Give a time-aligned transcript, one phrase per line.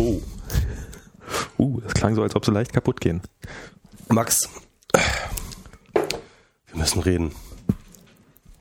[0.00, 0.18] Oh.
[1.58, 3.20] Uh, das klang so, als ob sie leicht kaputt gehen.
[4.08, 4.48] Max,
[4.94, 7.32] wir müssen reden.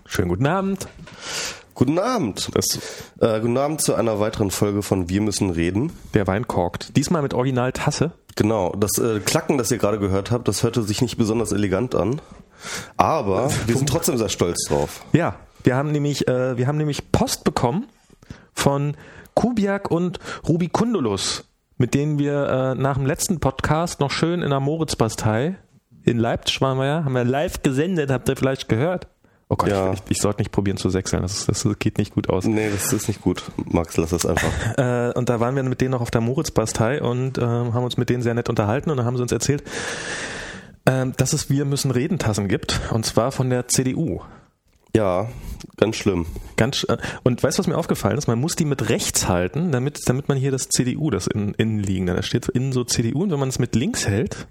[0.05, 0.89] Schönen guten Abend.
[1.75, 2.49] Guten Abend.
[2.53, 2.77] Das,
[3.21, 5.93] Äh, guten Abend zu einer weiteren Folge von Wir müssen reden.
[6.13, 6.97] der Wein korkt.
[6.97, 8.11] Diesmal mit Original-Tasse.
[8.35, 11.95] Genau, das äh, Klacken, das ihr gerade gehört habt, das hörte sich nicht besonders elegant
[11.95, 12.21] an.
[12.97, 15.05] Aber wir sind trotzdem sehr stolz drauf.
[15.13, 17.87] Ja, wir haben nämlich, äh, wir haben nämlich Post bekommen
[18.53, 18.97] von
[19.39, 21.45] Kubiak und Rubicundulus,
[21.77, 25.55] mit denen wir äh, nach dem letzten Podcast noch schön in der Moritzbastei
[26.03, 29.07] in Leipzig waren wir ja, haben wir live gesendet, habt ihr vielleicht gehört?
[29.47, 29.93] Oh Gott, Ja.
[29.93, 32.43] ich, ich sollte nicht probieren zu sechseln, das, das geht nicht gut aus.
[32.43, 33.43] Nee, das ist nicht gut.
[33.63, 34.49] Max, lass das einfach.
[34.77, 37.95] Äh, und da waren wir mit denen noch auf der Moritzbastei und äh, haben uns
[37.95, 39.63] mit denen sehr nett unterhalten und dann haben sie uns erzählt,
[40.85, 44.19] ähm, dass es Wir müssen reden Tassen gibt und zwar von der CDU.
[44.95, 45.29] Ja,
[45.77, 46.25] ganz schlimm.
[46.57, 48.27] Ganz, äh, und weißt du, was mir aufgefallen ist?
[48.27, 51.79] Man muss die mit rechts halten, damit, damit man hier das CDU, das innen, innen
[51.79, 54.47] liegen, da steht innen so CDU und wenn man es mit links hält,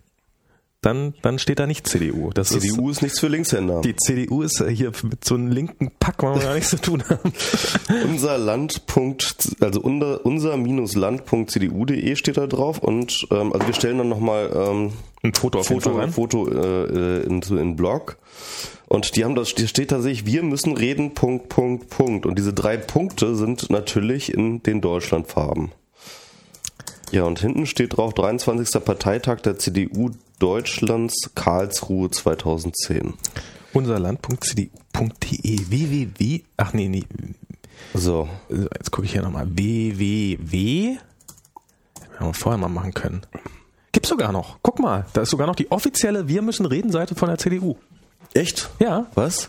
[0.81, 2.31] dann, dann steht da nicht CDU.
[2.31, 3.77] Das CDU ist nichts für Linkshänder.
[3.77, 6.81] Ist, die CDU ist hier mit so einem linken Pack, wollen wir gar nichts zu
[6.81, 7.33] tun haben.
[8.05, 8.83] unser Land.
[9.61, 15.35] Also unser, unser-land.cdu.de steht da drauf und ähm, also wir stellen dann nochmal ähm, Ein
[15.35, 16.13] Foto auf Foto, rein.
[16.13, 18.17] Foto äh, in, in Blog.
[18.87, 22.25] Und die haben das, hier steht tatsächlich, wir müssen reden, Punkt, Punkt, Punkt.
[22.25, 25.73] Und diese drei Punkte sind natürlich in den Deutschlandfarben.
[27.11, 28.85] Ja, und hinten steht drauf 23.
[28.85, 33.15] Parteitag der CDU Deutschlands Karlsruhe 2010.
[33.73, 37.05] Unserland.cdu.de www, ach nee, nee,
[37.95, 40.99] So, jetzt gucke ich hier nochmal, www,
[42.11, 43.23] hätten wir vorher mal machen können.
[43.93, 47.15] Gibt's sogar noch, guck mal, da ist sogar noch die offizielle Wir müssen reden Seite
[47.15, 47.77] von der CDU.
[48.35, 48.69] echt?
[48.81, 49.49] Ja, Was?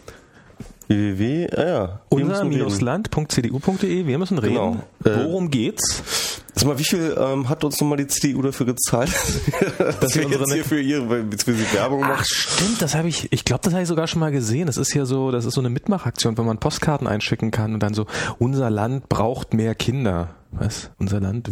[0.89, 2.01] Www, ah ja.
[2.09, 2.63] wir müssen reden.
[2.63, 4.55] unser-land.cdu.de, wir müssen reden.
[4.55, 4.77] Genau.
[5.05, 6.41] Äh, Worum geht's?
[6.55, 9.09] Sag mal, wie viel ähm, hat uns nochmal die CDU dafür gezahlt?
[10.01, 12.25] Dass wir wir jetzt hier für ihre sie Werbung Ach machen.
[12.25, 14.65] stimmt, das habe ich, ich glaube, das habe ich sogar schon mal gesehen.
[14.65, 17.81] Das ist ja so, das ist so eine Mitmachaktion, wenn man Postkarten einschicken kann und
[17.81, 18.07] dann so,
[18.39, 20.31] unser Land braucht mehr Kinder.
[20.51, 20.89] Was?
[20.97, 21.51] Unser Land,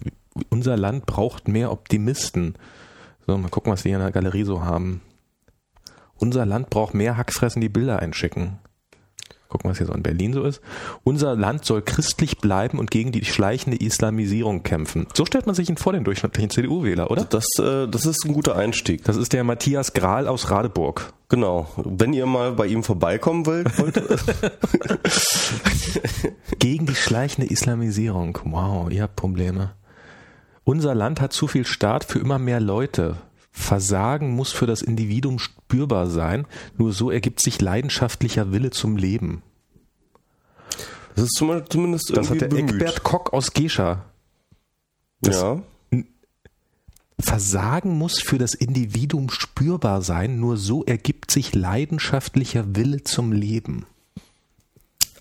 [0.49, 2.55] unser Land braucht mehr Optimisten.
[3.27, 5.01] So, mal gucken, was die hier in der Galerie so haben.
[6.15, 8.57] Unser Land braucht mehr Hackfressen, die Bilder einschicken.
[9.49, 10.61] Gucken, was hier so in Berlin so ist.
[11.03, 15.07] Unser Land soll christlich bleiben und gegen die schleichende Islamisierung kämpfen.
[15.13, 17.23] So stellt man sich ihn vor, den durchschnittlichen CDU-Wähler, oder?
[17.23, 19.03] Das, äh, das ist ein guter Einstieg.
[19.05, 21.13] Das ist der Matthias Grahl aus Radeburg.
[21.29, 21.67] Genau.
[21.77, 23.97] Wenn ihr mal bei ihm vorbeikommen wollt, wollt
[26.59, 28.39] Gegen die schleichende Islamisierung.
[28.45, 29.71] Wow, ihr habt Probleme.
[30.63, 33.15] Unser Land hat zu viel Staat für immer mehr Leute.
[33.57, 36.45] Versagen muss für das Individuum spürbar sein.
[36.77, 39.41] Nur so ergibt sich leidenschaftlicher Wille zum Leben.
[41.15, 42.73] das ist zum- zumindest Das hat der bemüht.
[42.75, 44.05] Eckbert Kock aus Gescher.
[45.25, 45.61] ja.
[47.19, 50.39] Versagen muss für das Individuum spürbar sein.
[50.39, 53.87] Nur so ergibt sich leidenschaftlicher Wille zum Leben.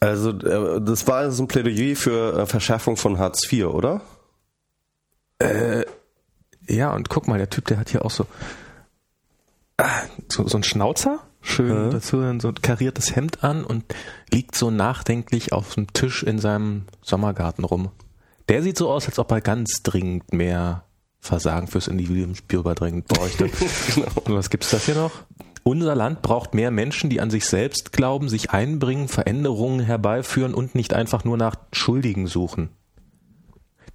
[0.00, 4.02] Also äh, das war also ein Plädoyer für äh, Verschärfung von Hartz IV, oder?
[6.68, 8.26] Ja, und guck mal, der Typ, der hat hier auch so,
[10.28, 11.90] so, so ein Schnauzer, schön Ja.
[11.90, 13.84] dazu dann so ein kariertes Hemd an und
[14.32, 17.90] liegt so nachdenklich auf dem Tisch in seinem Sommergarten rum.
[18.48, 20.84] Der sieht so aus, als ob er ganz dringend mehr
[21.20, 23.50] Versagen fürs Individuum spürbar dringend bräuchte.
[23.94, 24.08] Genau.
[24.24, 25.12] Und was gibt's das hier noch?
[25.64, 30.76] Unser Land braucht mehr Menschen, die an sich selbst glauben, sich einbringen, Veränderungen herbeiführen und
[30.76, 32.68] nicht einfach nur nach Schuldigen suchen.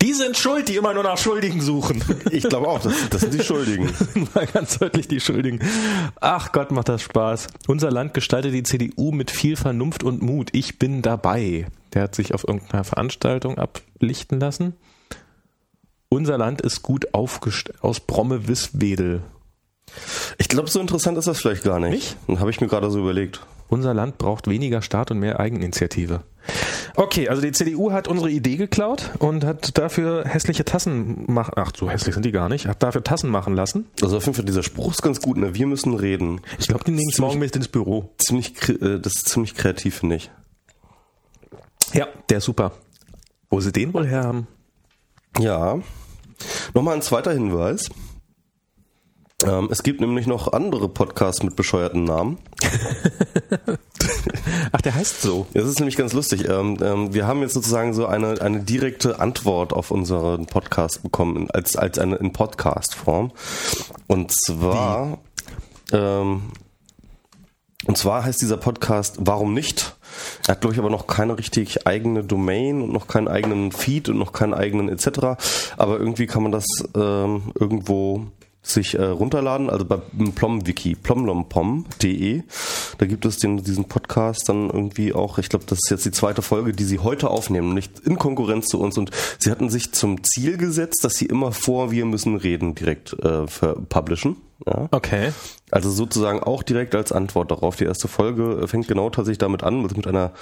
[0.02, 2.04] Die sind schuld, die immer nur nach Schuldigen suchen.
[2.32, 3.92] Ich glaube auch, das, das sind die Schuldigen.
[4.34, 5.60] Mal ganz deutlich die Schuldigen.
[6.20, 7.48] Ach Gott, macht das Spaß.
[7.68, 10.50] Unser Land gestaltet die CDU mit viel Vernunft und Mut.
[10.54, 11.68] Ich bin dabei.
[11.94, 14.76] Der hat sich auf irgendeiner Veranstaltung ablichten lassen.
[16.10, 17.78] Unser Land ist gut aufgestellt.
[17.82, 19.22] Aus Bromme-Wisswedel.
[20.38, 21.92] Ich glaube, so interessant ist das vielleicht gar nicht.
[21.92, 22.18] Nicht?
[22.28, 23.42] Dann habe ich mir gerade so überlegt.
[23.72, 26.24] Unser Land braucht weniger Staat und mehr Eigeninitiative.
[26.98, 31.54] Okay, also die CDU hat unsere Idee geklaut und hat dafür hässliche Tassen machen.
[31.56, 32.68] Ach, so hässlich sind die gar nicht.
[32.68, 33.88] Hat dafür Tassen machen lassen.
[34.02, 35.56] Also auf jeden Fall, dieser Spruch ist ganz gut, ne?
[35.56, 36.42] Wir müssen reden.
[36.60, 38.14] Ich glaube, die nehmen es morgen mit ins Büro.
[38.18, 40.32] Ziemlich, äh, das ist ziemlich kreativ, finde ich.
[41.94, 42.74] Ja, der ist super.
[43.50, 44.48] Wo sie den wohl her haben?
[45.40, 45.80] Ja.
[46.74, 47.90] Nochmal ein zweiter Hinweis.
[49.46, 52.38] Ähm, es gibt nämlich noch andere Podcasts mit bescheuerten Namen.
[54.72, 55.48] Ach, der heißt so.
[55.54, 56.48] Das ist nämlich ganz lustig.
[56.48, 61.50] Ähm, ähm, wir haben jetzt sozusagen so eine, eine direkte Antwort auf unseren Podcast bekommen,
[61.52, 63.32] als, als eine in Podcast-Form.
[64.08, 65.18] Und zwar,
[65.92, 66.52] ähm,
[67.86, 69.96] und zwar heißt dieser Podcast Warum nicht?
[70.46, 74.10] Er hat, glaube ich, aber noch keine richtig eigene Domain und noch keinen eigenen Feed
[74.10, 75.42] und noch keinen eigenen etc.
[75.78, 76.66] Aber irgendwie kann man das
[76.96, 78.28] ähm, irgendwo
[78.64, 79.98] sich äh, runterladen, also bei
[80.36, 82.44] PlomWiki, plomlompom.de.
[82.98, 86.12] Da gibt es den, diesen Podcast dann irgendwie auch, ich glaube, das ist jetzt die
[86.12, 88.98] zweite Folge, die sie heute aufnehmen, nicht in Konkurrenz zu uns.
[88.98, 93.14] Und sie hatten sich zum Ziel gesetzt, dass sie immer vor Wir müssen reden direkt
[93.14, 93.46] äh,
[93.90, 94.38] publishen.
[94.66, 94.88] Ja.
[94.92, 95.34] Okay.
[95.72, 97.78] Also sozusagen auch direkt als Antwort darauf.
[97.78, 100.34] Die erste Folge fängt genau tatsächlich damit an, also mit einer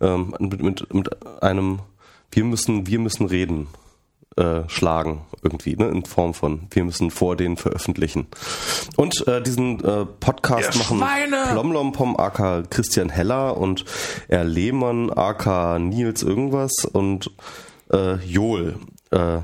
[0.00, 1.80] ähm, mit, mit, mit einem
[2.30, 3.68] Wir müssen, wir müssen reden
[4.36, 8.26] äh, schlagen irgendwie, ne, in Form von wir müssen vor den veröffentlichen.
[8.96, 11.34] Und äh, diesen äh, Podcast Ihr machen!
[11.52, 13.84] Plomlompom aka Christian Heller und
[14.28, 14.44] R.
[14.44, 17.30] Lehmann aka Nils irgendwas und
[17.92, 18.76] äh, Joel.
[19.10, 19.38] Äh,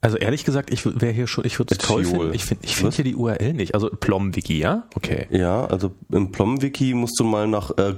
[0.00, 2.32] Also ehrlich gesagt, ich wäre hier schon, ich würde es toll finden.
[2.32, 2.96] Ich finde ich find Was?
[2.96, 3.74] hier die URL nicht.
[3.74, 4.84] Also PlomWiki, ja?
[4.94, 5.26] Okay.
[5.30, 7.94] ja, also im PlomWiki musst du mal nach, äh,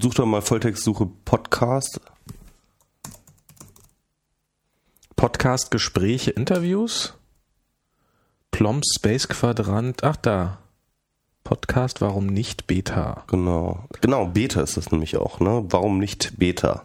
[0.00, 2.00] such doch mal Volltextsuche Podcast.
[5.20, 7.12] Podcast, Gespräche, Interviews.
[8.52, 10.02] Plom Space Quadrant.
[10.02, 10.60] Ach da.
[11.42, 13.24] Podcast, warum nicht Beta?
[13.26, 13.84] Genau.
[14.02, 15.64] Genau, Beta ist das nämlich auch, ne?
[15.68, 16.84] Warum nicht Beta?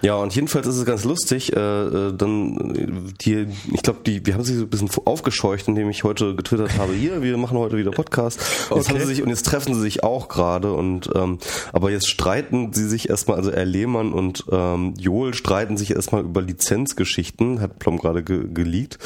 [0.00, 4.34] Ja, und jedenfalls ist es ganz lustig, äh, äh, dann die, ich glaube, die, wir
[4.34, 7.76] haben sich so ein bisschen aufgescheucht, indem ich heute getwittert habe, hier, wir machen heute
[7.76, 8.38] wieder Podcast.
[8.70, 8.98] Und Jetzt Okay.
[9.00, 11.38] haben sie sich, und jetzt treffen sie sich auch gerade und ähm,
[11.72, 13.64] aber jetzt streiten sie sich erstmal, also R.
[13.64, 18.98] Lehmann und ähm, Joel streiten sich erstmal über Lizenzgeschichten, hat Plom gerade ge geleakt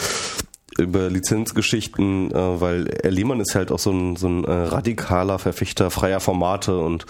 [0.79, 3.11] über Lizenzgeschichten, äh, weil R.
[3.11, 7.05] Lehmann ist halt auch so ein, so ein äh, radikaler Verfechter freier Formate und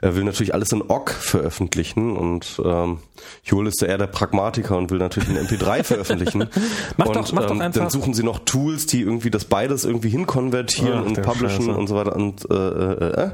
[0.00, 2.98] er will natürlich alles in OGG veröffentlichen und ähm,
[3.44, 6.48] Joel ist ja eher der Pragmatiker und will natürlich in MP3 veröffentlichen.
[6.96, 9.84] Mach und, doch- mach doch einfach- Dann suchen sie noch Tools, die irgendwie das beides
[9.84, 11.78] irgendwie hinkonvertieren Ach, und publishen Scheiße.
[11.78, 13.30] und so weiter und äh, äh, äh.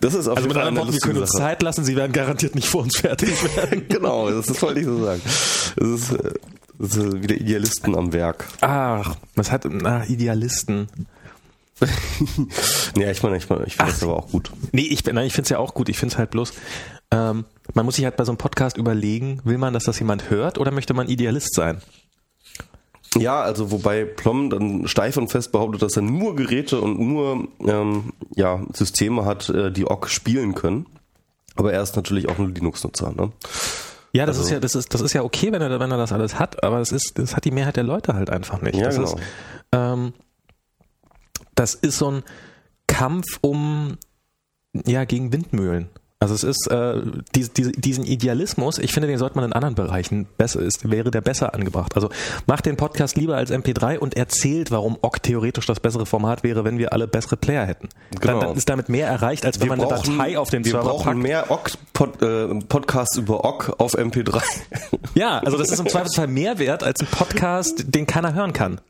[0.00, 1.42] das ist auf Also jeden mit Fall anderen Worten, wir können uns Sache.
[1.42, 3.86] Zeit lassen, sie werden garantiert nicht vor uns fertig werden.
[3.88, 5.20] Genau, das ist wollte ich so sagen.
[5.76, 6.30] Das ist, äh,
[6.78, 8.48] wieder Idealisten am Werk.
[8.60, 10.88] Ach, was hat, na, Idealisten.
[12.96, 14.50] ja, ich meine, ich, meine, ich finde das aber auch gut.
[14.72, 15.88] Nee, ich, nein, ich finde es ja auch gut.
[15.88, 16.54] Ich finde es halt bloß,
[17.10, 17.44] ähm,
[17.74, 20.58] man muss sich halt bei so einem Podcast überlegen, will man, dass das jemand hört
[20.58, 21.82] oder möchte man Idealist sein?
[23.16, 27.48] Ja, also wobei Plom dann steif und fest behauptet, dass er nur Geräte und nur
[27.60, 30.86] ähm, ja, Systeme hat, äh, die OGG spielen können.
[31.54, 33.12] Aber er ist natürlich auch ein Linux-Nutzer.
[33.12, 33.32] Ne?
[34.16, 35.96] Ja, das Also- ist ja, das ist, das ist ja okay, wenn er, wenn er
[35.98, 38.76] das alles hat, aber das ist, das hat die Mehrheit der Leute halt einfach nicht.
[38.76, 39.08] Ja, das genau.
[39.08, 39.16] ist,
[39.72, 40.12] ähm,
[41.54, 42.22] das ist so ein
[42.86, 43.96] Kampf um,
[44.86, 45.88] ja, gegen Windmühlen.
[46.18, 47.02] Also es ist äh,
[47.34, 51.10] diese, diese, diesen Idealismus, ich finde, den sollte man in anderen Bereichen besser ist, wäre
[51.10, 51.94] der besser angebracht.
[51.94, 52.08] Also
[52.46, 56.64] macht den Podcast lieber als MP3 und erzählt, warum OGG theoretisch das bessere Format wäre,
[56.64, 57.90] wenn wir alle bessere Player hätten.
[58.18, 58.40] Genau.
[58.40, 60.88] Dann, dann ist damit mehr erreicht, als wenn man eine Datei auf den wir Server
[60.88, 61.18] brauchen packt.
[61.18, 64.40] mehr OGG -Pod, äh, Podcasts über OGG auf MP3.
[65.14, 68.80] Ja, also das ist im Zweifelsfall mehr wert als ein Podcast, den keiner hören kann.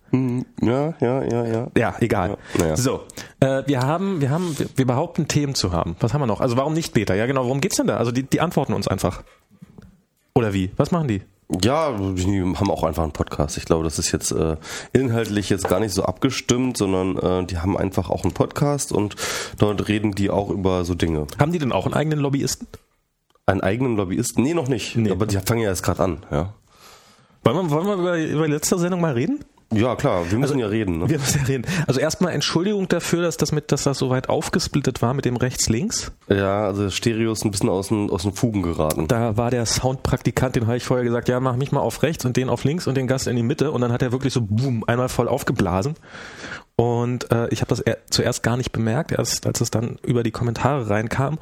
[0.60, 1.66] Ja, ja, ja, ja.
[1.76, 2.30] Ja, egal.
[2.30, 2.76] Ja, naja.
[2.76, 3.04] So,
[3.40, 5.96] äh, wir haben, wir haben, wir, wir behaupten Themen zu haben.
[6.00, 6.40] Was haben wir noch?
[6.40, 7.14] Also warum nicht Beta?
[7.14, 7.44] Ja, genau.
[7.44, 7.96] Worum geht's denn da?
[7.96, 9.22] Also die, die antworten uns einfach.
[10.34, 10.70] Oder wie?
[10.76, 11.22] Was machen die?
[11.62, 13.56] Ja, die haben auch einfach einen Podcast.
[13.56, 14.56] Ich glaube, das ist jetzt äh,
[14.92, 19.14] inhaltlich jetzt gar nicht so abgestimmt, sondern äh, die haben einfach auch einen Podcast und
[19.58, 21.26] dort reden die auch über so Dinge.
[21.38, 22.66] Haben die denn auch einen eigenen Lobbyisten?
[23.46, 24.42] Einen eigenen Lobbyisten?
[24.42, 24.96] Nee, noch nicht.
[24.96, 25.12] Nee.
[25.12, 26.52] Aber die fangen ja erst gerade an, ja.
[27.44, 29.44] Wollen wir, wollen wir über, über die letzte Sendung mal reden?
[29.72, 30.98] Ja, klar, wir müssen ja reden.
[30.98, 31.08] Ne?
[31.08, 31.66] Wir müssen ja reden.
[31.88, 35.36] Also erstmal Entschuldigung dafür, dass das mit, dass das so weit aufgesplittet war mit dem
[35.36, 36.12] rechts-links.
[36.28, 39.08] Ja, also Stereo ist ein bisschen aus den, aus den Fugen geraten.
[39.08, 42.24] Da war der Soundpraktikant, den habe ich vorher gesagt, ja, mach mich mal auf rechts
[42.24, 43.72] und den auf links und den Gast in die Mitte.
[43.72, 45.96] Und dann hat er wirklich so boom, einmal voll aufgeblasen.
[46.78, 50.22] Und äh, ich habe das er zuerst gar nicht bemerkt, erst als es dann über
[50.22, 51.38] die Kommentare reinkam.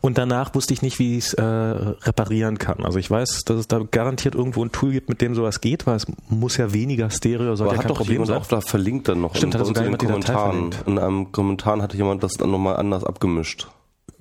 [0.00, 2.82] Und danach wusste ich nicht, wie ich es äh, reparieren kann.
[2.86, 5.86] Also ich weiß, dass es da garantiert irgendwo ein Tool gibt, mit dem sowas geht,
[5.86, 8.38] weil es muss ja weniger Stereo, sollte Aber ja hat kein doch Problem jemand sein.
[8.38, 10.74] auch da verlinkt dann noch Stimmt, in, hat sogar jemand Kommentaren.
[10.86, 13.68] In einem Kommentar hatte jemand das dann nochmal anders abgemischt.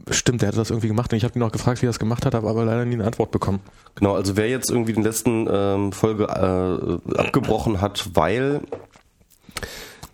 [0.09, 1.99] Stimmt, der hat das irgendwie gemacht und ich habe ihn auch gefragt, wie er das
[1.99, 3.59] gemacht hat, habe aber leider nie eine Antwort bekommen.
[3.95, 8.61] Genau, also wer jetzt irgendwie den letzten ähm, Folge äh, abgebrochen hat, weil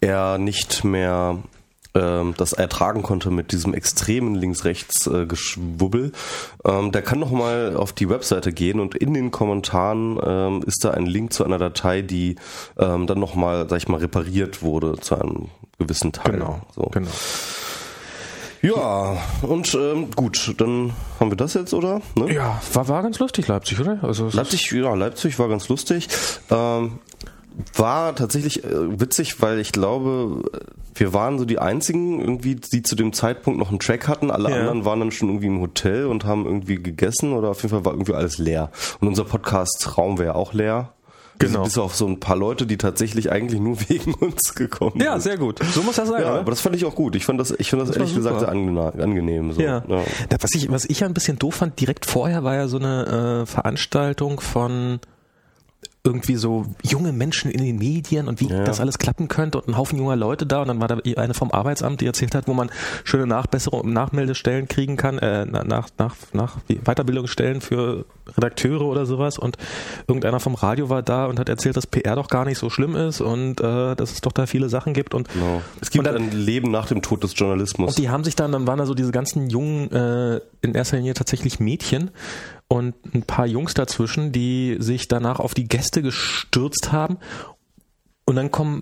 [0.03, 1.39] er nicht mehr
[1.95, 6.11] ähm, das ertragen konnte mit diesem extremen Links-Rechts-Geschwubbel,
[6.65, 10.83] ähm, der kann noch mal auf die Webseite gehen und in den Kommentaren ähm, ist
[10.83, 12.35] da ein Link zu einer Datei, die
[12.77, 16.43] ähm, dann noch mal, sag ich mal, repariert wurde zu einem gewissen Teil.
[16.75, 16.83] So.
[16.91, 17.11] genau.
[18.61, 22.01] Ja, und ähm, gut, dann haben wir das jetzt, oder?
[22.15, 22.33] Ne?
[22.33, 23.99] Ja, war, war ganz lustig Leipzig, oder?
[24.01, 26.07] Also Leipzig, ja, Leipzig war ganz lustig.
[26.49, 26.99] Ähm,
[27.75, 30.43] war tatsächlich äh, witzig, weil ich glaube,
[30.95, 34.31] wir waren so die einzigen irgendwie, die zu dem Zeitpunkt noch einen Track hatten.
[34.31, 34.57] Alle Ja.
[34.59, 37.85] anderen waren dann schon irgendwie im Hotel und haben irgendwie gegessen oder auf jeden Fall
[37.85, 38.71] war irgendwie alles leer.
[38.99, 40.93] Und unser Podcast-Raum wäre auch leer.
[41.39, 41.63] Genau.
[41.63, 45.21] Bis auf so ein paar Leute, die tatsächlich eigentlich nur wegen uns gekommen Ja, sind.
[45.23, 45.59] sehr gut.
[45.73, 46.39] So muss das sein, Ja, oder?
[46.41, 47.15] aber das fand ich auch gut.
[47.15, 49.51] Ich fand das, ich fand das, Das ehrlich gesagt sehr angenehm.
[49.51, 49.59] So.
[49.61, 49.79] Ja.
[49.81, 52.77] Da, was, ich, was ich ja ein bisschen doof fand, direkt vorher war ja so
[52.77, 54.99] eine äh, Veranstaltung von
[56.05, 58.65] irgendwie so junge Menschen in den Medien und wie Ja.
[58.65, 61.33] das alles klappen könnte und ein Haufen junger Leute da und dann war da eine
[61.33, 62.69] vom Arbeitsamt, die erzählt hat, wo man
[63.05, 68.05] schöne Nachbesserung, Nachmeldestellen kriegen kann, äh, na- nach, nach, nach Weiterbildungsstellen für
[68.35, 69.55] Redakteure oder sowas und
[70.09, 72.97] irgendeiner vom Radio war da und hat erzählt, dass PR doch gar nicht so schlimm
[72.97, 75.61] ist und äh, dass es doch da viele Sachen gibt und Genau.
[75.79, 77.91] Es gibt dann- ein Leben nach dem Tod des Journalismus.
[77.91, 80.97] und die haben sich dann, dann waren da so diese ganzen jungen, äh, in erster
[80.97, 82.11] Linie tatsächlich Mädchen
[82.73, 87.19] und ein paar Jungs dazwischen, die sich danach auf die Gäste gestürzt haben.
[88.25, 88.81] Und dann kommen,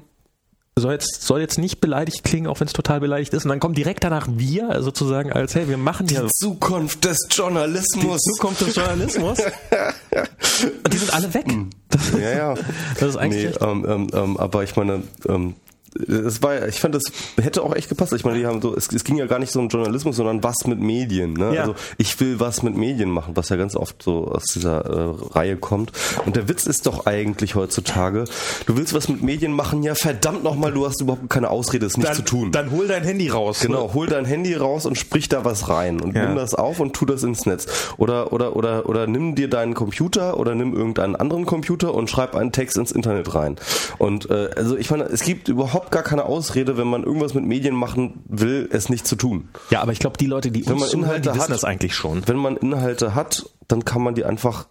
[0.77, 3.43] soll jetzt, soll jetzt nicht beleidigt klingen, auch wenn es total beleidigt ist.
[3.43, 7.17] Und dann kommen direkt danach wir, sozusagen als, hey, wir machen die hier Zukunft des
[7.31, 8.21] Journalismus.
[8.21, 9.39] Zukunft des Journalismus.
[9.41, 11.48] und die sind alle weg.
[11.89, 12.55] Das, Ja, ja.
[12.98, 15.55] das ist eigentlich Nee, ähm, ähm, ähm, aber ich meine, ähm,
[15.95, 17.03] es war, ich fand, das
[17.41, 18.13] hätte auch echt gepasst.
[18.13, 20.43] Ich meine, die haben so, es, es ging ja gar nicht so um Journalismus, sondern
[20.43, 21.33] was mit Medien.
[21.33, 21.53] Ne?
[21.55, 21.62] Ja.
[21.62, 25.15] Also ich will was mit Medien machen, was ja ganz oft so aus dieser äh,
[25.33, 25.91] Reihe kommt.
[26.25, 28.24] Und der Witz ist doch eigentlich heutzutage,
[28.65, 31.98] du willst was mit Medien machen, ja verdammt nochmal, du hast überhaupt keine Ausrede, es
[31.98, 32.51] nicht dann, zu tun.
[32.51, 33.60] dann hol dein Handy raus.
[33.62, 36.25] Genau, hol dein Handy raus und sprich da was rein und Ja.
[36.27, 37.67] nimm das auf und tu das ins Netz.
[37.98, 42.36] Oder, oder, oder, oder nimm dir deinen Computer oder nimm irgendeinen anderen Computer und schreib
[42.36, 43.57] einen Text ins Internet rein.
[43.98, 47.45] Und äh, also ich meine, es gibt überhaupt gar keine Ausrede, wenn man irgendwas mit
[47.45, 49.50] Medien machen will, es nicht zu tun.
[49.71, 51.63] Ja, aber ich glaube, die Leute, die Wenn uns man Inhalte die wissen hat- das
[51.63, 52.27] eigentlich schon.
[52.27, 54.67] Wenn man Inhalte hat, dann kann man die einfach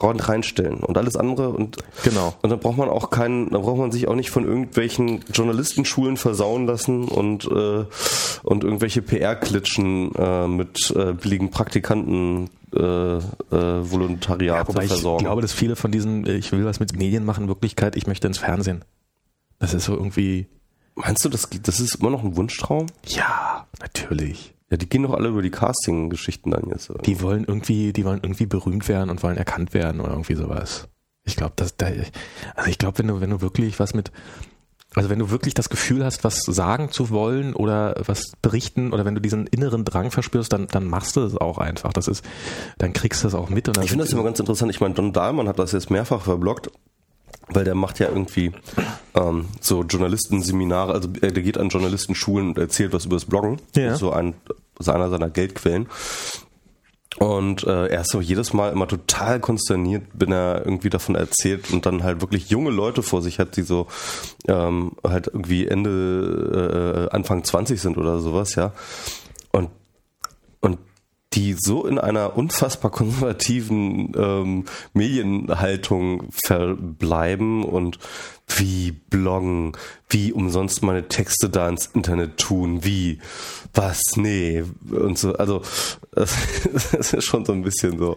[0.00, 2.32] rein- reinstellen und alles andere und Genau.
[2.42, 6.16] und dann braucht man auch keinen, dann braucht man sich auch nicht von irgendwelchen Journalistenschulen
[6.16, 7.84] versauen lassen und äh,
[8.44, 15.24] und irgendwelche PR-Klitschen äh, mit äh, billigen Praktikanten äh, äh, Volontariat Wobei ich versorgen.
[15.24, 18.26] glaube, dass viele von diesen, äh, ich will was mit Medien machen, Wirklichkeit, ich möchte
[18.28, 18.84] ins Fernsehen.
[19.58, 20.48] Das ist so irgendwie,
[20.98, 22.86] Meinst du, das, das ist immer noch ein Wunschtraum?
[23.06, 24.54] ja, natürlich.
[24.70, 26.90] Ja, die gehen doch alle über die Casting-Geschichten dann jetzt.
[27.06, 30.88] Die wollen irgendwie, die wollen irgendwie berühmt werden und wollen erkannt werden oder irgendwie sowas.
[31.24, 34.10] Ich glaube, dass da, also ich glaube, wenn du, wenn du wirklich was mit,
[34.94, 39.06] also wenn du wirklich das Gefühl hast, was sagen zu wollen oder was berichten oder
[39.06, 41.92] wenn du diesen inneren Drang verspürst, dann, dann machst du es auch einfach.
[41.94, 42.22] Das ist,
[42.76, 43.68] dann kriegst du das auch mit.
[43.68, 44.70] Ich finde das immer ganz interessant.
[44.70, 46.70] Ich meine, Don Dahlmann hat das jetzt mehrfach verblockt,
[47.48, 48.52] weil der macht ja irgendwie
[49.14, 53.60] ähm, so Journalistenseminare, also äh, der geht an Journalistenschulen und erzählt was über das Bloggen.
[53.74, 53.96] Ja.
[53.96, 54.34] So ein,
[54.86, 55.88] einer seiner Geldquellen.
[57.18, 61.72] Und äh, er ist so jedes Mal immer total konsterniert, wenn er irgendwie davon erzählt
[61.72, 63.88] und dann halt wirklich junge Leute vor sich hat, die so
[64.46, 68.72] ähm, halt irgendwie Ende, äh, Anfang 20 sind oder sowas, ja.
[69.50, 69.70] Und
[70.60, 70.78] und
[71.38, 78.00] die so in einer unfassbar konservativen ähm, Medienhaltung verbleiben und
[78.56, 79.76] wie bloggen,
[80.08, 83.20] wie umsonst meine Texte da ins Internet tun, wie,
[83.72, 85.62] was, nee, und so, also
[86.10, 86.34] das,
[86.92, 88.16] das ist schon so ein bisschen so.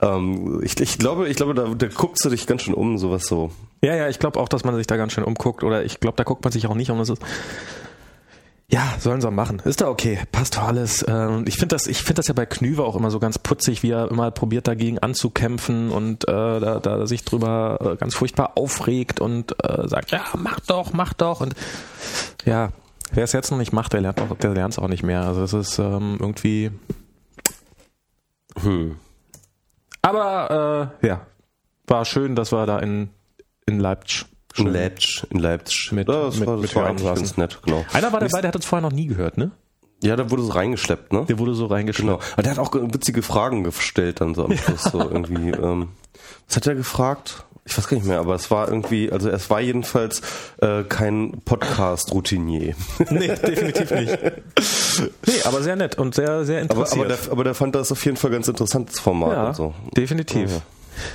[0.00, 3.26] Ähm, ich, ich glaube, ich glaube, da, da guckst du dich ganz schön um, sowas
[3.26, 3.50] so.
[3.82, 6.16] Ja, ja, ich glaube auch, dass man sich da ganz schön umguckt oder ich glaube,
[6.16, 6.98] da guckt man sich auch nicht um.
[6.98, 7.22] Das ist
[8.72, 9.60] ja, sollen sie machen.
[9.64, 11.04] Ist da okay, passt doch alles.
[11.08, 13.82] Ähm, Ich finde das, ich finde das ja bei Knüver auch immer so ganz putzig,
[13.82, 18.52] wie er immer probiert dagegen anzukämpfen und äh, da, da sich drüber äh, ganz furchtbar
[18.56, 21.54] aufregt und äh, sagt, ja, mach doch, mach doch und
[22.44, 22.70] ja,
[23.12, 25.22] wer es jetzt noch nicht macht, der lernt auch, der lernt es auch nicht mehr.
[25.22, 26.70] Also es ist ähm, irgendwie.
[28.62, 28.96] Hm.
[30.02, 31.26] Aber äh, ja,
[31.86, 33.10] war schön, dass wir da in
[33.66, 34.26] in Leipzig
[34.60, 35.92] In Leipzig, in Leipzig.
[35.92, 37.84] Mit- das mit- war, das mit war eigentlich ganz nett, genau.
[37.92, 39.50] Einer war dabei, der hat uns vorher noch nie gehört, ne?
[40.02, 41.26] Ja, da wurde es reingeschleppt, ne?
[41.28, 42.14] Der wurde so reingeschnitten.
[42.16, 42.22] Genau.
[42.32, 44.84] Aber der hat auch witzige Fragen gestellt dann so am Schluss.
[44.84, 45.88] So irgendwie, ähm,
[46.48, 47.44] was hat er gefragt?
[47.66, 50.22] Ich weiß gar nicht mehr, aber es war irgendwie, also es war jedenfalls
[50.62, 52.74] äh, kein Podcast-Routinier.
[53.10, 54.18] Nee, definitiv nicht.
[55.26, 57.06] Nee, aber sehr nett und sehr, sehr Aber, interessiert.
[57.06, 59.74] aber, der, aber der fand das auf jeden Fall ganz interessantes Format ja, und so.
[59.96, 60.50] definitiv.
[60.50, 60.62] Ja.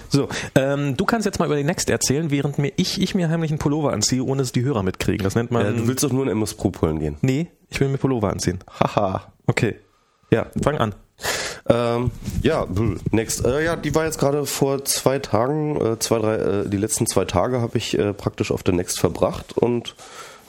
[0.10, 3.30] So, ähm, du kannst jetzt mal über die Next erzählen, während mir ich, ich mir
[3.30, 5.24] heimlich einen Pullover anziehe, ohne dass die Hörer mitkriegen.
[5.24, 5.66] Das nennt man.
[5.66, 7.18] Äh, du willst doch nur ein MS Pro holen gehen.
[7.22, 8.60] nee, ich will mir Pullover anziehen.
[8.80, 9.34] Haha.
[9.48, 9.76] Okay.
[10.32, 10.96] Ja, fang an.
[11.68, 12.12] Ähm,
[12.44, 12.68] ja,
[13.12, 13.46] next.
[13.46, 17.08] Äh, ja, die war jetzt gerade vor zwei Tagen, äh, zwei, drei, äh, die letzten
[17.08, 19.96] zwei Tage habe ich äh, praktisch auf der Next verbracht und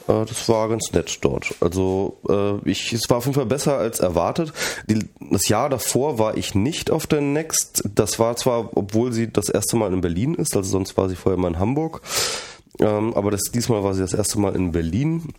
[0.07, 1.55] das war ganz nett dort.
[1.61, 4.53] Also äh, ich, es war auf jeden Fall besser als erwartet.
[4.89, 7.85] Die, das Jahr davor war ich nicht auf der Next.
[7.95, 11.17] Das war zwar, obwohl sie das erste Mal in Berlin ist, also sonst war sie
[11.17, 12.03] vorher mal in Hamburg.
[12.79, 15.33] Ähm, aber das, diesmal war sie das erste Mal in Berlin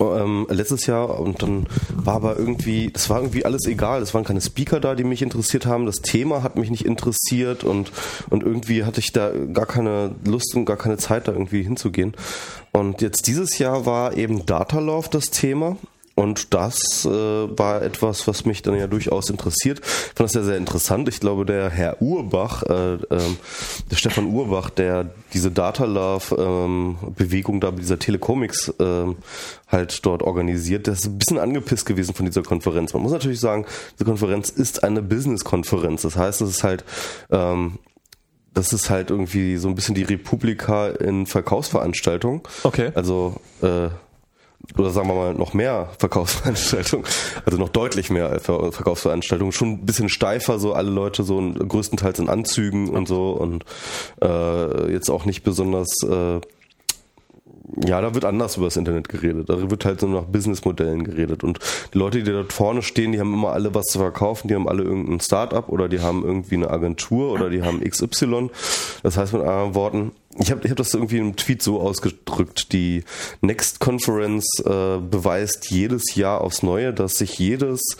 [0.00, 4.02] ähm, letztes Jahr und dann war aber irgendwie, das war irgendwie alles egal.
[4.02, 5.86] Es waren keine Speaker da, die mich interessiert haben.
[5.86, 7.92] Das Thema hat mich nicht interessiert und,
[8.30, 12.14] und irgendwie hatte ich da gar keine Lust und gar keine Zeit, da irgendwie hinzugehen.
[12.72, 15.76] Und jetzt dieses Jahr war eben Data Love das Thema
[16.14, 19.80] und das äh, war etwas, was mich dann ja durchaus interessiert.
[19.80, 21.08] Ich fand das ja sehr interessant.
[21.08, 22.98] Ich glaube, der Herr Urbach, äh, äh,
[23.90, 29.06] der Stefan Urbach, der diese Data Love ähm, Bewegung da, dieser Telecomics äh,
[29.66, 32.94] halt dort organisiert, der ist ein bisschen angepisst gewesen von dieser Konferenz.
[32.94, 36.02] Man muss natürlich sagen, diese Konferenz ist eine Business-Konferenz.
[36.02, 36.84] Das heißt, es ist halt
[37.30, 37.78] ähm,
[38.52, 42.42] das ist halt irgendwie so ein bisschen die Republika in Verkaufsveranstaltungen.
[42.62, 42.92] Okay.
[42.94, 43.88] Also äh,
[44.76, 47.06] oder sagen wir mal noch mehr Verkaufsveranstaltungen,
[47.44, 52.28] also noch deutlich mehr Verkaufsveranstaltungen, schon ein bisschen steifer, so alle Leute so größtenteils in
[52.28, 53.64] Anzügen und so und
[54.22, 56.40] äh, jetzt auch nicht besonders äh,
[57.84, 59.48] ja, da wird anders über das Internet geredet.
[59.48, 61.44] Da wird halt so nach Businessmodellen geredet.
[61.44, 61.58] Und
[61.92, 64.48] die Leute, die dort vorne stehen, die haben immer alle was zu verkaufen.
[64.48, 68.50] Die haben alle irgendein Startup oder die haben irgendwie eine Agentur oder die haben XY.
[69.02, 72.72] Das heißt mit anderen Worten, ich habe ich hab das irgendwie im Tweet so ausgedrückt.
[72.72, 73.04] Die
[73.40, 77.96] Next Conference äh, beweist jedes Jahr aufs Neue, dass sich jedes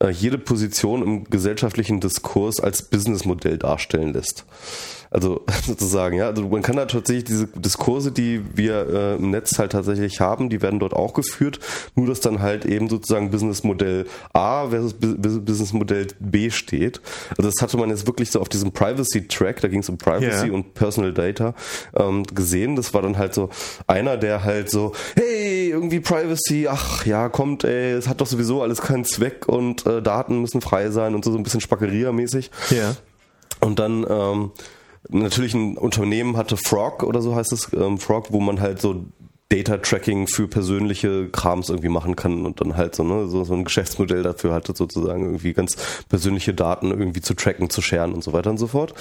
[0.00, 4.44] äh, jede Position im gesellschaftlichen Diskurs als Businessmodell darstellen lässt.
[5.16, 6.26] Also sozusagen, ja.
[6.26, 10.50] Also man kann da tatsächlich diese Diskurse, die wir äh, im Netz halt tatsächlich haben,
[10.50, 11.58] die werden dort auch geführt.
[11.94, 17.00] Nur dass dann halt eben sozusagen Businessmodell A versus Businessmodell B steht.
[17.30, 20.48] Also das hatte man jetzt wirklich so auf diesem Privacy-Track, da ging es um Privacy
[20.48, 20.54] yeah.
[20.54, 21.54] und Personal Data,
[21.96, 22.76] ähm, gesehen.
[22.76, 23.48] Das war dann halt so
[23.86, 28.60] einer, der halt so, hey, irgendwie Privacy, ach ja, kommt, ey, es hat doch sowieso
[28.60, 32.50] alles keinen Zweck und äh, Daten müssen frei sein und so, so ein bisschen Spackeria-mäßig.
[32.68, 32.76] Ja.
[32.76, 32.96] Yeah.
[33.60, 34.50] Und dann ähm,
[35.08, 39.04] natürlich ein Unternehmen hatte Frog oder so heißt es, ähm, Frog, wo man halt so
[39.48, 43.54] Data Tracking für persönliche Krams irgendwie machen kann und dann halt so, ne, so, so
[43.54, 45.76] ein Geschäftsmodell dafür hatte, sozusagen irgendwie ganz
[46.08, 48.94] persönliche Daten irgendwie zu tracken, zu scheren und so weiter und so fort.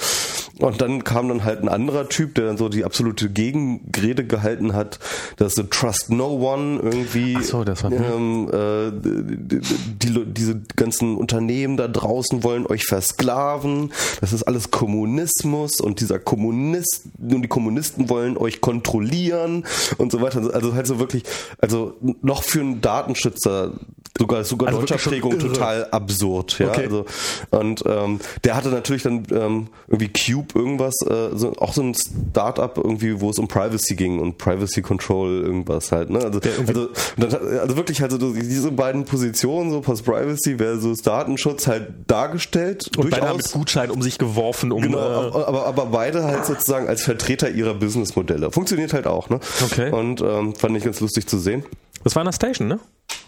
[0.59, 4.73] Und dann kam dann halt ein anderer Typ, der dann so die absolute Gegenrede gehalten
[4.73, 4.99] hat,
[5.37, 10.61] dass so Trust No One irgendwie Ach so, das war, ähm, äh, die, die, diese
[10.75, 13.91] ganzen Unternehmen da draußen wollen euch versklaven,
[14.22, 19.65] das ist alles Kommunismus und dieser Kommunist und die Kommunisten wollen euch kontrollieren
[19.98, 21.24] und so weiter also, also halt so wirklich,
[21.59, 23.74] also noch für einen Datenschützer
[24.17, 26.69] sogar sogar also deutscher Prägung total absurd, ja.
[26.69, 26.83] Okay.
[26.83, 27.05] Also
[27.51, 31.93] und ähm, der hatte natürlich dann ähm, irgendwie Cube irgendwas, äh, so, auch so ein
[32.31, 36.19] Startup irgendwie, wo es um Privacy ging und Privacy Control irgendwas halt, ne?
[36.19, 41.67] Also also, dann, also wirklich halt so diese beiden Positionen so Post Privacy versus Datenschutz
[41.67, 42.91] halt dargestellt.
[42.98, 46.45] Und beide haben mit Gutschein um sich geworfen, um genau, äh, aber aber beide halt
[46.45, 48.51] sozusagen als Vertreter ihrer Businessmodelle.
[48.51, 49.39] Funktioniert halt auch, ne?
[49.63, 49.91] Okay.
[49.91, 51.64] Und ähm, fand ich ganz lustig zu sehen.
[52.03, 52.79] Das war in der Station, ne?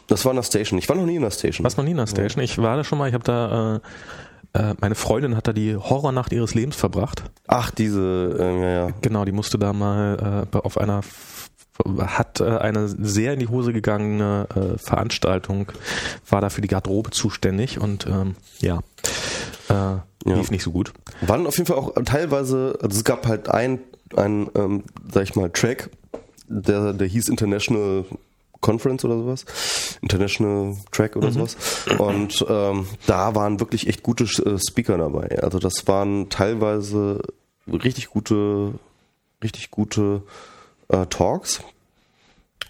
[0.07, 0.79] Das war in der Station.
[0.79, 1.63] Ich war noch nie in der Station.
[1.63, 2.43] Warst noch nie in der Station?
[2.43, 3.81] Ich war da schon mal, ich habe da,
[4.53, 7.23] äh, äh, meine Freundin hat da die Horrornacht ihres Lebens verbracht.
[7.47, 8.93] Ach, diese, äh, ja, ja.
[9.01, 11.01] Genau, die musste da mal äh, auf einer
[11.99, 15.71] hat äh, eine sehr in die Hose gegangene äh, Veranstaltung,
[16.27, 18.79] war da für die Garderobe zuständig und ähm, ja,
[19.69, 20.93] äh, ja, lief nicht so gut.
[21.21, 23.79] Waren auf jeden Fall auch teilweise, also es gab halt ein,
[24.15, 25.89] ein ähm, sag ich mal, Track,
[26.47, 28.05] der, der hieß International
[28.61, 29.45] Conference oder sowas,
[30.01, 31.33] International Track oder mhm.
[31.33, 31.57] sowas.
[31.97, 35.39] Und ähm, da waren wirklich echt gute äh, Speaker dabei.
[35.41, 37.21] Also das waren teilweise
[37.67, 38.73] richtig gute,
[39.43, 40.23] richtig gute
[40.89, 41.61] äh, Talks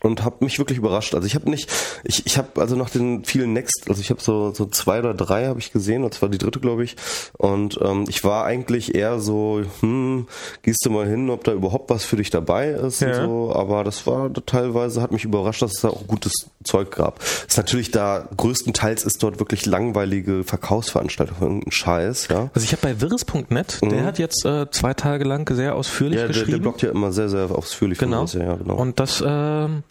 [0.01, 1.15] und habe mich wirklich überrascht.
[1.15, 1.69] Also ich habe nicht,
[2.03, 5.13] ich, ich habe also nach den vielen Next, also ich habe so so zwei oder
[5.13, 6.95] drei habe ich gesehen, und zwar die dritte glaube ich.
[7.37, 10.27] Und ähm, ich war eigentlich eher so, hm,
[10.61, 13.07] gehst du mal hin, ob da überhaupt was für dich dabei ist ja.
[13.07, 13.55] und so.
[13.55, 16.33] Aber das war teilweise hat mich überrascht, dass es da auch gutes
[16.63, 17.19] Zeug gab.
[17.19, 22.49] Das ist natürlich da größtenteils ist dort wirklich langweilige Verkaufsveranstaltungen, irgendein Scheiß, ja.
[22.53, 23.89] Also ich habe bei wirres.net, mhm.
[23.89, 26.47] der hat jetzt äh, zwei Tage lang sehr ausführlich ja, geschrieben.
[26.47, 27.97] Der, der bloggt ja immer sehr sehr ausführlich.
[27.97, 28.21] Genau.
[28.21, 28.75] Das, ja, genau.
[28.75, 29.83] Und das ähm,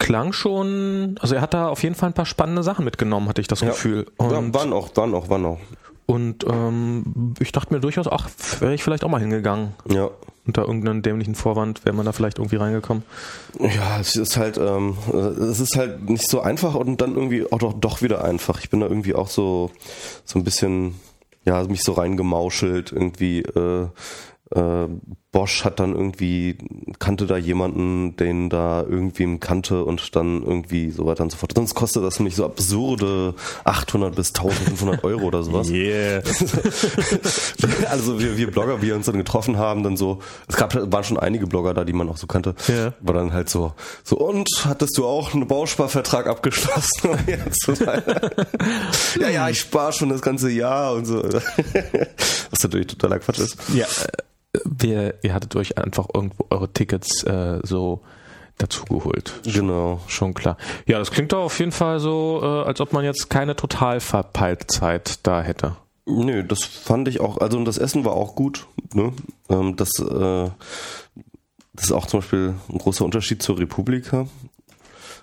[0.00, 3.40] klang schon, also er hat da auf jeden Fall ein paar spannende Sachen mitgenommen, hatte
[3.40, 3.68] ich das ja.
[3.68, 4.06] Gefühl.
[4.16, 5.60] Und ja, wann auch, wann auch, wann auch.
[6.06, 9.74] Und ähm, ich dachte mir durchaus, ach, wäre ich vielleicht auch mal hingegangen.
[9.88, 10.10] Ja.
[10.44, 13.04] Unter irgendeinem dämlichen Vorwand wäre man da vielleicht irgendwie reingekommen.
[13.60, 17.58] Ja, es ist halt, ähm, es ist halt nicht so einfach und dann irgendwie auch
[17.58, 18.58] doch, doch wieder einfach.
[18.60, 19.70] Ich bin da irgendwie auch so,
[20.24, 20.96] so ein bisschen,
[21.44, 23.86] ja, mich so reingemauschelt, irgendwie, äh,
[24.56, 24.88] äh,
[25.32, 26.58] Bosch hat dann irgendwie
[26.98, 31.52] kannte da jemanden, den da irgendwie kannte und dann irgendwie so weiter und so fort.
[31.54, 35.70] Sonst kostet das nämlich so absurde 800 bis 1500 Euro oder sowas.
[35.70, 36.22] Yeah.
[37.90, 41.18] also wir, wir Blogger, wir uns dann getroffen haben, dann so, es gab, waren schon
[41.18, 42.92] einige Blogger da, die man auch so kannte, Ja.
[43.00, 47.10] war dann halt so, so und hattest du auch einen Bausparvertrag abgeschlossen?
[49.20, 51.22] Ja, ja, ich spare schon das ganze Jahr und so.
[51.22, 53.56] Was natürlich totaler Quatsch ist.
[53.74, 53.86] Ja,
[54.64, 58.02] wir, ihr hattet euch einfach irgendwo eure Tickets äh, so
[58.58, 59.40] dazugeholt.
[59.44, 60.00] Genau.
[60.06, 60.56] Schon klar.
[60.86, 64.00] Ja, das klingt doch auf jeden Fall so, äh, als ob man jetzt keine total
[64.00, 65.76] Zeit da hätte.
[66.06, 68.66] Nö, das fand ich auch, also und das Essen war auch gut.
[68.94, 69.12] Ne?
[69.48, 70.50] Ähm, das, äh,
[71.72, 74.26] das ist auch zum Beispiel ein großer Unterschied zur Republika.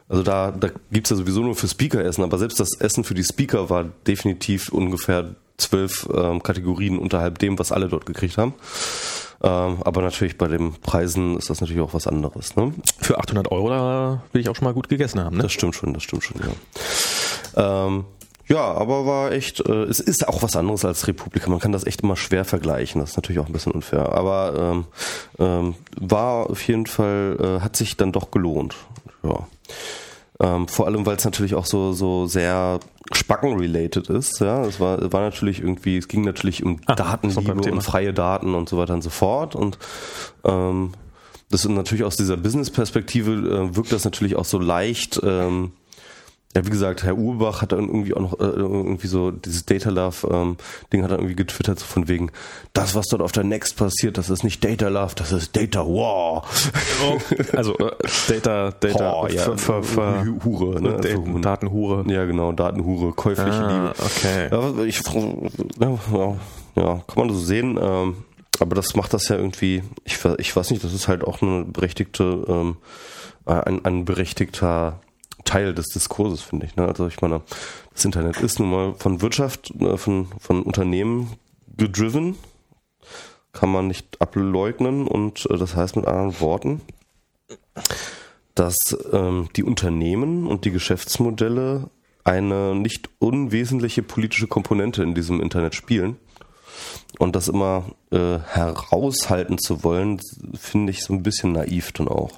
[0.10, 3.14] Also da, da gibt's ja sowieso nur für Speaker Essen, aber selbst das Essen für
[3.14, 8.54] die Speaker war definitiv ungefähr zwölf ähm, Kategorien unterhalb dem, was alle dort gekriegt haben.
[9.44, 12.56] Ähm, aber natürlich bei den Preisen ist das natürlich auch was anderes.
[12.56, 12.74] Ne?
[13.00, 15.44] Für 800 Euro, da will ich auch schon mal gut gegessen haben, ne?
[15.44, 17.86] Das stimmt schon, das stimmt schon, ja.
[17.86, 18.06] Ähm,
[18.48, 21.50] ja, aber war echt, äh, es ist auch was anderes als Republika.
[21.50, 23.02] Man kann das echt immer schwer vergleichen.
[23.02, 24.14] Das ist natürlich auch ein bisschen unfair.
[24.14, 24.86] Aber ähm,
[25.38, 28.76] ähm, war auf jeden Fall, äh, hat sich dann doch gelohnt.
[29.24, 29.48] Ja.
[30.40, 32.80] Ähm, vor allem, weil es natürlich auch so, so sehr
[33.14, 34.40] Spacken-related ist.
[34.40, 38.54] Ja, es war, war natürlich irgendwie, es ging natürlich um Ah, Datenliebe und freie Daten
[38.54, 39.56] und so weiter und so fort.
[39.56, 39.80] Und
[40.44, 40.94] ähm,
[41.50, 45.20] das ist natürlich aus dieser Business-Perspektive äh, wirkt das natürlich auch so leicht.
[45.24, 45.72] Ähm,
[46.56, 49.90] ja, wie gesagt, Herr Urbach hat dann irgendwie auch noch äh, irgendwie so dieses Data
[49.92, 50.58] Love ähm,
[50.92, 52.32] Ding hat er irgendwie getwittert so von wegen
[52.74, 55.82] das was dort auf der Next passiert, das ist nicht Data Love, das ist Data
[55.86, 56.44] War.
[57.56, 57.92] Also äh,
[58.28, 60.90] Data, Data, Oh, ja, ver, ver, Hu- Hure, ne?
[60.94, 61.42] Daten- Also Hure.
[61.42, 62.04] Datenhure.
[62.12, 64.06] Ja, genau, Datenhure, käufliche Ah, Liebe.
[64.06, 64.48] okay.
[64.52, 65.02] Ja, ich,
[65.80, 66.36] ja,
[66.76, 67.78] ja, kann man so sehen.
[67.82, 68.18] Ähm,
[68.60, 71.66] aber das macht das ja irgendwie, ich, ich weiß nicht, das ist halt auch eine
[71.66, 72.78] berechtigte, ähm,
[73.46, 75.00] ein, ein berechtigter
[75.48, 76.76] Teil des Diskurses, finde ich.
[76.76, 76.86] Ne?
[76.86, 77.42] Also ich meine,
[77.94, 81.32] das Internet ist nun mal von Wirtschaft, äh, von, von Unternehmen
[81.76, 82.36] gedriven,
[83.54, 86.82] kann man nicht ableugnen und äh, das heißt mit anderen Worten,
[88.54, 91.90] dass ähm, die Unternehmen und die Geschäftsmodelle
[92.24, 96.18] eine nicht unwesentliche politische Komponente in diesem Internet spielen.
[97.20, 100.20] Und das immer äh, heraushalten zu wollen,
[100.54, 102.32] finde ich so ein bisschen naiv dann auch.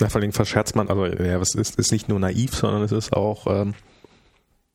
[0.00, 2.92] Ja, vor allem verscherzt man, also ja, es ist, ist nicht nur naiv, sondern es
[2.92, 3.74] ist auch, ähm,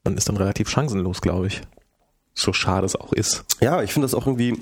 [0.03, 1.61] man ist dann relativ chancenlos, glaube ich.
[2.33, 3.43] So schade es auch ist.
[3.59, 4.53] Ja, ich finde das auch irgendwie,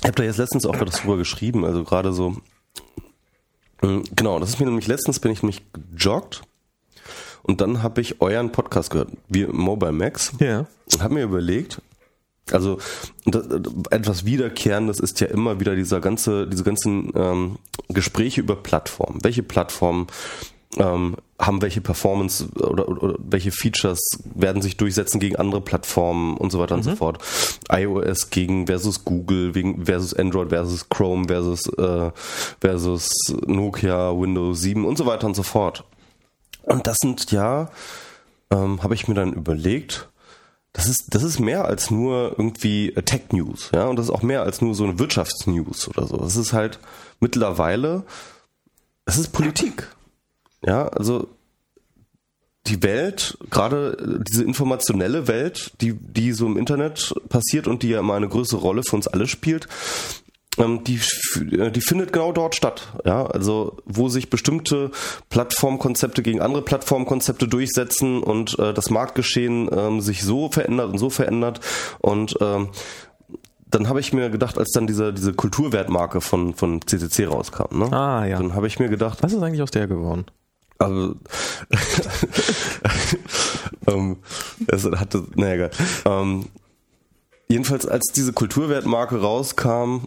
[0.00, 2.36] ich habe da jetzt letztens auch was drüber geschrieben, also gerade so,
[3.82, 6.42] Mm, genau, das ist mir nämlich, letztens bin ich nämlich gejoggt
[7.42, 10.32] und dann habe ich euren Podcast gehört, wir Mobile Max.
[10.40, 10.66] Ja.
[10.92, 11.80] und habe mir überlegt,
[12.52, 12.78] also
[13.26, 13.46] das,
[13.90, 17.58] etwas Wiederkehrendes ist ja immer wieder dieser ganze, diese ganzen ähm,
[17.88, 19.22] Gespräche über Plattformen.
[19.22, 20.06] Welche Plattformen
[20.76, 24.00] ähm, haben welche Performance oder, oder, oder welche Features
[24.34, 27.18] werden sich durchsetzen gegen andere Plattformen und so weiter und so fort.
[27.70, 32.10] iOS gegen versus Google, wegen versus Android versus Chrome versus äh,
[32.60, 33.08] versus
[33.46, 35.84] Nokia, Windows 7 und so weiter und so fort.
[36.62, 37.70] Und das sind ja,
[38.50, 40.08] ähm, habe ich mir dann überlegt,
[40.78, 44.12] das ist, das ist mehr als nur irgendwie äh, Tech News, ja, und das ist
[44.12, 46.16] auch mehr als nur so eine Wirtschaftsnews oder so.
[46.18, 46.78] Das ist halt
[47.18, 48.04] mittlerweile,
[49.04, 49.88] es ist Politik.
[50.64, 51.28] Ja, also
[52.66, 57.88] die Welt, gerade äh, diese informationelle Welt, die, die so im Internet passiert und die
[57.88, 59.66] ja immer eine größere Rolle für uns alle spielt,
[60.84, 62.88] die, f- äh, die findet genau dort statt.
[63.04, 64.90] Ja, also wo sich bestimmte
[65.30, 71.10] Plattformkonzepte gegen andere Plattformkonzepte durchsetzen und äh, das Marktgeschehen ähm, sich so verändert und so
[71.10, 71.60] verändert
[72.00, 72.68] und ähm,
[73.70, 77.92] dann habe ich mir gedacht, als dann diese, diese Kulturwertmarke von, von CCC rauskam, ne?
[77.92, 78.38] Ah, ja.
[78.38, 80.24] dann habe ich mir gedacht, Was ist eigentlich aus der geworden?
[80.78, 81.16] also,
[83.88, 84.16] ähm,
[84.66, 85.70] es hatte, naja, egal.
[86.04, 86.46] Ähm,
[87.48, 90.04] jedenfalls, als diese Kulturwertmarke rauskam,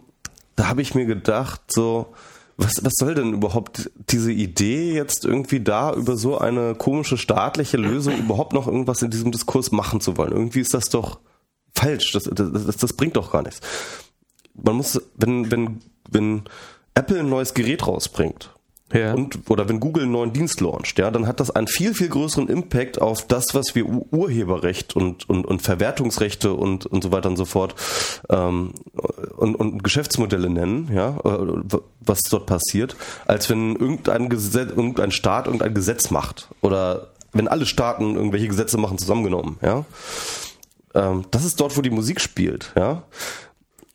[0.56, 2.14] da habe ich mir gedacht, so,
[2.56, 7.76] was, was soll denn überhaupt diese Idee jetzt irgendwie da über so eine komische staatliche
[7.76, 10.32] Lösung überhaupt noch irgendwas in diesem Diskurs machen zu wollen?
[10.32, 11.20] Irgendwie ist das doch
[11.74, 12.12] falsch.
[12.12, 13.60] Das, das, das, bringt doch gar nichts.
[14.54, 16.42] Man muss, wenn, wenn, wenn
[16.94, 18.50] Apple ein neues Gerät rausbringt,
[18.92, 19.14] Ja.
[19.14, 22.08] und oder wenn Google einen neuen Dienst launcht, ja, dann hat das einen viel viel
[22.08, 27.10] größeren Impact auf das, was wir Ur- Urheberrecht und und, und Verwertungsrechte und und so
[27.12, 27.74] weiter und so fort
[28.28, 28.72] ähm,
[29.36, 35.46] und, und Geschäftsmodelle nennen, ja, äh, was dort passiert, als wenn irgendein Gesetz, irgendein Staat
[35.46, 39.84] irgendein Gesetz macht oder wenn alle Staaten irgendwelche Gesetze machen zusammengenommen, ja.
[40.94, 43.02] Ähm, das ist dort, wo die Musik spielt, ja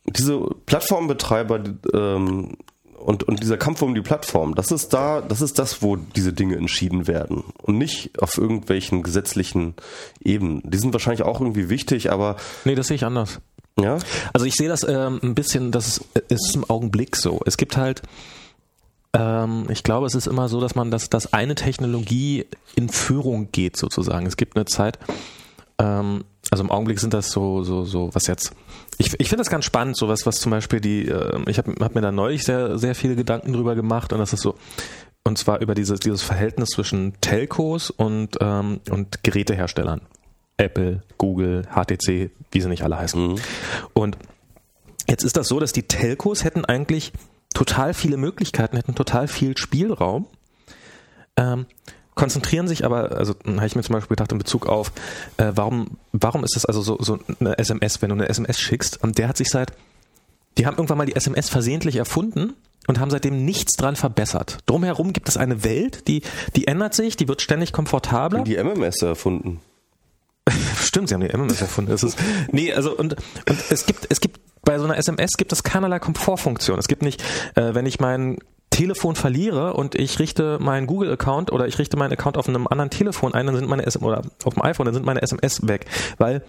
[0.09, 1.59] diese Plattformbetreiber
[1.93, 2.53] ähm,
[2.97, 6.33] und, und dieser Kampf um die Plattform, das ist da, das ist das, wo diese
[6.33, 7.43] Dinge entschieden werden.
[7.61, 9.75] Und nicht auf irgendwelchen gesetzlichen
[10.21, 10.61] Ebenen.
[10.65, 12.37] Die sind wahrscheinlich auch irgendwie wichtig, aber.
[12.65, 13.39] Nee, das sehe ich anders.
[13.79, 13.99] Ja.
[14.33, 17.39] Also ich sehe das ähm, ein bisschen, das ist, im Augenblick so.
[17.45, 18.01] Es gibt halt,
[19.13, 23.51] ähm, ich glaube, es ist immer so, dass man das, dass eine Technologie in Führung
[23.51, 24.25] geht sozusagen.
[24.25, 24.97] Es gibt eine Zeit,
[25.77, 28.53] ähm, also im Augenblick sind das so, so, so, was jetzt.
[28.97, 31.95] Ich, ich finde das ganz spannend, sowas, was zum Beispiel die, äh, ich habe hab
[31.95, 34.55] mir da neulich sehr, sehr viele Gedanken drüber gemacht und das ist so,
[35.23, 40.01] und zwar über dieses, dieses Verhältnis zwischen Telcos und, ähm, und Geräteherstellern.
[40.57, 43.33] Apple, Google, HTC, wie sie nicht alle heißen.
[43.33, 43.35] Mhm.
[43.93, 44.17] Und
[45.07, 47.13] jetzt ist das so, dass die Telcos hätten eigentlich
[47.53, 50.27] total viele Möglichkeiten, hätten total viel Spielraum,
[51.35, 51.65] ähm,
[52.17, 54.91] konzentrieren sich aber, also habe ich mir zum Beispiel gedacht in Bezug auf,
[55.37, 59.01] äh, warum, warum ist das also so, so eine SMS, wenn du eine SMS schickst,
[59.01, 59.71] und der hat sich seit,
[60.57, 62.53] die haben irgendwann mal die SMS versehentlich erfunden
[62.87, 64.57] und haben seitdem nichts dran verbessert.
[64.65, 66.23] Drumherum gibt es eine Welt, die,
[66.55, 68.43] die ändert sich, die wird ständig komfortabler.
[68.43, 69.61] Die MMS erfunden.
[70.81, 71.91] Stimmt, sie haben die MMS erfunden.
[71.91, 72.17] Es ist,
[72.51, 73.13] nee, also und,
[73.47, 76.77] und es gibt, es gibt bei so einer SMS gibt es keinerlei Komfortfunktion.
[76.77, 77.23] Es gibt nicht,
[77.55, 78.37] äh, wenn ich mein
[78.69, 82.89] Telefon verliere und ich richte meinen Google-Account oder ich richte meinen Account auf einem anderen
[82.89, 85.85] Telefon ein, dann sind meine SMS oder auf dem iPhone, dann sind meine SMS weg,
[86.17, 86.43] weil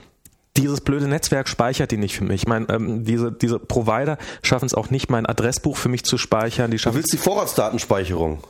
[0.57, 2.42] dieses blöde Netzwerk speichert die nicht für mich.
[2.42, 6.18] Ich meine, ähm, diese, diese Provider schaffen es auch nicht, mein Adressbuch für mich zu
[6.18, 6.70] speichern.
[6.70, 8.42] Die du willst die Vorratsdatenspeicherung.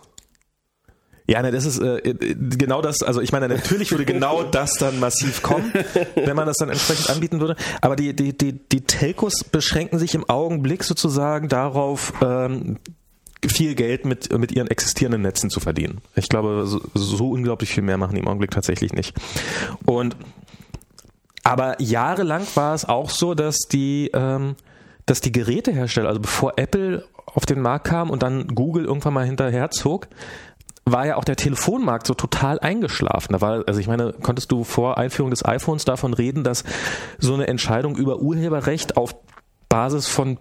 [1.31, 3.03] Ja, ne, das ist äh, äh, genau das.
[3.03, 5.71] Also ich meine, natürlich würde genau das dann massiv kommen,
[6.15, 7.55] wenn man das dann entsprechend anbieten würde.
[7.83, 12.79] Aber die die die die Telcos beschränken sich im Augenblick sozusagen darauf, ähm,
[13.47, 16.01] viel Geld mit mit ihren existierenden Netzen zu verdienen.
[16.17, 19.15] Ich glaube, so, so unglaublich viel mehr machen die im Augenblick tatsächlich nicht.
[19.85, 20.17] Und
[21.45, 24.57] aber jahrelang war es auch so, dass die ähm,
[25.07, 29.25] dass die Gerätehersteller, also bevor Apple auf den Markt kam und dann Google irgendwann mal
[29.25, 30.09] hinterherzog,
[30.85, 33.33] war ja auch der Telefonmarkt so total eingeschlafen.
[33.33, 36.65] Da war, also ich meine, konntest du vor Einführung des iPhones davon reden, dass
[37.19, 39.15] so eine Entscheidung über Urheberrecht auf
[39.69, 40.39] Basis von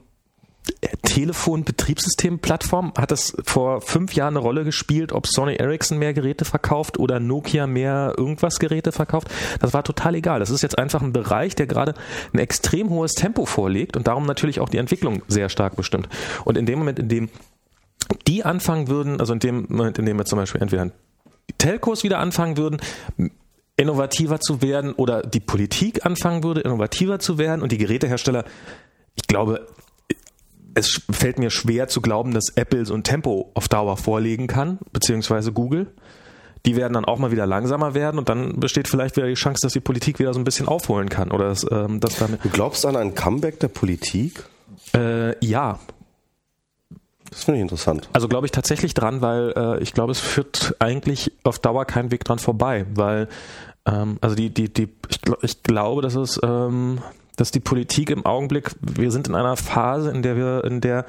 [1.04, 7.00] Telefon-Betriebssystem-Plattform hat es vor fünf Jahren eine Rolle gespielt, ob Sony Ericsson mehr Geräte verkauft
[7.00, 9.30] oder Nokia mehr irgendwas Geräte verkauft.
[9.60, 10.40] Das war total egal.
[10.40, 11.94] Das ist jetzt einfach ein Bereich, der gerade
[12.34, 16.08] ein extrem hohes Tempo vorlegt und darum natürlich auch die Entwicklung sehr stark bestimmt.
[16.46, 17.30] Und in dem Moment, in dem
[18.28, 20.92] die anfangen würden, also in dem Moment, in dem wir zum Beispiel entweder
[21.58, 22.80] Telcos wieder anfangen würden,
[23.76, 28.46] innovativer zu werden oder die Politik anfangen würde, innovativer zu werden und die Gerätehersteller,
[29.16, 29.68] ich glaube,
[30.78, 34.78] es fällt mir schwer zu glauben, dass Apple so ein Tempo auf Dauer vorlegen kann,
[34.94, 35.88] beziehungsweise Google.
[36.66, 39.62] Die werden dann auch mal wieder langsamer werden und dann besteht vielleicht wieder die Chance,
[39.63, 41.32] dass die Politik wieder so ein bisschen aufholen kann.
[41.32, 44.44] Oder dass, ähm, dass damit du glaubst an ein Comeback der Politik?
[44.94, 45.80] Äh, ja,
[47.32, 48.10] das finde ich interessant.
[48.13, 52.12] Also glaube ich tatsächlich dran, weil äh, ich glaube, es führt eigentlich auf Dauer keinen
[52.12, 53.28] Weg dran vorbei, weil
[53.86, 57.00] ähm, also die die die ich, glaub, ich glaube, dass es ähm,
[57.38, 61.06] dass die Politik im Augenblick wir sind in einer Phase, in der wir in der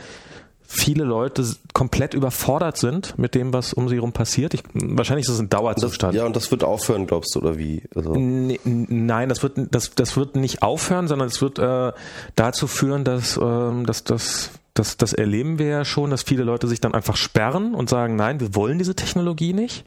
[0.70, 4.52] viele Leute komplett überfordert sind mit dem, was um sie herum passiert.
[4.52, 6.12] Ich, wahrscheinlich ist es ein Dauerzustand.
[6.12, 7.82] Das, ja, und das wird aufhören, glaubst du, oder wie?
[7.94, 11.92] Also nee, nein, das wird, das, das wird nicht aufhören, sondern es wird äh,
[12.36, 16.68] dazu führen, dass, äh, dass, dass das, das erleben wir ja schon, dass viele Leute
[16.68, 19.86] sich dann einfach sperren und sagen, nein, wir wollen diese Technologie nicht.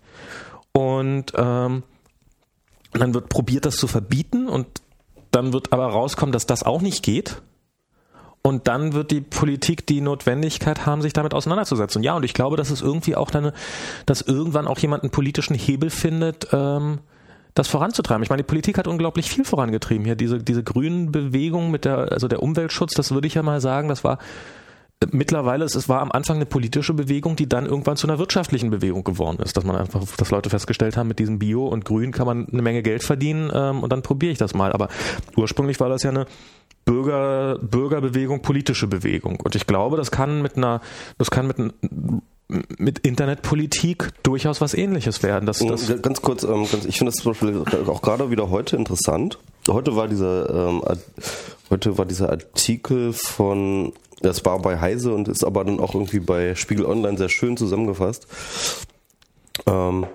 [0.72, 1.84] Und ähm,
[2.94, 4.81] dann wird probiert, das zu verbieten und
[5.32, 7.42] dann wird aber rauskommen, dass das auch nicht geht.
[8.44, 12.02] Und dann wird die Politik die Notwendigkeit haben, sich damit auseinanderzusetzen.
[12.02, 13.52] Ja, und ich glaube, dass es irgendwie auch dann,
[14.08, 17.00] dass irgendwann auch jemand einen politischen Hebel findet, ähm,
[17.54, 18.24] das voranzutreiben.
[18.24, 20.16] Ich meine, die Politik hat unglaublich viel vorangetrieben hier.
[20.16, 23.90] Diese, diese grünen Bewegungen mit der, also der Umweltschutz, das würde ich ja mal sagen,
[23.90, 24.18] das war
[25.12, 29.04] mittlerweile, es war am Anfang eine politische Bewegung, die dann irgendwann zu einer wirtschaftlichen Bewegung
[29.04, 32.28] geworden ist, dass man einfach, dass Leute festgestellt haben, mit diesem Bio und Grün kann
[32.28, 34.72] man eine Menge Geld verdienen ähm, und dann probiere ich das mal.
[34.74, 34.90] Aber
[35.36, 36.26] ursprünglich war das ja eine
[36.86, 39.40] Bürger, Bürgerbewegung, politische Bewegung.
[39.40, 40.82] Und ich glaube, das kann mit einer,
[41.18, 41.58] das kann mit
[42.78, 45.46] mit Internetpolitik durchaus was ähnliches werden.
[45.46, 48.76] Das, das ganz kurz, ähm, ganz, ich finde das zum Beispiel auch gerade wieder heute
[48.76, 49.40] interessant.
[49.70, 50.84] Heute war dieser, ähm,
[51.70, 56.20] heute war dieser Artikel von das war bei Heise und ist aber dann auch irgendwie
[56.20, 58.28] bei Spiegel Online sehr schön zusammengefasst.
[59.68, 60.06] Ähm,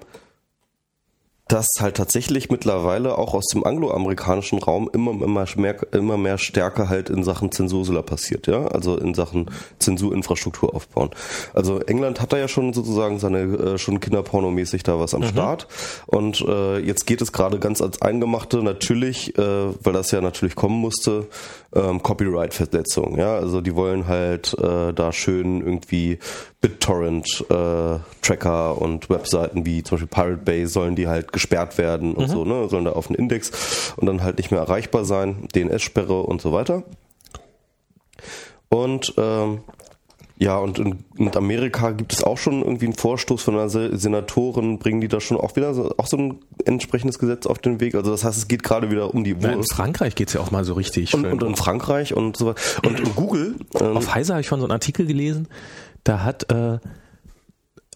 [1.48, 6.88] dass halt tatsächlich mittlerweile auch aus dem angloamerikanischen Raum immer, immer mehr, immer mehr Stärke
[6.88, 11.10] halt in Sachen Zensursula passiert, ja, also in Sachen Zensurinfrastruktur aufbauen.
[11.54, 15.28] Also England hat da ja schon sozusagen seine äh, schon Kinderpornomäßig da was am mhm.
[15.28, 15.68] Start
[16.06, 20.56] und äh, jetzt geht es gerade ganz als Eingemachte natürlich, äh, weil das ja natürlich
[20.56, 21.28] kommen musste,
[21.74, 26.18] ähm, Copyright-Verletzung, ja, also die wollen halt äh, da schön irgendwie
[26.60, 32.28] BitTorrent-Tracker äh, und Webseiten wie zum Beispiel Pirate Bay sollen die halt gesperrt werden und
[32.28, 32.32] mhm.
[32.32, 32.68] so, ne?
[32.68, 36.52] Sollen da auf den Index und dann halt nicht mehr erreichbar sein, DNS-Sperre und so
[36.52, 36.84] weiter.
[38.68, 39.60] Und ähm,
[40.38, 44.78] ja, und in, in, Amerika gibt es auch schon irgendwie einen Vorstoß von einer Senatorin,
[44.78, 47.94] bringen die da schon auch wieder so, auch so ein entsprechendes Gesetz auf den Weg.
[47.94, 49.54] Also das heißt, es geht gerade wieder um die Wurst.
[49.54, 51.14] in Frankreich geht's ja auch mal so richtig.
[51.14, 52.60] Und, und in Frankreich und so weiter.
[52.86, 53.54] Und in Google.
[53.80, 55.48] Ähm, auf Heise habe ich von so einen Artikel gelesen,
[56.06, 56.78] da hat äh,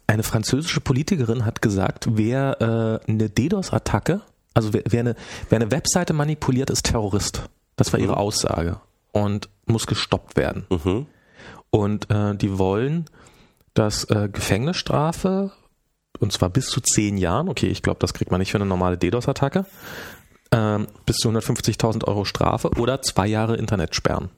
[0.07, 5.16] eine französische Politikerin hat gesagt, wer äh, eine DDoS-Attacke, also wer, wer, eine,
[5.49, 7.44] wer eine Webseite manipuliert, ist Terrorist.
[7.77, 8.18] Das war ihre mhm.
[8.18, 8.81] Aussage
[9.12, 10.66] und muss gestoppt werden.
[10.70, 11.07] Mhm.
[11.70, 13.05] Und äh, die wollen,
[13.75, 15.53] dass äh, Gefängnisstrafe,
[16.18, 18.66] und zwar bis zu zehn Jahren, okay, ich glaube, das kriegt man nicht für eine
[18.66, 19.66] normale DDoS-Attacke,
[20.51, 24.31] äh, bis zu 150.000 Euro Strafe oder zwei Jahre Internet sperren.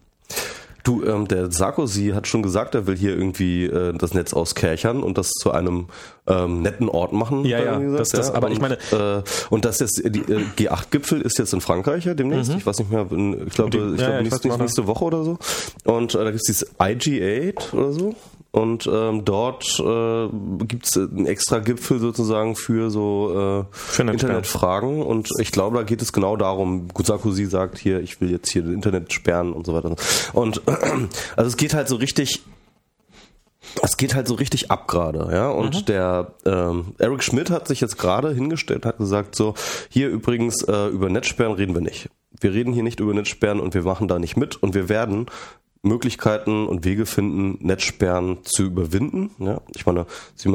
[0.83, 5.03] Du, ähm, der Sarkozy hat schon gesagt, er will hier irgendwie äh, das Netz auskerchern
[5.03, 5.87] und das zu einem
[6.27, 7.45] ähm, netten Ort machen.
[7.45, 8.35] Ja, ja, gesagt, das, das, ja.
[8.35, 8.79] aber und, ich meine...
[8.93, 12.53] Äh, und das jetzt, die äh, G8-Gipfel ist jetzt in Frankreich ja demnächst.
[12.53, 12.59] Mhm.
[12.59, 15.39] Ich weiß nicht mehr, ich glaube, ich ja, glaube nächste, nächste Woche oder so.
[15.85, 18.15] Und äh, da gibt's dieses IG8 oder so.
[18.53, 20.29] Und ähm, dort äh,
[20.67, 23.67] gibt es einen extra Gipfel sozusagen für so
[23.99, 25.03] äh, Internetfragen.
[25.03, 26.89] Und ich glaube, da geht es genau darum.
[27.03, 29.97] Sarkozy sagt hier, ich will jetzt hier das Internet sperren und so weiter.
[30.35, 30.73] Und äh,
[31.37, 32.43] also es geht halt so richtig
[33.83, 35.49] es geht halt so richtig ab gerade, ja.
[35.49, 35.85] Und mhm.
[35.87, 39.55] der ähm, Eric Schmidt hat sich jetzt gerade hingestellt, hat gesagt so,
[39.89, 42.11] hier übrigens äh, über Netzsperren reden wir nicht.
[42.41, 45.27] Wir reden hier nicht über Netzsperren und wir machen da nicht mit und wir werden
[45.83, 49.33] Möglichkeiten und Wege finden, Netzsperren zu überwinden.
[49.39, 50.07] Ja, ich meine,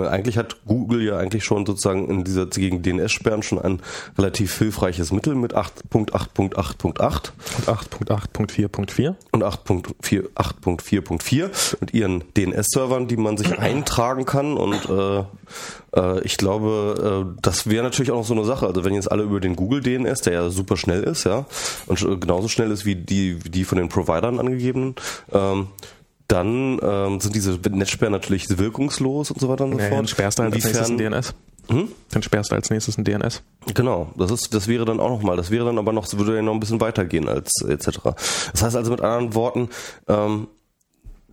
[0.10, 3.82] eigentlich hat Google ja eigentlich schon sozusagen in dieser gegen DNS-Sperren schon ein
[4.18, 13.60] relativ hilfreiches Mittel mit 8.8.8.8 und 8.8.4.4 und 8.4.4.4 mit ihren DNS-Servern, die man sich
[13.60, 15.26] eintragen kann und äh,
[15.98, 18.68] äh, ich glaube, äh, das wäre natürlich auch noch so eine Sache.
[18.68, 21.46] Also wenn jetzt alle über den Google DNS, der ja super schnell ist, ja,
[21.88, 24.96] und genauso schnell ist wie die, die von den Providern angegebenen,
[25.32, 25.68] ähm,
[26.28, 29.92] dann ähm, sind diese Netzsperren natürlich wirkungslos und so weiter und so fort.
[29.92, 31.34] Dann sperrst du halt als nächstes ein DNS.
[31.70, 31.90] Hm?
[32.12, 33.42] Dann sperrst du als nächstes ein DNS.
[33.74, 36.42] Genau, das ist, das wäre dann auch nochmal, das wäre dann aber noch, würde ja
[36.42, 38.00] noch ein bisschen weitergehen als etc.
[38.52, 39.70] Das heißt also mit anderen Worten,
[40.08, 40.48] ähm,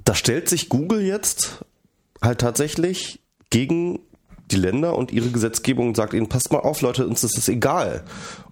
[0.05, 1.65] da stellt sich Google jetzt
[2.21, 4.01] halt tatsächlich gegen
[4.51, 8.05] die Länder und ihre Gesetzgebung sagt ihnen, passt mal auf, Leute, uns ist es egal,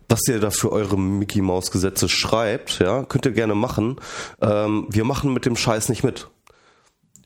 [0.09, 3.97] was ihr da für eure Mickey Maus Gesetze schreibt, ja, könnt ihr gerne machen.
[4.41, 6.29] Ähm, wir machen mit dem Scheiß nicht mit.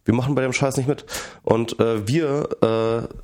[0.05, 1.05] Wir machen bei dem Scheiß nicht mit.
[1.42, 3.14] Und äh, wir äh,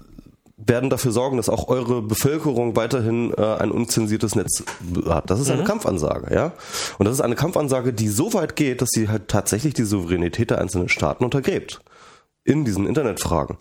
[0.57, 4.65] werden dafür sorgen, dass auch eure Bevölkerung weiterhin äh, ein unzensiertes Netz
[5.07, 5.31] hat.
[5.31, 5.67] Das ist eine mhm.
[5.67, 6.53] Kampfansage, ja.
[6.99, 10.51] Und das ist eine Kampfansage, die so weit geht, dass sie halt tatsächlich die Souveränität
[10.51, 11.81] der einzelnen Staaten untergräbt
[12.45, 13.57] in diesen Internetfragen.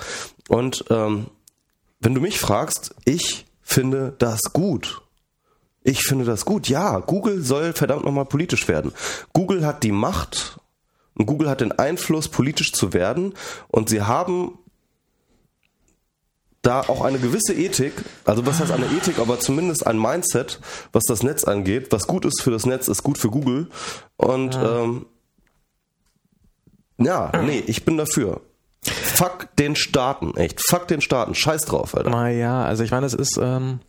[0.50, 1.28] Und ähm,
[2.02, 5.02] wenn du mich fragst, ich finde das gut.
[5.84, 6.68] Ich finde das gut.
[6.68, 8.92] Ja, Google soll verdammt nochmal politisch werden.
[9.34, 10.60] Google hat die Macht
[11.16, 13.34] und Google hat den Einfluss, politisch zu werden.
[13.68, 14.58] Und sie haben
[16.62, 20.60] da auch eine gewisse Ethik, also was heißt eine Ethik, aber zumindest ein Mindset,
[20.92, 21.92] was das Netz angeht.
[21.92, 23.68] Was gut ist für das Netz, ist gut für Google.
[24.18, 25.08] Und ähm,
[26.98, 28.42] ja, nee, ich bin dafür.
[28.84, 30.62] Fuck den Staaten, echt.
[30.68, 31.36] Fuck den Staaten.
[31.36, 32.10] Scheiß drauf, Alter.
[32.10, 33.80] Naja, also ich meine, es ist, ähm,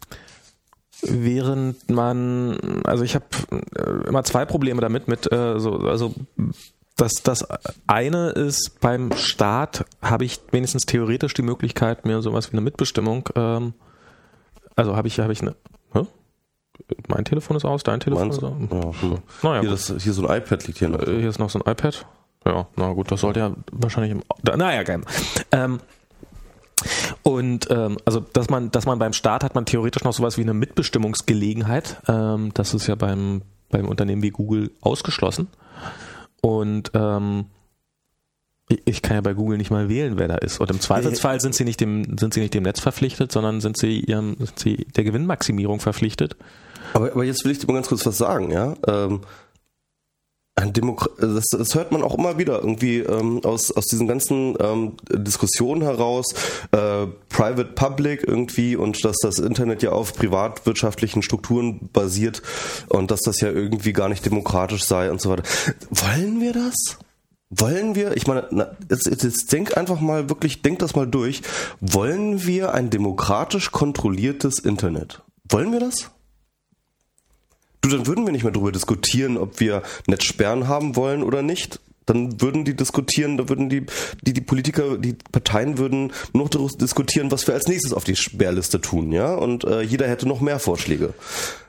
[1.03, 6.15] während man, also ich habe äh, immer zwei Probleme damit, mit, äh, so, also
[6.97, 7.47] das, das
[7.87, 13.29] eine ist, beim Staat habe ich wenigstens theoretisch die Möglichkeit, mir sowas wie eine Mitbestimmung,
[13.35, 13.73] ähm,
[14.77, 15.57] also habe ich, habe ich eine,
[15.95, 16.07] hä?
[17.09, 18.53] mein Telefon ist aus, dein Telefon Meins, ist aus.
[18.71, 19.19] Ja, hm.
[19.43, 21.03] naja, hier, das, hier so ein iPad liegt hier noch.
[21.05, 22.07] Hier ist noch so ein iPad.
[22.45, 24.23] Ja, na gut, das sollte ja wahrscheinlich im.
[24.43, 25.03] Naja, geil.
[25.53, 25.81] Ähm,
[27.23, 30.43] und ähm, also dass man, dass man beim Staat hat man theoretisch noch sowas wie
[30.43, 32.03] eine Mitbestimmungsgelegenheit.
[32.09, 35.49] Ähm, das ist ja beim, beim Unternehmen wie Google ausgeschlossen.
[36.41, 37.47] Und ähm,
[38.85, 40.61] ich kann ja bei Google nicht mal wählen, wer da ist.
[40.61, 43.77] Und im Zweifelsfall sind sie nicht dem, sind sie nicht dem Netz verpflichtet, sondern sind
[43.77, 46.37] sie ihrem, sind sie der Gewinnmaximierung verpflichtet.
[46.95, 48.75] Aber, aber jetzt will ich dir mal ganz kurz was sagen, ja.
[48.87, 49.21] Ähm,
[50.55, 55.83] das, das hört man auch immer wieder irgendwie ähm, aus, aus diesen ganzen ähm, Diskussionen
[55.83, 56.27] heraus,
[56.73, 62.43] äh, Private Public irgendwie und dass das Internet ja auf privatwirtschaftlichen Strukturen basiert
[62.89, 65.45] und dass das ja irgendwie gar nicht demokratisch sei und so weiter.
[65.91, 66.99] Wollen wir das?
[67.49, 71.43] Wollen wir, ich meine, na, jetzt, jetzt denk einfach mal wirklich, denk das mal durch.
[71.81, 75.23] Wollen wir ein demokratisch kontrolliertes Internet?
[75.51, 76.11] Wollen wir das?
[77.83, 81.81] Du, dann würden wir nicht mehr darüber diskutieren, ob wir Netzsperren haben wollen oder nicht.
[82.07, 83.87] Dann würden die diskutieren, da würden die,
[84.23, 88.05] die, die Politiker, die Parteien würden nur noch darüber diskutieren, was wir als nächstes auf
[88.05, 89.35] die Sperrliste tun, ja?
[89.35, 91.15] Und äh, jeder hätte noch mehr Vorschläge.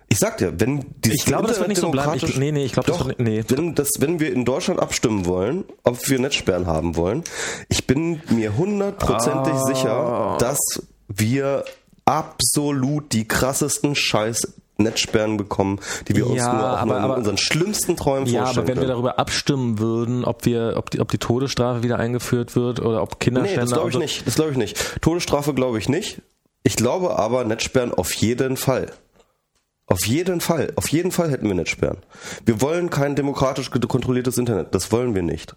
[0.10, 2.14] Ich sag dir, wenn die Ich glaube, das wird nicht so bleiben.
[2.16, 3.44] Ich, nee, nee, ich glaube, das wird nee.
[3.48, 7.24] Wenn, das, wenn wir in Deutschland abstimmen wollen, ob wir Netzsperren haben wollen,
[7.70, 9.66] ich bin mir hundertprozentig ah.
[9.66, 10.60] sicher, dass
[11.08, 11.66] wir
[12.06, 14.54] absolut die krassesten Scheiß
[14.84, 18.56] Netzsperren bekommen, die wir uns ja, nur auch aber, in unseren schlimmsten Träumen ja, vorstellen.
[18.56, 18.88] Ja, aber wenn können.
[18.88, 23.02] wir darüber abstimmen würden, ob wir, ob die, ob die Todesstrafe wieder eingeführt wird oder
[23.02, 23.64] ob Kinderschänder.
[23.64, 24.28] Nee, das glaube ich so nicht.
[24.28, 25.02] Das glaube ich nicht.
[25.02, 26.22] Todesstrafe glaube ich nicht.
[26.64, 28.92] Ich glaube aber Netzsperren auf jeden Fall.
[29.88, 30.72] Auf jeden Fall.
[30.76, 31.98] Auf jeden Fall hätten wir Netzsperren.
[32.46, 34.74] Wir wollen kein demokratisch kontrolliertes Internet.
[34.74, 35.56] Das wollen wir nicht.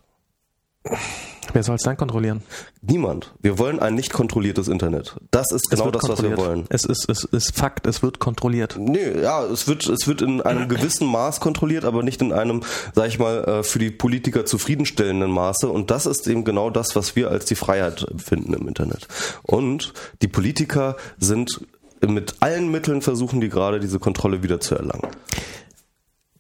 [1.53, 2.43] Wer soll es dann kontrollieren?
[2.83, 3.33] Niemand.
[3.41, 5.17] Wir wollen ein nicht kontrolliertes Internet.
[5.31, 6.67] Das ist genau das, was wir wollen.
[6.69, 8.77] Es ist, es ist Fakt, es wird kontrolliert.
[8.79, 12.63] Nee, ja, es wird, es wird in einem gewissen Maß kontrolliert, aber nicht in einem,
[12.95, 15.69] sag ich mal, äh, für die Politiker zufriedenstellenden Maße.
[15.69, 19.09] Und das ist eben genau das, was wir als die Freiheit finden im Internet.
[19.43, 21.61] Und die Politiker sind
[22.07, 25.09] mit allen Mitteln versuchen die gerade diese Kontrolle wieder zu erlangen.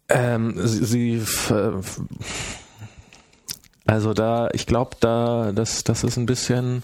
[0.08, 1.22] Ähm, sie, sie
[3.86, 6.82] also da, ich glaube, da, das, das ist ein bisschen,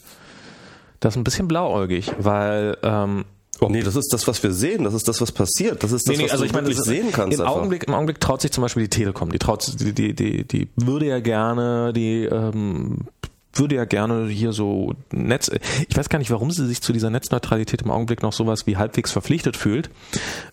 [1.01, 3.25] das ist ein bisschen blauäugig, weil ähm,
[3.61, 3.69] Oh.
[3.69, 4.83] Nee, das ist das, was wir sehen.
[4.83, 5.85] Das ist das, was passiert.
[5.85, 7.39] Das ist das, nee, nee, was also du ich meine, wirklich sehen kannst.
[7.39, 9.31] Im Augenblick, Im Augenblick traut sich zum Beispiel die Telekom.
[9.31, 13.07] Die traut, die, die, die, die würde ja gerne die ähm,
[13.55, 15.51] würde ja gerne hier so Netz.
[15.89, 18.77] Ich weiß gar nicht, warum sie sich zu dieser Netzneutralität im Augenblick noch sowas wie
[18.77, 19.91] halbwegs verpflichtet fühlt.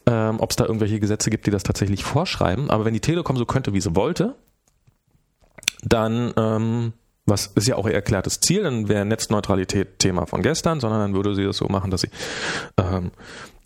[0.06, 2.70] Ähm, Ob es da irgendwelche Gesetze gibt, die das tatsächlich vorschreiben.
[2.70, 4.36] Aber wenn die Telekom so könnte, wie sie wollte,
[5.84, 6.94] dann, ähm,
[7.26, 11.14] was ist ja auch ihr erklärtes Ziel, dann wäre Netzneutralität Thema von gestern, sondern dann
[11.14, 12.10] würde sie das so machen, dass sie
[12.78, 13.12] ähm,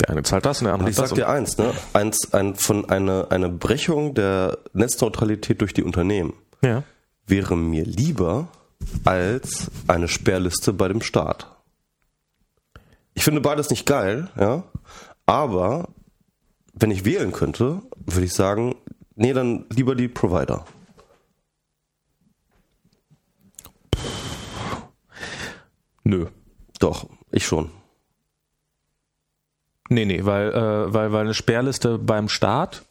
[0.02, 1.72] der eine zahlt das und der andere und ich sag dir eins, ne?
[1.94, 6.84] Eins, ein, von eine, eine Brechung der Netzneutralität durch die Unternehmen ja.
[7.26, 8.48] wäre mir lieber
[9.06, 11.48] als eine Sperrliste bei dem Staat.
[13.14, 14.64] Ich finde beides nicht geil, ja,
[15.26, 15.90] aber
[16.74, 18.76] wenn ich wählen könnte, würde ich sagen,
[19.16, 20.66] nee, dann lieber die Provider.
[26.04, 26.28] Nö.
[26.80, 27.70] Doch, ich schon.
[29.90, 32.84] Nee, nee, weil, äh, weil, weil eine Sperrliste beim Staat,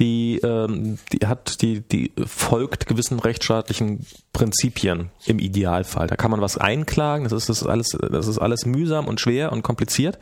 [0.00, 6.06] die, ähm, die hat, die, die folgt gewissen rechtsstaatlichen Prinzipien im Idealfall.
[6.06, 9.20] Da kann man was einklagen, das ist, das ist alles, das ist alles mühsam und
[9.20, 10.18] schwer und kompliziert.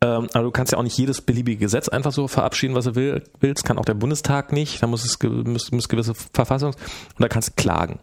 [0.00, 2.94] Ähm, aber du kannst ja auch nicht jedes beliebige Gesetz einfach so verabschieden, was du
[2.94, 7.20] will, willst, kann auch der Bundestag nicht, da muss es muss, muss gewisse Verfassungs- und
[7.20, 8.00] da kannst du klagen.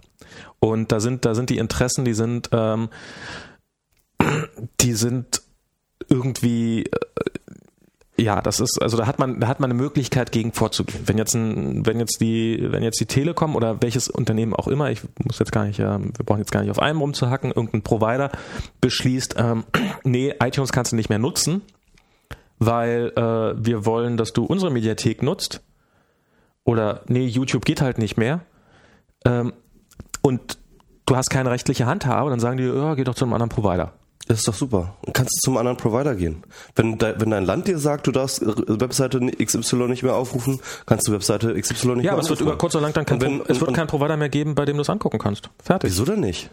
[0.59, 2.89] Und da sind, da sind die Interessen, die sind, ähm,
[4.81, 5.41] die sind
[6.09, 6.91] irgendwie, äh,
[8.21, 11.03] ja, das ist, also da hat man, da hat man eine Möglichkeit gegen vorzugehen.
[11.05, 14.91] Wenn jetzt ein, wenn jetzt die, wenn jetzt die Telekom oder welches Unternehmen auch immer,
[14.91, 17.81] ich muss jetzt gar nicht, ähm, wir brauchen jetzt gar nicht auf einem rumzuhacken, irgendein
[17.81, 18.31] Provider
[18.81, 19.63] beschließt, ähm,
[20.03, 21.61] nee, iTunes kannst du nicht mehr nutzen,
[22.57, 25.61] weil äh, wir wollen, dass du unsere Mediathek nutzt.
[26.65, 28.41] Oder nee, YouTube geht halt nicht mehr.
[29.25, 29.53] Ähm,
[30.29, 30.57] und
[31.07, 33.93] du hast keine rechtliche Handhabe, dann sagen die, ja, geh doch zu einem anderen Provider.
[34.27, 34.95] Das ist doch super.
[35.01, 36.43] Dann kannst du zum anderen Provider gehen.
[36.75, 41.07] Wenn, de, wenn dein Land dir sagt, du darfst Webseite XY nicht mehr aufrufen, kannst
[41.07, 42.03] du Webseite XY nicht ja, mehr aufrufen.
[42.03, 44.17] Ja, aber es wird über kurz oder lang dann kein, wenn, es wird keinen Provider
[44.17, 45.49] mehr geben, bei dem du es angucken kannst.
[45.63, 45.89] Fertig.
[45.89, 46.51] Wieso denn nicht?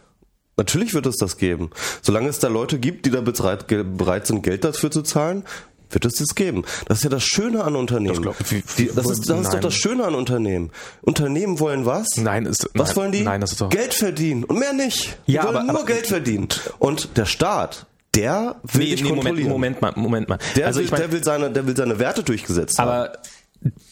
[0.57, 1.69] Natürlich wird es das geben.
[2.01, 5.45] Solange es da Leute gibt, die da bereit, bereit sind, Geld dafür zu zahlen,
[5.91, 6.65] wird es das geben.
[6.87, 8.23] Das ist ja das Schöne an Unternehmen.
[8.23, 10.71] Das, wie, wie, das, ist, das ist, doch das Schöne an Unternehmen.
[11.03, 12.09] Unternehmen wollen was?
[12.17, 13.23] Nein, ist, was nein, wollen die?
[13.23, 15.19] Nein, das ist doch Geld verdienen und mehr nicht.
[15.27, 16.49] Die ja, wollen aber, nur aber, Geld verdienen.
[16.79, 19.49] Und der Staat, der will nee, nee, kontrollieren.
[19.49, 20.39] Moment, Moment mal, Moment mal.
[20.57, 23.09] Der, also will, ich mein, der will seine, der will seine Werte durchgesetzt aber haben.
[23.09, 23.19] Aber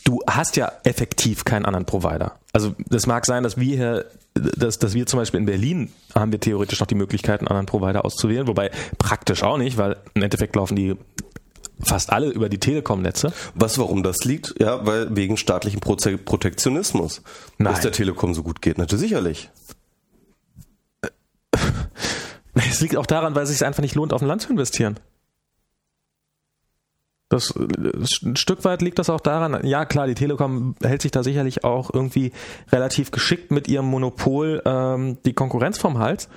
[0.04, 2.38] du hast ja effektiv keinen anderen Provider.
[2.52, 6.32] Also das mag sein, dass wir hier, dass, dass wir zum Beispiel in Berlin haben
[6.32, 10.22] wir theoretisch noch die Möglichkeit, einen anderen Provider auszuwählen, wobei praktisch auch nicht, weil im
[10.22, 10.96] Endeffekt laufen die
[11.80, 13.32] fast alle über die Telekom-Netze.
[13.54, 14.54] Was, warum das liegt?
[14.60, 17.22] Ja, weil wegen staatlichen Proze Protektionismus,
[17.58, 17.72] Nein.
[17.72, 18.78] dass der Telekom so gut geht.
[18.78, 19.50] Natürlich sicherlich.
[22.56, 25.00] Es liegt auch daran, weil es sich einfach nicht lohnt, auf ein Land zu investieren.
[27.28, 31.24] Das, ein Stück weit liegt das auch daran, ja klar, die Telekom hält sich da
[31.24, 32.30] sicherlich auch irgendwie
[32.70, 36.28] relativ geschickt mit ihrem Monopol ähm, die Konkurrenz vom Hals.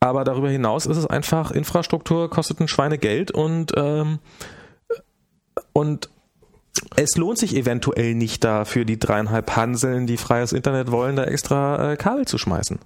[0.00, 4.18] Aber darüber hinaus ist es einfach, Infrastruktur kostet ein Schweinegeld und, ähm,
[5.72, 6.10] und
[6.96, 11.24] es lohnt sich eventuell nicht da für die dreieinhalb Hanseln, die freies Internet wollen, da
[11.24, 12.78] extra äh, Kabel zu schmeißen.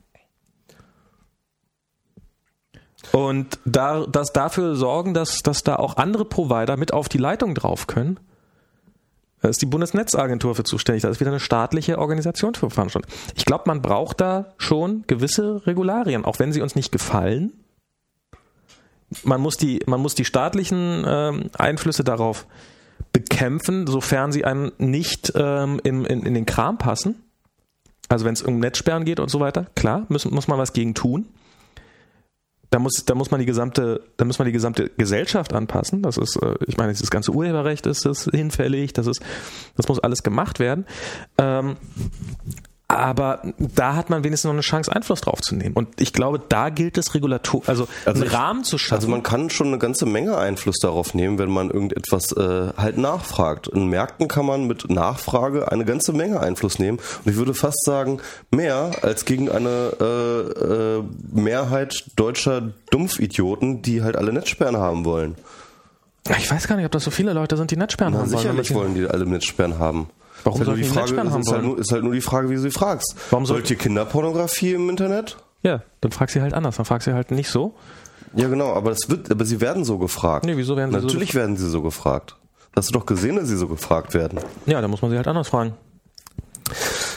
[3.12, 7.54] Und da, das dafür sorgen, dass, dass da auch andere Provider mit auf die Leitung
[7.54, 8.18] drauf können.
[9.40, 11.02] Da ist die Bundesnetzagentur für zuständig.
[11.02, 13.14] Da ist wieder eine staatliche Organisation für Veranstaltungen.
[13.36, 17.52] Ich glaube, man braucht da schon gewisse Regularien, auch wenn sie uns nicht gefallen.
[19.22, 22.46] Man muss die, man muss die staatlichen ähm, Einflüsse darauf
[23.16, 27.22] bekämpfen, sofern sie einem nicht ähm, in, in, in den Kram passen.
[28.08, 30.94] Also wenn es um Netzsperren geht und so weiter, klar, muss, muss man was gegen
[30.94, 31.26] tun
[32.70, 36.02] da muss, da muss man die gesamte, da muss man die gesamte Gesellschaft anpassen.
[36.02, 39.22] Das ist, äh, ich meine, das ganze Urheberrecht ist das hinfällig, das ist,
[39.76, 40.84] das muss alles gemacht werden.
[41.38, 41.76] Ähm,
[42.88, 45.74] aber da hat man wenigstens noch eine Chance, Einfluss drauf zu nehmen.
[45.74, 48.94] Und ich glaube, da gilt es Regulator, also, also einen Rahmen zu schaffen.
[48.94, 52.96] Also man kann schon eine ganze Menge Einfluss darauf nehmen, wenn man irgendetwas äh, halt
[52.96, 53.66] nachfragt.
[53.66, 56.98] In Märkten kann man mit Nachfrage eine ganze Menge Einfluss nehmen.
[57.24, 58.20] Und ich würde fast sagen,
[58.52, 65.34] mehr als gegen eine äh, äh, Mehrheit deutscher Dumpfidioten, die halt alle Netzsperren haben wollen.
[66.38, 68.72] Ich weiß gar nicht, ob das so viele Leute sind, die Netzsperren Na, haben sicherlich
[68.74, 68.94] wollen.
[68.94, 70.08] Sicherlich wollen die alle Netzsperren haben.
[70.46, 72.48] Warum ist halt, soll die Frage, haben ist, halt nur, ist halt nur die Frage,
[72.48, 73.16] wie du sie fragst.
[73.30, 75.36] Warum Wollt ihr Kinderpornografie im Internet?
[75.62, 76.76] Ja, dann frag sie halt anders.
[76.76, 77.74] Dann frag sie halt nicht so.
[78.36, 80.44] Ja, genau, aber das wird, aber sie werden so gefragt.
[80.44, 82.36] Nee, wieso werden sie Natürlich so werden sie so gefragt.
[82.76, 84.38] Hast du doch gesehen, dass sie so gefragt werden.
[84.66, 85.74] Ja, dann muss man sie halt anders fragen.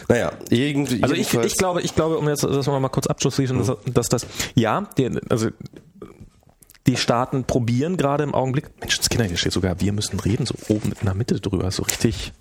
[0.08, 1.04] Naja, irgendwie.
[1.04, 3.66] Also ich, ich glaube, ich glaube, um jetzt das mal kurz abschließen, mhm.
[3.66, 5.50] dass, dass das, ja, die, also
[6.88, 10.94] die Staaten probieren gerade im Augenblick, Menschenskinder, hier steht sogar, wir müssen reden, so oben
[11.00, 12.34] in der Mitte drüber, so richtig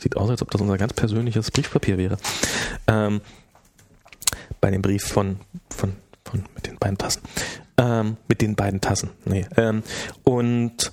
[0.00, 2.16] Sieht aus, als ob das unser ganz persönliches Briefpapier wäre.
[2.86, 3.20] Ähm,
[4.60, 5.94] bei dem Brief von, von,
[6.24, 7.22] von mit den beiden Tassen.
[7.76, 9.10] Ähm, mit den beiden Tassen.
[9.24, 9.46] Nee.
[9.56, 9.82] Ähm,
[10.24, 10.92] und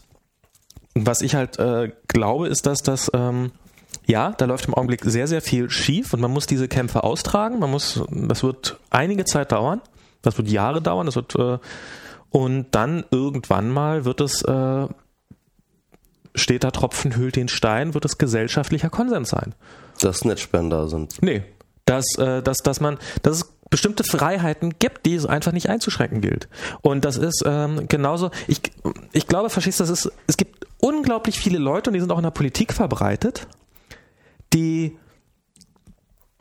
[0.93, 3.51] was ich halt äh, glaube, ist, dass das ähm,
[4.05, 7.59] ja, da läuft im Augenblick sehr, sehr viel schief und man muss diese Kämpfe austragen.
[7.59, 9.81] Man muss, das wird einige Zeit dauern.
[10.21, 11.05] Das wird Jahre dauern.
[11.05, 11.59] Das wird äh,
[12.29, 14.87] und dann irgendwann mal wird es äh,
[16.37, 19.53] steht da Tropfen hüllt den Stein, wird es gesellschaftlicher Konsens sein.
[20.01, 21.21] Dass Netzsperren da sind.
[21.21, 21.43] Nee.
[21.85, 26.21] Dass, äh, dass, dass man, dass es bestimmte Freiheiten gibt, die es einfach nicht einzuschränken
[26.21, 26.47] gilt.
[26.81, 28.61] Und das ist ähm, genauso, ich,
[29.11, 32.17] ich glaube, verstehst du, das ist, es gibt unglaublich viele Leute, und die sind auch
[32.17, 33.47] in der Politik verbreitet,
[34.53, 34.97] die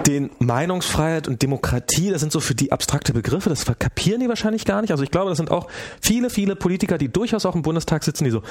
[0.04, 4.66] den Meinungsfreiheit und Demokratie, das sind so für die abstrakte Begriffe, das kapieren die wahrscheinlich
[4.66, 4.90] gar nicht.
[4.90, 5.68] Also ich glaube, das sind auch
[6.02, 8.42] viele, viele Politiker, die durchaus auch im Bundestag sitzen, die so,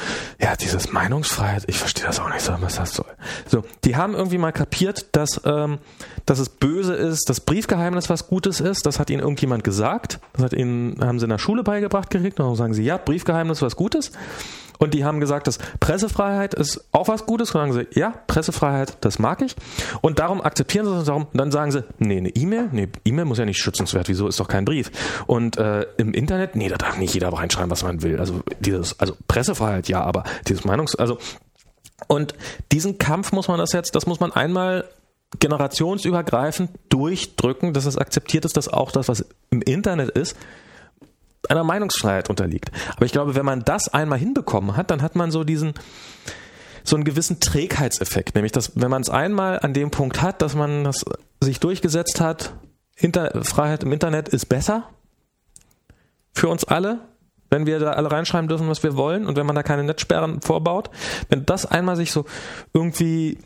[0.41, 3.05] ja, dieses Meinungsfreiheit, ich verstehe das auch nicht so, was das soll.
[3.47, 5.77] So, die haben irgendwie mal kapiert, dass, ähm,
[6.25, 10.45] dass es böse ist, dass Briefgeheimnis was Gutes ist, das hat ihnen irgendjemand gesagt, das
[10.45, 13.61] hat ihnen, haben sie in der Schule beigebracht gekriegt, und dann sagen sie, ja, Briefgeheimnis
[13.61, 14.11] was Gutes.
[14.77, 17.51] Und die haben gesagt, dass Pressefreiheit ist auch was Gutes.
[17.51, 19.55] Und dann sagen sie, ja, Pressefreiheit, das mag ich.
[20.01, 21.05] Und darum akzeptieren sie es.
[21.05, 24.07] Darum, dann sagen sie, nee, eine E-Mail, nee, E-Mail muss ja nicht schützenswert.
[24.07, 24.91] Wieso ist doch kein Brief?
[25.27, 28.19] Und äh, im Internet, nee, da darf nicht jeder reinschreiben, was man will.
[28.19, 31.17] Also dieses, also Pressefreiheit, ja, aber dieses Meinungs, also
[32.07, 32.35] und
[32.71, 34.85] diesen Kampf muss man das jetzt, das muss man einmal
[35.39, 40.37] generationsübergreifend durchdrücken, dass es akzeptiert ist, dass auch das, was im Internet ist,
[41.49, 42.71] einer Meinungsfreiheit unterliegt.
[42.95, 45.73] Aber ich glaube, wenn man das einmal hinbekommen hat, dann hat man so diesen
[46.87, 50.55] so einen gewissen Trägheitseffekt, nämlich dass wenn man es einmal an dem Punkt hat, dass
[50.55, 51.03] man das
[51.41, 52.53] sich durchgesetzt hat,
[52.95, 54.89] Inter Freiheit im Internet ist besser
[56.33, 56.99] für uns alle,
[57.49, 60.41] wenn wir da alle reinschreiben dürfen, was wir wollen und wenn man da keine Netzsperren
[60.41, 60.89] vorbaut,
[61.29, 62.25] wenn das einmal sich so
[62.73, 63.39] irgendwie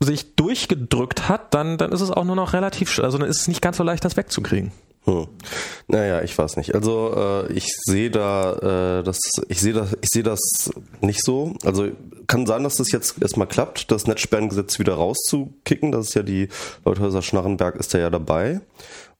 [0.00, 3.48] sich durchgedrückt hat, dann, dann ist es auch nur noch relativ, also dann ist es
[3.48, 4.72] nicht ganz so leicht, das wegzukriegen.
[5.04, 5.26] Hm.
[5.88, 6.74] Naja, ich weiß nicht.
[6.74, 11.54] Also äh, ich sehe da äh, das, ich sehe das, ich sehe das nicht so.
[11.64, 11.88] Also
[12.28, 15.90] kann sein, dass das jetzt erstmal klappt, das Netzsperrengesetz wieder rauszukicken.
[15.90, 16.48] Das ist ja die
[16.84, 18.60] Leuthäuser Schnarrenberg ist da ja dabei.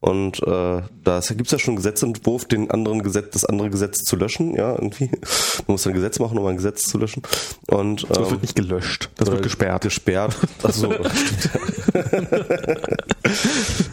[0.03, 4.03] Und äh, da gibt es ja schon einen Gesetzentwurf, den anderen Gesetz, das andere Gesetz
[4.03, 5.09] zu löschen, ja, irgendwie.
[5.13, 7.23] Man muss ein Gesetz machen, um ein Gesetz zu löschen.
[7.69, 9.85] Und, ähm, das wird nicht gelöscht, das wird gesperrt.
[9.85, 10.37] Gesperrt.
[10.65, 10.93] Achso.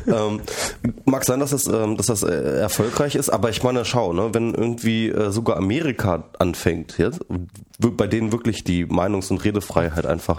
[0.08, 0.42] ähm,
[1.06, 4.30] mag sein, dass das, ähm, dass das äh, erfolgreich ist, aber ich meine, schau, ne,
[4.34, 7.20] wenn irgendwie äh, sogar Amerika anfängt, jetzt,
[7.78, 10.38] bei denen wirklich die Meinungs- und Redefreiheit einfach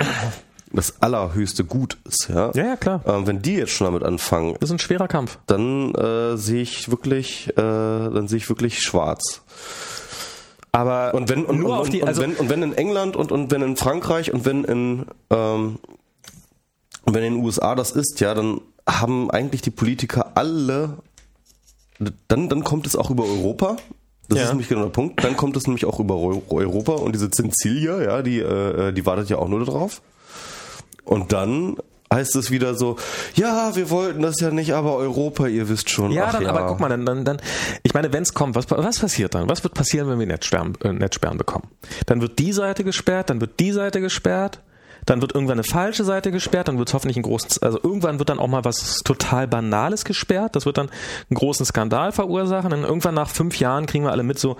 [0.73, 2.51] das allerhöchste Gut ist, ja.
[2.55, 3.03] Ja, ja, klar.
[3.07, 4.55] Ähm, wenn die jetzt schon damit anfangen.
[4.61, 5.39] Das ist ein schwerer Kampf.
[5.47, 9.43] Dann äh, sehe ich wirklich, äh, dann sehe ich wirklich schwarz.
[10.73, 13.17] Aber Und wenn, und, nur und, auf die, und, also wenn, und wenn in England
[13.17, 15.79] und, und wenn in Frankreich und wenn in, ähm,
[17.05, 20.99] und wenn in den USA das ist, ja, dann haben eigentlich die Politiker alle,
[22.29, 23.77] dann, dann kommt es auch über Europa.
[24.29, 24.45] Das Ja.
[24.45, 25.25] ist nämlich genau der Punkt.
[25.25, 29.05] Dann kommt es nämlich auch über Eu- Europa und diese Zinzilia, ja, die, äh, die
[29.05, 30.01] wartet ja auch nur darauf.
[31.11, 31.77] Und dann
[32.15, 32.97] heißt es wieder so,
[33.35, 36.13] ja, wir wollten das ja nicht, aber Europa, ihr wisst schon.
[36.13, 37.43] Ja, dann, aber guck mal, dann, dann, dann
[37.83, 39.49] ich meine, wenn es kommt, was, was passiert dann?
[39.49, 41.69] Was wird passieren, wenn wir Netzsperren, äh, Netzsperren bekommen?
[42.07, 44.61] Dann wird die Seite gesperrt, dann wird die Seite gesperrt,
[45.05, 48.21] dann wird irgendwann eine falsche Seite gesperrt, dann wird es hoffentlich ein großes, also irgendwann
[48.21, 52.71] wird dann auch mal was total Banales gesperrt, das wird dann einen großen Skandal verursachen,
[52.71, 54.57] dann irgendwann nach fünf Jahren kriegen wir alle mit so,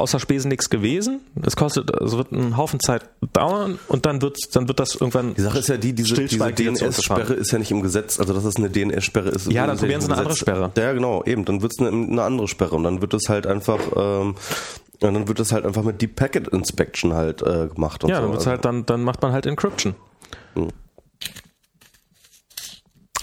[0.00, 1.20] außer Spesen nichts gewesen.
[1.42, 5.34] Es kostet, es wird einen Haufen Zeit dauern und dann wird, dann wird das irgendwann.
[5.34, 8.44] Die Sache ist ja die, diese, diese DNS-Sperre ist ja nicht im Gesetz, also dass
[8.44, 9.50] es eine DNS-Sperre ist.
[9.52, 10.40] Ja, dann probieren sie eine andere Gesetz.
[10.40, 10.72] Sperre.
[10.76, 11.44] Ja, genau, eben.
[11.44, 14.34] Dann wird es eine, eine andere Sperre und dann wird es halt einfach, ähm,
[15.02, 18.16] und dann wird es halt einfach mit Deep Packet Inspection halt äh, gemacht und Ja,
[18.16, 18.22] so.
[18.22, 19.94] dann wird's halt, dann, dann macht man halt Encryption.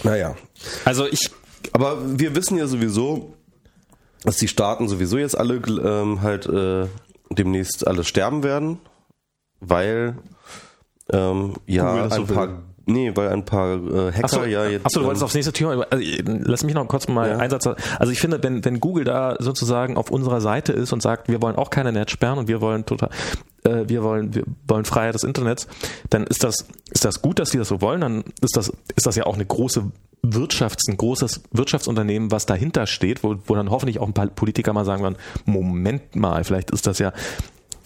[0.04, 0.36] naja.
[0.86, 1.30] Also ich,
[1.74, 3.34] Aber wir wissen ja sowieso,
[4.24, 6.88] dass die Staaten sowieso jetzt alle ähm, halt äh,
[7.30, 8.80] demnächst alle sterben werden,
[9.60, 10.16] weil
[11.12, 12.56] ähm, ja Google ein so paar will.
[12.86, 15.54] nee, weil ein paar äh, Hacker Achso, ja jetzt achso, du ähm, wolltest aufs nächste
[15.54, 15.86] Thema.
[15.90, 17.38] Also, lass mich noch kurz mal Ja.
[17.38, 17.68] einen Satz.
[18.00, 21.42] Also ich finde, wenn, wenn Google da sozusagen auf unserer Seite ist und sagt, wir
[21.42, 23.10] wollen auch keine Netzsperren und wir wollen total,
[23.64, 25.68] äh, wir wollen, wir wollen Freiheit des Internets,
[26.10, 28.02] dann ist das, ist das gut, dass die das so wollen.
[28.02, 29.92] Dann ist das, ist das ja auch eine große
[30.34, 34.74] Wirtschafts-, ein großes Wirtschaftsunternehmen, was dahinter steht, wo, wo dann hoffentlich auch ein paar Politiker
[34.74, 37.14] mal sagen werden, Moment mal, vielleicht ist das ja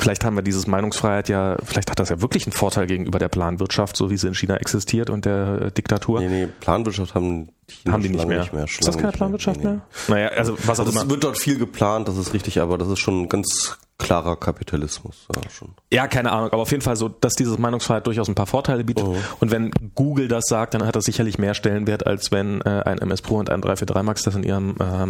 [0.01, 3.29] Vielleicht haben wir dieses Meinungsfreiheit ja, vielleicht hat das ja wirklich einen Vorteil gegenüber der
[3.29, 6.21] Planwirtschaft, so wie sie in China existiert und der Diktatur.
[6.21, 7.49] Nee, nee, Planwirtschaft haben
[7.85, 8.43] die, haben die nicht mehr.
[8.45, 9.71] schon ist das keine nicht Planwirtschaft Nee, nee.
[9.73, 9.81] mehr?
[10.07, 11.09] Naja, also was auch Also es immer.
[11.09, 15.27] wird dort viel geplant, das ist richtig, aber das ist schon ein ganz klarer Kapitalismus.
[15.35, 15.69] Ja, schon.
[15.91, 18.83] Ja, keine Ahnung, aber auf jeden Fall so, dass dieses Meinungsfreiheit durchaus ein paar Vorteile
[18.83, 19.05] bietet.
[19.05, 19.15] Oh.
[19.39, 22.97] Und wenn Google das sagt, dann hat das sicherlich mehr Stellenwert, als wenn äh, ein
[22.97, 25.09] MS Pro und ein 343 Max das in ihrem ähm?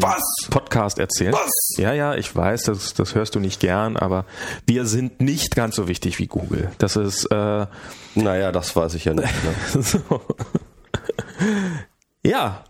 [0.49, 1.33] Podcast erzählen.
[1.33, 1.77] Was?
[1.77, 4.25] Ja, ja, ich weiß, das, das hörst du nicht gern, aber
[4.67, 6.71] wir sind nicht ganz so wichtig wie Google.
[6.77, 7.65] Das ist äh,
[8.15, 9.33] Naja, das weiß ich ja nicht.
[9.43, 9.81] Ne?
[9.81, 10.21] so.
[12.23, 12.63] Ja,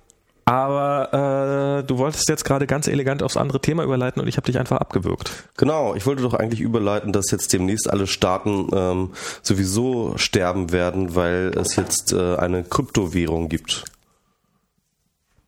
[0.45, 4.45] aber äh, du wolltest jetzt gerade ganz elegant aufs andere Thema überleiten und ich habe
[4.45, 5.32] dich einfach abgewürgt.
[5.56, 9.12] Genau, ich wollte doch eigentlich überleiten, dass jetzt demnächst alle Staaten ähm,
[9.43, 13.86] sowieso sterben werden, weil es jetzt äh, eine Kryptowährung gibt.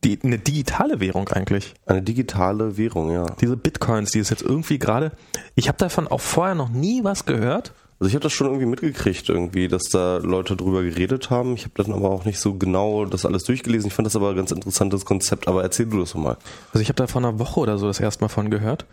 [0.04, 1.74] Die, eine digitale Währung eigentlich.
[1.86, 3.26] Eine digitale Währung, ja.
[3.40, 5.12] Diese Bitcoins, die ist jetzt irgendwie gerade.
[5.56, 7.74] Ich habe davon auch vorher noch nie was gehört.
[8.00, 11.54] Also ich habe das schon irgendwie mitgekriegt, irgendwie, dass da Leute drüber geredet haben.
[11.54, 13.88] Ich habe dann aber auch nicht so genau das alles durchgelesen.
[13.88, 15.48] Ich fand das aber ein ganz interessantes Konzept.
[15.48, 16.38] Aber erzähl du das mal.
[16.74, 18.86] Also ich habe da vor einer Woche oder so das erste Mal von gehört.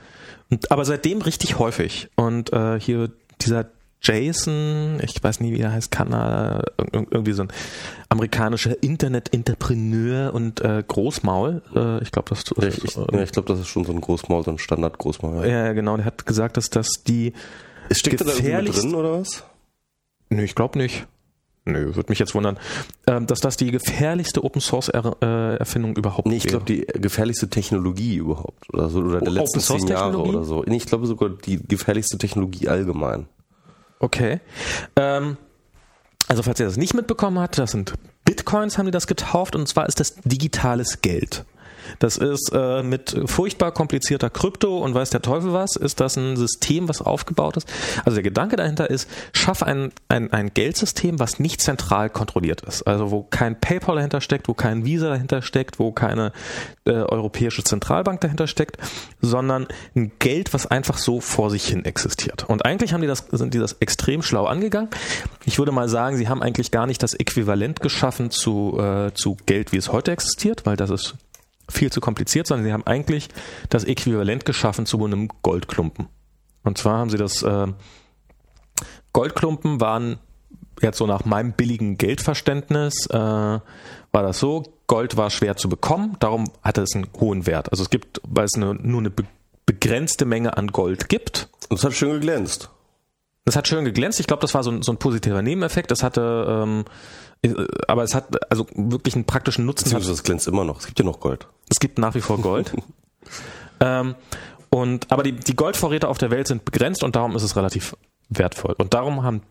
[0.50, 2.08] Und, aber seitdem richtig häufig.
[2.16, 3.66] Und äh, hier dieser
[4.02, 7.48] Jason, ich weiß nie, wie er heißt, Kanada, irgendwie so ein
[8.08, 11.62] amerikanischer Internet-Entrepreneur und äh, Großmaul.
[11.74, 14.42] Äh, ich glaube, das Ich, ich, ja, ich glaube, das ist schon so ein Großmaul,
[14.42, 15.46] so ein Standard-Großmaul.
[15.46, 15.66] Ja.
[15.66, 17.34] Ja, genau, der hat gesagt, dass das die.
[17.92, 19.44] Steckt da da drin oder was?
[20.28, 21.06] Nö, ich glaube nicht.
[21.66, 22.58] Nö, würde mich jetzt wundern,
[23.06, 26.86] ähm, dass das die gefährlichste Open Source er äh, Erfindung überhaupt Nee, ich glaube die
[26.86, 30.62] gefährlichste Technologie überhaupt oder so oder der Oh, letzten zehn Jahre oder so.
[30.66, 33.26] Nee, ich glaube sogar die gefährlichste Technologie allgemein.
[33.98, 34.40] Okay.
[34.96, 35.36] Ähm,
[36.28, 37.92] also falls ihr das nicht mitbekommen habt, das sind
[38.24, 41.44] Bitcoins, haben die das getauft und zwar ist das digitales Geld.
[41.98, 46.36] Das ist äh, mit furchtbar komplizierter Krypto und weiß der Teufel was, ist das ein
[46.36, 47.68] System, was aufgebaut ist.
[48.04, 52.86] Also der Gedanke dahinter ist, schaff ein, ein, ein Geldsystem, was nicht zentral kontrolliert ist.
[52.86, 56.32] Also wo kein PayPal dahinter steckt, wo kein Visa dahinter steckt, wo keine
[56.84, 58.78] äh, europäische Zentralbank dahinter steckt,
[59.20, 62.48] sondern ein Geld, was einfach so vor sich hin existiert.
[62.48, 64.90] Und eigentlich haben die das, sind die das extrem schlau angegangen.
[65.44, 69.36] Ich würde mal sagen, sie haben eigentlich gar nicht das Äquivalent geschaffen zu, äh, zu
[69.46, 71.14] Geld, wie es heute existiert, weil das ist
[71.70, 73.28] viel zu kompliziert, sondern sie haben eigentlich
[73.68, 76.08] das Äquivalent geschaffen zu einem Goldklumpen.
[76.62, 77.66] Und zwar haben sie das, äh,
[79.12, 80.18] Goldklumpen waren
[80.82, 83.62] jetzt so nach meinem billigen Geldverständnis, äh, war
[84.12, 87.70] das so, Gold war schwer zu bekommen, darum hatte es einen hohen Wert.
[87.70, 89.24] Also es gibt, weil es eine, nur eine be
[89.66, 92.70] begrenzte Menge an Gold gibt, Und es hat schön geglänzt.
[93.44, 94.18] das hat schön geglänzt.
[94.18, 95.92] Ich glaube, das war so ein, so ein positiver Nebeneffekt.
[95.92, 96.84] Das hatte, ähm, äh,
[97.88, 99.96] aber es hat also wirklich einen praktischen Nutzen.
[99.96, 100.80] Es glänzt immer noch.
[100.80, 101.46] Es gibt ja noch Gold.
[101.68, 102.72] es gibt nach wie vor Gold.
[103.80, 104.14] ähm,
[104.68, 107.96] und, aber die, die Goldvorräte auf der Welt sind begrenzt und darum ist es relativ
[108.28, 108.74] wertvoll.
[108.78, 109.42] Und darum haben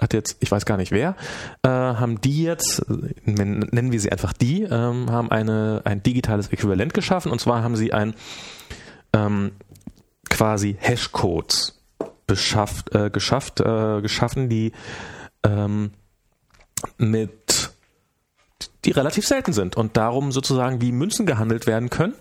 [0.00, 1.16] hat jetzt, ich weiß gar nicht wer,
[1.62, 6.48] äh, haben die jetzt, äh, nennen wir sie einfach die, ähm, haben eine, ein digitales
[6.48, 8.14] Äquivalent geschaffen und zwar haben sie ein
[9.12, 9.52] ähm,
[10.30, 11.78] quasi Hashcodes
[12.26, 14.72] beschafft, äh, geschafft, äh, geschaffen, die
[15.44, 15.90] ähm,
[16.98, 17.70] mit
[18.84, 22.14] die relativ selten sind und darum sozusagen wie Münzen gehandelt werden können.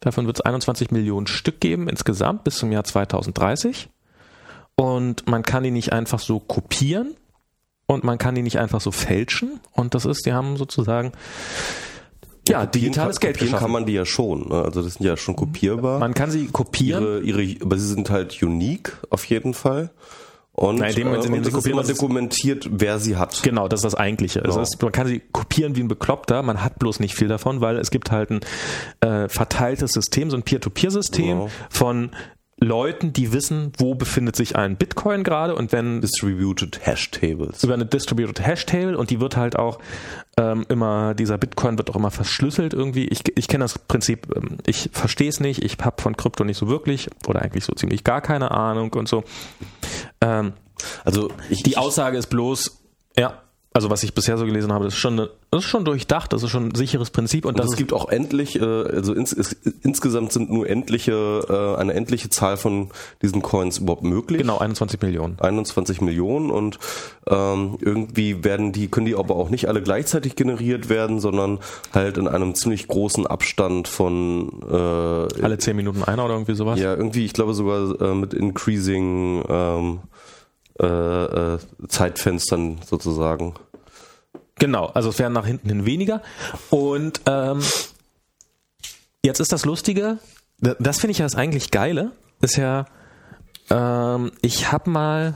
[0.00, 3.88] Davon wird es 21 Millionen Stück geben insgesamt bis zum Jahr 2030.
[4.76, 7.14] Und man kann die nicht einfach so kopieren
[7.86, 9.60] und man kann die nicht einfach so fälschen.
[9.72, 11.12] Und das ist, die haben sozusagen
[12.48, 13.58] ja, ja digitales Geld geschaffen.
[13.58, 14.48] kann man die ja schon.
[14.48, 14.62] Ne?
[14.62, 16.00] Also das sind ja schon kopierbar.
[16.00, 17.24] Man kann sie kopieren.
[17.24, 19.90] Ihre, ihre, aber sie sind halt unique auf jeden Fall.
[20.56, 22.68] Und, Nein, in dem Moment, in äh, dem sie es ist kopieren, immer das dokumentiert,
[22.70, 23.42] wer sie hat.
[23.42, 24.38] Genau, das ist das Eigentliche.
[24.40, 24.60] Es Genau.
[24.62, 27.76] ist, man kann sie kopieren wie ein Bekloppter, man hat bloß nicht viel davon, weil
[27.76, 28.40] es gibt halt ein
[29.00, 31.50] äh, verteiltes System, so ein Peer-to-Peer-System Genau.
[31.70, 32.10] von
[32.64, 37.62] Leuten, die wissen, wo befindet sich ein Bitcoin gerade und wenn Distributed Hash Tables.
[37.62, 39.78] über eine Distributed Hash Table und die wird halt auch
[40.36, 43.06] ähm, immer, dieser Bitcoin wird auch immer verschlüsselt irgendwie.
[43.06, 46.56] Ich, ich kenne das Prinzip, ähm, ich verstehe es nicht, ich habe von Krypto nicht
[46.58, 49.22] so wirklich oder eigentlich so ziemlich gar keine Ahnung und so.
[50.20, 50.54] Ähm,
[51.04, 52.80] Also ich, die Aussage ist bloß,
[53.16, 53.43] ja,
[53.76, 56.44] also was ich bisher so gelesen habe, das ist schon, das ist schon durchdacht, das
[56.44, 59.32] ist schon ein sicheres Prinzip und Und das es gibt auch endlich, äh, also ins,
[59.32, 61.12] es, insgesamt sind nur endliche,
[61.48, 64.40] äh, eine endliche Zahl von diesen Coins überhaupt möglich.
[64.40, 65.36] genau 21 Millionen.
[65.40, 66.78] 21 Millionen und
[67.26, 71.58] ähm, irgendwie werden die, können die aber auch nicht alle gleichzeitig generiert werden, sondern
[71.92, 74.74] halt in einem ziemlich großen Abstand von äh,
[75.42, 76.78] Alle 10 Minuten einer oder irgendwie sowas.
[76.78, 79.98] ja irgendwie, ich glaube sogar äh, mit increasing ähm,
[80.80, 81.58] äh, äh,
[81.88, 83.54] Zeitfenstern sozusagen.
[84.56, 86.22] Genau, also es werden nach hinten hin weniger.
[86.70, 87.60] Und ähm,
[89.22, 90.18] jetzt ist das Lustige,
[90.58, 92.86] da- das finde ich ja das eigentlich Geile, ist ja,
[93.70, 95.34] ähm, ich habe mal,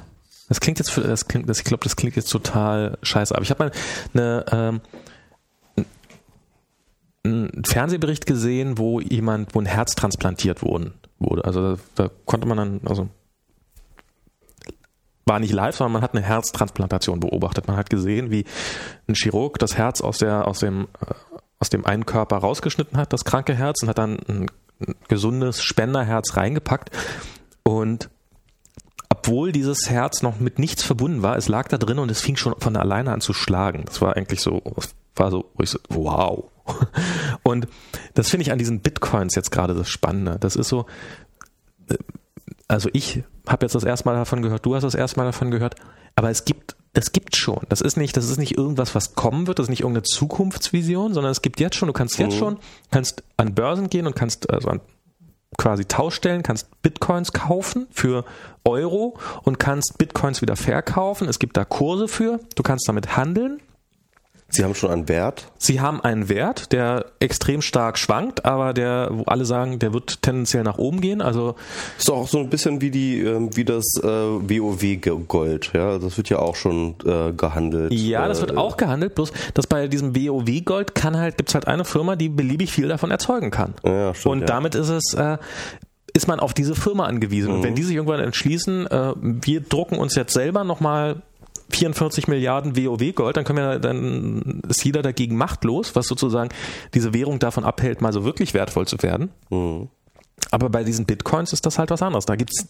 [0.48, 3.42] das klingt jetzt, für, das klingt, das, ich glaube, das klingt jetzt total scheiße, aber
[3.42, 3.72] ich habe mal
[4.14, 4.80] eine, ähm,
[7.24, 11.44] einen Fernsehbericht gesehen, wo jemand, wo ein Herz transplantiert wurden, wurde.
[11.44, 13.08] Also da, da konnte man dann, also
[15.28, 17.68] war nicht live, sondern man hat eine Herztransplantation beobachtet.
[17.68, 18.44] Man hat gesehen, wie
[19.06, 21.14] ein Chirurg das Herz aus der aus dem äh,
[21.60, 24.46] aus dem einen Körper rausgeschnitten hat, das kranke Herz, und hat dann ein,
[25.08, 26.90] gesundes Spenderherz reingepackt.
[27.64, 28.10] Und
[29.08, 32.36] obwohl dieses Herz noch mit nichts verbunden war, es lag da drin und es fing
[32.36, 33.82] schon von alleine an zu schlagen.
[33.86, 34.62] Das war eigentlich so,
[35.16, 36.44] war so, so wow.
[37.42, 37.66] Und
[38.14, 40.36] das finde ich an diesen Bitcoins jetzt gerade das Spannende.
[40.38, 40.86] Das ist so,
[42.68, 45.50] also ich habe jetzt das erste Mal davon gehört, du hast das erste Mal davon
[45.50, 45.74] gehört,
[46.16, 47.60] aber es gibt, es gibt schon.
[47.68, 51.14] Das ist nicht, das ist nicht irgendwas, was kommen wird, das ist nicht irgendeine Zukunftsvision,
[51.14, 52.38] sondern es gibt jetzt schon, du kannst jetzt Mhm.
[52.38, 52.58] schon,
[52.90, 54.80] kannst an Börsen gehen und kannst also an
[55.56, 58.24] quasi Tauschstellen, kannst Bitcoins kaufen für
[58.64, 61.28] Euro und kannst Bitcoins wieder verkaufen.
[61.28, 63.60] Es gibt da Kurse für, du kannst damit handeln.
[64.50, 65.46] Sie haben schon einen Wert.
[65.58, 70.22] Sie haben einen Wert, der extrem stark schwankt, aber der, wo alle sagen, der wird
[70.22, 71.20] tendenziell nach oben gehen.
[71.20, 71.54] Also
[71.98, 75.98] Ist doch auch so ein bisschen wie die, ähm, wie das äh, WoW-Gold, ja.
[75.98, 77.92] Das wird ja auch schon äh, gehandelt.
[77.92, 81.66] Ja, das wird Äh, auch gehandelt, bloß dass bei diesem WoW-Gold kann halt, gibt's halt
[81.66, 83.74] eine Firma, die beliebig viel davon erzeugen kann.
[83.84, 84.46] Ja, stimmt, Und ja.
[84.46, 85.14] damit ist es,
[86.14, 87.52] ist man auf diese Firma angewiesen.
[87.52, 88.88] Und wenn die sich irgendwann entschließen,
[89.20, 91.22] wir drucken uns jetzt selber nochmal
[91.70, 96.50] 44 Milliarden WoW-Gold, dann können wir, dann ist jeder dagegen machtlos, was sozusagen
[96.94, 99.30] diese Währung davon abhält, mal so wirklich wertvoll zu werden.
[99.50, 99.88] Mhm.
[100.50, 102.26] Aber bei diesen Bitcoins ist das halt was anderes.
[102.26, 102.68] Da gibt's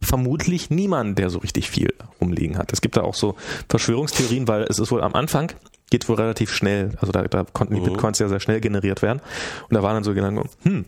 [0.00, 2.72] vermutlich niemanden, der so richtig viel rumliegen hat.
[2.72, 3.36] Es gibt da auch so
[3.68, 5.52] Verschwörungstheorien, weil es ist wohl am Anfang,
[5.90, 9.20] geht wohl relativ schnell, also da, da konnten die Bitcoins ja sehr schnell generiert werden.
[9.68, 10.86] Und da waren dann so Gedanken, hm,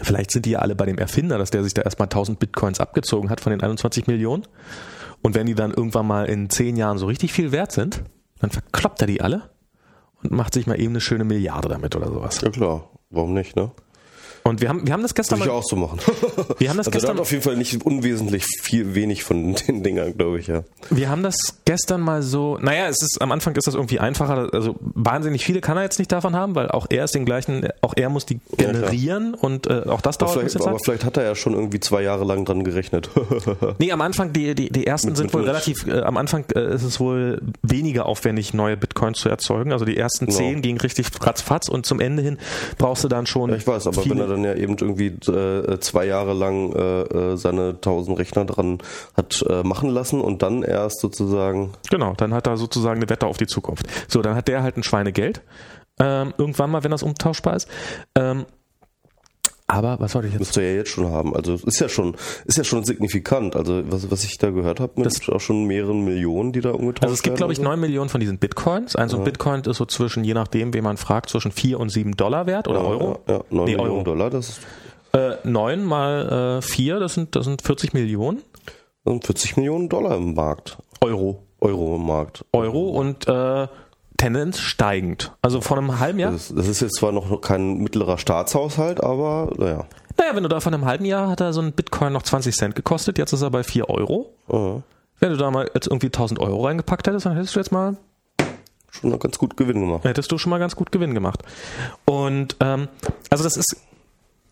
[0.00, 2.78] vielleicht sind die ja alle bei dem Erfinder, dass der sich da erstmal 1000 Bitcoins
[2.78, 4.44] abgezogen hat von den 21 Millionen.
[5.22, 8.02] Und wenn die dann irgendwann mal in 10 Jahren so richtig viel wert sind,
[8.40, 9.50] dann verkloppt er die alle
[10.22, 12.40] und macht sich mal eben eine schöne Milliarde damit oder sowas.
[12.40, 13.70] Ja klar, warum nicht, ne?
[14.44, 16.00] Und wir haben, wir haben das gestern Würde ich auch so machen.
[16.58, 20.16] wir haben das Also gestern, auf jeden Fall nicht unwesentlich viel wenig von den Dingern,
[20.16, 20.64] glaube ich, ja.
[20.90, 24.48] Wir haben das gestern mal so, naja, es ist, am Anfang ist das irgendwie einfacher,
[24.52, 27.68] also wahnsinnig viele kann er jetzt nicht davon haben, weil auch er ist den gleichen,
[27.82, 30.84] auch er muss die generieren und äh, auch das dauert ein Vielleicht, bisschen aber Zeit.
[30.84, 33.10] vielleicht hat er ja schon irgendwie zwei Jahre lang dran gerechnet.
[33.78, 36.44] Nee, am Anfang, die, die, die ersten Mit- sind mit wohl relativ, äh, am Anfang
[36.54, 39.72] äh, ist es wohl weniger aufwendig, neue Bitcoins zu erzeugen.
[39.72, 40.36] Also die ersten Genau.
[40.38, 42.38] zehn gingen richtig ratzfatz und zum Ende hin
[42.78, 43.50] brauchst du dann schon.
[43.50, 46.72] Ja, ich weiß, aber viele, wenn er dann ja eben irgendwie äh, zwei Jahre lang
[46.72, 48.78] äh, äh, seine tausend Rechner dran
[49.16, 53.26] hat äh, machen lassen und dann erst sozusagen Genau, dann hat er sozusagen eine Wette
[53.26, 53.86] auf die Zukunft.
[54.08, 55.42] So, dann hat der halt ein Schweinegeld.
[56.00, 57.68] Ähm, irgendwann mal, wenn das umtauschbar ist.
[58.14, 58.46] Ähm,
[59.72, 60.40] aber was wollte ich jetzt?
[60.40, 61.34] müsste er ja jetzt schon haben.
[61.34, 62.14] Also ist ja schon,
[62.44, 63.56] ist ja schon signifikant.
[63.56, 66.70] Also was, was ich da gehört habe, mit Das- auch schon mehreren Millionen, die da
[66.72, 67.60] umgetauscht Also es gibt, werden glaube ich.
[67.60, 68.94] 9 Millionen von diesen Bitcoins.
[68.96, 72.16] Also ein Bitcoin ist so zwischen, je nachdem, wen man fragt, zwischen 4 und 7
[72.16, 73.18] Dollar wert oder ja, Euro.
[73.26, 74.02] Ja, ja, 9 Nee, Millionen Euro.
[74.04, 74.60] Dollar, das ist,
[75.14, 78.42] Äh, 9 mal äh, 4, das sind, das sind 40 Millionen.
[79.06, 80.78] 40 Millionen Dollar im Markt.
[81.00, 81.42] Euro.
[81.60, 82.44] Euro im Markt.
[82.52, 83.66] Euro und äh,
[84.22, 85.32] Tendenz steigend.
[85.42, 86.30] Also vor einem halben Jahr.
[86.30, 89.84] Das, das ist jetzt zwar noch kein mittlerer Staatshaushalt, aber naja.
[90.16, 92.54] Naja, wenn du da vor einem halben Jahr hat er so ein Bitcoin noch 20
[92.54, 94.32] Cent gekostet, jetzt ist er bei 4 Euro.
[94.48, 94.82] Ja.
[95.18, 97.96] Wenn du da mal jetzt irgendwie 1000 Euro reingepackt hättest, dann hättest du jetzt mal
[98.92, 100.04] Schon noch ganz gut Gewinn gemacht.
[100.04, 101.42] hättest du schon mal ganz gut Gewinn gemacht.
[102.04, 102.86] Und ähm,
[103.28, 103.76] also das ist,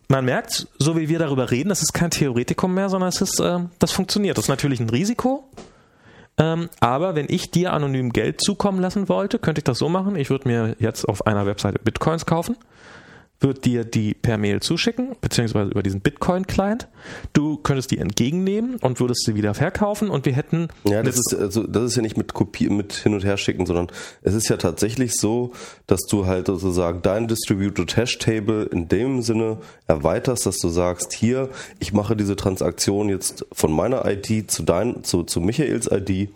[0.09, 3.39] man merkt, so wie wir darüber reden, das ist kein Theoretikum mehr, sondern es ist,
[3.39, 4.37] ähm, das funktioniert.
[4.37, 5.45] Das ist natürlich ein Risiko.
[6.41, 10.15] Ähm, aber wenn ich dir anonym Geld zukommen lassen wollte, könnte ich das so machen.
[10.15, 12.57] Ich würde mir jetzt auf einer Webseite Bitcoins kaufen,
[13.41, 16.87] würde dir die per Mail zuschicken, beziehungsweise über diesen Bitcoin-Client.
[17.33, 21.35] Du könntest die entgegennehmen und würdest sie wieder verkaufen und wir hätten Ja, das ist,
[21.35, 23.87] also, das ist ja nicht mit Kopie, mit hin und her schicken, sondern
[24.21, 25.51] es ist ja tatsächlich so,
[25.87, 31.13] dass du halt sozusagen dein Distributed Hash Table in dem Sinne erweiterst, dass du sagst,
[31.13, 36.29] hier, ich mache diese Transaktion jetzt von meiner ID zu dein, zu, zu Michaels ID.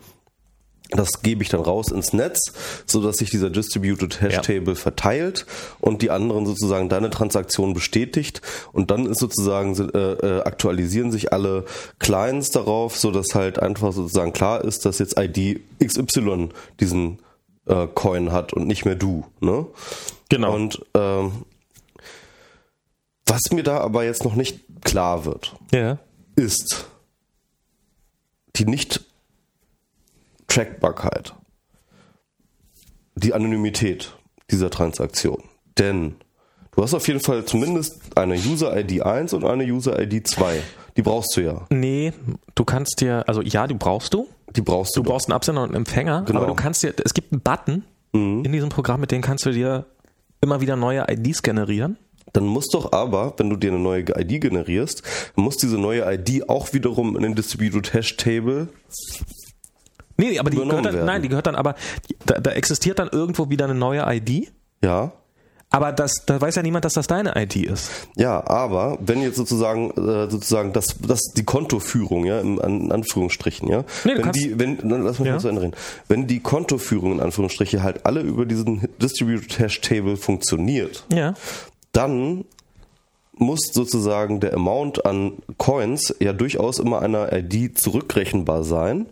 [0.90, 2.52] Das gebe ich dann raus ins Netz,
[2.86, 4.40] so dass sich dieser Distributed Hash Ja.
[4.40, 5.46] Table verteilt
[5.80, 8.40] und die anderen sozusagen deine Transaktion bestätigt
[8.72, 11.64] und dann ist sozusagen äh, äh, aktualisieren sich alle
[11.98, 17.18] Clients darauf, so dass halt einfach sozusagen klar ist, dass jetzt ID XY diesen
[17.66, 19.24] äh, Coin hat und nicht mehr du.
[19.40, 19.66] Ne?
[20.28, 20.54] Genau.
[20.54, 21.32] Und ähm,
[23.26, 25.98] was mir da aber jetzt noch nicht klar wird, ja.
[26.36, 26.86] ist
[28.54, 28.64] die
[30.56, 31.34] Nicht-Trackbarkeit,
[33.14, 34.14] die Anonymität
[34.50, 35.42] dieser Transaktion.
[35.78, 36.16] Denn
[36.74, 40.62] du hast auf jeden Fall zumindest eine User-ID 1 und eine User-ID 2.
[40.96, 41.66] Die brauchst du ja.
[41.70, 42.12] Nee,
[42.54, 44.28] du kannst dir, also ja, die brauchst du.
[44.54, 45.02] Die brauchst du.
[45.02, 46.38] Du brauchst einen Absender und einen Empfänger, Genau.
[46.40, 49.50] aber du kannst dir, es gibt einen Button in diesem Programm, mit dem kannst du
[49.50, 49.84] dir
[50.40, 51.98] immer wieder neue IDs generieren.
[52.32, 55.02] Dann muss doch aber, wenn du dir eine neue ID generierst,
[55.34, 58.68] muss diese neue ID auch wiederum in den Distributed Hash Table.
[60.16, 61.06] Nee, nee, aber die gehört dann, werden.
[61.06, 61.74] nein, die gehört dann aber,
[62.24, 64.52] da, da existiert dann irgendwo wieder eine neue ID,
[64.82, 65.12] Ja.
[65.70, 67.90] aber das, da weiß ja niemand, dass das deine ID ist.
[68.16, 73.68] Ja, aber wenn jetzt sozusagen äh, sozusagen das das die Kontoführung ja in, in Anführungsstrichen
[73.68, 75.34] ja, Nee, wenn kannst- die wenn dann lass mich Ja.
[75.34, 75.74] mal zu Ende reden.
[76.08, 81.34] Wenn die Kontoführung in Anführungsstriche halt alle über diesen Distributed Hash Table funktioniert, Ja.
[81.92, 82.44] dann
[83.38, 89.06] muss sozusagen der Amount an Coins ja durchaus immer einer ID zurückrechenbar sein.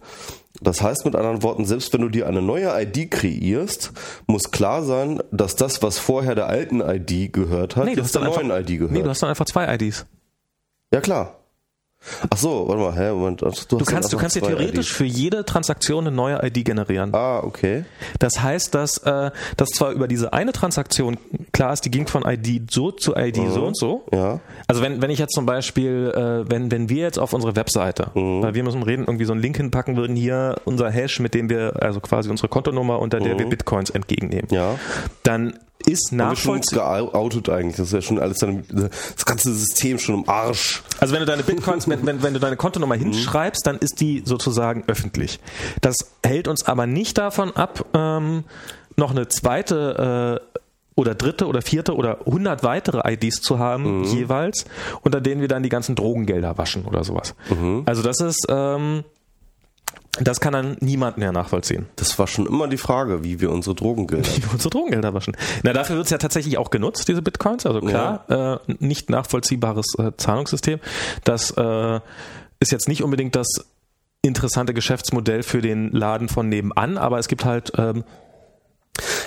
[0.60, 3.92] Das heißt mit anderen Worten, selbst wenn du dir eine neue ID kreierst,
[4.26, 8.22] muss klar sein, dass das, was vorher der alten ID gehört hat, Nee, jetzt der
[8.22, 8.92] neuen einfach, ID gehört.
[8.92, 10.06] nee, du hast dann einfach zwei IDs.
[10.92, 11.40] ja klar.
[12.30, 13.40] Ach so, warte mal, hä, Moment.
[13.42, 14.96] Du, Du kannst, du kannst dir theoretisch IDs.
[14.96, 17.14] für jede Transaktion eine neue ID generieren.
[17.14, 17.84] Ah, okay.
[18.18, 21.16] Das heißt, dass, äh, dass zwar über diese eine Transaktion
[21.52, 24.04] klar ist, die ging von ID so zu ID so und so.
[24.12, 24.40] Ja.
[24.66, 28.10] Also wenn, wenn ich jetzt zum Beispiel, äh, wenn, wenn wir jetzt auf unsere Webseite,
[28.14, 28.42] Mhm.
[28.42, 31.48] weil wir müssen reden, irgendwie so einen Link hinpacken würden, hier unser Hash, mit dem
[31.48, 34.54] wir, also quasi unsere Kontonummer, unter der wir Bitcoins entgegennehmen, Mhm.
[34.56, 34.78] Ja.
[35.22, 37.10] dann ist sind schon nachvollziehbar.
[37.12, 37.76] geoutet eigentlich.
[37.76, 40.82] Das ist ja schon alles dann, das ganze System schon im Arsch.
[41.00, 44.22] Also wenn du deine Bitcoins, wenn, wenn, wenn du deine Kontonummer hinschreibst, dann ist die
[44.24, 45.40] sozusagen öffentlich.
[45.80, 48.44] Das hält uns aber nicht davon ab, ähm,
[48.96, 50.60] noch eine zweite äh,
[50.96, 54.64] oder dritte oder vierte oder hundert weitere IDs zu haben jeweils,
[55.02, 57.34] unter denen wir dann die ganzen Drogengelder waschen oder sowas.
[57.84, 59.02] Also das ist, ähm,
[60.20, 61.86] das kann dann niemand mehr nachvollziehen.
[61.96, 64.28] Das war schon immer die Frage, wie wir unsere Drogengelder.
[64.36, 65.36] wie wir unsere Drogengelder waschen.
[65.62, 67.66] Na, dafür wird es ja tatsächlich auch genutzt, diese Bitcoins.
[67.66, 70.78] Also klar, äh, nicht nachvollziehbares äh, Zahlungssystem.
[71.24, 72.00] Das äh,
[72.60, 73.66] ist jetzt nicht unbedingt das
[74.22, 78.04] interessante Geschäftsmodell für den Laden von nebenan, aber es gibt halt ähm,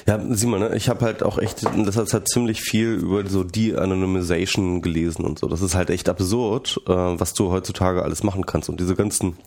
[0.07, 0.75] Ja, sieh mal, ne?
[0.75, 5.38] ich habe halt auch echt, das hat halt ziemlich viel über so De-Anonymization gelesen und
[5.38, 5.47] so.
[5.47, 8.69] Das ist halt echt absurd, äh, was du heutzutage alles machen kannst.
[8.69, 9.38] Und diese ganzen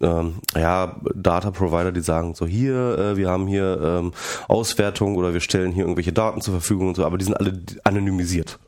[0.00, 4.12] ähm, ja, Data-Provider, die sagen so, hier, äh, wir haben hier ähm,
[4.48, 7.62] Auswertung oder wir stellen hier irgendwelche Daten zur Verfügung und so, aber die sind alle
[7.84, 8.58] anonymisiert.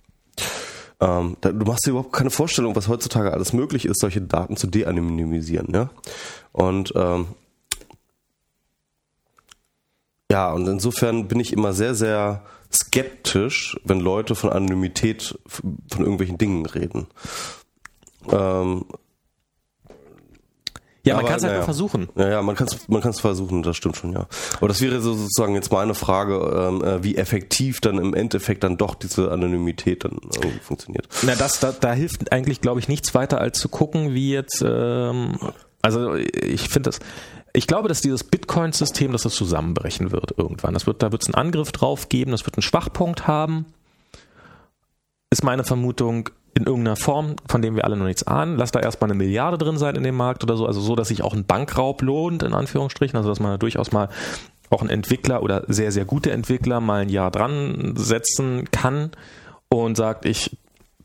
[1.00, 4.56] Ähm, da, du machst dir überhaupt keine Vorstellung, was heutzutage alles möglich ist, solche Daten
[4.56, 5.68] zu de-anonymisieren.
[5.72, 5.90] Ja?
[6.52, 7.26] Und ähm,
[10.30, 16.38] ja, und insofern bin ich immer sehr, sehr skeptisch, wenn Leute von Anonymität von irgendwelchen
[16.38, 17.06] Dingen reden.
[18.30, 18.86] Ähm,
[21.06, 21.64] ja, man kann es halt naja.
[21.64, 22.08] versuchen.
[22.16, 24.26] ja, ja, man kann es man kann's versuchen, das stimmt schon, ja.
[24.56, 28.64] Aber das wäre so sozusagen jetzt meine Frage, ähm, äh, wie effektiv dann im Endeffekt
[28.64, 31.08] dann doch diese Anonymität dann irgendwie funktioniert.
[31.22, 34.64] Na, das, da, da hilft eigentlich, glaube ich, nichts weiter, als zu gucken, wie jetzt,
[34.66, 35.38] ähm,
[35.82, 36.98] also ich finde das,
[37.52, 40.74] ich glaube, dass dieses Bitcoin-System, dass das zusammenbrechen wird irgendwann.
[40.74, 43.66] Das wird, da wird es einen Angriff drauf geben, das wird einen Schwachpunkt haben.
[45.30, 46.28] Ist meine Vermutung.
[46.56, 48.56] In irgendeiner Form, von dem wir alle noch nichts ahnen.
[48.56, 51.08] Lass da erstmal eine Milliarde drin sein in dem Markt oder so, also so, dass
[51.08, 54.08] sich auch ein Bankraub lohnt, in Anführungsstrichen, also dass man da durchaus mal
[54.70, 59.10] auch ein Entwickler oder sehr, sehr gute Entwickler mal ein Jahr dran setzen kann
[59.68, 60.56] und sagt, ich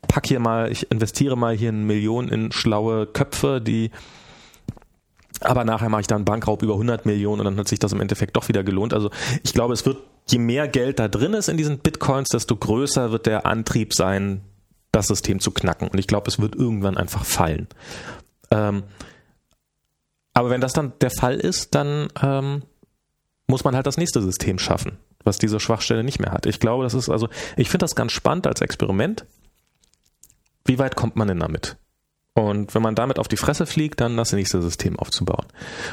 [0.08, 3.90] pack hier mal, ich investiere mal hier eine Million in schlaue Köpfe, die
[5.40, 8.00] aber nachher mache ich dann Bankraub über 100 Millionen und dann hat sich das im
[8.00, 8.94] Endeffekt doch wieder gelohnt.
[8.94, 9.10] Also
[9.42, 9.98] ich glaube, es wird,
[10.28, 14.40] je mehr Geld da drin ist in diesen Bitcoins, desto größer wird der Antrieb sein,
[14.92, 15.88] das System zu knacken.
[15.88, 17.66] Und ich glaube, es wird irgendwann einfach fallen.
[18.50, 18.84] Ähm,
[20.34, 22.62] aber wenn das dann der Fall ist, dann ähm,
[23.46, 26.46] muss man halt das nächste System schaffen, was diese Schwachstelle nicht mehr hat.
[26.46, 29.26] Ich glaube, das ist also, ich finde das ganz spannend als Experiment.
[30.64, 31.76] Wie weit kommt man denn damit?
[32.34, 35.44] Und wenn man damit auf die Fresse fliegt, dann das nächste System aufzubauen.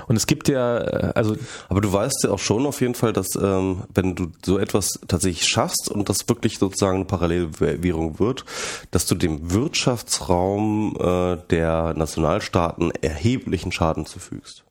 [0.07, 1.35] Und es gibt ja, äh, also.
[1.67, 5.01] Aber du weißt ja auch schon auf jeden Fall, dass ähm, wenn du so etwas
[5.07, 8.45] tatsächlich schaffst und das wirklich sozusagen eine Parallelwährung wird,
[8.91, 14.63] dass du dem Wirtschaftsraum äh, der Nationalstaaten erheblichen Schaden zufügst.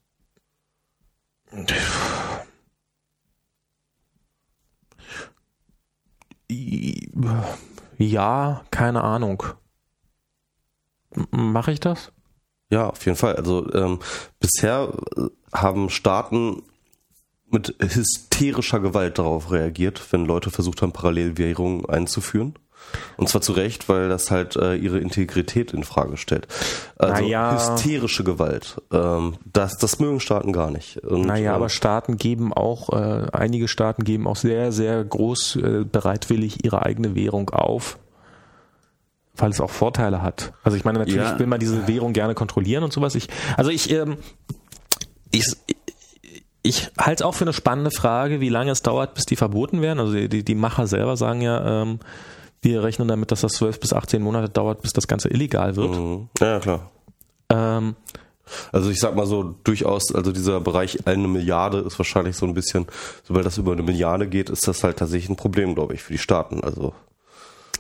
[7.99, 9.43] Ja, keine Ahnung.
[11.31, 12.13] Mache ich das?
[12.71, 13.37] Ja, auf jeden Fall.
[13.37, 13.99] Also ähm,
[14.41, 16.63] bisher äh, haben Staaten
[17.51, 22.55] mit hysterischer Gewalt darauf reagiert, wenn Leute versucht haben, Parallelwährungen einzuführen.
[23.17, 26.47] Und zwar zu Recht, weil das halt äh, ihre Integrität in Frage stellt.
[26.97, 27.75] Also Naja.
[27.75, 28.81] hysterische Gewalt.
[28.93, 30.99] Ähm, das, das mögen Staaten gar nicht.
[30.99, 35.57] Und, Naja, äh, aber Staaten geben auch, äh, einige Staaten geben auch sehr, sehr groß
[35.57, 37.99] äh, bereitwillig ihre eigene Währung auf,
[39.39, 40.53] weil es auch Vorteile hat.
[40.63, 41.39] Also ich meine, natürlich Ja.
[41.39, 43.15] will man diese Währung gerne kontrollieren und sowas.
[43.15, 44.19] Ich, also ich, ähm,
[45.31, 45.47] ich,
[46.63, 49.81] ich halte es auch für eine spannende Frage, wie lange es dauert, bis die verboten
[49.83, 50.01] werden.
[50.01, 52.01] Also die, die, Macher selber sagen ja, ähm,
[52.61, 55.97] wir rechnen damit, dass das 12 bis 18 Monate dauert, bis das Ganze illegal wird.
[55.97, 56.29] Mhm.
[56.41, 56.91] Ja, klar.
[57.51, 57.95] Ähm,
[58.73, 62.55] Also ich sag mal so, durchaus, also dieser Bereich eine Milliarde ist wahrscheinlich so ein
[62.55, 62.87] bisschen,
[63.23, 66.13] sobald das über eine Milliarde geht, ist das halt tatsächlich ein Problem, glaube ich, für
[66.15, 66.63] die Staaten.
[66.65, 66.95] Also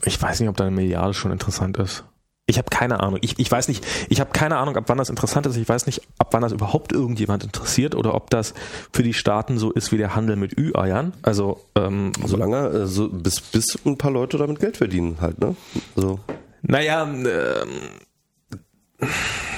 [0.05, 2.05] Ich weiß nicht, ob da eine Milliarde schon interessant ist.
[2.47, 3.19] Ich habe keine Ahnung.
[3.21, 5.57] Ich, ich weiß nicht, ich habe keine Ahnung, ab wann das interessant ist.
[5.57, 8.55] Ich weiß nicht, ab wann das überhaupt irgendjemand interessiert oder ob das
[8.91, 11.13] für die Staaten so ist wie der Handel mit Ü-Eiern.
[11.21, 15.57] Also, ähm, solange, äh, so, bis, bis ein paar Leute damit Geld verdienen halt, ne?
[15.95, 16.21] Also,
[16.63, 17.25] naja, ähm,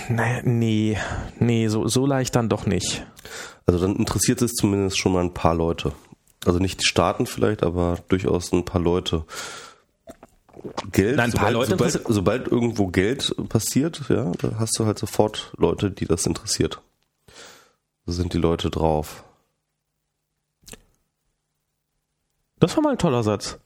[0.08, 0.98] naja, nee,
[1.38, 3.06] nee, so, so leicht dann doch nicht.
[3.66, 5.92] also dann interessiert es zumindest schon mal ein paar Leute.
[6.44, 9.24] Also nicht die Staaten vielleicht, aber durchaus ein paar Leute.
[10.92, 14.86] Geld, Nein, ein paar sobald, Leute sobald, sobald irgendwo Geld passiert, ja, da hast du
[14.86, 16.80] halt sofort Leute, die das interessiert.
[18.06, 19.24] So sind die Leute drauf.
[22.58, 23.58] Das war mal ein toller Satz.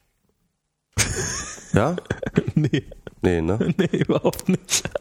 [1.72, 1.97] Ja?
[2.55, 2.84] Nee,
[3.25, 3.59] Nee, ne?
[3.79, 4.85] nee, überhaupt nicht.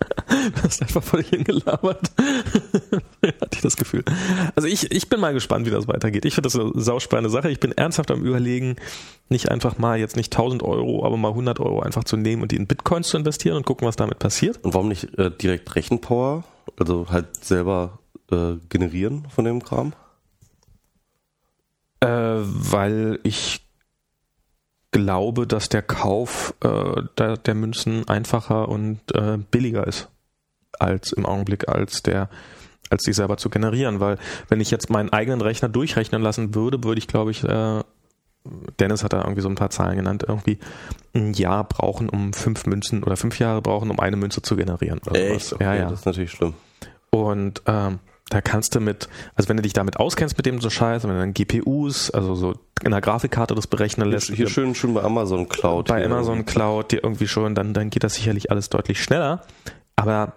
[0.56, 2.12] Du hast einfach völlig hingelabert.
[2.18, 4.04] Hatte ich das Gefühl.
[4.56, 6.26] Also ich, ich bin mal gespannt, wie das weitergeht.
[6.26, 7.52] Ich finde das eine sauspannende Sache.
[7.52, 8.78] Ich bin ernsthaft am überlegen,
[9.30, 12.52] nicht einfach mal jetzt nicht 1000 Euro, aber mal 100 Euro einfach zu nehmen und
[12.52, 14.58] die in Bitcoins zu investieren und gucken, was damit passiert.
[14.64, 16.44] Und warum nicht äh, direkt Rechenpower?
[16.80, 18.00] Also halt selber
[18.32, 19.94] äh, generieren von dem Kram?
[22.00, 23.63] Äh, weil ich
[24.94, 30.08] glaube, dass der Kauf äh, der, der Münzen einfacher und äh, billiger ist
[30.80, 32.30] als im Augenblick als der
[32.90, 34.18] als die selber zu generieren, weil
[34.50, 37.82] wenn ich jetzt meinen eigenen Rechner durchrechnen lassen würde, würde ich glaube ich äh,
[38.80, 40.60] Dennis hat da irgendwie so ein paar Zahlen genannt, irgendwie
[41.14, 45.00] ein Jahr brauchen, um fünf Münzen oder fünf Jahre brauchen, um eine Münze zu generieren.
[45.04, 45.54] Sowas.
[45.54, 45.90] Okay, Ja, ja.
[45.90, 46.54] Das ist natürlich schlimm.
[47.10, 48.00] Und ähm,
[48.30, 51.12] da kannst du mit, also wenn du dich damit auskennst mit dem so Scheiß, wenn
[51.12, 52.54] du dann GPUs, also so
[52.84, 55.88] in der Grafikkarte das berechnen lässt, Hier schön, schön bei Amazon Cloud.
[55.90, 56.06] bei hier.
[56.08, 59.42] Amazon Cloud dir irgendwie schon, dann, dann geht das sicherlich alles deutlich schneller.
[59.96, 60.34] Aber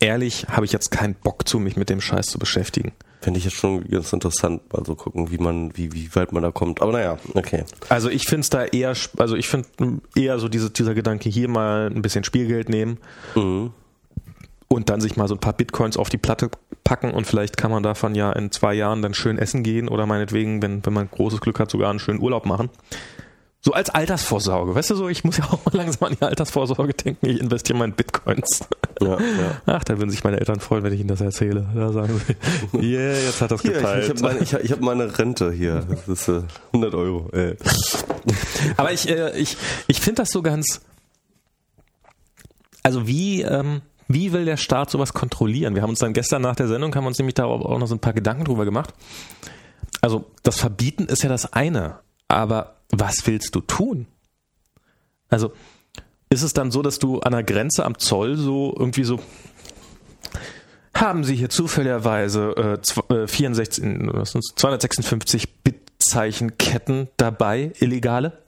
[0.00, 2.92] ehrlich habe ich jetzt keinen Bock zu, mich mit dem Scheiß zu beschäftigen.
[3.22, 6.42] Fände ich jetzt schon ganz interessant, mal so gucken, wie man, wie, wie weit man
[6.42, 6.82] da kommt.
[6.82, 7.64] Aber naja, okay.
[7.88, 9.66] Also ich finde es da eher, also ich finde
[10.14, 12.98] eher so diese, dieser Gedanke, hier mal ein bisschen Spielgeld nehmen
[13.34, 13.72] Mhm.
[14.68, 16.50] Und dann sich mal so ein paar Bitcoins auf die Platte
[16.84, 20.06] packen und vielleicht kann man davon ja in zwei Jahren dann schön essen gehen oder
[20.06, 22.70] meinetwegen, wenn, wenn man großes Glück hat, sogar einen schönen Urlaub machen.
[23.60, 26.94] So als Altersvorsorge, weißt du so, ich muss ja auch mal langsam an die Altersvorsorge
[26.94, 28.60] denken, ich investiere mal in Bitcoins.
[29.00, 29.60] Ja, ja.
[29.66, 31.66] Ach, da würden sich meine Eltern freuen, wenn ich ihnen das erzähle.
[31.74, 32.20] Da sagen
[32.72, 34.04] sie, yeah, jetzt hat das Hier, ich, geteilt.
[34.04, 35.84] ich habe meine, ich, hab- ich hab meine Rente hier.
[35.88, 36.42] Das ist äh,
[36.74, 37.28] 100 Euro.
[37.32, 37.56] Äh.
[38.76, 39.56] Aber ich, äh, ich,
[39.88, 40.80] ich finde das so ganz.
[42.84, 45.74] Also wie, ähm, wie will der Staat sowas kontrollieren?
[45.74, 47.86] Wir haben uns dann gestern nach der Sendung haben wir uns nämlich da auch noch
[47.86, 48.94] so ein paar Gedanken drüber gemacht.
[50.00, 54.06] Also das Verbieten ist ja das eine, aber was willst du tun?
[55.28, 55.52] Also
[56.30, 59.20] ist es dann so, dass du an der Grenze am Zoll so irgendwie so
[60.94, 62.78] haben Sie hier zufälligerweise
[63.10, 63.84] äh, 64,
[64.56, 68.42] 256 Bitzeichen-Ketten dabei, illegale?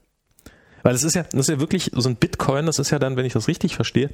[0.83, 3.17] Weil es ist ja, das ist ja wirklich so ein Bitcoin, das ist ja dann,
[3.17, 4.11] wenn ich das richtig verstehe,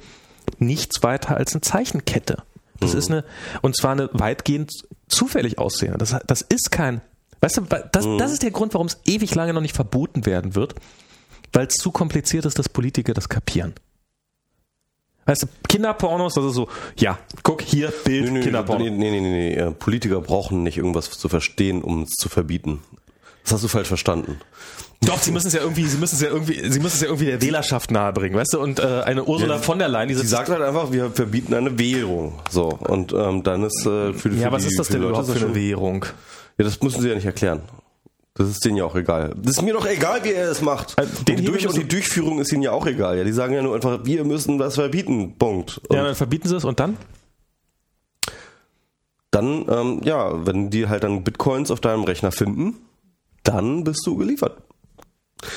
[0.59, 2.37] nichts weiter als eine Zeichenkette.
[2.79, 2.99] Das mhm.
[2.99, 3.23] ist eine,
[3.61, 4.71] und zwar eine weitgehend
[5.07, 5.97] zufällig aussehende.
[5.97, 7.01] Das, das ist kein,
[7.41, 8.17] weißt du, das, mhm.
[8.17, 10.75] das ist der Grund, warum es ewig lange noch nicht verboten werden wird,
[11.53, 13.73] weil es zu kompliziert ist, dass Politiker das kapieren.
[15.25, 18.83] Weißt du, Kinderpornos, das ist so, ja, guck hier, Bild, nee, nee, Kinderporno.
[18.83, 22.83] Nee, nee, nee, nee, nee, Politiker brauchen nicht irgendwas zu verstehen, um es zu verbieten.
[23.43, 24.39] Das hast du falsch verstanden.
[25.05, 27.07] Doch, sie müssen es ja irgendwie, sie müssen es ja irgendwie, sie müssen es ja
[27.07, 28.61] irgendwie der Wählerschaft nahebringen, weißt du?
[28.61, 31.53] Und äh, eine Ursula ja, von der Leyen, die sie sagt halt einfach, wir verbieten
[31.53, 34.87] eine Währung, so und ähm, dann ist äh, für, für ja, was die, ist das
[34.87, 36.05] denn überhaupt für eine Währung?
[36.57, 37.61] Ja, das müssen sie ja nicht erklären.
[38.37, 39.33] Das ist denen ja auch egal.
[39.37, 40.99] Das ist mir doch egal, wie er es macht.
[40.99, 43.17] Äh, den die, Durch und die Durchführung ist ihnen ja auch egal.
[43.17, 45.35] Ja, die sagen ja nur einfach, wir müssen das verbieten.
[45.37, 45.79] Punkt.
[45.87, 46.97] Und ja, dann verbieten sie es und dann?
[49.31, 52.75] Dann, ähm, ja, wenn die halt dann Bitcoins auf deinem Rechner finden,
[53.43, 54.64] dann bist du geliefert.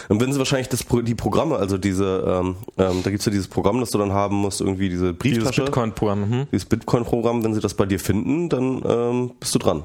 [0.09, 3.49] Und wenn sie wahrscheinlich das, die Programme, also diese, ähm, ähm, da gibt's ja dieses
[3.49, 5.51] Programm, das du dann haben musst, irgendwie diese Brieftasche.
[5.51, 6.31] Dieses Bitcoin-Programm.
[6.31, 6.47] Hm.
[6.53, 9.85] Dieses Bitcoin-Programm, wenn sie das bei dir finden, dann ähm, bist du dran.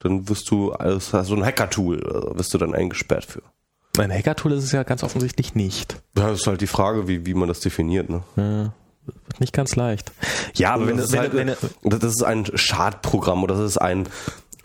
[0.00, 3.42] Dann wirst du, als so ein Hacker-Tool, also wirst du dann eingesperrt für.
[3.98, 5.94] Ein Hacker-Tool ist es ja ganz offensichtlich nicht.
[6.16, 8.22] Ja, das ist halt die Frage, wie, wie man das definiert, ne?
[8.36, 8.72] Ja
[9.38, 10.12] nicht ganz leicht.
[10.54, 13.78] Ja, aber wenn, das, wenn, halt, wenn, wenn, das ist ein Schadprogramm oder das ist
[13.78, 14.08] ein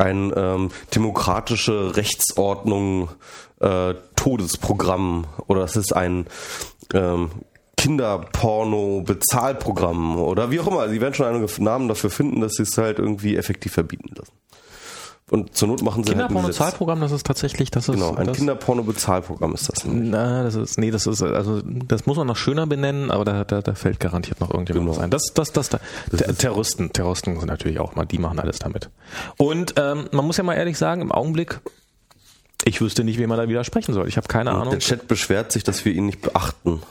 [0.02, 3.08] ein ähm, demokratische Rechtsordnung
[3.60, 6.28] äh, Todesprogramm oder das ist ein
[6.93, 7.32] ähm,
[7.78, 10.89] Kinderporno-Bezahlprogramm oder wie auch immer.
[10.89, 14.34] Sie werden schon einen Namen dafür finden, dass sie es halt irgendwie effektiv verbieten lassen.
[15.32, 17.95] Und zur Not machen sie halt Kinderporno-Bezahlprogramm, das ist tatsächlich, das ist.
[17.95, 19.86] Genau, ein Kinderporno-Bezahlprogramm ist das.
[19.86, 20.09] Nämlich.
[20.11, 23.45] Na, das ist, nee, das ist, also, das muss man noch schöner benennen, aber da,
[23.45, 24.99] da, da fällt garantiert noch irgendjemand genau.
[25.01, 25.09] ein.
[25.09, 25.79] Das, das, das, da,
[26.11, 28.89] das Terroristen, Terroristen sind natürlich auch mal, die machen alles damit.
[29.38, 31.61] Und, ähm, man muss ja mal ehrlich sagen, im Augenblick,
[32.65, 34.09] ich wüsste nicht, wem man da widersprechen soll.
[34.09, 34.71] Ich habe keine Und Ahnung.
[34.71, 36.82] Der Chat beschwert sich, dass wir ihn nicht beachten.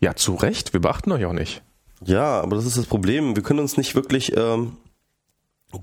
[0.00, 0.72] Ja, zu Recht.
[0.72, 1.62] Wir beachten euch auch nicht.
[2.04, 3.36] Ja, aber das ist das Problem.
[3.36, 4.72] Wir können uns nicht wirklich, ähm,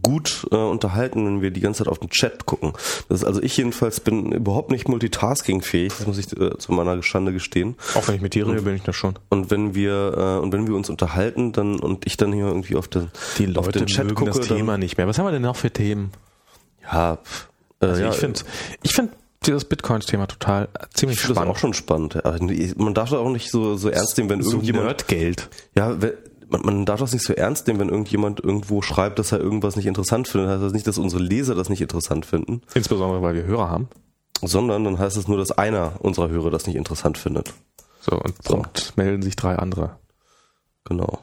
[0.02, 2.74] gut äh, unterhalten, wenn wir die ganze Zeit auf den Chat gucken.
[3.08, 7.02] Das ist, also ich jedenfalls bin überhaupt nicht multitaskingfähig, das muss ich äh, zu meiner
[7.04, 7.76] Schande gestehen.
[7.96, 9.16] Auch wenn ich mit dir rede, bin ich das schon.
[9.30, 12.76] Und wenn wir äh, und wenn wir uns unterhalten, dann und ich dann hier irgendwie
[12.76, 15.08] auf den die Leute auf den Chat gucke, das Thema nicht mehr.
[15.08, 16.12] Was haben wir denn noch für Themen?
[16.84, 17.20] Ja,
[17.82, 18.40] äh, also ja, ich finde
[18.84, 19.14] ich finde
[19.46, 21.50] dieses Bitcoins-Thema total ziemlich ich spannend.
[21.50, 22.22] Das auch schon spannend.
[22.78, 24.86] Man darf auch nicht so, so ernst nehmen, wenn so irgendjemand.
[24.86, 25.50] Nerdgeld.
[25.76, 25.98] Ja,
[26.50, 29.76] man, man darf das nicht so ernst nehmen, wenn irgendjemand irgendwo schreibt, dass er irgendwas
[29.76, 30.50] nicht interessant findet.
[30.50, 32.62] Heißt das nicht, dass unsere Leser das nicht interessant finden.
[32.74, 33.90] Insbesondere, weil wir Hörer haben.
[34.42, 37.54] Sondern dann heißt es nur, dass einer unserer Hörer das nicht interessant findet.
[38.02, 38.54] So, und so.
[38.54, 39.98] prompt melden sich drei andere.
[40.86, 41.20] Genau.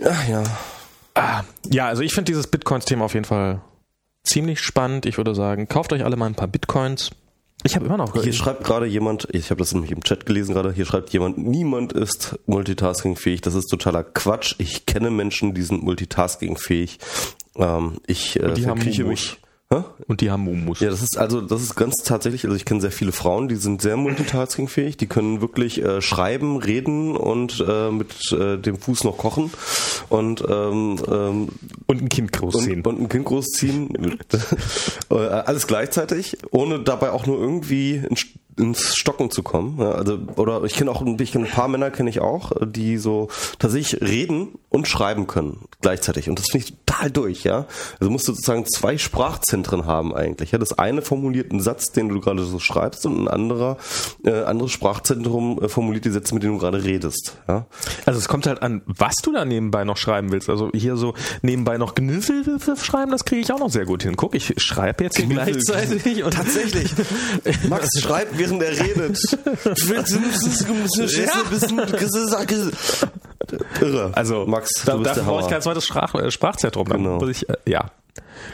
[0.00, 0.44] Ja, ja.
[1.14, 3.60] Ah, ja, also ich finde dieses Bitcoins-Thema auf jeden Fall
[4.24, 5.06] ziemlich spannend.
[5.06, 7.10] Ich würde sagen, kauft euch alle mal ein paar Bitcoins
[7.64, 8.12] ich habe immer noch.
[8.22, 11.38] Hier schreibt gerade jemand, ich habe das nämlich im Chat gelesen gerade, hier schreibt jemand,
[11.38, 13.40] niemand ist multitaskingfähig.
[13.40, 14.54] Das ist totaler Quatsch.
[14.58, 16.98] Ich kenne Menschen, die sind multitaskingfähig.
[17.56, 18.80] Ähm, ich äh, die haben
[19.70, 20.80] mich und die haben Mumus.
[20.80, 23.56] Ja, das ist also, das ist ganz tatsächlich, also ich kenne sehr viele Frauen, die
[23.56, 29.04] sind sehr multitaskingfähig, die können wirklich äh, schreiben, reden und äh, mit äh, dem Fuß
[29.04, 29.50] noch kochen
[30.08, 31.48] und ähm, ähm,
[31.86, 32.82] und ein Kind großziehen.
[32.82, 34.18] Und, und ein Kind großziehen.
[35.10, 38.16] Äh, alles gleichzeitig, ohne dabei auch nur irgendwie ein
[38.56, 39.78] ins Stocken zu kommen.
[39.78, 42.98] Ja, also oder ich kenne auch ich kenn ein paar Männer kenne ich auch, die
[42.98, 43.28] so
[43.58, 47.66] tatsächlich reden und schreiben können gleichzeitig und das finde ich total durch, ja.
[48.00, 50.52] Also musst du sozusagen zwei Sprachzentren haben eigentlich.
[50.52, 53.76] Ja, das eine formuliert einen Satz, den du gerade so schreibst und ein anderer
[54.24, 57.66] äh, anderes Sprachzentrum äh, formuliert die Sätze, mit denen du gerade redest, ja.
[58.06, 60.48] Also es kommt halt an, was du da nebenbei noch schreiben willst.
[60.48, 62.44] Also hier so nebenbei noch Gnüffel
[62.76, 64.16] schreiben, das kriege ich auch noch sehr gut hin.
[64.16, 66.92] Guck, ich schreibe jetzt hier gleichzeitig und tatsächlich.
[67.68, 69.18] Max schreibt während er redet.
[73.80, 74.12] Irre.
[74.14, 76.86] Also, Max, da, dafür brauche ich kein zweites Sprach, äh, Sprachzentrum.
[76.88, 77.26] Genau.
[77.28, 77.90] Ich, äh, ja,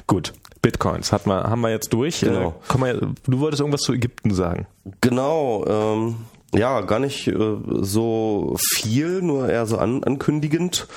[0.06, 0.32] gut.
[0.62, 2.20] Bitcoins hat man, haben wir jetzt durch.
[2.20, 2.54] Genau.
[2.68, 4.66] Äh, wir, du wolltest irgendwas zu Ägypten sagen.
[5.00, 5.64] Genau.
[5.66, 6.16] Ähm,
[6.54, 7.34] ja, gar nicht äh,
[7.80, 10.88] so viel, nur eher so an, ankündigend.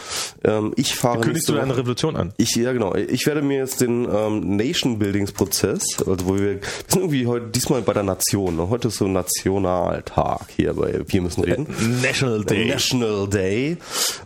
[0.44, 1.22] Ähm, ich fahre.
[1.22, 2.34] Kündigst du eine Revolution an?
[2.38, 2.96] Ich, ja, genau.
[2.96, 7.28] Ich werde mir jetzt den ähm, Nation Buildings Prozess, also wo wir, wir sind irgendwie
[7.28, 8.56] heute diesmal bei der Nation.
[8.56, 8.70] Ne?
[8.70, 11.68] Heute ist so Nationaltag hier bei Wir müssen reden.
[12.02, 12.66] National Day.
[12.68, 13.78] National Day.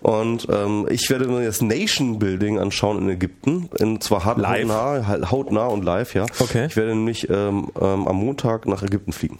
[0.02, 3.70] Und ähm, ich werde mir das Nation Building anschauen in Ägypten.
[3.80, 4.70] Und zwar hart, live.
[4.70, 6.26] hautnah, hautnah und live, ja.
[6.40, 6.68] Okay.
[6.68, 9.40] Ich werde nämlich ähm, ähm, am Montag nach Ägypten fliegen.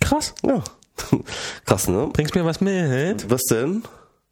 [0.00, 0.34] krass.
[0.44, 0.62] Ja.
[1.64, 2.08] Krass, ne?
[2.12, 3.30] Bringst mir was mit?
[3.30, 3.82] Was denn?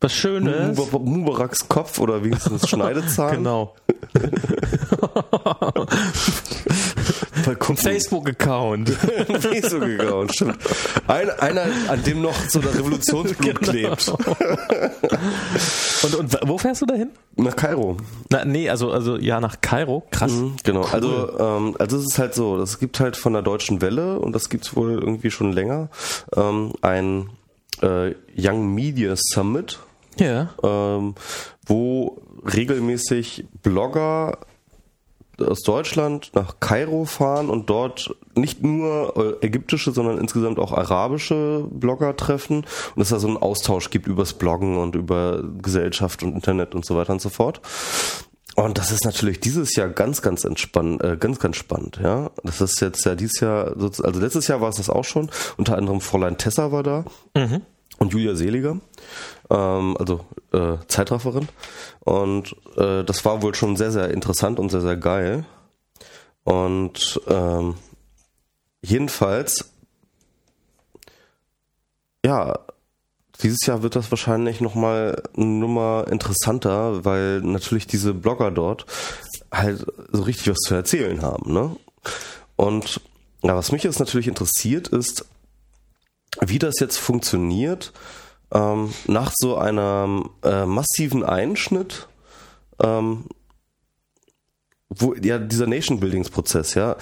[0.02, 0.78] Was Schönes?
[0.78, 3.36] Mubar- Mubaraks Kopf oder wenigstens Schneidezahn?
[3.36, 3.74] Genau.
[7.74, 8.88] Facebook-Account.
[8.90, 10.58] Facebook gegangen, stimmt.
[11.06, 14.08] Ein, einer, an dem noch so der Revolutionsblut klebt.
[16.02, 17.10] Und, und wo fährst du dahin?
[17.36, 17.96] Nach Kairo.
[18.30, 20.04] Na, nee, also, also ja, nach Kairo.
[20.10, 20.32] Krass.
[20.64, 20.82] Genau.
[20.82, 24.32] Also, ähm, also es ist halt so, das gibt halt von der Deutschen Welle und
[24.34, 25.88] das gibt's wohl irgendwie schon länger,
[26.36, 27.30] ähm, ein
[27.82, 29.78] äh, Young Media Summit,
[30.20, 30.50] Ja.
[30.62, 31.14] ähm,
[31.66, 34.38] wo regelmäßig Blogger
[35.40, 41.64] aus Deutschland nach Kairo fahren und dort nicht nur äh, ägyptische, sondern insgesamt auch arabische
[41.70, 46.34] Blogger treffen und es da so einen Austausch gibt übers Bloggen und über Gesellschaft und
[46.34, 47.60] Internet und so weiter und so fort.
[48.56, 52.30] Und das ist natürlich dieses Jahr ganz, ganz entspannt, äh, ganz, ganz spannend, ja.
[52.42, 55.30] Das ist jetzt ja dieses Jahr, also letztes Jahr war es das auch schon.
[55.56, 57.04] Unter anderem Fräulein Tessa war da
[58.00, 58.80] und Julia Seliger,
[59.50, 61.48] ähm, also äh, Zeitrafferin.
[62.00, 65.44] Und äh, das war wohl schon sehr, sehr interessant und sehr, sehr geil.
[66.42, 67.74] Und ähm,
[68.82, 69.70] jedenfalls,
[72.24, 72.58] ja,
[73.42, 78.86] dieses Jahr wird das wahrscheinlich nochmal eine Nummer interessanter, weil natürlich diese Blogger dort
[79.52, 81.76] halt so richtig was zu erzählen haben, ne?
[82.56, 83.00] Und
[83.42, 85.24] ja, was mich jetzt natürlich interessiert ist,
[86.40, 87.92] wie das jetzt funktioniert
[88.52, 92.08] ähm, nach so einem äh, massiven Einschnitt,
[92.82, 93.26] ähm,
[94.88, 96.96] wo ja dieser Nation-Buildings-Prozess, ja,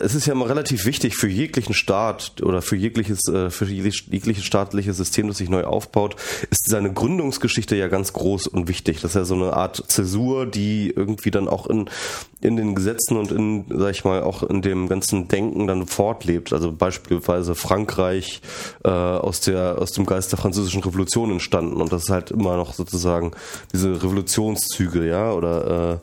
[0.00, 4.08] es ist ja immer relativ wichtig für jeglichen Staat oder für jegliches, äh, für jeglich-
[4.10, 6.16] jegliches staatliches System, das sich neu aufbaut,
[6.50, 9.02] ist seine Gründungsgeschichte ja ganz groß und wichtig.
[9.02, 11.90] Das ist ja so eine Art Zäsur, die irgendwie dann auch in,
[12.40, 16.54] in den Gesetzen und in, sag ich mal, auch in dem ganzen Denken dann fortlebt.
[16.54, 18.40] Also beispielsweise Frankreich
[18.82, 22.56] äh, aus der aus dem Geist der französischen Revolution entstanden und das ist halt immer
[22.56, 23.32] noch sozusagen
[23.74, 26.00] diese Revolutionszüge, ja, oder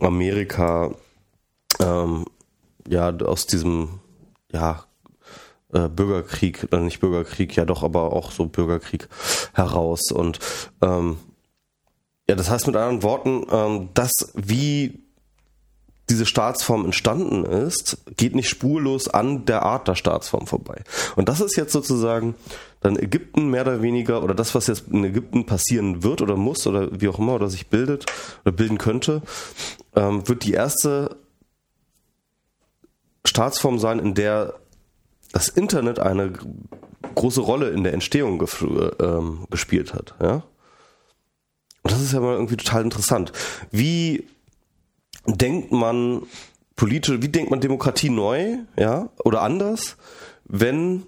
[0.00, 0.90] äh, Amerika
[1.80, 2.26] ähm,
[2.88, 4.00] ja aus diesem
[4.52, 4.84] ja
[5.72, 9.08] äh, Bürgerkrieg, äh, nicht Bürgerkrieg, ja doch, aber auch so Bürgerkrieg
[9.54, 10.38] heraus und
[10.82, 11.18] ähm,
[12.28, 15.06] ja, das heißt mit anderen Worten, ähm, das wie
[16.08, 20.82] diese Staatsform entstanden ist, geht nicht spurlos an der Art der Staatsform vorbei.
[21.16, 22.36] Und das ist jetzt sozusagen
[22.80, 26.66] dann Ägypten mehr oder weniger, oder das, was jetzt in Ägypten passieren wird oder muss
[26.66, 28.06] oder wie auch immer, oder sich bildet
[28.44, 29.22] oder bilden könnte,
[29.96, 31.16] ähm, wird die erste
[33.26, 34.54] Staatsform sein, in der
[35.32, 36.32] das Internet eine
[37.14, 38.42] große Rolle in der Entstehung
[39.00, 40.14] ähm, gespielt hat.
[40.20, 40.42] Ja?
[41.82, 43.32] Und das ist ja mal irgendwie total interessant.
[43.70, 44.26] Wie
[45.26, 46.22] denkt man
[46.76, 49.96] politisch, wie denkt man Demokratie neu, ja, oder anders,
[50.44, 51.04] wenn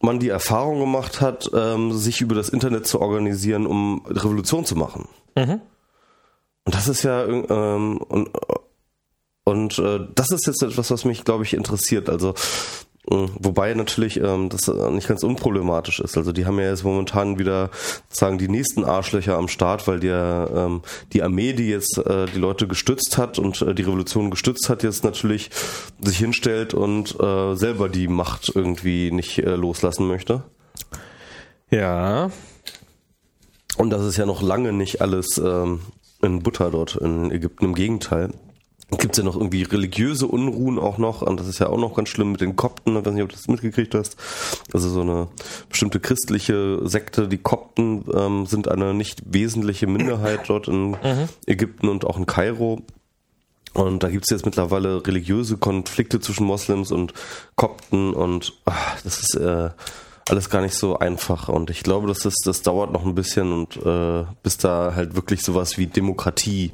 [0.00, 4.76] man die Erfahrung gemacht hat, ähm, sich über das Internet zu organisieren, um Revolution zu
[4.76, 5.08] machen.
[6.64, 8.30] Und das ist ja ähm, und
[9.44, 12.08] und äh, das ist jetzt etwas, was mich, glaube ich, interessiert.
[12.08, 12.34] Also
[13.10, 16.16] äh, wobei natürlich ähm, das äh, nicht ganz unproblematisch ist.
[16.16, 17.70] Also die haben ja jetzt momentan wieder
[18.08, 22.38] sozusagen die nächsten Arschlöcher am Start, weil der ähm, die Armee, die jetzt äh, die
[22.38, 25.50] Leute gestützt hat und äh, die Revolution gestützt hat, jetzt natürlich
[26.00, 30.42] sich hinstellt und äh, selber die Macht irgendwie nicht äh, loslassen möchte.
[31.70, 32.30] Ja.
[33.78, 35.80] Und das ist ja noch lange nicht alles ähm,
[36.20, 37.64] in Butter dort in Ägypten.
[37.64, 38.30] Im Gegenteil.
[38.98, 41.22] Gibt es ja noch irgendwie religiöse Unruhen auch noch.
[41.22, 42.96] Und das ist ja auch noch ganz schlimm mit den Kopten.
[42.96, 44.16] Ich weiß nicht, ob du das mitgekriegt hast.
[44.72, 45.28] Also so eine
[45.68, 47.28] bestimmte christliche Sekte.
[47.28, 50.96] Die Kopten ähm, sind eine nicht wesentliche Minderheit dort in
[51.46, 52.82] Ägypten und auch in Kairo.
[53.72, 57.14] Und da gibt es jetzt mittlerweile religiöse Konflikte zwischen Moslems und
[57.54, 59.70] Kopten und ach, das ist äh,
[60.28, 61.48] alles gar nicht so einfach.
[61.48, 65.14] Und ich glaube, das, ist, das dauert noch ein bisschen und äh, bis da halt
[65.14, 66.72] wirklich sowas wie Demokratie.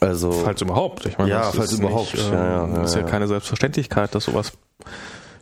[0.00, 1.06] Also Falls überhaupt.
[1.06, 2.14] Ich meine, Ja, falls ist überhaupt.
[2.14, 3.06] Nicht, ähm, Ja, ja, ja, ist ja, ja.
[3.06, 4.52] keine Selbstverständlichkeit, dass sowas,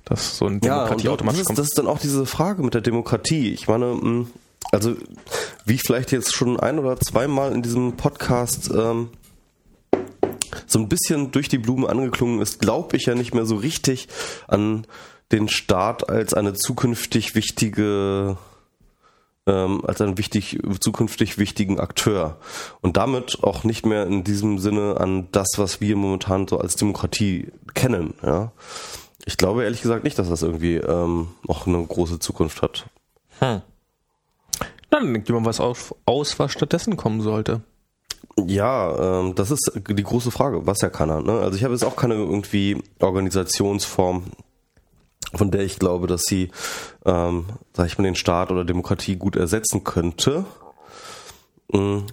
[0.04, 1.58] dass so ein Ja, Demokratie und automatisch das ist, kommt.
[1.58, 3.52] das ist dann auch diese Frage mit der Demokratie.
[3.52, 4.26] Ich meine, mh,
[4.72, 4.94] also
[5.64, 9.10] wie ich vielleicht jetzt schon ein oder zweimal in diesem Podcast ähm,
[10.66, 14.08] so ein bisschen durch die Blume angeklungen ist, glaube ich ja nicht mehr so richtig
[14.48, 14.86] an
[15.32, 18.36] den Staat als eine zukünftig wichtige
[19.47, 22.39] ähm, als einen wichtig, zukünftig wichtigen Akteur.
[22.81, 26.77] Und damit auch nicht mehr in diesem Sinne an das, was wir momentan so als
[26.77, 28.14] Demokratie kennen.
[28.23, 28.52] Ja.
[29.24, 32.86] Ich glaube ehrlich gesagt nicht, dass das irgendwie ähm, noch eine große Zukunft hat.
[33.40, 33.62] Hm.
[34.90, 37.60] Dann denkt jemand was auf, aus, was stattdessen kommen sollte.
[38.39, 41.23] Ja, ähm, das ist die große Frage, was er kann er.
[41.23, 41.32] Ne?
[41.40, 44.24] Also ich habe jetzt auch keine irgendwie Organisationsform,
[45.36, 46.50] von der ich glaube, dass sie,
[47.04, 50.44] ähm, sag ich mal, den Staat oder Demokratie gut ersetzen könnte.
[51.72, 52.04] Mhm.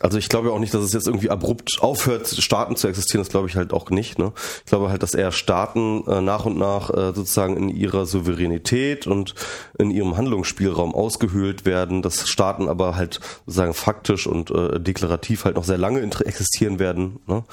[0.00, 3.22] Also ich glaube auch nicht, dass es jetzt irgendwie abrupt aufhört, Staaten zu existieren.
[3.22, 4.18] Das glaube ich halt auch nicht.
[4.18, 4.32] Ne?
[4.64, 9.06] Ich glaube halt, dass eher Staaten äh, nach und nach äh, sozusagen in ihrer Souveränität
[9.06, 9.34] und
[9.78, 15.56] in ihrem Handlungsspielraum ausgehöhlt werden, dass Staaten aber halt sozusagen faktisch und äh, deklarativ halt
[15.56, 17.20] noch sehr lange existieren werden.
[17.26, 17.44] Ne?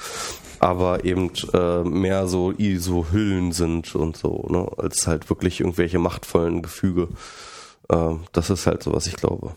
[0.62, 5.98] Aber eben äh, mehr so so Hüllen sind und so, ne, als halt wirklich irgendwelche
[5.98, 7.08] machtvollen Gefüge.
[7.90, 9.56] Äh, das ist halt so, was ich glaube.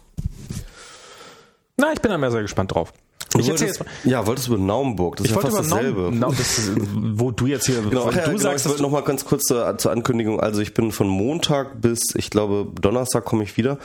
[1.77, 2.95] Na, ich bin da mehr sehr gespannt drauf.
[3.37, 3.89] Ich erzähl jetzt mal.
[4.05, 5.17] Ja, wolltest du über Naumburg?
[5.17, 6.11] Das ich ist ja fast dasselbe.
[6.15, 9.03] Naum, das, wo du jetzt hier, genau, ja, du genau, sagst, ich wollte noch mal
[9.03, 10.41] ganz kurz zur, zur, Ankündigung.
[10.41, 13.79] Also ich bin von Montag bis, ich glaube, Donnerstag komme ich wieder.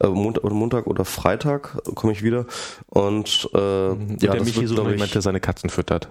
[0.00, 2.46] Äh, Montag, Montag oder Freitag komme ich wieder.
[2.88, 6.10] Und äh, ja, der Michi so jemand, der seine Katzen füttert.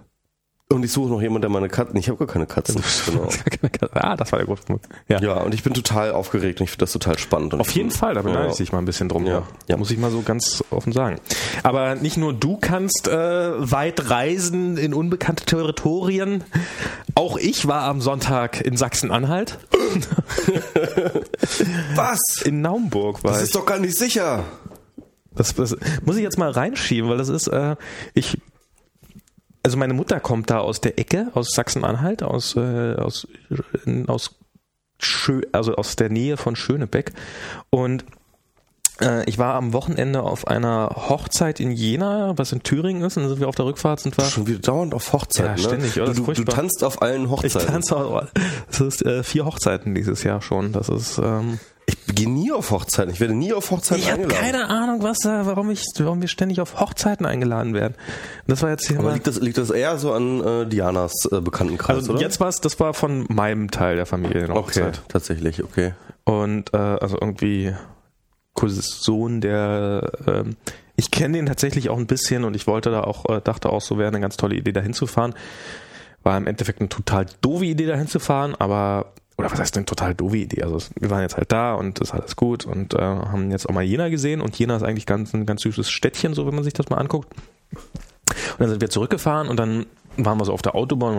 [0.67, 1.95] Und ich suche noch jemanden, der meine Katzen.
[1.97, 2.81] Ich habe gar keine Katzen.
[3.05, 3.29] Genau.
[3.93, 4.63] ah, das war der große
[5.07, 5.21] Ja.
[5.21, 7.53] ja, und ich bin total aufgeregt und ich finde das total spannend.
[7.53, 8.49] Auf jeden Fall, da beneide ja.
[8.49, 9.27] ich dich mal ein bisschen drum.
[9.27, 9.43] Ja.
[9.67, 9.77] ja.
[9.77, 11.17] Muss ich mal so ganz offen sagen.
[11.61, 16.43] Aber nicht nur du kannst äh, weit reisen in unbekannte Territorien.
[17.13, 19.59] Auch ich war am Sonntag in Sachsen-Anhalt.
[21.95, 22.41] Was?
[22.43, 23.53] In Naumburg war Das ist ich.
[23.53, 24.43] doch gar nicht sicher.
[25.35, 27.75] Das, das, muss ich jetzt mal reinschieben, weil das ist, äh,
[28.13, 28.37] ich
[29.65, 33.27] also meine Mutter kommt da aus der Ecke, aus Sachsen-Anhalt, aus, äh, aus,
[34.05, 34.35] aus,
[34.99, 37.13] Schö also aus der Nähe von Schönebeck.
[37.71, 38.05] Und
[39.01, 43.23] äh, ich war am Wochenende auf einer Hochzeit in Jena, was in Thüringen ist, und
[43.23, 44.25] dann sind wir auf der Rückfahrt sind wir.
[44.25, 45.57] Schon wieder dauernd auf Hochzeiten.
[45.57, 46.03] Ja, ständig, ne?
[46.03, 46.13] oder?
[46.13, 47.61] Du, du, tanzt auf allen Hochzeiten.
[47.61, 48.31] Ich tanze auf,
[48.69, 50.73] es ist äh, vier Hochzeiten dieses Jahr schon.
[50.73, 53.13] Das ist ähm, ich gehe nie auf Hochzeiten.
[53.13, 54.31] Ich werde nie auf Hochzeiten ich eingeladen.
[54.31, 57.95] Ich habe keine Ahnung, was da, warum ich, warum wir ständig auf Hochzeiten eingeladen werden.
[58.47, 61.41] Das war jetzt hier Aber liegt das, liegt das eher so an äh, Dianas äh,
[61.41, 62.21] Bekanntenkreis, also oder?
[62.21, 64.49] jetzt war es, das war von meinem Teil der Familie.
[64.49, 65.93] Okay, tatsächlich, okay.
[66.23, 67.73] Und äh, also irgendwie
[68.57, 70.43] Sohn der, äh,
[70.95, 73.81] ich kenne den tatsächlich auch ein bisschen und ich wollte da auch, äh, dachte auch,
[73.81, 75.35] so wäre eine ganz tolle Idee, da hinzufahren.
[76.23, 80.15] War im Endeffekt eine total doofe Idee, da hinzufahren, aber oder was heißt denn total
[80.15, 80.63] doofe Idee?
[80.63, 83.73] Also wir waren jetzt halt da und ist alles gut und äh, haben jetzt auch
[83.73, 86.63] mal Jena gesehen und Jena ist eigentlich ganz ein ganz süßes Städtchen, so wenn man
[86.63, 87.33] sich das mal anguckt.
[87.33, 89.85] Und dann sind wir zurückgefahren und dann
[90.17, 91.17] waren wir so auf der Autobahn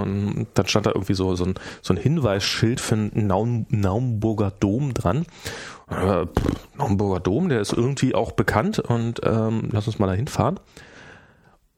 [0.00, 4.52] und dann stand da irgendwie so, so, ein, so ein Hinweisschild für einen Naum, Naumburger
[4.58, 5.24] Dom dran.
[5.88, 6.26] Äh,
[6.76, 10.58] Naumburger Dom, der ist irgendwie auch bekannt und ähm, lass uns mal da hinfahren.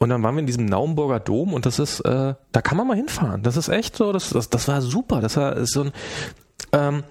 [0.03, 2.87] Und dann waren wir in diesem Naumburger Dom und das ist, äh, da kann man
[2.89, 3.43] mal hinfahren.
[3.43, 5.21] Das ist echt so, das, das, das war super.
[5.21, 5.93] Das war so ein,
[6.73, 7.05] ähm,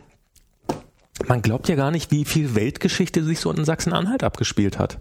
[1.27, 4.97] man glaubt ja gar nicht, wie viel Weltgeschichte sich so in Sachsen-Anhalt abgespielt hat.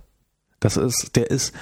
[0.60, 1.54] Das ist, der ist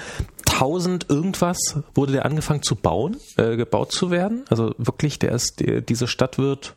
[0.45, 1.57] tausend irgendwas
[1.95, 4.43] wurde der angefangen zu bauen, äh, gebaut zu werden.
[4.49, 6.75] Also wirklich, der ist, der, diese Stadt wird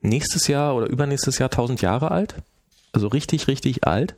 [0.00, 2.36] nächstes Jahr oder übernächstes Jahr tausend Jahre alt
[2.92, 4.14] also richtig, richtig alt,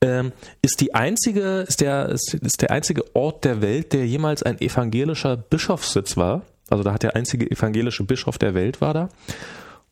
[0.00, 0.32] ähm,
[0.62, 4.60] ist die einzige, ist der, ist, ist der einzige Ort der Welt, der jemals ein
[4.60, 6.42] evangelischer Bischofssitz war.
[6.70, 9.08] Also da hat der einzige evangelische Bischof der Welt war da.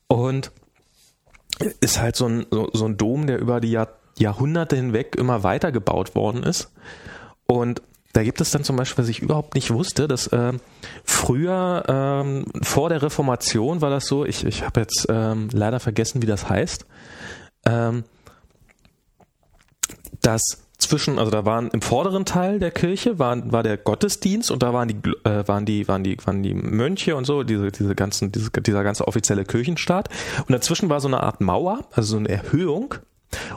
[0.07, 0.51] Und
[1.81, 3.89] ist halt so ein, so, so ein Dom, der über die Jahr,
[4.19, 6.73] Jahrhunderte hinweg immer weiter gebaut worden ist.
[7.47, 7.83] Und
[8.13, 10.53] da gibt es dann zum Beispiel, was ich überhaupt nicht wusste, dass äh,
[11.05, 16.23] früher ähm, vor der Reformation war das so, ich, ich habe jetzt ähm, leider vergessen,
[16.23, 16.87] wie das heißt.
[17.67, 18.05] Ähm,
[20.23, 24.63] dass zwischen, also da waren im vorderen Teil der Kirche waren, war der Gottesdienst und
[24.63, 27.95] da waren die, äh, waren die, waren die, waren die Mönche und so, diese, diese
[27.95, 30.09] ganzen, diese, dieser ganze offizielle Kirchenstaat.
[30.41, 32.95] Und dazwischen war so eine Art Mauer, also so eine Erhöhung.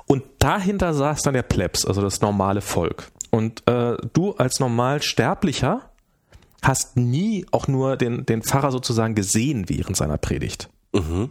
[0.06, 3.08] Und dahinter saß dann der Plebs, also das normale Volk.
[3.32, 5.90] Und äh, du als Normalsterblicher
[6.62, 10.70] hast nie auch nur den, den Pfarrer sozusagen gesehen während seiner Predigt.
[10.94, 11.30] Mhm.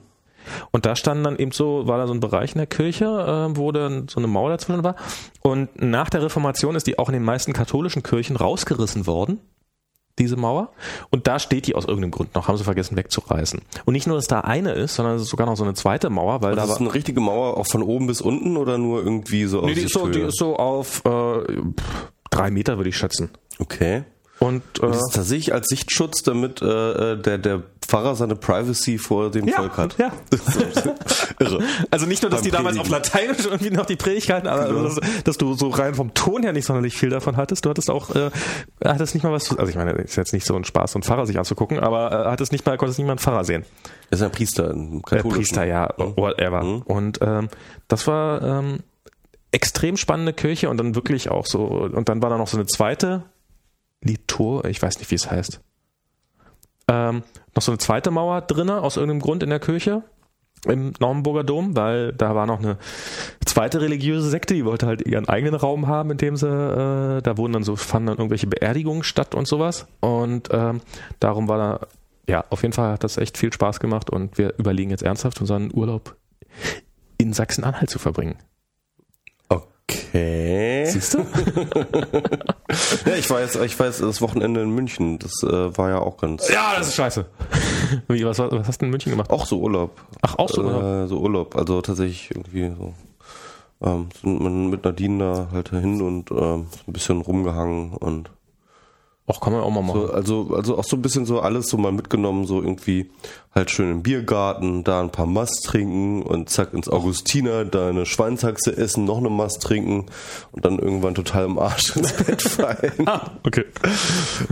[0.71, 3.57] Und da standen dann eben so, war da so ein Bereich in der Kirche, äh,
[3.57, 4.97] wo dann so eine Mauer dazwischen war.
[5.43, 9.41] Und nach der Reformation ist die auch in den meisten katholischen Kirchen rausgerissen worden,
[10.19, 10.73] diese Mauer.
[11.11, 13.61] Und da steht die aus irgendeinem Grund noch, haben sie vergessen wegzureißen.
[13.85, 16.11] Und nicht nur, dass da eine ist, sondern es ist sogar noch so eine zweite
[16.11, 19.03] Mauer, weil also da ist eine richtige Mauer auch von oben bis unten oder nur
[19.03, 21.63] irgendwie so aus nee, die ist so, die ist so auf äh,
[22.31, 23.31] drei Meter, würde ich schätzen.
[23.59, 24.05] Okay.
[24.43, 28.35] Und, äh, und das ist tatsächlich als Sichtschutz, damit äh, äh der, der Pfarrer seine
[28.35, 29.97] Privacy vor dem ja, Volk hat.
[29.99, 30.13] Ja.
[31.39, 31.63] Irre.
[31.91, 34.83] Also nicht nur, dass Beim die damals auf Lateinisch irgendwie noch die Predigkeiten, aber genau.
[34.83, 37.65] dass, dass, du so rein vom Ton her nicht sonderlich viel davon hattest.
[37.65, 38.31] Du hattest auch, äh,
[38.85, 41.05] hattest nicht mal was, also ich meine, ist jetzt nicht so ein Spaß, so einen
[41.05, 43.65] Pfarrer sich anzugucken, aber äh, hattest nicht mal, konntest nicht mal einen Pfarrer sehen.
[44.11, 46.17] Er ist ein Priester, ein Priester, ja, mhm.
[46.17, 46.65] whatever.
[46.65, 46.83] Mhm.
[46.83, 47.49] Und ähm,
[47.87, 48.81] das war ähm,
[49.53, 52.67] extrem spannende Kirche und dann wirklich auch so, und dann war da noch so eine
[52.67, 53.23] zweite
[54.03, 55.61] Litur, ich weiß nicht, wie es heißt.
[56.89, 57.23] Ähm,
[57.55, 60.03] noch so eine zweite Mauer drinne aus irgendeinem Grund in der Kirche
[60.67, 62.79] im Naumburger Dom, weil da war noch eine
[63.45, 67.37] zweite religiöse Sekte, die wollte halt ihren eigenen Raum haben, in dem sie, äh, da
[67.37, 69.87] wurden dann so, fanden dann irgendwelche Beerdigungen statt und sowas.
[70.01, 70.81] Und ähm,
[71.19, 71.87] darum war da,
[72.29, 75.41] ja, auf jeden Fall hat das echt viel Spaß gemacht und wir überlegen jetzt ernsthaft
[75.41, 76.17] unseren Urlaub
[77.19, 78.37] in Sachsen-Anhalt zu verbringen.
[80.13, 80.85] Okay.
[80.85, 81.19] Siehst du?
[83.07, 86.51] ja, ich weiß, ich weiß, das Wochenende in München, das äh, war ja auch ganz.
[86.51, 87.25] Ja, das ist scheiße.
[88.09, 89.31] Wie, was, was hast du in München gemacht?
[89.31, 89.99] Auch so Urlaub.
[90.21, 90.83] Ach, auch so Urlaub?
[90.83, 91.57] Äh, so Urlaub.
[91.57, 92.93] Also tatsächlich irgendwie so.
[93.81, 98.31] Ähm, sind mit Nadine da halt hin und ähm, ein bisschen rumgehangen und
[99.29, 100.01] Ach, kann man auch mal machen.
[100.01, 103.09] so, also, also auch so ein bisschen so alles so mal mitgenommen, so irgendwie
[103.55, 108.05] halt schön im Biergarten, da ein paar Mast trinken und zack ins Augustiner, da eine
[108.05, 110.07] Schweinshaxe essen, noch eine Mast trinken
[110.51, 113.07] und dann irgendwann total im Arsch ins Bett fallen.
[113.07, 113.65] ah, okay.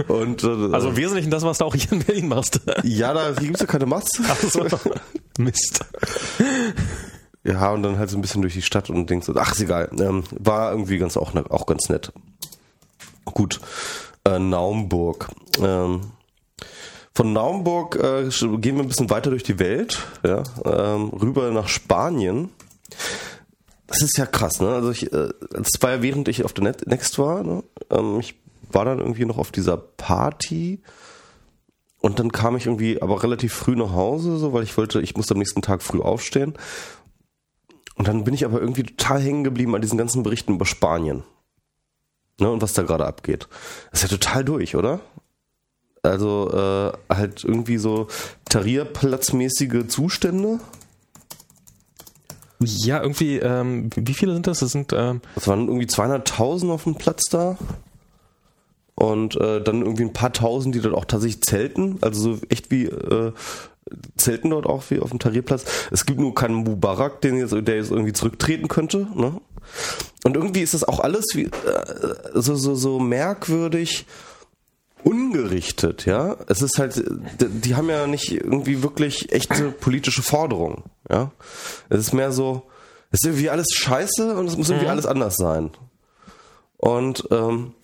[0.06, 2.60] Und, äh, Also wesentlich das, was du auch hier in Berlin machst.
[2.84, 4.20] ja, da gibt's ja keine Mast.
[4.28, 4.64] Ach so.
[5.38, 5.84] Mist.
[7.42, 9.90] Ja, und dann halt so ein bisschen durch die Stadt und denkst, ach, ist egal.
[9.98, 12.12] Ähm, war irgendwie ganz auch, ne- auch ganz nett.
[13.24, 13.60] Gut.
[14.30, 15.28] Äh, Naumburg.
[15.60, 16.12] Ähm,
[17.12, 18.28] von Naumburg äh,
[18.58, 22.50] gehen wir ein bisschen weiter durch die Welt, ja, ähm, rüber nach Spanien.
[23.88, 24.68] Das ist ja krass, ne?
[24.68, 27.64] Also ich, äh, das war ja während ich auf der Net Next war, ne?
[27.90, 28.36] ähm, ich
[28.70, 30.80] war dann irgendwie noch auf dieser Party
[32.00, 35.16] und dann kam ich irgendwie aber relativ früh nach Hause, so weil ich wollte, ich
[35.16, 36.54] musste am nächsten Tag früh aufstehen.
[37.96, 41.24] Und dann bin ich aber irgendwie total hängen geblieben an diesen ganzen Berichten über Spanien.
[42.40, 43.48] Ne, und was da gerade abgeht.
[43.90, 45.00] Das ist ja total durch, oder?
[46.02, 48.08] Also äh, halt irgendwie so
[48.48, 50.58] Tarierplatzmäßige Zustände.
[52.60, 54.60] Ja, irgendwie, ähm, wie viele sind das?
[54.60, 57.58] Das sind, ähm, Es waren irgendwie 200.000 auf dem Platz da.
[58.94, 61.98] Und äh, dann irgendwie ein paar Tausend, die dort auch tatsächlich zelten.
[62.00, 63.32] Also so echt wie äh,
[64.16, 65.64] zelten dort auch wie auf dem Tarierplatz.
[65.90, 69.08] Es gibt nur keinen Mubarak, den jetzt, der jetzt irgendwie zurücktreten könnte.
[69.14, 69.40] Ne?
[70.24, 71.50] Und irgendwie ist das auch alles wie, äh,
[72.34, 74.06] so, so, so merkwürdig
[75.02, 76.36] ungerichtet, ja.
[76.46, 77.02] Es ist halt,
[77.40, 81.30] die, haben ja nicht irgendwie wirklich echte politische Forderungen, ja.
[81.88, 82.64] Es ist mehr so,
[83.10, 85.70] es ist irgendwie alles scheiße und es muss irgendwie alles anders sein.
[86.76, 87.74] Und ähm,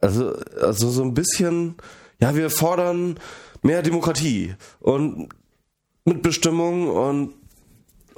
[0.00, 1.76] also, also so ein bisschen,
[2.20, 3.18] ja, wir fordern
[3.62, 5.28] mehr Demokratie und
[6.04, 7.34] Mitbestimmung und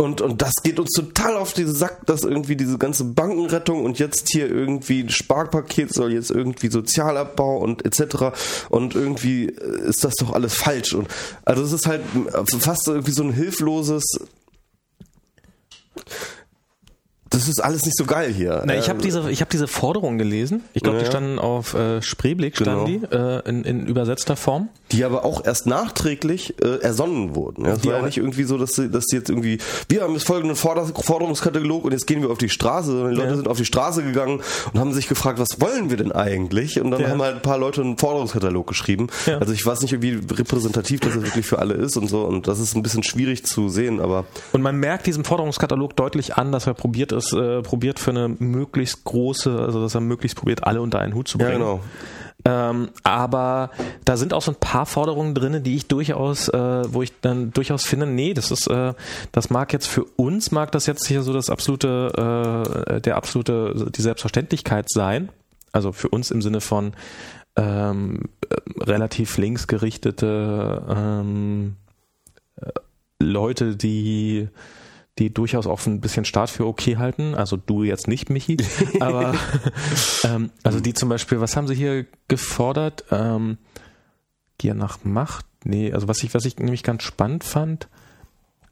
[0.00, 3.98] und, und das geht uns total auf den Sack, dass irgendwie diese ganze Bankenrettung und
[3.98, 8.26] jetzt hier irgendwie ein Sparpaket soll jetzt irgendwie Sozialabbau und etc.
[8.68, 10.94] Und irgendwie ist das doch alles falsch.
[10.94, 11.08] Und
[11.44, 12.02] also es ist halt
[12.60, 14.04] fast irgendwie so ein hilfloses.
[17.30, 18.62] Das ist alles nicht so geil hier.
[18.64, 20.62] na, ich Ähm, habe diese, ich habe diese Forderung gelesen.
[20.72, 23.06] Ich glaube, Ja, die standen auf äh, Spreeblick, standen Genau.
[23.10, 24.68] die, äh, in, in übersetzter Form.
[24.92, 27.64] die aber auch erst nachträglich äh, ersonnen wurden.
[27.66, 30.02] Ja, es Die war ja nicht irgendwie so, dass sie, dass sie jetzt irgendwie, wir
[30.02, 33.30] haben jetzt folgenden Forder Forderungskatalog und jetzt gehen wir auf die Straße, sondern die Leute
[33.30, 33.36] Ja.
[33.36, 34.40] sind auf die Straße gegangen
[34.72, 36.80] und haben sich gefragt, was wollen wir denn eigentlich?
[36.80, 39.08] Und dann haben halt ein paar Leute einen Forderungskatalog geschrieben.
[39.40, 42.58] Also ich weiß nicht, wie repräsentativ das wirklich für alle ist und so und das
[42.60, 46.66] ist ein bisschen schwierig zu sehen, aber Und man merkt diesem Forderungskatalog deutlich an, dass
[46.66, 50.80] er probiert ist, äh, probiert für eine möglichst große, also dass er möglichst probiert, alle
[50.80, 51.60] unter einen Hut zu ja bringen.
[51.60, 51.80] genau.
[52.44, 53.70] Ähm, aber
[54.04, 57.50] da sind auch so ein paar Forderungen drin, die ich durchaus, äh, wo ich dann
[57.50, 58.94] durchaus finde, nee, das ist, äh,
[59.32, 63.90] das mag jetzt für uns, mag das jetzt hier so das absolute, äh, der absolute,
[63.94, 65.30] die Selbstverständlichkeit sein.
[65.72, 66.92] Also für uns im Sinne von
[67.56, 71.76] ähm, äh, relativ linksgerichtete ähm,
[72.56, 72.70] äh,
[73.18, 74.48] Leute, die
[75.18, 77.34] die durchaus auch ein bisschen Staat für okay halten.
[77.34, 78.56] Also du jetzt nicht, Michi.
[79.00, 79.34] Aber
[80.24, 83.04] ähm, also die zum Beispiel, was haben sie hier gefordert?
[83.10, 83.58] Ähm,
[84.58, 85.46] Gier nach Macht?
[85.64, 87.88] Nee, also was ich, was ich nämlich ganz spannend fand,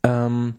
[0.02, 0.54] ähm,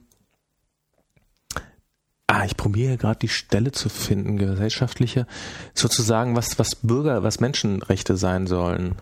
[2.30, 5.26] Ah, ich probiere gerade die Stelle zu finden, gesellschaftliche,
[5.74, 8.96] sozusagen, was, was Bürger, was Menschenrechte sein sollen.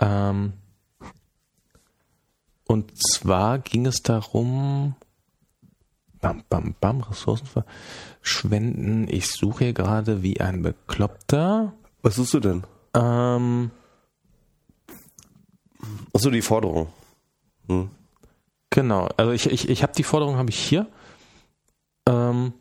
[0.00, 0.54] Ähm,
[2.66, 4.96] und zwar ging es darum,
[6.24, 9.06] bam, bam, bam, Ressourcen verschwenden.
[9.10, 11.74] Ich suche hier gerade wie ein Bekloppter.
[12.00, 12.62] Was suchst du denn?
[12.94, 13.70] Ähm,
[16.14, 16.88] Achso, die Forderung.
[17.68, 17.90] Hm.
[18.70, 20.86] genau, also ich, ich, ich habe die Forderung, habe ich hier.
[22.08, 22.54] Ähm,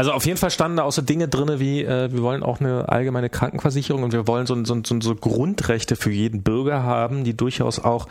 [0.00, 2.58] Also auf jeden Fall standen da auch so Dinge drin wie, äh, wir wollen auch
[2.58, 7.22] eine allgemeine Krankenversicherung und wir wollen so, so, so, so Grundrechte für jeden Bürger haben,
[7.22, 8.08] die durchaus auch,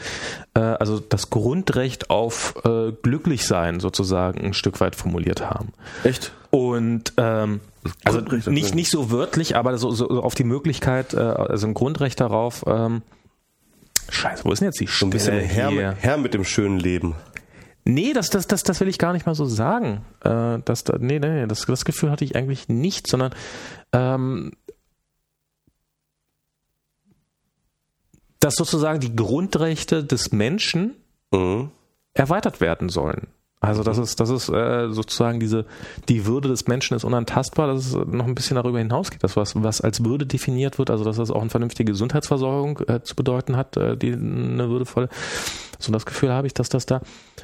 [0.54, 5.70] äh, also das Grundrecht auf äh, Glücklichsein sozusagen ein Stück weit formuliert haben.
[6.04, 6.32] Echt?
[6.52, 7.60] Und ähm,
[8.04, 8.20] also
[8.52, 12.66] nicht, nicht so wörtlich, aber so, so auf die Möglichkeit, äh, also ein Grundrecht darauf,
[12.68, 13.02] ähm,
[14.12, 17.16] Scheiße, wo ist denn jetzt die So ein bisschen Herr, Herr mit dem schönen Leben.
[17.86, 20.06] Nee, das, das, das, das will ich gar nicht mal so sagen.
[20.24, 23.34] Äh, das, da- nee, nee, das, das Gefühl hatte ich eigentlich nicht, sondern
[23.94, 24.52] ähm,
[28.40, 30.96] dass sozusagen die Grundrechte des Menschen
[31.32, 31.70] Mhm.
[32.14, 33.28] erweitert werden sollen.
[33.62, 35.66] Also das ist, das ist äh, sozusagen diese,
[36.08, 39.62] die Würde des Menschen ist unantastbar, dass es noch ein bisschen darüber hinausgeht, dass was,
[39.62, 43.58] was als Würde definiert wird, also dass das auch eine vernünftige Gesundheitsversorgung äh, zu bedeuten
[43.58, 45.10] hat, äh, die eine würdevolle.
[45.78, 47.02] So das Gefühl habe ich, dass das da.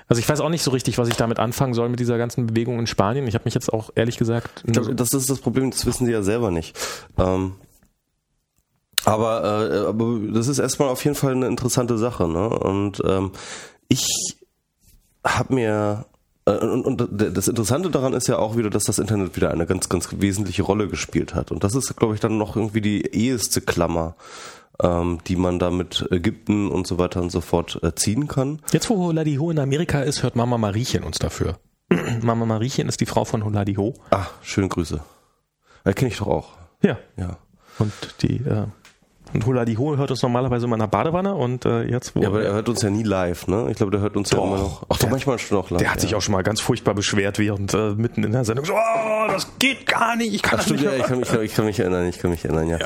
[0.08, 2.48] Also ich weiß auch nicht so richtig, was ich damit anfangen soll mit dieser ganzen
[2.48, 3.28] Bewegung in Spanien.
[3.28, 4.64] Ich habe mich jetzt auch ehrlich gesagt.
[4.66, 6.78] Ich glaube, das ist das Problem, das wissen sie ja selber nicht.
[7.18, 7.56] Ähm,
[9.04, 12.28] aber, äh, aber das ist erstmal auf jeden Fall eine interessante Sache.
[12.28, 12.50] Ne?
[12.50, 13.32] Und ähm,
[13.90, 14.08] ich
[15.26, 16.06] habe mir
[16.46, 19.66] äh, und, und das Interessante daran ist ja auch wieder, dass das Internet wieder eine
[19.66, 21.52] ganz, ganz wesentliche Rolle gespielt hat.
[21.52, 24.16] Und das ist, glaube ich, dann noch irgendwie die eheste Klammer,
[24.82, 28.62] ähm, die man da mit Ägypten und so weiter und so fort äh, ziehen kann.
[28.72, 31.60] Jetzt, wo Holadiho in Amerika ist, hört Mama Mariechen uns dafür.
[32.22, 33.94] Mama Mariechen ist die Frau von Holadiho.
[34.12, 35.02] Ah, schöne Grüße.
[35.86, 36.54] Ja, kenne ich doch auch.
[36.82, 36.98] Ja.
[37.18, 37.38] Ja.
[37.78, 37.92] Und
[38.22, 38.68] die äh,
[39.34, 42.44] und Holadiho hört uns normalerweise immer in der Badewanne und äh, jetzt wo Ja, aber
[42.44, 43.68] er hört uns ja nie live, ne?
[43.70, 44.46] Ich glaube, der hört uns ja Doch.
[44.46, 44.86] immer noch.
[44.90, 45.80] Ach, doch, manchmal schon noch live.
[45.80, 46.18] der hat sich ja.
[46.18, 49.48] auch schon mal ganz furchtbar beschwert während äh, mitten in der Sendung so, oh, das
[49.60, 51.66] geht gar nicht, ich kann Ach, das stimmt, nicht ja, ich kann, mich, ich kann
[51.66, 52.80] mich erinnern, ich kann mich erinnern, ja.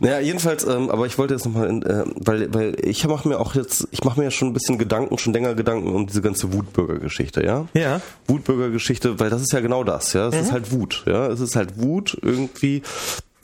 [0.00, 3.54] Naja, jedenfalls, ähm, aber ich wollte jetzt nochmal, äh, weil, weil ich mache mir auch
[3.54, 6.52] jetzt, ich mache mir ja schon ein bisschen Gedanken, schon länger Gedanken um diese ganze
[6.52, 7.66] Wutbürgergeschichte, ja?
[7.74, 8.00] Ja.
[8.26, 10.28] Wutbürgergeschichte, weil das ist ja genau das, ja.
[10.28, 11.28] Es ist halt Wut, ja.
[11.28, 12.82] Es ist halt Wut irgendwie,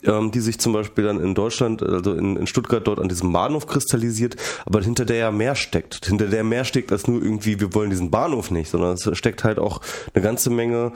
[0.03, 3.31] ähm, die sich zum Beispiel dann in Deutschland, also in, in Stuttgart dort an diesem
[3.31, 6.05] Bahnhof kristallisiert, aber hinter der ja mehr steckt.
[6.05, 9.43] Hinter der mehr steckt als nur irgendwie, wir wollen diesen Bahnhof nicht, sondern es steckt
[9.43, 9.81] halt auch
[10.13, 10.93] eine ganze Menge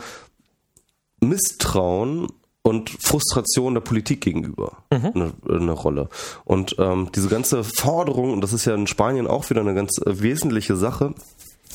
[1.20, 2.28] Misstrauen
[2.62, 6.10] und Frustration der Politik gegenüber eine, eine Rolle.
[6.46, 10.00] Und ähm, diese ganze Forderung, und das ist ja in Spanien auch wieder eine ganz
[10.00, 11.14] äh, wesentliche Sache,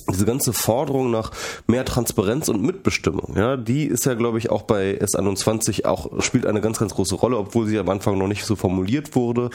[0.06, 1.30] diese ganze Forderung nach
[1.66, 6.46] mehr Transparenz und Mitbestimmung, ja, die ist ja, glaube ich, auch bei S21 auch, spielt
[6.46, 9.50] eine ganz, ganz große Rolle, obwohl sie am Anfang noch nicht so formuliert wurde,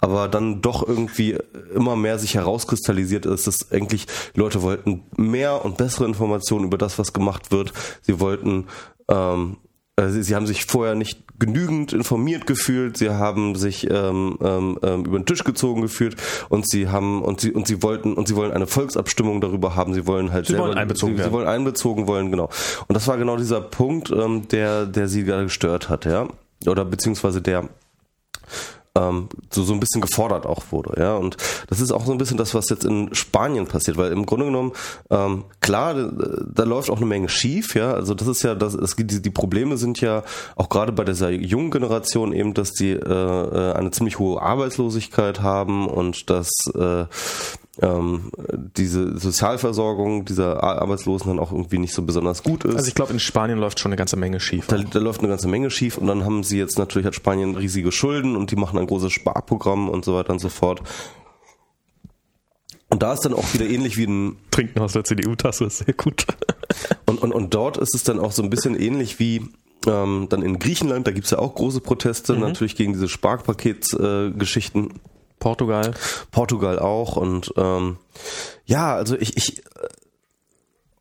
[0.00, 1.38] aber dann doch irgendwie
[1.74, 6.98] immer mehr sich herauskristallisiert ist, dass eigentlich Leute wollten mehr und bessere Informationen über das,
[6.98, 7.72] was gemacht wird.
[8.02, 8.66] Sie wollten
[9.08, 9.69] ähm, äh,
[10.08, 15.04] Sie, sie haben sich vorher nicht genügend informiert gefühlt, sie haben sich ähm, ähm, ähm,
[15.04, 16.16] über den Tisch gezogen gefühlt
[16.48, 19.94] und sie haben und sie und sie wollten und sie wollen eine Volksabstimmung darüber haben.
[19.94, 21.30] Sie wollen halt Sie wollen einbezogen sie, werden.
[21.30, 22.50] sie wollen einbezogen wollen, genau.
[22.86, 26.28] Und das war genau dieser Punkt, ähm, der der sie gerade gestört hat, ja,
[26.66, 27.68] oder beziehungsweise der
[28.96, 31.16] ähm, so, so ein bisschen gefordert auch wurde, ja.
[31.16, 31.36] Und
[31.68, 34.46] das ist auch so ein bisschen das, was jetzt in Spanien passiert, weil im Grunde
[34.46, 34.72] genommen,
[35.10, 36.10] ähm, klar, da,
[36.52, 37.92] da läuft auch eine Menge schief, ja.
[37.92, 40.24] Also das ist ja, das, es, die, die Probleme sind ja
[40.56, 45.40] auch gerade bei dieser jungen Generation eben, dass die äh, äh, eine ziemlich hohe Arbeitslosigkeit
[45.40, 47.04] haben und dass äh,
[47.80, 48.30] ähm,
[48.76, 52.76] diese Sozialversorgung dieser Ar- Arbeitslosen dann auch irgendwie nicht so besonders gut ist.
[52.76, 54.66] Also ich glaube, in Spanien läuft schon eine ganze Menge schief.
[54.66, 57.56] Da, da läuft eine ganze Menge schief und dann haben sie jetzt natürlich hat Spanien
[57.56, 60.82] riesige Schulden und die machen ein großes Sparprogramm und so weiter und so fort.
[62.90, 65.94] Und da ist dann auch wieder ähnlich wie ein Trinken aus der CDU-Tasse ist sehr
[65.94, 66.26] gut.
[67.06, 69.48] und, und, und dort ist es dann auch so ein bisschen ähnlich wie
[69.86, 74.90] ähm, dann in Griechenland, da gibt's ja auch große Proteste natürlich gegen diese Sparpaketsgeschichten.
[74.90, 74.94] Äh.
[75.40, 75.92] Portugal.
[76.30, 77.96] Portugal auch und ähm,
[78.66, 79.62] ja, also ich, ich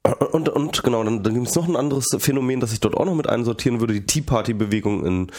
[0.04, 2.96] äh, und, und genau, dann, dann gibt es noch ein anderes Phänomen, das ich dort
[2.96, 5.32] auch noch mit einsortieren würde, die Tea Party Bewegung in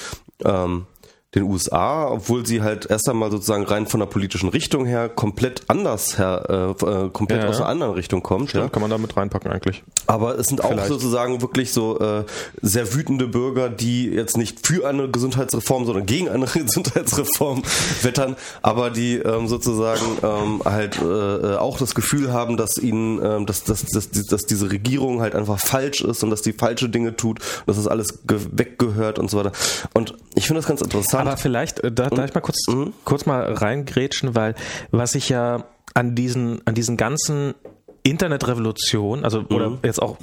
[0.44, 0.86] ähm,
[1.35, 5.62] den USA, obwohl sie halt erst einmal sozusagen rein von der politischen Richtung her komplett
[5.69, 8.52] anders her, äh, äh, komplett Ja, aus einer anderen Richtung kommt.
[8.52, 8.69] Ja.
[8.69, 9.85] Kann man da mit reinpacken eigentlich.
[10.07, 10.89] Aber es sind auch Vielleicht.
[10.89, 12.24] sozusagen wirklich so äh,
[12.62, 17.62] sehr wütende Bürger, die jetzt nicht für eine Gesundheitsreform, sondern gegen eine Gesundheitsreform
[18.02, 23.47] wettern, aber die ähm, sozusagen ähm, halt äh, auch das Gefühl haben, dass ihnen, ähm,
[23.47, 27.16] dass, dass, dass, dass diese Regierung halt einfach falsch ist und dass die falsche Dinge
[27.16, 29.52] tut dass das alles ge weggehört und so weiter.
[29.94, 31.20] Und ich finde das ganz interessant.
[31.21, 32.65] Aber vielleicht, äh, da, darf ich mal kurz,
[33.05, 34.55] kurz mal reingrätschen, weil
[34.91, 35.65] was ich ja
[35.95, 37.55] an diesen, an diesen ganzen
[38.03, 40.17] Internetrevolution, also oder jetzt auch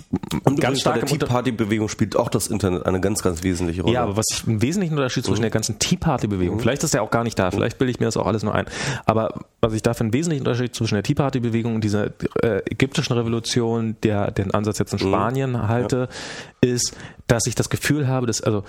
[0.45, 3.83] Und ganz stark der Tea Party Bewegung spielt auch das Internet eine ganz, ganz wesentliche
[3.83, 3.93] Rolle.
[3.93, 6.95] ja, aber was ich einen wesentlichen Unterschied zwischen der ganzen Tea Party Bewegung, vielleicht ist
[6.95, 8.65] der auch gar nicht da, vielleicht bilde ich mir das auch alles nur ein,
[9.05, 12.07] aber was ich da für einen wesentlichen Unterschied zwischen der Tea Party Bewegung und dieser
[12.41, 16.09] äh, ägyptischen Revolution, der den Ansatz jetzt in Spanien halte,
[16.61, 16.95] ist,
[17.27, 18.63] dass ich das Gefühl habe, dass also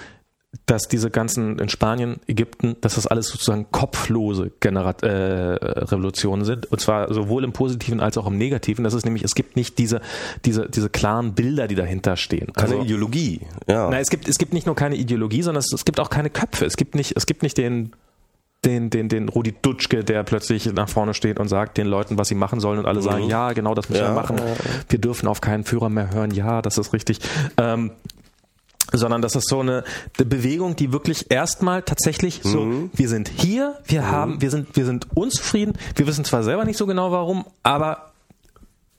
[0.65, 6.67] dass diese ganzen in Spanien, Ägypten, dass das alles sozusagen kopflose Generat äh, Revolutionen sind.
[6.73, 8.83] Und zwar sowohl im Positiven als auch im Negativen.
[8.83, 10.01] Das ist nämlich, es gibt nicht diese,
[10.47, 12.53] diese, diese klaren Bilder, die dahinter stehen.
[12.55, 13.43] Keine Also, Ideologie.
[13.67, 13.91] Ja.
[13.91, 16.31] na, es gibt, es gibt nicht nur keine Ideologie, sondern es, es gibt auch keine
[16.31, 16.65] Köpfe.
[16.65, 17.93] Es gibt nicht, es gibt nicht den,
[18.65, 22.29] den, den, den Rudi Dutschke, der plötzlich nach vorne steht und sagt den Leuten, was
[22.29, 24.37] sie machen sollen und alle sagen, ja, genau, das müssen Ja, wir machen.
[24.89, 26.33] Wir dürfen auf keinen Führer mehr hören.
[26.33, 27.21] Ja, das ist richtig.
[27.59, 27.93] Ähm,
[28.93, 29.85] sondern das ist so eine,
[30.17, 32.91] Bewegung, die wirklich erstmal tatsächlich so, Mhm.
[32.95, 36.77] wir sind hier, wir haben, wir sind, wir sind unzufrieden, wir wissen zwar selber nicht
[36.79, 38.13] so genau warum, aber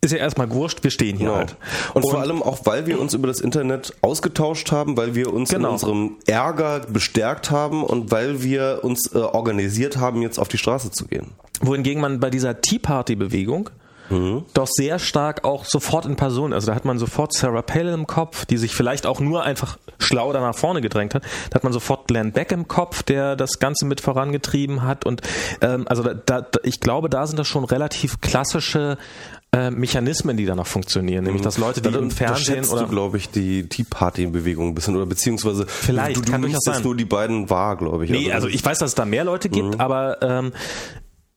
[0.01, 1.37] ist ja erstmal wurscht, wir stehen hier Genau.
[1.39, 1.55] halt.
[1.93, 5.49] Und, vor allem auch, weil wir uns über das Internet ausgetauscht haben, weil wir uns
[5.49, 5.67] Genau.
[5.67, 10.57] in unserem Ärger bestärkt haben und weil wir uns äh, organisiert haben, jetzt auf die
[10.57, 11.31] Straße zu gehen.
[11.61, 13.69] Wohingegen man bei dieser Tea Party Bewegung
[14.53, 18.07] doch sehr stark auch sofort in Person, also da hat man sofort Sarah Palin im
[18.07, 21.23] Kopf, die sich vielleicht auch nur einfach schlau da nach vorne gedrängt hat.
[21.49, 25.05] Da hat man sofort Glenn Beck im Kopf, der das Ganze mit vorangetrieben hat.
[25.05, 25.21] Und
[25.61, 28.97] ähm, also da, da, ich glaube, da sind das schon relativ klassische
[29.51, 33.17] äh, Mechanismen, die da noch funktionieren, nämlich dass Leute, die Da im Fernsehen oder glaube
[33.17, 36.83] ich, die Tea Party-Bewegung ein bisschen oder beziehungsweise Vielleicht, du, du kann nimmst sein.
[36.83, 38.11] nur die beiden wahr, glaube ich.
[38.11, 40.51] Nee, also ich weiß, dass es da mehr Leute gibt, aber ähm,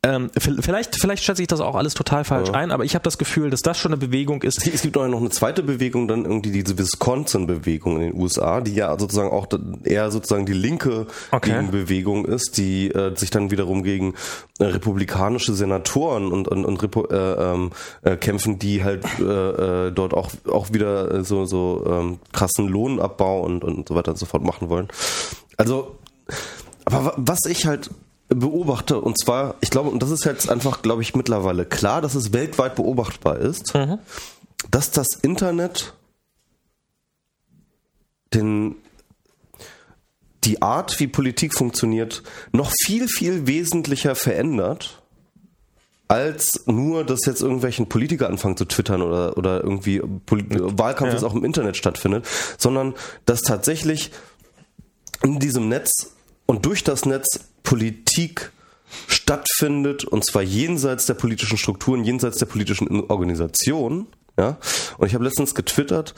[0.04, 3.18] ähm, vielleicht, vielleicht schätze ich das auch alles total falsch ein, aber ich habe das
[3.18, 4.66] Gefühl, dass das schon eine Bewegung ist.
[4.66, 8.74] Es gibt auch noch eine zweite Bewegung, dann irgendwie diese Wisconsin-Bewegung in den USA, die
[8.74, 9.46] ja sozusagen auch
[9.84, 11.50] eher sozusagen die linke Okay.
[11.52, 14.14] Gegenbewegung ist, die äh, sich dann wiederum gegen
[14.58, 17.70] äh, republikanische Senatoren und, und, und Repo, äh, ähm,
[18.02, 23.42] äh, kämpfen, die halt äh, äh, dort auch, auch wieder so, so ähm, krassen Lohnabbau
[23.42, 24.88] und, und so weiter und so fort machen wollen.
[25.56, 25.96] Also,
[26.84, 27.90] aber wa- was ich halt
[28.34, 32.14] beobachte, und zwar, ich glaube, und das ist jetzt einfach, glaube ich, mittlerweile klar, dass
[32.14, 33.72] es weltweit beobachtbar ist,
[34.70, 35.94] dass das Internet
[38.34, 38.76] den,
[40.44, 42.22] die Art, wie Politik funktioniert,
[42.52, 45.02] noch viel, viel wesentlicher verändert,
[46.09, 51.14] als nur, dass jetzt irgendwelchen Politiker anfangen zu twittern oder, oder irgendwie Poli Wahlkampf Ja.
[51.14, 52.26] jetzt auch im Internet stattfindet,
[52.59, 52.94] sondern
[53.24, 54.10] dass tatsächlich
[55.22, 56.12] in diesem Netz
[56.44, 57.40] und durch das Netz
[57.72, 58.52] Politik
[59.08, 64.08] stattfindet und zwar jenseits der politischen Strukturen, jenseits der politischen Organisation.
[64.38, 64.58] Ja?
[64.98, 66.14] Und ich habe letztens getwittert,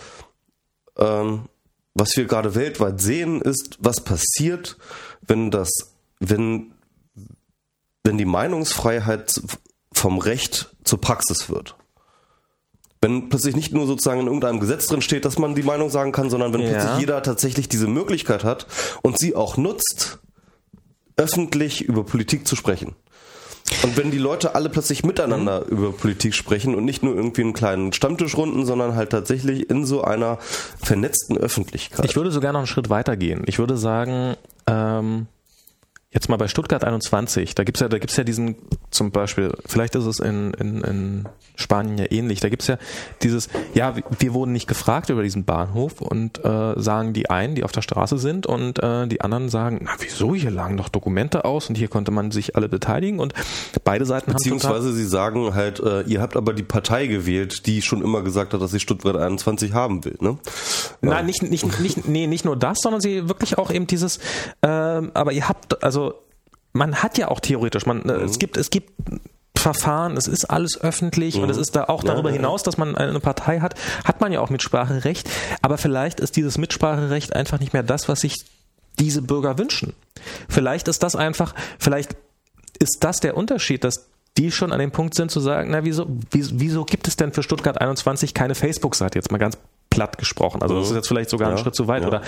[0.99, 1.43] ähm,
[1.95, 4.79] was wir gerade weltweit sehen, ist, was passiert,
[5.23, 5.71] wenn das,
[6.19, 6.73] wenn,
[8.03, 9.41] wenn die Meinungsfreiheit
[9.93, 11.77] vom Recht zur Praxis wird.
[13.01, 16.11] Wenn plötzlich nicht nur sozusagen in irgendeinem Gesetz drin steht, dass man die Meinung sagen
[16.11, 16.71] kann, sondern wenn Ja.
[16.71, 18.67] plötzlich jeder tatsächlich diese Möglichkeit hat
[19.03, 20.19] und sie auch nutzt,
[21.17, 22.95] öffentlich über Politik zu sprechen.
[23.83, 27.55] Und wenn die Leute alle plötzlich miteinander über Politik sprechen und nicht nur irgendwie in
[27.55, 30.39] kleinen Stammtischrunden, sondern halt tatsächlich in so einer
[30.83, 32.05] vernetzten Öffentlichkeit.
[32.05, 33.43] Ich würde sogar noch einen Schritt weiter gehen.
[33.47, 34.37] Ich würde sagen,
[34.67, 35.29] ähm,
[36.15, 38.55] jetzt mal bei Stuttgart 21, da gibt's ja, da gibt's ja diesen,
[38.91, 42.79] zum Beispiel, vielleicht ist es in, in, in Spanien ja ähnlich, da gibt's ja
[43.23, 47.65] dieses, ja, wir wurden nicht gefragt über diesen Bahnhof und äh, sagen die einen, die
[47.65, 51.45] auf der Straße sind und äh, die anderen sagen, na wieso, hier lagen doch Dokumente
[51.45, 53.35] aus und hier konnte man sich alle beteiligen und
[53.83, 57.67] beide Seiten haben total, Beziehungsweise sie sagen halt, äh, ihr habt aber die Partei gewählt,
[57.67, 60.39] die schon immer gesagt hat, dass sie Stuttgart 21 haben will, ne?
[61.01, 64.21] Nein, nicht, nicht, nicht, nee, nicht nur das, sondern sie wirklich auch eben dieses,
[64.63, 66.04] ähm, aber ihr habt, also
[66.75, 68.93] man hat ja auch theoretisch, man, äh, es gibt, es gibt
[69.57, 72.37] Verfahren, es ist alles öffentlich und es ist da auch darüber ja.
[72.37, 73.75] hinaus, dass man eine Partei hat,
[74.05, 75.31] hat man ja auch Mitspracherecht,
[75.63, 78.45] aber vielleicht ist dieses Mitspracherecht einfach nicht mehr das, was sich
[78.99, 79.95] diese Bürger wünschen.
[80.49, 82.17] Vielleicht ist das einfach, vielleicht
[82.79, 86.07] ist das der Unterschied, dass die schon an dem Punkt sind zu sagen, na wieso,
[86.31, 89.57] wieso, wieso gibt es denn für Stuttgart 21 keine Facebook-Seite, jetzt mal ganz
[89.95, 90.61] platt gesprochen.
[90.63, 92.03] Also das ist jetzt vielleicht sogar ein Ja, Schritt zu weit.
[92.03, 92.09] ja.
[92.09, 92.23] Oder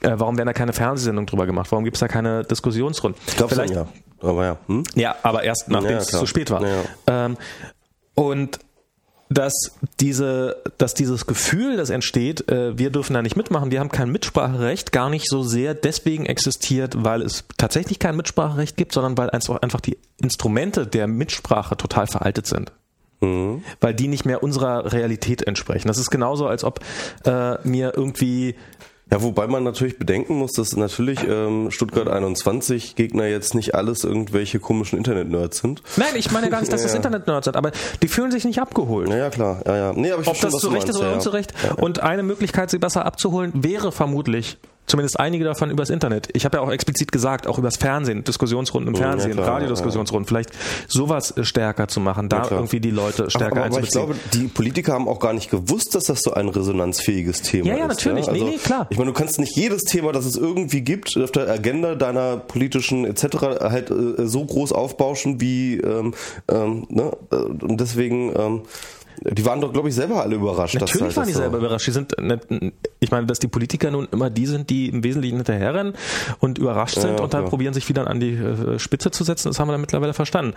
[0.00, 1.70] äh, warum werden da keine Fernsehsendungen drüber gemacht?
[1.70, 3.20] Warum gibt es da keine Diskussionsrunden?
[3.26, 3.86] Ich glaube vielleicht, ja.
[4.20, 4.56] Aber ja.
[4.66, 4.82] Hm?
[4.94, 6.62] ja, aber erst nachdem es zu spät war.
[7.06, 7.36] Ähm,
[8.14, 8.58] und
[9.30, 9.52] dass
[10.00, 14.10] diese, dass dieses Gefühl, das entsteht, äh, wir dürfen da nicht mitmachen, wir haben kein
[14.10, 19.30] Mitspracherecht, gar nicht so sehr deswegen existiert, weil es tatsächlich kein Mitspracherecht gibt, sondern weil
[19.30, 22.72] einfach die Instrumente der Mitsprache total veraltet sind.
[23.22, 23.62] Mhm.
[23.80, 25.88] Weil die nicht mehr unserer Realität entsprechen.
[25.88, 26.80] Das ist genauso, als ob
[27.24, 28.54] äh, mir irgendwie
[29.10, 34.04] Ja, wobei man natürlich bedenken muss, dass natürlich ähm, Stuttgart 21 Gegner jetzt nicht alles
[34.04, 35.82] irgendwelche komischen Internet-Nerds sind.
[35.98, 36.96] Nein, ich meine gar nicht, dass Ja, das.
[36.96, 37.72] Internet-Nerds sind, aber
[38.02, 39.08] die fühlen sich nicht abgeholt.
[39.10, 39.60] Ja, ja, klar.
[39.66, 39.92] Ja, ja.
[39.92, 41.52] Nee, aber ich Ob das was zu Recht ist oder ja, unzurecht.
[41.76, 46.28] Und eine Möglichkeit, sie besser abzuholen, wäre vermutlich, zumindest einige davon übers Internet.
[46.34, 50.26] Ich habe ja auch explizit gesagt, auch übers Fernsehen, Diskussionsrunden im Ja, Fernsehen, klar, Radiodiskussionsrunden,
[50.26, 50.50] vielleicht
[50.88, 52.52] sowas äh, stärker zu machen, da klar.
[52.52, 54.06] irgendwie die Leute stärker aber, aber ich einzubeziehen.
[54.06, 57.76] glaube, die Politiker haben auch gar nicht gewusst, dass das so ein resonanzfähiges Thema Ja,
[57.76, 58.04] ja, ist.
[58.04, 58.26] natürlich.
[58.30, 58.86] Nee, nee, klar.
[58.90, 62.36] Ich meine, du kannst nicht jedes Thema, das es irgendwie gibt, auf der Agenda deiner
[62.36, 63.24] politischen etc.
[63.60, 66.14] halt äh, so groß aufbauschen wie ähm,
[66.48, 67.12] ähm, ne?
[67.30, 68.62] Äh, und deswegen ähm,
[69.24, 70.74] die waren doch, glaube ich, selber alle überrascht.
[70.74, 71.86] Natürlich halt waren die so- selber überrascht.
[71.86, 75.36] Die sind, nicht- ich meine, dass die Politiker nun immer die sind, die im Wesentlichen
[75.36, 75.94] hinterherrennen
[76.40, 77.50] und überrascht sind ja, und dann klar.
[77.50, 79.48] probieren, sich wieder an die äh, Spitze zu setzen.
[79.48, 80.54] Das haben wir dann mittlerweile verstanden.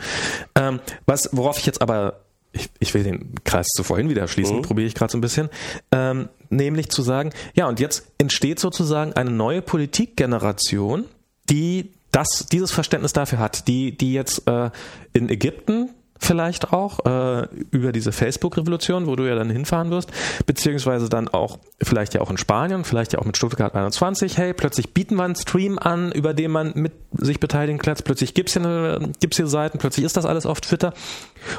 [0.55, 2.21] Ähm, was, worauf ich jetzt aber,
[2.51, 5.49] ich, ich will den Kreis zu vorhin wieder schließen, probiere ich gerade so ein bisschen,
[5.91, 11.05] ähm, nämlich zu sagen, ja, und jetzt entsteht sozusagen eine neue Politikgeneration,
[11.49, 14.69] die das, dieses Verständnis dafür hat, die, die jetzt äh,
[15.13, 15.89] in Ägypten
[16.25, 20.11] vielleicht auch äh, über diese Facebook-Revolution, wo du ja dann hinfahren wirst,
[20.45, 24.53] beziehungsweise dann auch vielleicht ja auch in Spanien, vielleicht ja auch mit Stuttgart 21, hey,
[24.53, 28.53] plötzlich bieten wir einen Stream an, über den man mit sich beteiligen kann, plötzlich gibt's
[28.53, 30.93] hier, gibt's hier Seiten, plötzlich ist das alles auf Twitter.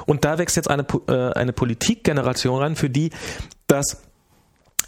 [0.06, 3.10] Und da wächst jetzt eine, äh, eine Politikgeneration ran, für die
[3.68, 4.02] das,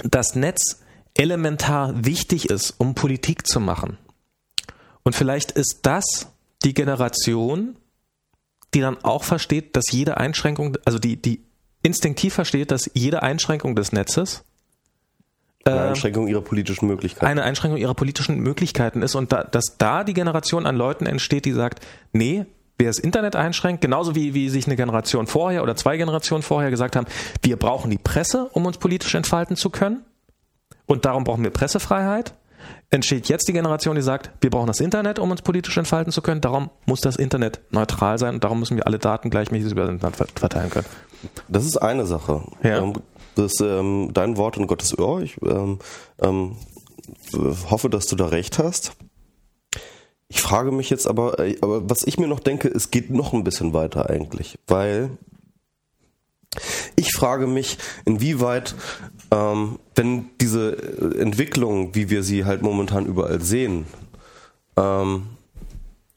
[0.03, 0.81] das Netz
[1.15, 3.99] elementar wichtig ist, um Politik zu machen.
[5.03, 6.29] Und vielleicht ist das
[6.65, 7.77] die Generation,
[8.75, 11.43] die dann auch versteht, dass jede Einschränkung, also die, die
[11.83, 14.45] instinktiv versteht, dass jede Einschränkung des Netzes
[15.65, 17.27] Eine äh, Einschränkung ihrer politischen Möglichkeiten.
[17.27, 21.45] eine Einschränkung ihrer politischen Möglichkeiten ist und da, dass da die Generation an Leuten entsteht,
[21.45, 22.47] die sagt, nee,
[22.79, 26.71] wer das Internet einschränkt, genauso wie, wie sich eine Generation vorher oder zwei Generationen vorher
[26.71, 27.07] gesagt haben,
[27.43, 30.05] wir brauchen die Presse, um uns politisch entfalten zu können
[30.87, 32.35] und darum brauchen wir Pressefreiheit,
[32.91, 36.23] entsteht jetzt die Generation, die sagt, wir brauchen das Internet, um uns politisch entfalten zu
[36.23, 39.83] können, darum muss das Internet neutral sein und darum müssen wir alle Daten gleichmäßig über
[39.83, 40.87] das Internet ver- verteilen können.
[41.49, 42.43] Das ist eine Sache.
[42.63, 42.79] Ja.
[42.79, 42.93] Ähm,
[43.35, 45.21] Das ähm, dein Wort in Gottes Ohr.
[45.23, 45.79] Ich ähm,
[46.21, 46.57] ähm,
[47.71, 48.93] hoffe, dass du da recht hast.
[50.29, 53.33] Ich frage mich jetzt aber, äh, aber was ich mir noch denke, es geht noch
[53.33, 55.11] ein bisschen weiter eigentlich, weil
[56.97, 58.75] ich frage mich, inwieweit,
[59.31, 63.87] ähm, wenn diese äh, Entwicklung, wie wir sie halt momentan überall sehen,
[64.77, 65.27] ähm,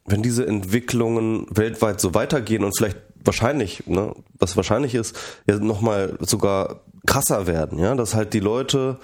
[0.05, 5.15] wenn diese Entwicklungen weltweit so weitergehen und vielleicht wahrscheinlich, ne, was wahrscheinlich ist,
[5.47, 8.97] ja nochmal sogar krasser werden, ja, dass halt die Leute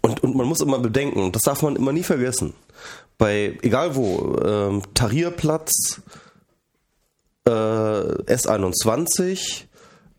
[0.00, 2.54] und, und man muss immer bedenken, das darf man immer nie vergessen,
[3.18, 6.00] bei egal wo, ähm, Tahrirplatz,
[7.46, 9.64] äh, S21,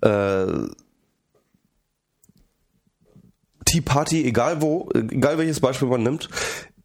[0.01, 0.45] äh,
[3.71, 6.29] Tea Party, egal wo, egal welches Beispiel man nimmt,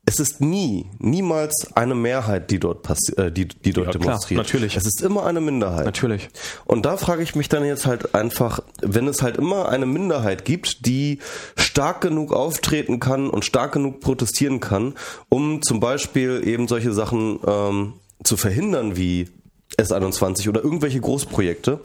[0.08, 4.38] es ist nie, niemals eine Mehrheit, die dort äh, die, die dort Ja, klar, demonstriert.
[4.38, 4.76] natürlich.
[4.76, 5.84] Es ist immer eine Minderheit.
[5.84, 6.28] Natürlich.
[6.64, 10.44] Und da frage ich mich dann jetzt halt einfach, wenn es halt immer eine Minderheit
[10.44, 11.18] gibt, die
[11.56, 14.94] stark genug auftreten kann und stark genug protestieren kann,
[15.28, 19.28] um zum Beispiel eben solche Sachen ähm, zu verhindern wie
[19.76, 21.80] S21 oder irgendwelche Großprojekte,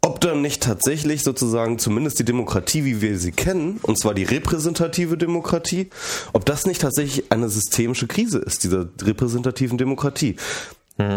[0.00, 4.24] ob dann nicht tatsächlich sozusagen zumindest die Demokratie, wie wir sie kennen, und zwar die
[4.24, 5.90] repräsentative Demokratie,
[6.32, 10.36] ob das nicht tatsächlich eine systemische Krise ist, dieser repräsentativen Demokratie.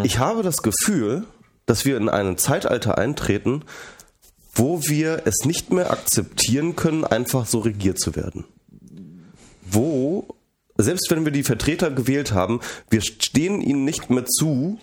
[0.03, 1.23] Ich habe das Gefühl,
[1.65, 3.63] dass wir in ein Zeitalter eintreten,
[4.53, 8.45] wo wir es nicht mehr akzeptieren können, einfach so regiert zu werden.
[9.63, 10.27] Wo,
[10.77, 12.59] selbst wenn wir die Vertreter gewählt haben,
[12.89, 14.79] wir stehen ihnen nicht mehr zu,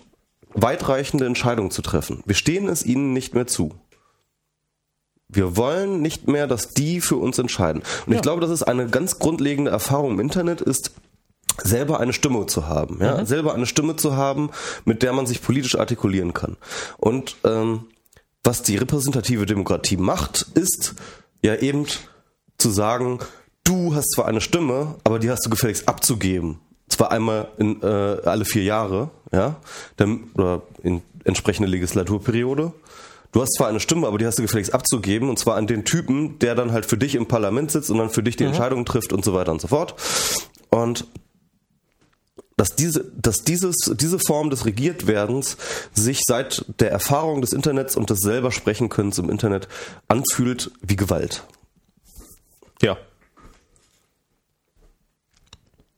[0.53, 2.23] weitreichende Entscheidungen zu treffen.
[2.25, 3.75] Wir stehen es ihnen nicht mehr zu.
[5.29, 7.83] Wir wollen nicht mehr, dass die für uns entscheiden.
[8.07, 10.91] Und ich glaube, das ist eine ganz grundlegende Erfahrung im Internet, ist
[11.63, 14.49] selber eine Stimme zu haben, ja, selber eine Stimme zu haben,
[14.85, 16.57] mit der man sich politisch artikulieren kann.
[16.97, 17.85] Und ähm,
[18.43, 20.95] was die repräsentative Demokratie macht, ist
[21.43, 21.85] ja eben
[22.57, 23.19] zu sagen,
[23.63, 26.59] du hast zwar eine Stimme, aber die hast du gefälligst abzugeben.
[26.87, 29.57] Zwar einmal in, äh, alle vier Jahre, ja,
[29.97, 32.73] dann, oder in entsprechende Legislaturperiode.
[33.31, 35.85] Du hast zwar eine Stimme, aber die hast du gefälligst abzugeben, und zwar an den
[35.85, 38.85] Typen, der dann halt für dich im Parlament sitzt und dann für dich die Entscheidungen
[38.85, 39.95] trifft und so weiter und so fort.
[40.69, 41.05] Und
[42.57, 45.57] dass diese, dass dieses, diese Form des Regiertwerdens
[45.93, 49.69] sich seit der Erfahrung des Internets und des selber sprechen können im Internet
[50.07, 51.43] anfühlt wie Gewalt.
[52.81, 52.97] Ja.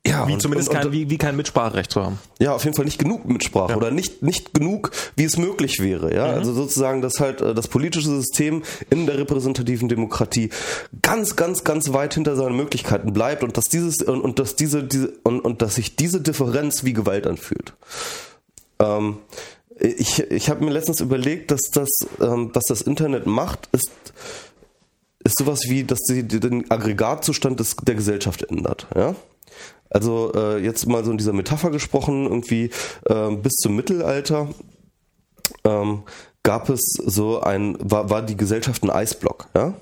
[0.06, 2.18] Ja, wie und, zumindest und, kein, wie, wie kein Mitspracherecht zu haben.
[2.40, 3.78] Ja, auf jeden Fall nicht genug Mitsprache ja.
[3.78, 6.14] oder nicht, nicht genug, wie es möglich wäre.
[6.14, 6.34] Ja, mhm.
[6.40, 10.50] also sozusagen, dass halt äh, das politische System in der repräsentativen Demokratie
[11.04, 14.84] ganz, ganz, ganz weit hinter seinen Möglichkeiten bleibt und dass dieses und, und dass diese,
[14.84, 17.74] diese und, und dass sich diese Differenz wie Gewalt anfühlt.
[18.80, 19.20] Ähm,
[19.80, 23.92] ich ich habe mir letztens überlegt, dass das, ähm, was das Internet macht, ist
[25.24, 28.88] ist sowas wie, dass sie den Aggregatzustand des, der Gesellschaft ändert.
[28.96, 29.16] Ja?
[29.92, 32.72] Also äh, jetzt mal so in dieser Metapher gesprochen, irgendwie
[33.06, 34.48] äh, bis zum Mittelalter
[35.66, 36.04] ähm,
[36.44, 39.74] gab es so ein, war, war die Gesellschaft ein Eisblock, ja?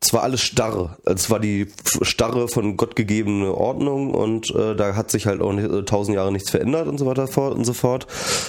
[0.00, 0.96] Es war alles starre.
[1.04, 1.66] Es war die
[2.02, 6.14] starre von Gott gegebene Ordnung und äh, da hat sich halt auch nicht, äh, tausend
[6.14, 8.06] Jahre nichts verändert und so weiter und so fort.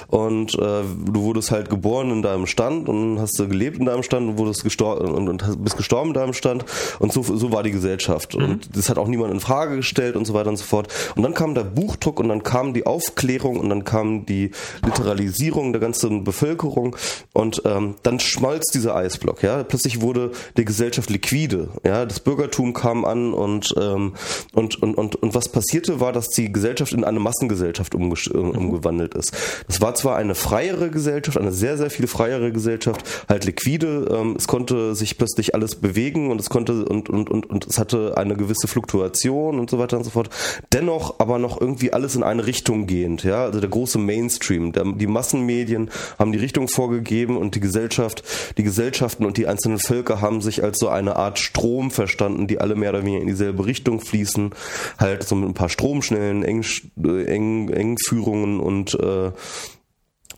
[0.08, 4.04] Und äh, du wurdest halt geboren in deinem Stand und hast du gelebt in deinem
[4.04, 6.66] Stand und wurdest gestorben und, und bist gestorben in deinem Stand
[7.00, 8.38] und so, so war die Gesellschaft.
[8.38, 8.44] Mhm.
[8.44, 10.88] Und das hat auch niemand in Frage gestellt und so weiter und so fort.
[11.16, 14.52] Und dann kam der Buchdruck und dann kam die Aufklärung und dann kam die
[14.86, 16.96] Literalisierung der ganzen Bevölkerung
[17.34, 19.42] und ähm, dann schmolz dieser Eisblock.
[19.42, 21.70] Ja, plötzlich wurde die Gesellschaft liquid liquide.
[21.84, 24.14] Ja, das Bürgertum kam an und, ähm,
[24.54, 28.38] und, und, und, und was passierte war, dass die Gesellschaft in eine Massengesellschaft umge äh,
[28.38, 29.34] umgewandelt ist.
[29.68, 34.08] Das war zwar eine freiere Gesellschaft, eine sehr, sehr viel freiere Gesellschaft, halt liquide.
[34.12, 37.78] Ähm, es konnte sich plötzlich alles bewegen und es konnte und, und, und, und es
[37.78, 40.30] hatte eine gewisse Fluktuation und so weiter und so fort.
[40.74, 43.24] Dennoch aber noch irgendwie alles in eine Richtung gehend.
[43.24, 48.24] Ja, also der große Mainstream, der, die Massenmedien haben die Richtung vorgegeben und die Gesellschaft,
[48.58, 52.48] die Gesellschaften und die einzelnen Völker haben sich als so eine Art Art Strom verstanden,
[52.48, 54.52] die alle mehr oder weniger in dieselbe Richtung fließen.
[54.98, 56.66] Halt so mit ein paar Stromschnellen, Eng,
[57.06, 59.32] äh, Eng, Engführungen und äh,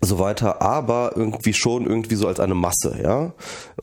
[0.03, 3.33] so weiter, aber irgendwie schon irgendwie so als eine Masse, ja.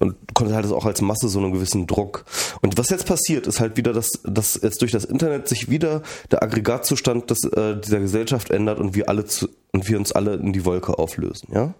[0.01, 2.25] Und konnte halt auch als Masse so einen gewissen Druck.
[2.61, 6.03] Und was jetzt passiert, ist halt wieder, dass, dass jetzt durch das Internet sich wieder
[6.33, 10.35] der Aggregatzustand des, äh, dieser Gesellschaft ändert und wir alle zu, und wir uns alle
[10.35, 11.75] in die Wolke auflösen, ja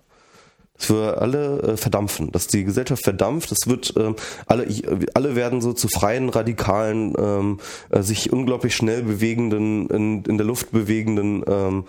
[0.79, 3.51] dass wir alle äh, verdampfen, dass die Gesellschaft verdampft.
[3.53, 4.15] Es wird äh,
[4.47, 4.69] alle
[5.15, 7.61] alle werden so zu freien radikalen, ähm,
[7.91, 11.85] äh, sich unglaublich schnell bewegenden in, in der Luft bewegenden ähm,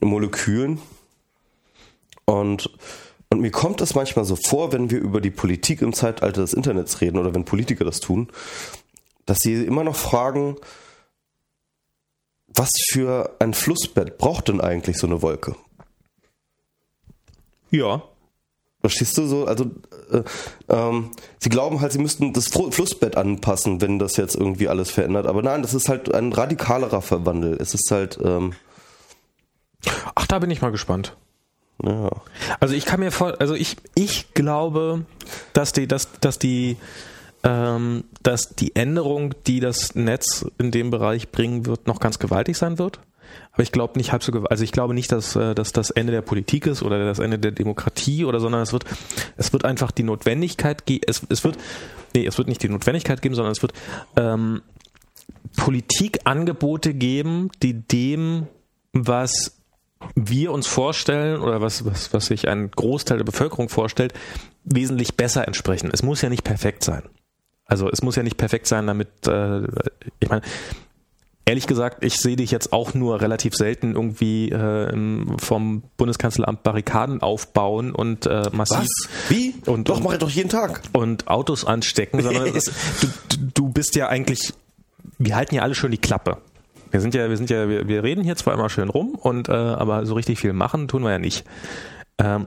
[0.00, 0.80] Molekülen.
[2.24, 2.70] Und
[3.30, 6.54] und mir kommt es manchmal so vor, wenn wir über die Politik im Zeitalter des
[6.54, 8.28] Internets reden oder wenn Politiker das tun,
[9.26, 10.56] dass sie immer noch fragen,
[12.46, 15.56] was für ein Flussbett braucht denn eigentlich so eine Wolke?
[17.70, 18.02] Ja.
[18.80, 19.44] Verstehst du so?
[19.44, 19.64] Also
[20.10, 20.22] äh,
[20.68, 25.26] ähm, sie glauben halt, sie müssten das Flussbett anpassen, wenn das jetzt irgendwie alles verändert.
[25.26, 27.56] Aber nein, das ist halt ein radikalerer Verwandel.
[27.60, 28.18] Es ist halt.
[28.22, 28.54] Ähm
[30.14, 31.16] Ach, da bin ich mal gespannt.
[31.82, 32.10] Ja.
[32.60, 35.04] Also ich kann mir vor, also ich ich glaube,
[35.52, 36.76] dass die, dass dass die
[37.42, 42.56] ähm, dass die Änderung, die das Netz in dem Bereich bringen wird, noch ganz gewaltig
[42.56, 43.00] sein wird.
[43.58, 46.12] Aber ich glaube nicht halb so, also ich glaube nicht, dass, äh, dass das Ende
[46.12, 48.84] der Politik ist oder das Ende der Demokratie oder, sondern es wird,
[49.36, 51.58] es wird einfach die Notwendigkeit geben, es, es wird,
[52.14, 53.72] nee, es wird nicht die Notwendigkeit geben, sondern es wird
[54.14, 54.62] ähm,
[55.56, 58.46] Politikangebote geben, die dem,
[58.92, 59.56] was
[60.14, 64.14] wir uns vorstellen oder was, was, was sich ein Großteil der Bevölkerung vorstellt,
[64.62, 65.90] wesentlich besser entsprechen.
[65.92, 67.02] Es muss ja nicht perfekt sein.
[67.64, 69.62] Also es muss ja nicht perfekt sein, damit, äh,
[70.20, 70.42] ich meine,
[71.48, 74.92] Ehrlich gesagt, ich sehe dich jetzt auch nur relativ selten irgendwie äh,
[75.38, 78.80] vom Bundeskanzleramt Barrikaden aufbauen und äh, massiv.
[78.80, 79.08] Was?
[79.30, 79.54] Wie?
[79.64, 80.82] Und, doch, mache ich doch jeden Tag.
[80.92, 82.70] Und Autos anstecken, sondern ist,
[83.00, 84.52] du, du bist ja eigentlich,
[85.16, 86.36] wir halten ja alle schön die Klappe.
[86.90, 89.48] Wir sind ja, wir sind ja, wir, wir reden hier zwar immer schön rum und
[89.48, 91.46] äh, aber so richtig viel machen tun wir ja nicht.
[92.18, 92.46] Ähm,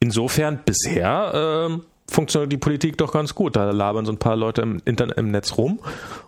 [0.00, 1.82] insofern bisher ähm,
[2.12, 3.56] funktioniert die Politik doch ganz gut.
[3.56, 5.80] Da labern so ein paar Leute im Internet, im Netz rum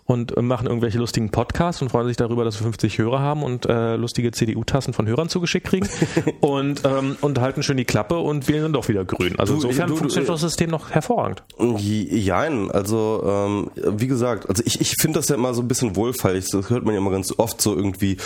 [0.05, 3.65] und machen irgendwelche lustigen Podcasts und freuen sich darüber, dass wir 50 Hörer haben und
[3.65, 5.87] äh, lustige CDU-Tassen von Hörern zugeschickt kriegen
[6.41, 9.33] und, ähm, und halten schön die Klappe und wählen dann doch wieder grün.
[9.37, 11.43] Also du, insofern du, funktioniert du, das System noch hervorragend.
[11.79, 15.95] Jein, also ähm, wie gesagt, also ich, ich finde das ja immer so ein bisschen
[15.95, 16.49] wohlfeilig.
[16.51, 18.17] Das hört man ja immer ganz oft so irgendwie,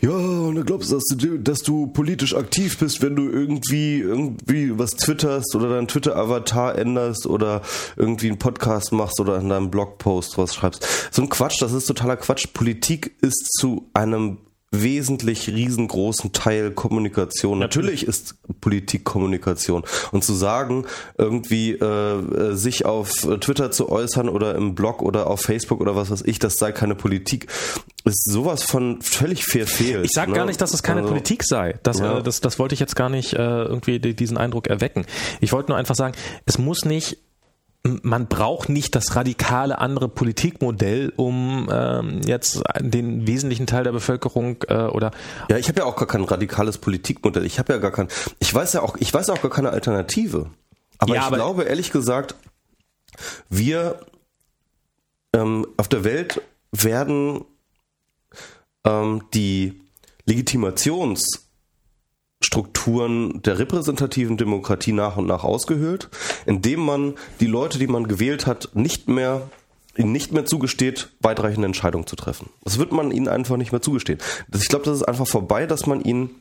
[0.00, 4.78] ja, und du glaubst, dass du, dass du politisch aktiv bist, wenn du irgendwie irgendwie
[4.78, 7.62] was twitterst oder dein Twitter-Avatar änderst oder
[7.96, 10.86] irgendwie einen Podcast machst oder in deinem Blogpost was schreibst.
[11.10, 12.48] So ein Quatsch, das ist totaler Quatsch.
[12.52, 14.38] Politik ist zu einem
[14.72, 17.58] wesentlich riesengroßen Teil Kommunikation.
[17.58, 19.84] Natürlich ist Politik Kommunikation.
[20.12, 20.86] Und zu sagen,
[21.16, 26.10] irgendwie äh, sich auf Twitter zu äußern oder im Blog oder auf Facebook oder was
[26.10, 27.46] weiß ich, das sei keine Politik,
[28.04, 30.04] ist sowas von völlig verfehlt.
[30.04, 30.36] Ich sage ne?
[30.36, 31.78] gar nicht, dass es keine also, Politik sei.
[31.82, 32.18] Das, ja.
[32.18, 35.06] äh, das, das wollte ich jetzt gar nicht äh, irgendwie diesen Eindruck erwecken.
[35.40, 36.14] Ich wollte nur einfach sagen,
[36.44, 37.18] es muss nicht
[38.02, 44.56] man braucht nicht das radikale andere Politikmodell, um ähm, jetzt den wesentlichen Teil der Bevölkerung
[44.68, 45.10] äh, oder
[45.48, 47.44] ja, ich habe ja auch gar kein radikales Politikmodell.
[47.44, 48.08] Ich habe ja gar kein,
[48.38, 50.50] ich weiß ja auch, ich weiß auch gar keine Alternative.
[50.98, 52.34] Aber Ja, ich aber- glaube ehrlich gesagt,
[53.48, 54.00] wir
[55.32, 56.40] ähm, auf der Welt
[56.72, 57.44] werden
[58.84, 59.80] ähm, die
[62.46, 66.08] Legitimationsstrukturen der repräsentativen Demokratie nach und nach ausgehöhlt,
[66.46, 69.42] indem man die Leute, die man gewählt hat, nicht mehr
[69.96, 72.50] ihnen nicht mehr zugesteht, weitreichende Entscheidungen zu treffen.
[72.64, 74.18] Das wird man ihnen einfach nicht mehr zugestehen.
[74.54, 76.34] Ich glaube, das ist einfach vorbei, dass man ihnen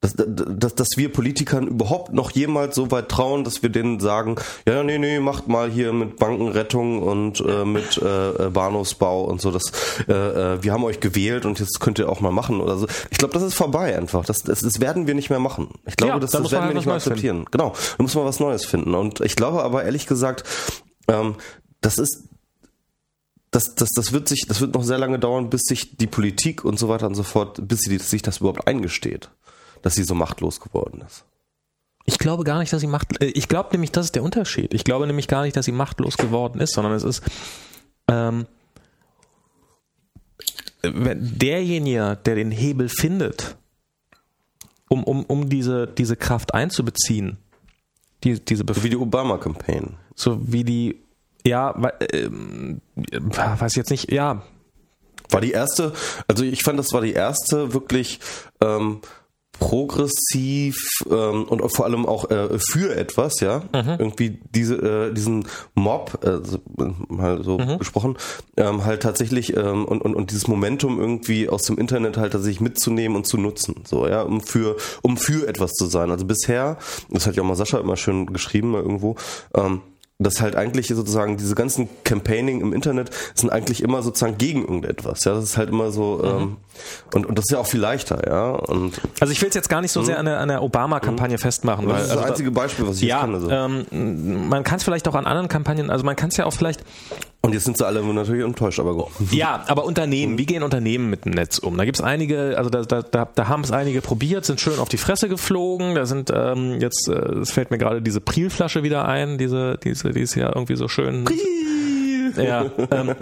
[0.00, 4.36] dass, dass, dass wir Politikern überhaupt noch jemals so weit trauen, dass wir denen sagen,
[4.68, 9.50] ja, nee, nee, macht mal hier mit Bankenrettung und äh, mit äh, Bahnhofsbau und so,
[9.50, 9.72] das,
[10.06, 12.86] äh, äh, wir haben euch gewählt und jetzt könnt ihr auch mal machen oder so.
[13.10, 14.24] Ich glaube, das ist vorbei einfach.
[14.26, 15.70] Das, das, das werden wir nicht mehr machen.
[15.86, 17.46] Ich glaube, Ja, das, da das werden wir nicht mehr akzeptieren.
[17.50, 18.94] Genau, da muss man was Neues finden.
[18.94, 20.44] Und ich glaube aber ehrlich gesagt,
[21.08, 21.36] ähm,
[21.80, 22.28] das ist
[23.50, 26.64] das, das, das wird sich, das wird noch sehr lange dauern, bis sich die Politik
[26.64, 29.30] und so weiter und so fort, bis sie sich das überhaupt eingesteht,
[29.86, 31.24] dass sie so machtlos geworden ist.
[32.06, 33.22] Ich glaube gar nicht, dass sie macht.
[33.22, 34.74] äh, Ich glaube nämlich, das ist der Unterschied.
[34.74, 37.22] Ich glaube nämlich gar nicht, dass sie machtlos geworden ist, sondern es ist
[38.08, 38.46] ähm,
[40.82, 43.56] wenn derjenige, der den Hebel findet,
[44.88, 47.38] um, um, um diese, diese Kraft einzubeziehen,
[48.24, 49.94] die, diese Bef Wie die Obama-Campaign.
[50.16, 51.00] so wie die,
[51.46, 51.74] ja,
[52.12, 52.80] ähm,
[53.12, 54.42] weiß ich jetzt nicht, ja,
[55.30, 55.92] War die erste,
[56.26, 58.18] also ich fand, das war die erste wirklich
[58.60, 59.00] ähm,
[59.58, 60.76] progressiv
[61.10, 66.38] ähm, und vor allem auch äh, für etwas, ja, irgendwie diese äh, diesen Mob, äh,
[67.08, 68.16] mal so gesprochen,
[68.56, 72.60] ähm, halt tatsächlich ähm, und, und und dieses Momentum irgendwie aus dem Internet halt tatsächlich
[72.60, 76.10] mitzunehmen und zu nutzen, so ja, um für um für etwas zu sein.
[76.10, 76.78] Also bisher,
[77.10, 79.16] das hat ja auch mal Sascha immer schön geschrieben mal irgendwo.
[79.54, 79.80] Ähm,
[80.18, 85.24] dass halt eigentlich sozusagen diese ganzen Campaigning im Internet sind eigentlich immer sozusagen gegen irgendetwas.
[85.24, 86.56] Ja, das ist halt immer so ähm,
[87.14, 88.50] und und das ist ja auch viel leichter, ja.
[88.50, 91.38] Und also ich will es jetzt gar nicht so sehr an der, an der Obama-Kampagne
[91.38, 93.34] festmachen, weil das ist also das da- einzige Beispiel, was ich ja, kann.
[93.34, 93.50] Also.
[93.50, 96.52] ähm, man kann es vielleicht auch an anderen Kampagnen, also man kann es ja auch
[96.52, 96.80] vielleicht
[97.42, 99.06] Und jetzt sind sie alle natürlich enttäuscht, aber gut.
[99.32, 101.76] Ja, aber Unternehmen, wie gehen Unternehmen mit dem Netz um?
[101.76, 104.88] Da gibt's einige, also da, da, da, da haben es einige probiert, sind schön auf
[104.88, 105.94] die Fresse geflogen.
[105.94, 110.10] Da sind ähm, jetzt, äh, es fällt mir gerade diese Priel-Flasche wieder ein, diese, diese,
[110.10, 111.24] die ist ja irgendwie so schön.
[112.36, 113.14] Ja, ähm,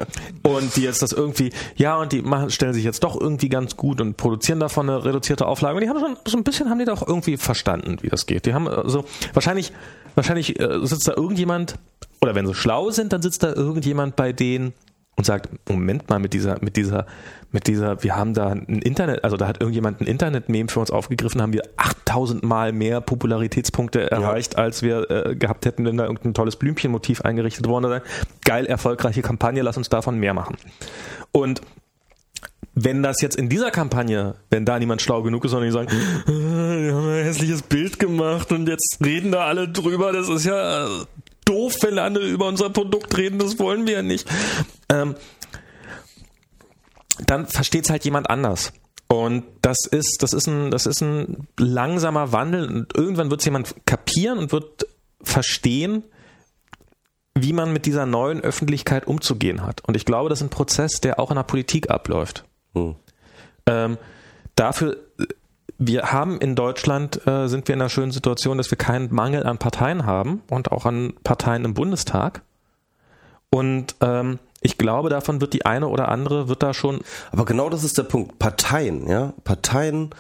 [0.43, 3.77] und die jetzt das irgendwie, ja, und die machen, stellen sich jetzt doch irgendwie ganz
[3.77, 5.77] gut und produzieren davon eine reduzierte Auflage.
[5.77, 8.47] Und die haben schon so ein bisschen haben die doch irgendwie verstanden, wie das geht.
[8.47, 9.73] Die haben also wahrscheinlich,
[10.15, 11.77] wahrscheinlich äh, sitzt da irgendjemand,
[12.21, 14.73] oder wenn sie schlau sind, dann sitzt da irgendjemand bei denen
[15.17, 17.07] und sagt, Moment mal, mit dieser, mit dieser,
[17.53, 20.91] mit dieser, wir haben da ein Internet, also da hat irgendjemand ein Internet-Meme für uns
[20.91, 26.05] aufgegriffen, haben wir 8000 Mal mehr Popularitätspunkte erreicht, als wir äh, gehabt hätten, wenn da
[26.05, 28.03] irgendein tolles Blümchenmotiv eingerichtet worden wäre.
[28.45, 30.57] Geil, erfolgreiche Kampagne, lass uns davon mehr machen.
[31.31, 31.61] Und
[32.75, 35.89] wenn das jetzt in dieser Kampagne, wenn da niemand schlau genug ist, sondern die sagen,
[36.27, 36.31] "Äh,
[36.87, 40.89] wir haben ein hässliches Bild gemacht und jetzt reden da alle drüber, das ist ja
[41.45, 44.29] doof, wenn andere über unser Produkt reden, das wollen wir ja nicht.
[44.89, 45.15] Ähm,
[47.27, 48.73] dann versteht es halt jemand anders.
[49.09, 53.45] Und das ist, das ist ein, das ist ein langsamer Wandel und irgendwann wird es
[53.45, 54.87] jemand kapieren und wird
[55.23, 56.05] verstehen,
[57.37, 59.83] wie man mit dieser neuen Öffentlichkeit umzugehen hat.
[59.85, 62.45] Und ich glaube, das ist ein Prozess, der auch in der Politik abläuft.
[62.75, 62.97] Hm.
[63.67, 63.99] Ähm,
[64.57, 64.97] dafür,
[65.79, 69.45] wir haben in Deutschland, äh, sind wir in einer schönen Situation, dass wir keinen Mangel
[69.45, 72.43] an Parteien haben und auch an Parteien im Bundestag.
[73.51, 77.69] Und ähm, ich glaube, davon wird die eine oder andere, wird da schon Aber genau
[77.69, 78.39] das ist der Punkt.
[78.39, 80.11] Parteien, ja, Parteien.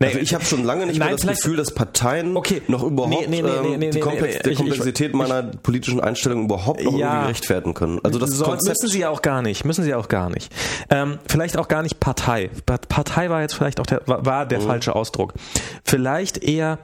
[0.00, 2.62] Nee, also ich habe schon lange nicht nein, mehr das Gefühl, dass Parteien Okay.
[2.68, 6.84] noch überhaupt Nee, nee, nee, ähm, die Komplex der ich- Komplexität meiner politischen Einstellung überhaupt
[6.84, 7.06] noch Ja.
[7.08, 7.98] irgendwie gerechtfertigen können.
[8.04, 8.80] Also das So, Konzept.
[8.80, 10.54] müssen sie ja auch gar nicht, müssen sie auch gar nicht.
[10.90, 12.48] Ähm, vielleicht auch gar nicht Partei.
[12.64, 15.34] Pa- Partei war jetzt vielleicht auch der, war, der falsche Ausdruck.
[15.84, 16.78] Vielleicht eher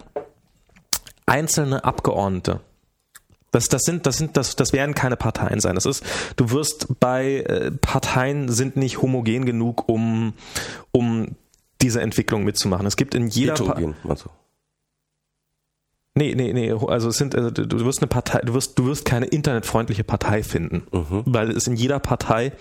[1.27, 2.61] einzelne Abgeordnete.
[3.53, 5.77] Das, das sind, das sind, das, das werden keine Parteien sein.
[5.77, 6.03] Das ist,
[6.35, 10.33] du wirst bei äh, Parteien sind nicht homogen genug, um,
[10.91, 11.37] um
[11.85, 12.87] diese Entwicklung mitzumachen.
[12.87, 14.31] Es gibt in jeder Pa- Heterogen, also.
[16.17, 19.05] Nee, nee, nee, also es sind, also du wirst eine Partei, du wirst, du wirst
[19.05, 22.53] keine internetfreundliche Partei finden, weil es in jeder Partei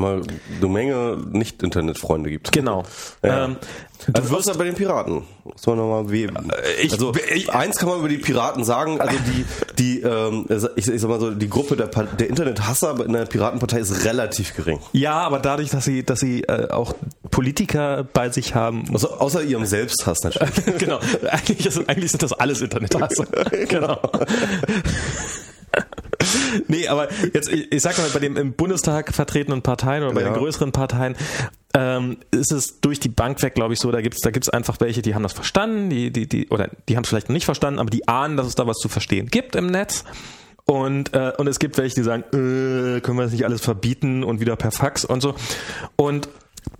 [0.00, 0.22] Mal
[0.58, 2.52] eine Menge Nicht-Internet-Freunde gibt.
[2.52, 2.84] Genau.
[3.22, 3.46] Ja.
[3.46, 3.56] Ähm,
[4.12, 5.22] Du wirst ja bei den Piraten.
[5.44, 6.28] Muss man nochmal wie.
[6.82, 9.46] ich- also ich- eins kann man über die Piraten sagen, also die,
[9.78, 10.44] die, ähm,
[10.76, 14.54] ich, ich sag mal so, die Gruppe der, der Internethasser in der Piratenpartei ist relativ
[14.56, 14.78] gering.
[14.92, 16.94] ja, aber dadurch, dass sie, dass sie äh, auch
[17.30, 18.84] Politiker bei sich haben.
[18.92, 20.54] Also, außer ihrem Selbsthass natürlich.
[20.78, 20.98] genau.
[21.30, 23.24] Eigentlich, ist, eigentlich sind das alles Internethasser.
[23.68, 24.00] genau.
[26.68, 30.22] nee, aber jetzt, ich, ich sag mal, bei den im Bundestag vertretenen Parteien oder bei
[30.22, 30.30] Ja.
[30.30, 31.16] den größeren Parteien
[31.74, 34.76] ähm, ist es durch die Bank weg, glaube ich, so, da gibt's da gibt's einfach
[34.80, 37.44] welche, die haben das verstanden, die, die, die, oder die haben es vielleicht noch nicht
[37.46, 40.04] verstanden, aber die ahnen, dass es da was zu verstehen gibt im Netz.
[40.66, 44.24] Und, äh, und es gibt welche, die sagen, äh, können wir das nicht alles verbieten
[44.24, 45.34] und wieder per Fax und so.
[45.96, 46.28] Und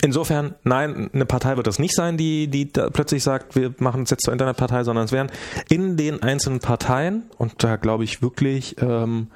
[0.04, 4.10] insofern, nein, eine Partei wird das nicht sein, die, die plötzlich sagt, wir machen es
[4.10, 5.32] jetzt zur Internetpartei, sondern es werden
[5.68, 9.28] in den einzelnen Parteien, und da glaube ich wirklich, ähm,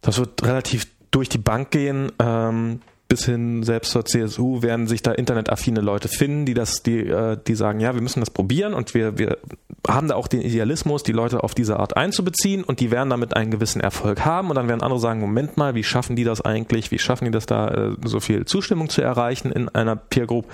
[0.00, 2.80] das wird relativ durch die Bank gehen, ähm,
[3.14, 7.38] bis hin selbst zur CSU werden sich da internetaffine Leute finden, die das, die, äh,
[7.46, 9.38] die sagen, ja, wir müssen das probieren und wir, wir
[9.86, 13.36] haben da auch den Idealismus, die Leute auf diese Art einzubeziehen und die werden damit
[13.36, 16.40] einen gewissen Erfolg haben und dann werden andere sagen, Moment mal, wie schaffen die das
[16.40, 16.90] eigentlich?
[16.90, 20.46] Wie schaffen die das da, äh, so viel Zustimmung zu erreichen in einer Peer Group?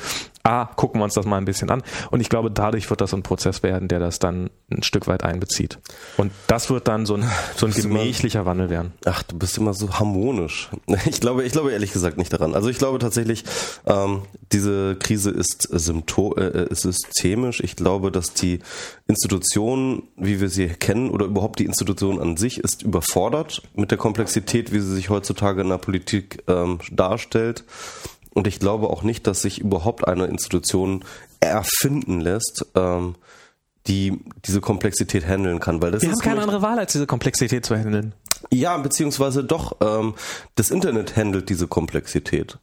[0.42, 1.82] Ah, gucken wir uns das mal ein bisschen an.
[2.10, 5.06] Und ich glaube, dadurch wird das so ein Prozess werden, der das dann ein Stück
[5.06, 5.78] weit einbezieht.
[6.16, 7.24] Und das wird dann so ein,
[7.56, 8.92] so ein bist immer- gemächlicher Wandel werden.
[9.04, 10.68] Ach, du bist immer so harmonisch.
[11.10, 12.49] Ich glaube, ich glaube ehrlich gesagt nicht daran.
[12.54, 13.44] Also ich glaube tatsächlich,
[13.86, 14.22] ähm,
[14.52, 17.60] diese Krise ist, Sympto äh, ist systemisch.
[17.60, 18.60] Ich glaube, dass die
[19.06, 23.98] Institution, wie wir sie kennen, oder überhaupt die Institution an sich, ist überfordert mit der
[23.98, 27.64] Komplexität, wie sie sich heutzutage in der Politik ähm, darstellt.
[28.32, 31.04] Und ich glaube auch nicht, dass sich überhaupt eine Institution
[31.40, 33.16] erfinden lässt, ähm,
[33.90, 35.82] die diese Komplexität handeln kann.
[35.82, 38.14] Weil das Wir ist haben keine andere Wahl, als diese Komplexität zu handeln.
[38.50, 40.14] ja, beziehungsweise doch, ähm,
[40.54, 42.58] das Internet handelt diese Komplexität.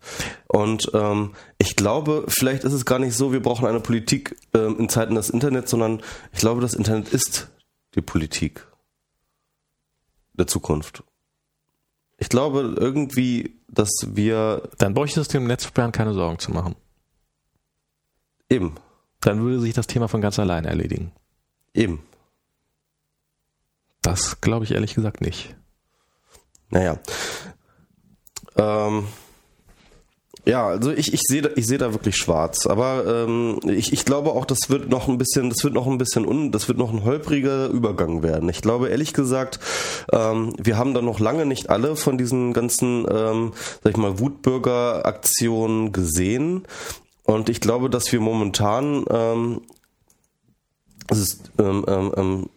[0.47, 4.77] Und ähm, ich glaube, vielleicht ist es gar nicht so, wir brauchen eine Politik ähm,
[4.79, 6.01] in Zeiten des Internets, sondern
[6.31, 7.49] ich glaube, das Internet ist
[7.95, 8.65] die Politik
[10.33, 11.03] der Zukunft.
[12.17, 16.75] Ich glaube irgendwie, dass wir Dann bräuchte es dem Netzsperren keine Sorgen zu machen.
[18.49, 18.75] eben,
[19.27, 21.11] Dann würde sich das Thema von ganz alleine erledigen.
[21.73, 22.01] eben,
[24.01, 25.53] Das glaube ich ehrlich gesagt nicht.
[26.69, 26.97] Naja.
[28.55, 29.05] Ähm,
[30.45, 32.67] ja, also ich, ich sehe da, ich sehe da wirklich schwarz.
[32.67, 35.97] Aber ähm, ich, ich glaube auch, das wird noch ein bisschen, das wird noch ein
[35.97, 38.47] bisschen un, das wird noch ein holpriger Übergang werden.
[38.47, 39.59] Ich glaube ehrlich gesagt,
[40.13, 43.51] ähm, wir haben da noch lange nicht alle von diesen ganzen, ähm,
[43.83, 46.65] sag ich mal, Wutbürger-Aktionen gesehen.
[47.27, 49.61] Und ich glaube, dass wir momentan ähm,
[51.09, 52.49] es ist ähm, ähm, ähm,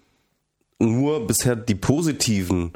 [0.78, 2.72] nur bisher die positiven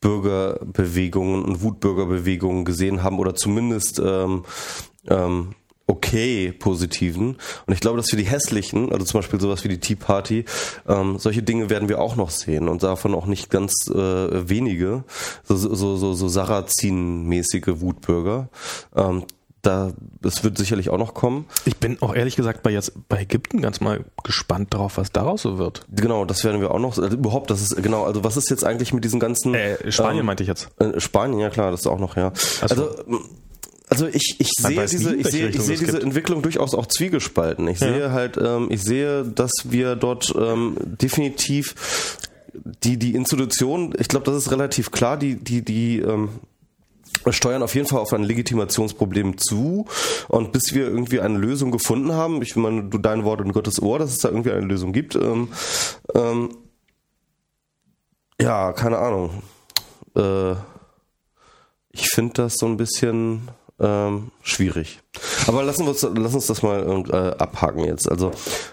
[0.00, 4.44] Bürgerbewegungen und Wutbürgerbewegungen gesehen haben oder zumindest ähm,
[5.08, 5.54] ähm,
[5.86, 7.36] okay positiven.
[7.66, 10.44] Und ich glaube, dass wir die hässlichen, also zum Beispiel sowas wie die Tea Party,
[10.88, 15.04] ähm, solche Dinge werden wir auch noch sehen und davon auch nicht ganz äh, wenige,
[15.42, 18.48] so, so, so, so Sarrazin-mäßige Wutbürger.
[18.94, 19.24] Ähm,
[19.66, 21.46] da, das wird sicherlich auch noch kommen.
[21.64, 25.42] Ich bin auch ehrlich gesagt bei jetzt bei Ägypten ganz mal gespannt drauf, was daraus
[25.42, 25.86] so wird.
[25.90, 26.98] Genau, das werden wir auch noch.
[26.98, 28.04] Also überhaupt, das ist genau.
[28.04, 29.54] Also was ist jetzt eigentlich mit diesen ganzen?
[29.54, 30.68] Äh, Spanien ähm, meinte ich jetzt.
[30.78, 32.32] Äh, Spanien, ja klar, das ist auch noch, ja.
[32.60, 33.20] Also, ähm,
[33.88, 36.04] also ich, ich Man sehe nie, diese, in ich sehe, ich sehe es diese gibt.
[36.04, 37.68] Entwicklung durchaus auch zwiegespalten.
[37.68, 37.88] Ich Ja.
[37.88, 42.18] sehe halt, ähm, ich sehe, dass wir dort ähm, definitiv
[42.82, 46.28] die, die Institution, ich glaube, das ist relativ klar, die, die, die, ähm,
[47.32, 49.86] steuern auf jeden Fall auf ein Legitimationsproblem zu.
[50.28, 53.80] Und bis wir irgendwie eine Lösung gefunden haben, ich meine, du dein Wort in Gottes
[53.80, 55.48] Ohr, dass es da irgendwie eine Lösung gibt, ähm,
[56.14, 56.56] ähm,
[58.40, 59.42] ja, keine Ahnung.
[60.16, 60.52] Äh,
[61.90, 63.48] ich finde das so ein bisschen
[63.80, 65.00] ähm, schwierig.
[65.46, 68.10] Aber lassen wir uns, lass uns das mal äh, abhaken jetzt.
[68.10, 68.32] Also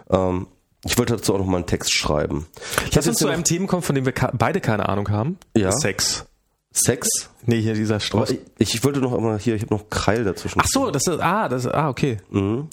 [0.09, 0.47] ähm,
[0.83, 2.47] ich wollte dazu auch noch mal einen Text schreiben.
[2.87, 5.37] Ich Lass uns jetzt zu einem Thema kommen, von dem wir beide keine Ahnung haben.
[5.55, 5.71] Ja.
[5.71, 6.25] Sex.
[6.71, 7.29] Sex.
[7.45, 8.31] Nee, hier dieser Strauß.
[8.31, 10.61] ich, ich wollte noch immer hier, ich habe noch Kreil dazwischen.
[10.61, 12.17] Ach so, das ist, ah, das ist, ah, okay.
[12.29, 12.69] Mhm.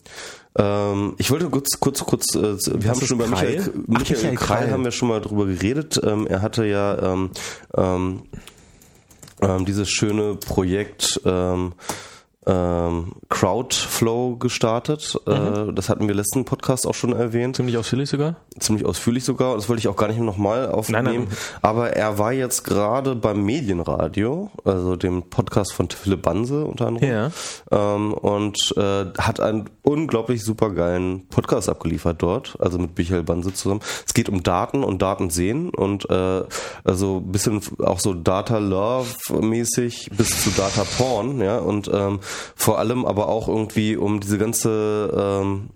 [0.56, 3.56] Ähm, ich wollte kurz, kurz, kurz, äh, wir haben schon über Kreil?
[3.56, 4.70] Michael, Ach, Michael, Michael Kreil, Kreil.
[4.72, 6.00] haben wir schon mal drüber geredet.
[6.04, 7.30] Ähm, er hatte ja ähm,
[7.76, 8.22] ähm,
[9.40, 11.20] ähm, dieses schöne Projekt
[12.46, 15.18] ähm, Crowdflow gestartet.
[15.26, 18.36] Äh, das hatten wir letzten Podcast auch schon erwähnt Ziemlich ausführlich sogar.
[18.58, 19.54] ziemlich ausführlich sogar.
[19.56, 21.04] Das wollte ich auch gar nicht nochmal aufnehmen.
[21.04, 21.36] Nein, nein.
[21.62, 27.08] Aber er war jetzt gerade beim Medienradio, also dem Podcast von Philipp Banse unter anderem.
[27.08, 27.30] Ja.
[27.70, 33.80] Ähm, und äh, hat einen unglaublich supergeilen Podcast abgeliefert dort, also mit Michael Banse zusammen.
[34.06, 36.42] Es geht um Daten und Daten sehen und äh,
[36.84, 39.08] also ein bisschen auch so Data Love
[39.40, 42.20] mäßig bis zu Data Porn, ja, und ähm,
[42.54, 45.70] vor allem aber auch irgendwie um diese ganze ähm,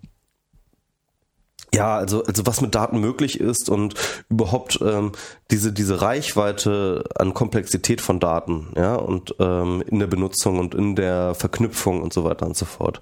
[1.74, 3.94] ja, also, also was mit Daten möglich ist und
[4.28, 5.12] überhaupt ähm,
[5.50, 10.96] diese, diese Reichweite an Komplexität von Daten, ja, und ähm, in der Benutzung und in
[10.96, 13.00] der Verknüpfung und so weiter und so fort.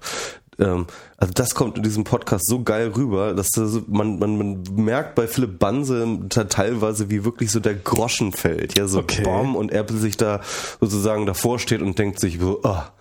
[0.57, 0.85] ähm,
[1.17, 5.15] also das kommt in diesem Podcast so geil rüber, dass das, man, man, man merkt
[5.15, 8.77] bei Philipp Banse teilweise, wie wirklich so der Groschen fällt.
[8.77, 9.23] Ja, so Okay.
[9.23, 10.39] Bom und er sich da
[10.79, 12.93] sozusagen davor steht und denkt sich so, ah,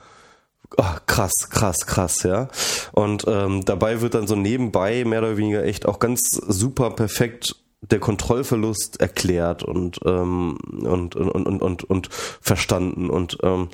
[0.76, 2.48] ah, krass, krass, krass, ja.
[2.92, 7.56] Und ähm, dabei wird dann so nebenbei mehr oder weniger echt auch ganz super perfekt
[7.82, 13.70] der Kontrollverlust erklärt und ähm, und, und, und, und, und verstanden und ähm,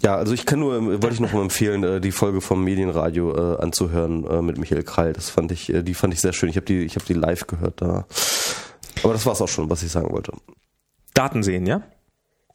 [0.00, 3.36] ja also ich kann nur wollte ich noch mal empfehlen äh, die Folge vom Medienradio
[3.36, 6.48] äh, anzuhören äh, mit Michael Krall das fand ich äh, die fand ich sehr schön
[6.48, 8.06] ich habe die ich habe die live gehört da
[9.02, 10.32] aber das war's auch schon was ich sagen wollte
[11.14, 11.82] Daten sehen, ja?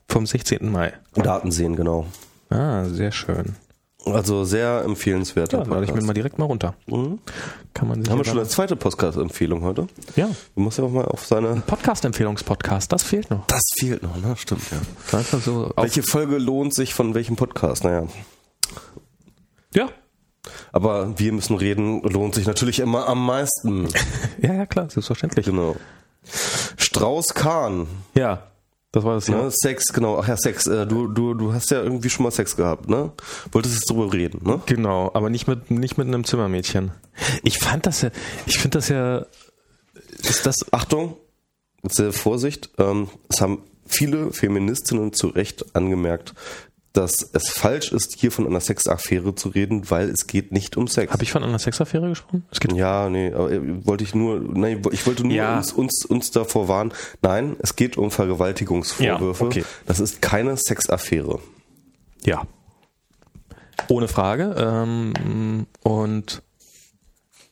[0.07, 0.71] Vom 16.
[0.71, 0.93] Mai.
[1.13, 2.07] Daten sehen genau
[2.49, 3.55] Ah, sehr schön.
[4.05, 6.75] Also sehr empfehlenswert Ja, lade ich mir mal direkt mal runter.
[6.87, 7.19] mhm.
[7.73, 10.91] Kann man sich haben wir schon eine zweite Podcast-Empfehlung heute Ja, du musst ja auch
[10.91, 13.45] mal auf seine Podcast-Empfehlungspodcast, das fehlt noch.
[13.47, 18.07] das fehlt noch ne stimmt ja so welche Folge lohnt sich von welchem Podcast naja
[19.73, 19.89] ja.
[20.71, 23.87] Aber wir müssen reden, lohnt sich natürlich immer am meisten.
[24.41, 25.45] ja, ja, klar, selbstverständlich.
[25.45, 25.75] Genau.
[26.77, 28.43] Strauß Kahn, Ja,
[28.95, 29.41] das war das ja.
[29.41, 29.51] ne?
[29.51, 30.19] Sex, genau.
[30.19, 30.67] Ach ja, Sex.
[30.67, 33.11] Äh, du, du, du hast ja irgendwie schon mal Sex gehabt, ne?
[33.51, 34.61] Wolltest jetzt drüber reden, ne?
[34.67, 36.91] Genau, aber nicht mit nicht mit einem Zimmermädchen.
[37.43, 38.11] Ich fand das ja,
[38.45, 39.25] ich finde das ja,
[40.19, 41.17] ist das Achtung,
[41.83, 42.69] sehr Vorsicht.
[42.77, 46.33] Ähm, es haben viele Feministinnen zu Recht angemerkt,
[46.97, 50.87] dass es falsch ist, hier von einer Sexaffäre zu reden, weil es geht nicht um
[50.87, 51.11] Sex.
[51.11, 52.45] Habe ich von einer Sexaffäre gesprochen?
[52.51, 55.57] Es geht Ja, nee, aber äh, wollte ich nur, nein, ich wollte nur Ja.
[55.57, 56.93] uns, uns, uns davor warnen.
[57.21, 59.43] Nein, es geht um Vergewaltigungsvorwürfe.
[59.43, 59.63] Ja, okay.
[59.85, 61.39] Das ist keine Sexaffäre.
[62.23, 62.43] Ja.
[63.87, 64.55] Ohne Frage.
[64.57, 66.41] Ähm, und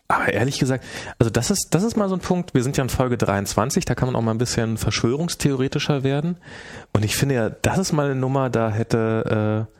[0.08, 0.84] aber ehrlich gesagt,
[1.18, 3.86] also das ist, das ist mal so ein Punkt, wir sind ja in Folge 23,
[3.86, 6.38] da kann man auch mal ein bisschen verschwörungstheoretischer werden.
[6.92, 9.74] Und ich finde ja, das ist mal eine Nummer, da hätte, äh,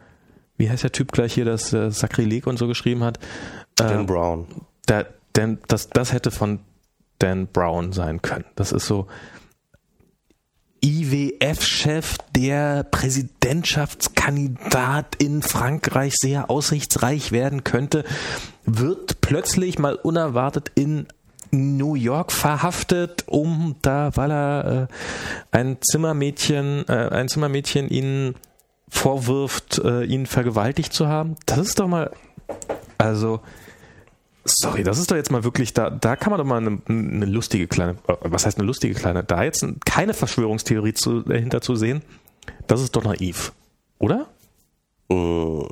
[0.58, 3.20] wie heißt der Typ gleich hier, das äh, Sakrileg und so geschrieben hat,
[3.76, 4.48] Dan Brown.
[4.86, 5.04] da,
[5.36, 6.60] denn das, das hätte von
[7.20, 8.46] Dan Brown sein können.
[8.56, 9.08] Das ist so
[10.84, 18.04] IWF-Chef, der Präsidentschaftskandidat in Frankreich sehr aussichtsreich werden könnte,
[18.66, 21.08] wird plötzlich mal unerwartet in
[21.52, 24.88] New York verhaftet, um da, weil er äh,
[25.52, 28.36] ein Zimmermädchen, äh, ein Zimmermädchen ihnen
[28.90, 31.36] vorwirft, äh, ihn vergewaltigt zu haben.
[31.46, 32.12] Das ist doch mal,
[32.98, 33.40] also,
[34.46, 37.26] Sorry, das ist doch jetzt mal wirklich, da, da kann man doch mal eine, eine
[37.26, 41.76] lustige kleine, äh, was heißt eine lustige kleine, da jetzt keine Verschwörungstheorie zu, dahinter zu
[41.76, 42.02] sehen,
[42.68, 43.54] das ist doch naiv,
[44.00, 44.28] oder?
[45.10, 45.68] Mm.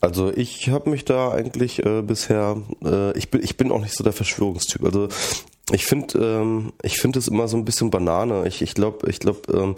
[0.00, 3.94] Also ich habe mich da eigentlich äh, bisher, äh, ich bin ich bin auch nicht
[3.96, 4.84] so der Verschwörungstyp.
[4.84, 5.08] Also
[5.72, 8.46] ich finde ähm, ich finde es immer so ein bisschen Banane.
[8.46, 9.74] Ich ich glaube ich glaube ähm,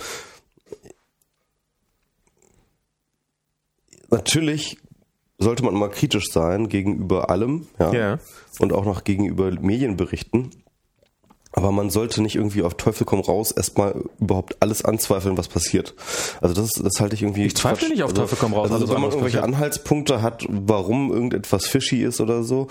[4.10, 4.78] natürlich
[5.38, 8.18] sollte man immer kritisch sein gegenüber allem, ja, Ja.
[8.58, 10.50] und auch noch gegenüber Medienberichten.
[11.52, 15.94] Aber man sollte nicht irgendwie auf Teufel komm raus erstmal überhaupt alles anzweifeln, was passiert.
[16.42, 17.46] Also das, das halte ich irgendwie.
[17.46, 17.90] Ich zweifle Quatsch.
[17.90, 19.54] nicht auf also, Teufel komm raus, Also alles wenn man irgendwelche passiert.
[19.54, 22.68] Anhaltspunkte hat, warum irgendetwas fishy ist oder so,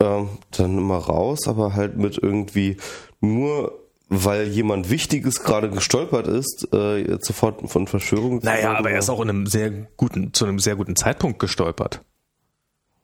[0.00, 2.76] ähm, dann immer raus, aber halt mit irgendwie
[3.20, 3.72] nur
[4.08, 8.40] weil jemand Wichtiges gerade gestolpert ist, äh, sofort von Verschwörung.
[8.42, 12.02] Naja, aber er ist auch in einem sehr guten, zu einem sehr guten Zeitpunkt gestolpert.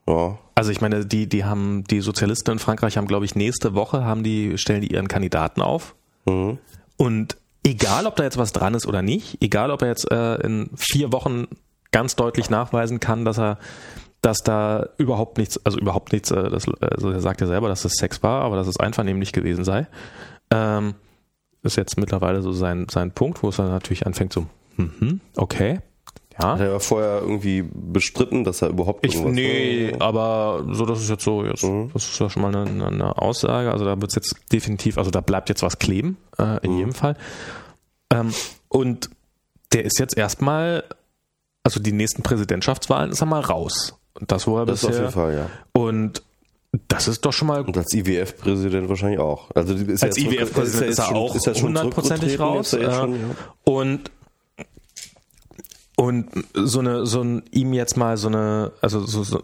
[0.07, 0.39] Ja.
[0.55, 4.05] Also ich meine, die, die haben, die Sozialisten in Frankreich haben, glaube ich, nächste Woche
[4.05, 5.95] haben die, stellen die ihren Kandidaten auf.
[6.27, 6.59] Mhm.
[6.97, 10.37] Und egal, ob da jetzt was dran ist oder nicht, egal, ob er jetzt äh,
[10.37, 11.47] in vier Wochen
[11.93, 13.59] ganz deutlich nachweisen kann, dass er,
[14.23, 17.85] dass da überhaupt nichts, also überhaupt nichts, äh, das, also er sagt ja selber, dass
[17.85, 19.87] es Sex war, aber dass es einvernehmlich gewesen sei.
[20.53, 20.95] Ähm,
[21.63, 24.47] ist jetzt mittlerweile so sein, sein Punkt, wo es dann natürlich anfängt so,
[24.77, 25.81] mhm, okay,
[26.41, 26.53] ja.
[26.55, 31.01] Hat er ja vorher irgendwie bestritten, dass er überhaupt Ich, irgendwas- nee, aber so, das
[31.03, 31.91] ist jetzt so, jetzt, Mhm.
[31.93, 33.71] das ist ja schon mal eine, eine Aussage.
[33.71, 36.79] Also da wird es jetzt definitiv, also da bleibt jetzt was kleben, äh, in Mhm.
[36.79, 37.17] jedem Fall.
[38.11, 38.33] Ähm,
[38.69, 39.11] und
[39.75, 40.85] der ist jetzt erstmal,
[41.63, 43.99] also die nächsten Präsidentschaftswahlen ist er mal raus.
[44.21, 45.47] Das, wo er Das auf bisher, jeden Fall, ja.
[45.79, 46.23] und
[46.89, 49.51] das ist doch schon mal Und als IWF-Präsident wahrscheinlich auch.
[49.55, 52.73] Also ist Als IWF-Präsident ist er schon- auch er schon hundertprozentig raus.
[52.73, 53.21] jetzt äh, schon, ja.
[53.65, 54.11] Und
[55.97, 59.43] und so eine so ein ihm jetzt mal so eine also so, so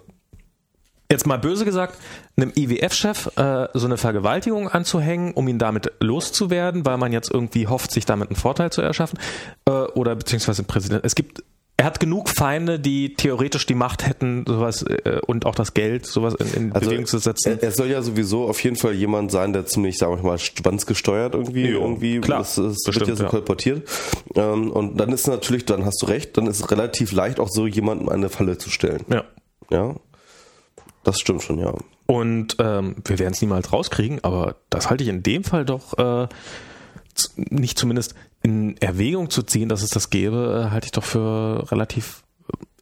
[1.11, 1.99] jetzt mal böse gesagt
[2.37, 7.67] einem IWF-Chef äh, so eine Vergewaltigung anzuhängen, um ihn damit loszuwerden, weil man jetzt irgendwie
[7.69, 9.19] hofft, sich damit einen Vorteil zu erschaffen
[9.67, 11.05] äh, oder beziehungsweise Präsident.
[11.05, 11.43] Es gibt
[11.79, 16.07] er hat genug Feinde, die theoretisch die Macht hätten, sowas äh, und auch das Geld,
[16.07, 17.59] sowas in, in Also Bewegung zu setzen.
[17.59, 20.39] er, er soll ja sowieso auf jeden Fall jemand sein, der ziemlich, sagen wir mal,
[20.39, 21.69] schwanzgesteuert irgendwie.
[21.69, 23.29] Jo, irgendwie klar, das, das wird bestimmt, ja so ja.
[23.29, 23.89] kolportiert.
[24.35, 27.51] Ähm, und dann ist natürlich, dann hast du recht, dann ist es relativ leicht, auch
[27.51, 29.05] so jemandem eine Falle zu stellen.
[29.09, 29.25] ja.
[29.71, 29.95] Ja.
[31.03, 31.73] Das stimmt schon, ja.
[32.07, 35.97] Und ähm, wir werden es niemals rauskriegen, aber das halte ich in dem Fall doch
[35.99, 36.27] äh,
[37.37, 38.15] nicht zumindest
[38.47, 42.23] in Erwägung zu ziehen, dass es das gäbe, äh, halte ich doch für relativ,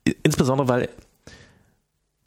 [0.07, 0.89] äh, insbesondere weil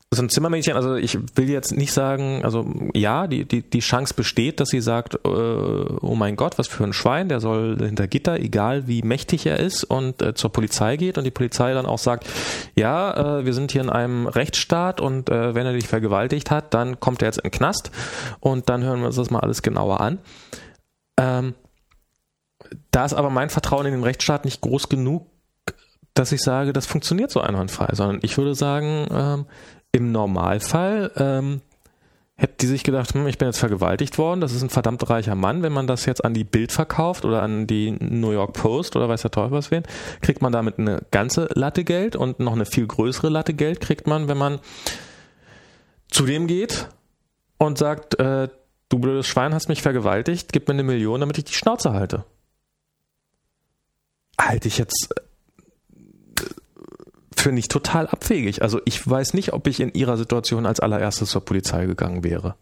[0.10, 2.66] so ein Zimmermädchen, also ich will jetzt nicht sagen, also
[2.96, 6.84] ja, die, die, die Chance besteht, dass sie sagt, äh, oh mein Gott, was für
[6.84, 10.98] ein Schwein, der soll hinter Gitter, egal wie mächtig er ist, und äh, zur Polizei
[10.98, 12.26] geht und die Polizei dann auch sagt,
[12.76, 16.74] ja, äh, wir sind hier in einem Rechtsstaat und äh, wenn er dich vergewaltigt hat,
[16.74, 17.92] dann kommt er jetzt in den Knast
[18.40, 20.18] und dann hören wir uns das mal alles genauer an.
[21.20, 21.54] Ähm,
[22.92, 25.28] da ist aber mein Vertrauen in den Rechtsstaat nicht groß genug,
[26.14, 29.46] dass ich sage, das funktioniert so einwandfrei, sondern ich würde sagen, ähm,
[29.92, 31.62] im Normalfall ähm,
[32.36, 35.36] hätte die sich gedacht, hm, ich bin jetzt vergewaltigt worden, das ist ein verdammt reicher
[35.36, 35.64] Mann.
[35.64, 39.10] Wenn man das jetzt an die Bild verkauft oder an die New York Post oder
[39.10, 39.84] weiß der Teufel was wen,
[40.22, 44.08] kriegt man damit eine ganze Latte Geld und noch eine viel größere Latte Geld kriegt
[44.08, 44.60] man, wenn man
[46.10, 46.88] zu dem geht
[47.58, 48.48] und sagt, äh,
[48.90, 52.24] du blödes Schwein hast mich vergewaltigt, gib mir eine Million, damit ich die Schnauze halte.
[54.40, 55.10] Halte ich jetzt
[57.36, 58.62] für nicht total abwegig.
[58.62, 62.56] Also ich weiß nicht, ob ich in ihrer Situation als allererstes zur Polizei gegangen wäre.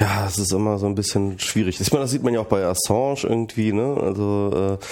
[0.00, 1.80] Ja, es ist immer so ein bisschen schwierig.
[1.80, 3.96] Ich meine, das sieht man ja auch bei Assange irgendwie, ne?
[4.00, 4.84] Also äh,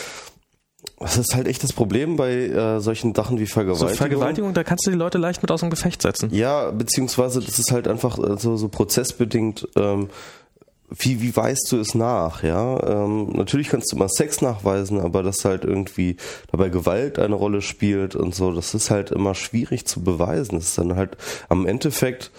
[1.00, 3.88] das ist halt echt das Problem bei äh, solchen Sachen wie Vergewaltigung.
[3.88, 6.32] So Vergewaltigung, da kannst du die Leute leicht mit aus dem Gefecht setzen.
[6.32, 10.10] Ja, beziehungsweise das ist halt einfach äh, so, so prozessbedingt ähm,
[10.90, 13.04] wie, wie weißt du es nach, ja?
[13.04, 16.16] Ähm, natürlich kannst du mal Sex nachweisen, aber dass halt irgendwie
[16.50, 20.56] dabei Gewalt eine Rolle spielt und so, das ist halt immer schwierig zu beweisen.
[20.56, 21.16] Das ist dann halt
[21.48, 22.30] am Endeffekt,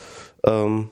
[0.46, 0.90] ähm,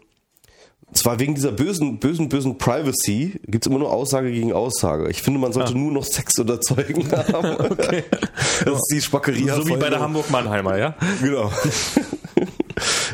[0.94, 5.10] zwar wegen dieser bösen, bösen, bösen Privacy gibt's immer nur Aussage gegen Aussage.
[5.10, 5.78] Ich finde, man sollte ah.
[5.78, 7.72] nur noch Sex oder Zeugen haben.
[7.72, 8.04] okay.
[8.66, 9.50] Das ist die Spackerie.
[9.50, 10.96] So wie bei der Hamburg-Mannheimer, ja?
[11.22, 11.52] Genau.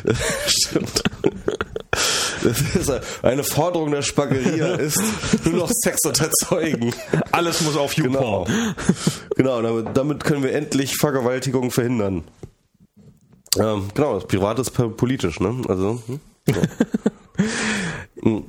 [0.46, 1.02] Stimmt.
[2.46, 5.00] Das ist eine Forderung der Spagheria ist
[5.44, 6.94] nur noch Sex unter Zeugen.
[7.32, 8.46] Alles muss auf YouPorn.
[9.36, 12.22] Genau, genau damit, können wir endlich Vergewaltigung verhindern.
[13.58, 15.60] Ähm, genau, das Privat ist politisch, ne?
[15.68, 16.20] Also, hm?
[18.22, 18.42] ja.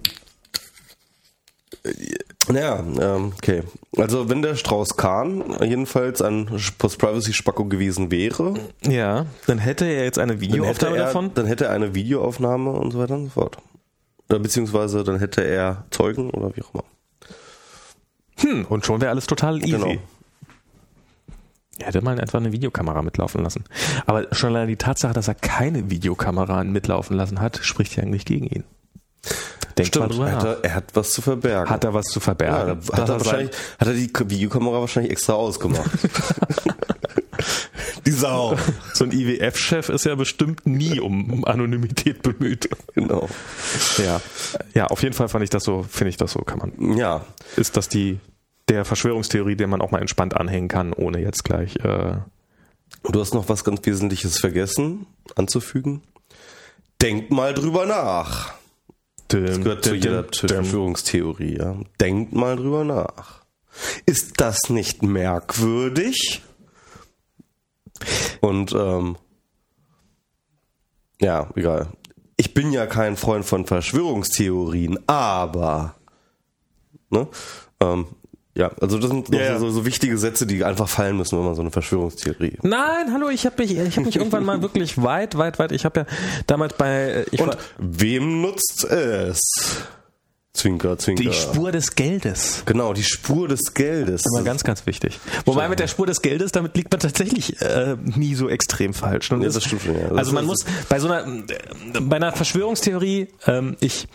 [2.49, 3.63] Naja, ähm, okay.
[3.97, 6.45] Also wenn der Strauß Kahn jedenfalls ein
[6.77, 8.53] Post-Privacy-Spacko gewesen wäre.
[8.85, 11.31] Ja, dann hätte er jetzt eine Videoaufnahme davon.
[11.33, 13.57] Dann hätte er eine Videoaufnahme und so weiter und so fort.
[14.29, 16.83] Oder beziehungsweise dann hätte er Zeugen oder wie auch immer.
[18.39, 19.71] Hm, und schon wäre alles total easy.
[19.71, 19.95] Genau.
[21.79, 23.63] Er hätte mal einfach eine Videokamera mitlaufen lassen.
[24.05, 28.25] Aber schon allein die Tatsache, dass er keine Videokamera mitlaufen lassen hat, spricht ja eigentlich
[28.25, 28.63] gegen ihn.
[29.77, 31.69] Denk Stimmt, mal er, hat, er hat was zu verbergen.
[31.69, 32.81] Hat er was zu verbergen?
[32.81, 35.91] Ja, hat, er wahrscheinlich, hat er die Videokamera wahrscheinlich extra ausgemacht.
[38.07, 38.57] die Sau.
[38.93, 42.67] So ein IWF-Chef ist ja bestimmt nie um Anonymität bemüht.
[42.95, 43.29] Genau.
[43.97, 44.19] Ja.
[44.73, 46.97] Ja, auf jeden Fall fand ich das so, finde ich das so, kann man.
[46.97, 47.25] Ja.
[47.57, 48.19] Ist das die,
[48.69, 52.17] der Verschwörungstheorie, der man auch mal entspannt anhängen kann, ohne jetzt gleich, äh,
[53.03, 56.01] Du hast noch was ganz Wesentliches vergessen anzufügen.
[57.01, 58.53] Denkt mal drüber nach.
[59.29, 61.57] Das gehört zu jeder Verschwörungstheorie.
[61.57, 61.77] Ja.
[61.99, 63.41] Denkt mal drüber nach.
[64.05, 66.41] Ist das nicht merkwürdig?
[68.41, 69.17] Und ähm,
[71.21, 71.87] ja, egal.
[72.35, 75.95] Ich bin ja kein Freund von Verschwörungstheorien, aber
[77.09, 77.27] ne,
[77.79, 78.05] ähm,
[78.57, 81.53] ja, also das sind ja, so, so, wichtige Sätze, die einfach fallen müssen, wenn man
[81.53, 82.57] so eine Verschwörungstheorie.
[82.63, 85.71] Nein, hallo, ich habe mich, ich habe mich irgendwann mal wirklich weit, weit, weit.
[85.71, 86.05] Ich habe ja
[86.47, 87.25] damals bei.
[87.29, 89.41] Ich Und wem nutzt es?
[90.57, 91.23] Zwinker, Zwinker.
[91.23, 92.63] Die Spur des Geldes.
[92.65, 94.23] Genau, die Spur des Geldes.
[94.23, 95.19] Das ist immer ganz, ganz wichtig.
[95.45, 99.29] Wobei mit der Spur des Geldes, damit liegt man tatsächlich äh, nie so extrem falsch.
[99.31, 99.93] ja, das stimmt ja.
[100.09, 101.25] Das also man muss bei so einer,
[102.01, 104.07] bei einer Verschwörungstheorie, ähm, ich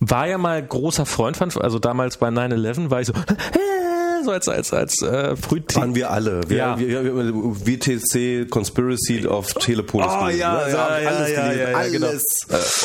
[0.00, 3.14] war ja mal großer Freund von, also damals bei 9-11 war ich so,
[4.24, 5.80] so als als als äh, Frühting.
[5.80, 6.40] Waren wir alle.
[6.48, 6.78] Wir, ja.
[6.78, 10.08] wir, wir, WTC Conspiracy of Telepolis.
[10.10, 12.08] Oh ja, ja, ja, ja, alles ja, ja, ja, genau.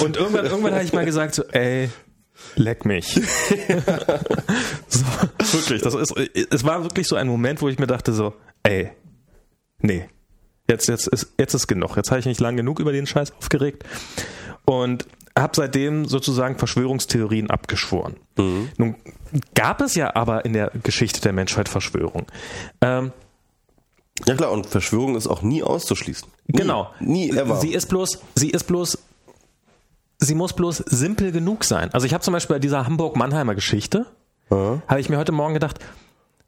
[0.02, 1.90] Und irgendwann irgendwann habe ich mal gesagt so, ey,
[2.56, 3.14] leck mich.
[4.88, 5.06] so,
[5.54, 8.34] wirklich, das ist es war wirklich so ein Moment, wo ich mir dachte so,
[8.64, 8.92] ey,
[9.80, 10.08] nee.
[10.70, 11.98] Jetzt jetzt ist jetzt ist genug.
[11.98, 13.84] Jetzt habe ich nicht lang genug über den Scheiß aufgeregt.
[14.66, 15.08] Und
[15.38, 18.18] habe seitdem sozusagen Verschwörungstheorien abgeschworen.
[18.38, 18.70] Mhm.
[18.78, 18.96] Nun
[19.56, 22.28] gab es ja aber in der Geschichte der Menschheit Verschwörung.
[22.82, 23.12] Ähm,
[24.26, 26.28] ja klar, und Verschwörung ist auch nie auszuschließen.
[26.48, 26.92] Nie, genau.
[27.00, 27.60] Nie ever.
[27.60, 28.98] Sie ist bloß, sie ist bloß,
[30.22, 31.90] sie muss bloß simpel genug sein.
[31.94, 34.06] Also ich habe zum Beispiel bei dieser Hamburg-Mannheimer Geschichte,
[34.50, 34.82] mhm.
[34.88, 35.80] habe ich mir heute Morgen gedacht,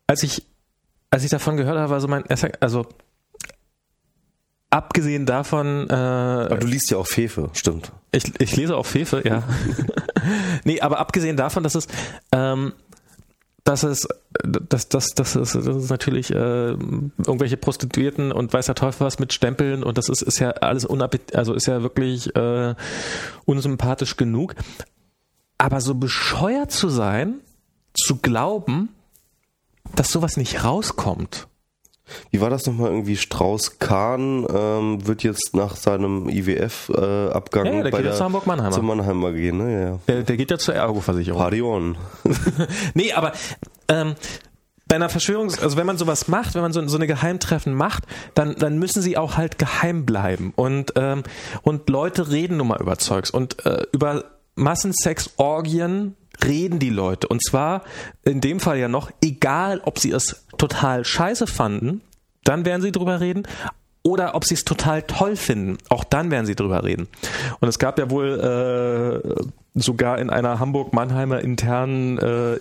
[0.08, 0.46] als ich,
[1.10, 2.24] als ich davon gehört habe, war so mein,
[2.60, 2.86] also
[4.70, 5.88] abgesehen davon.
[5.90, 7.92] Äh, aber du liest ja auch Fefe, stimmt.
[8.12, 9.44] Ich, ich lese auch Fefe, ja.
[10.64, 11.88] nee, aber abgesehen davon, dass es.
[12.32, 12.74] Ähm,
[13.64, 14.08] dass es,
[14.44, 19.20] dass, dass, dass, dass, dass es natürlich äh, irgendwelche Prostituierten und weiß der Teufel was
[19.20, 22.76] mit Stempeln und das ist, ist ja alles unappet also ist ja wirklich äh,
[23.46, 24.56] unsympathisch genug.
[25.58, 27.40] Aber so bescheuert zu sein,
[27.94, 28.90] zu glauben,
[29.96, 31.48] dass sowas nicht rauskommt.
[32.32, 33.16] Wie war das nochmal irgendwie?
[33.16, 38.24] Strauß-Kahn ähm, wird jetzt nach seinem IWF-Abgang ja, ja, der bei geht der, jetzt zu
[38.26, 38.72] Hamburg-Mannheimer.
[38.72, 39.84] Zu Mannheimer gehen, ne?
[39.84, 40.00] Ja.
[40.08, 41.40] Der, der geht ja zur Ergo-Versicherung.
[41.40, 41.98] Party on.
[42.94, 43.32] nee, aber
[43.88, 44.16] ähm,
[44.88, 48.04] bei einer Verschwörungs-, also wenn man sowas macht, wenn man so, so eine Geheimtreffen macht,
[48.36, 50.54] dann, dann müssen sie auch halt geheim bleiben.
[50.56, 51.24] Und, ähm,
[51.62, 53.32] und Leute reden nun mal über Zeugs.
[53.32, 54.26] Und äh, über
[54.56, 57.28] Massensex-Orgien reden die Leute.
[57.28, 57.84] Und zwar
[58.24, 62.02] in dem Fall ja noch, egal ob sie es total scheiße fanden,
[62.44, 63.44] dann werden sie drüber reden.
[64.06, 67.08] Oder ob sie es total toll finden, auch dann werden sie drüber reden.
[67.62, 72.60] Und es gab ja wohl äh, sogar in einer Hamburg-Mannheimer internen äh,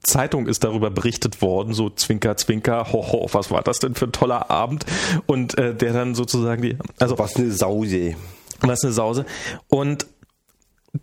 [0.00, 4.12] Zeitung ist darüber berichtet worden, so Zwinker, Zwinker, hoho, was war das denn für ein
[4.12, 4.86] toller Abend?
[5.26, 8.14] Und äh, der dann sozusagen die, also was eine Sause.
[8.60, 9.26] Was eine Sause.
[9.68, 10.06] Und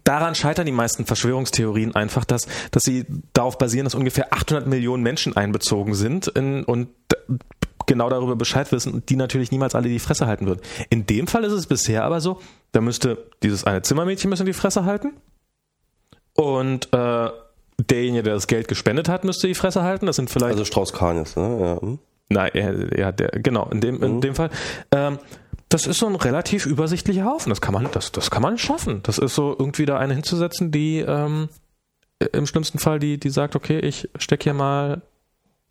[0.06, 5.04] daran scheitern die meisten Verschwörungstheorien einfach, dass, dass sie darauf basieren, dass ungefähr 800 Millionen
[5.04, 6.88] Menschen einbezogen sind in, und
[7.86, 10.62] genau darüber Bescheid wissen und die natürlich niemals alle die Fresse halten würden.
[10.90, 12.40] In dem Fall ist es bisher aber so,
[12.72, 15.14] da müsste dieses eine Zimmermädchen müssen die Fresse halten
[16.34, 17.30] und äh,
[17.90, 20.06] derjenige, der das Geld gespendet hat, müsste die Fresse halten.
[20.06, 21.58] Das sind vielleicht also Strauß Kahn jetzt, ne?
[21.62, 21.82] Ja.
[21.82, 22.00] Hm.
[22.28, 24.22] Nein, ja, der, genau in dem in mhm.
[24.22, 24.50] dem Fall.
[24.92, 25.20] Ähm,
[25.76, 27.50] das ist so ein relativ übersichtlicher Haufen.
[27.50, 29.02] Das kann man, das, das kann man schaffen.
[29.04, 31.50] Das ist so irgendwie da eine hinzusetzen, die ähm,
[32.32, 35.02] im schlimmsten Fall, die, die sagt, okay, ich stecke hier mal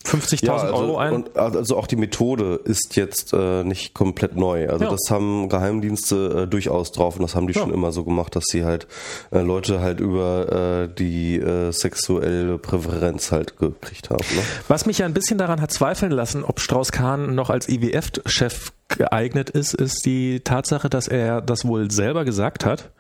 [0.05, 1.15] 50.000 ja, also, Euro ein.
[1.15, 4.69] Und also auch die Methode ist jetzt äh, nicht komplett neu.
[4.69, 4.91] Also ja.
[4.91, 7.63] das haben Geheimdienste äh, durchaus drauf und das haben die ja.
[7.63, 8.87] schon immer so gemacht, dass sie halt
[9.31, 14.25] äh, Leute halt über äh, die äh, sexuelle Präferenz halt gekriegt haben.
[14.37, 14.43] Ne?
[14.69, 19.51] Was mich ja ein bisschen daran hat zweifeln lassen, ob Strauß-Kahn noch als IWF-Chef geeignet
[19.51, 22.91] ist, ist die Tatsache, dass er das wohl selber gesagt hat.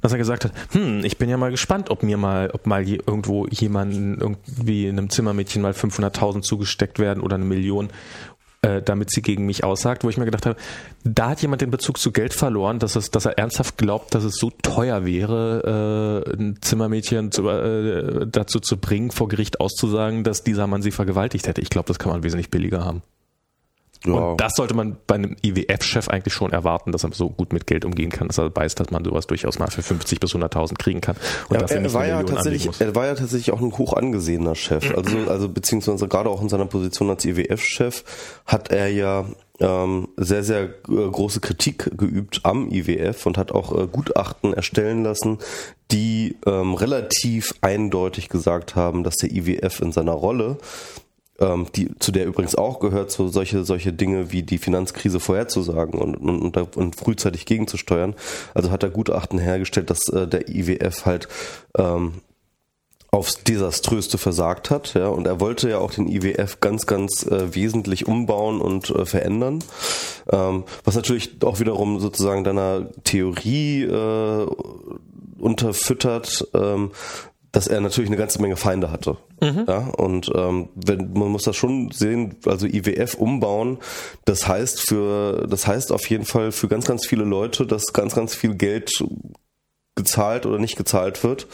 [0.00, 2.86] Dass er gesagt hat, hm, ich bin ja mal gespannt, ob mir mal, ob mal
[2.88, 7.90] irgendwo jemanden irgendwie in einem Zimmermädchen mal 500.000 zugesteckt werden oder eine Million,
[8.62, 10.56] äh, damit sie gegen mich aussagt, wo ich mir gedacht habe,
[11.04, 14.22] da hat jemand den Bezug zu Geld verloren, dass es, dass er ernsthaft glaubt, dass
[14.22, 20.22] es so teuer wäre, äh, ein Zimmermädchen zu, äh, dazu zu bringen, vor Gericht auszusagen,
[20.22, 21.60] dass dieser Mann sie vergewaltigt hätte.
[21.60, 23.02] Ich glaube, das kann man wesentlich billiger haben.
[24.04, 24.12] Ja.
[24.12, 27.66] Und das sollte man bei einem IWF-Chef eigentlich schon erwarten, dass er so gut mit
[27.66, 30.78] Geld umgehen kann, dass er weiß, dass man sowas durchaus mal für 50 bis 100.000
[30.78, 31.16] kriegen kann.
[31.48, 34.94] Und ja, er, war ja tatsächlich, er war ja tatsächlich auch ein hoch angesehener Chef.
[34.96, 38.04] Also, also beziehungsweise gerade auch in seiner Position als IWF-Chef
[38.46, 39.26] hat er ja
[39.60, 45.04] ähm, sehr, sehr äh, große Kritik geübt am IWF und hat auch äh, Gutachten erstellen
[45.04, 45.38] lassen,
[45.90, 50.58] die ähm, relativ eindeutig gesagt haben, dass der IWF in seiner Rolle
[51.42, 56.00] ähm, die, zu der übrigens auch gehört, so solche, solche Dinge wie die Finanzkrise vorherzusagen
[56.00, 58.14] und, und, und, und frühzeitig gegenzusteuern.
[58.54, 61.28] Also hat er Gutachten hergestellt, dass äh, der IWF halt
[61.76, 62.14] ähm,
[63.10, 67.54] aufs Desaströste versagt hat, ja, und er wollte ja auch den IWF ganz, ganz äh,
[67.54, 69.62] wesentlich umbauen und äh, verändern,
[70.30, 74.46] ähm, was natürlich auch wiederum sozusagen deiner Theorie äh,
[75.38, 76.92] unterfüttert, ähm,
[77.52, 79.18] dass er natürlich eine ganze Menge Feinde hatte.
[79.40, 79.64] Mhm.
[79.68, 83.78] Ja, und ähm, wenn, man muss das schon sehen, also IWF umbauen,
[84.24, 88.14] das heißt für, das heißt auf jeden Fall für ganz, ganz viele Leute, dass ganz,
[88.14, 88.90] ganz viel Geld
[89.94, 91.46] gezahlt oder nicht gezahlt wird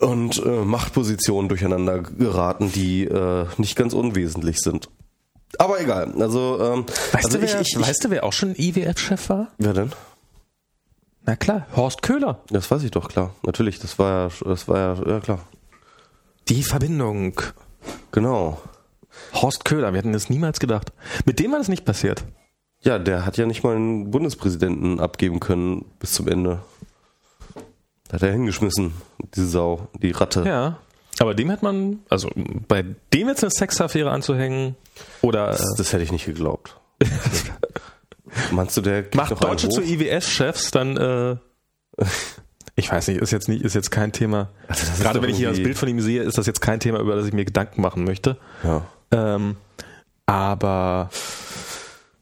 [0.00, 4.88] und äh, Machtpositionen durcheinander geraten, die äh, nicht ganz unwesentlich sind.
[5.58, 6.12] Aber egal.
[6.20, 9.48] Also, ähm, weißt, also du, wer, ich, ich, weißt du, wer auch schon IWF-Chef war?
[9.58, 9.92] Wer denn?
[11.24, 12.40] Na klar, Horst Köhler.
[12.48, 13.34] Das weiß ich doch, klar.
[13.44, 15.40] Natürlich, das war ja, das war ja, ja klar.
[16.48, 17.40] Die Verbindung.
[18.12, 18.60] Genau.
[19.34, 20.92] Horst Köhler, wir hätten das niemals gedacht.
[21.24, 22.24] Mit dem war das nicht passiert.
[22.82, 26.62] Ja, der hat ja nicht mal einen Bundespräsidenten abgeben können bis zum Ende.
[28.08, 28.94] Da hat er hingeschmissen,
[29.34, 30.44] diese Sau, die Ratte.
[30.46, 30.78] Ja.
[31.18, 32.30] Aber dem hätte man, also
[32.66, 32.82] bei
[33.12, 34.74] dem jetzt eine Sexaffäre anzuhängen,
[35.20, 35.48] oder.
[35.48, 36.80] Das, das hätte ich nicht geglaubt.
[38.50, 41.36] Meinst du, der macht Deutsche zu IWS-Chefs, dann äh,
[42.76, 44.48] ich weiß nicht, ist jetzt nicht, ist jetzt kein Thema.
[44.68, 46.98] Also Gerade wenn ich hier das Bild von ihm sehe, ist das jetzt kein Thema,
[47.00, 48.36] über das ich mir Gedanken machen möchte.
[48.64, 48.86] Ja.
[49.10, 49.56] Ähm,
[50.26, 51.10] aber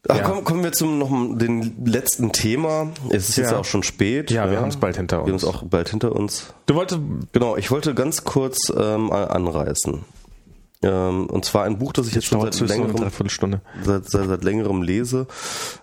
[0.09, 0.23] Ach, ja.
[0.23, 2.91] kommen, kommen wir zum noch den letzten Thema.
[3.11, 3.45] Es ist ja.
[3.45, 4.31] jetzt auch schon spät.
[4.31, 4.61] Ja, wir ja.
[4.61, 5.27] haben es bald hinter uns.
[5.27, 6.55] Wir haben es auch bald hinter uns.
[6.67, 7.01] Du wolltest
[7.33, 10.05] genau, ich wollte ganz kurz ähm, anreißen.
[10.83, 12.97] Ähm, und zwar ein Buch, das ich jetzt schon seit längerem,
[13.83, 15.27] seit, seit, seit längerem lese.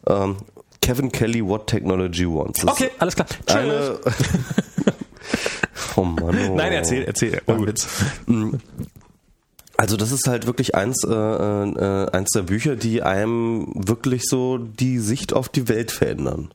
[0.08, 0.38] Ähm,
[0.82, 2.62] Kevin Kelly, What Technology Wants.
[2.62, 3.28] Das okay, alles klar.
[3.48, 4.00] Eine
[5.96, 6.38] oh Mann.
[6.50, 6.56] Oh.
[6.56, 7.42] Nein, erzähl, erzähl.
[7.48, 7.88] Oh, Witz.
[9.78, 14.58] Also das ist halt wirklich eins, äh, äh, eins der Bücher, die einem wirklich so
[14.58, 16.54] die Sicht auf die Welt verändern.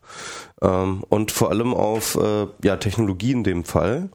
[0.63, 4.09] Ähm, und vor allem auf äh, ja, Technologie in dem Fall.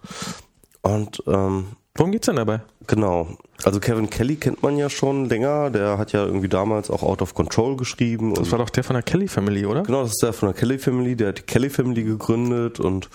[0.82, 2.60] Und ähm, Worum geht's denn dabei?
[2.88, 3.38] Genau.
[3.64, 5.70] Also Kevin Kelly kennt man ja schon länger.
[5.70, 8.34] Der hat ja irgendwie damals auch Out of Control geschrieben.
[8.34, 9.84] Das war doch der von der Kelly Family, oder?
[9.84, 11.16] Genau, das ist der von der Kelly Family.
[11.16, 13.10] Der hat die Kelly Family gegründet und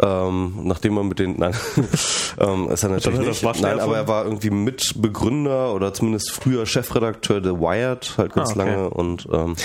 [0.00, 1.54] ähm, nachdem er mit den, nein,
[2.40, 3.62] ähm, ist er natürlich nicht.
[3.62, 8.52] Nein, aber er war irgendwie Mitbegründer oder zumindest früher Chefredakteur der Wired, halt ganz ah,
[8.52, 8.58] okay.
[8.58, 9.56] lange und ähm,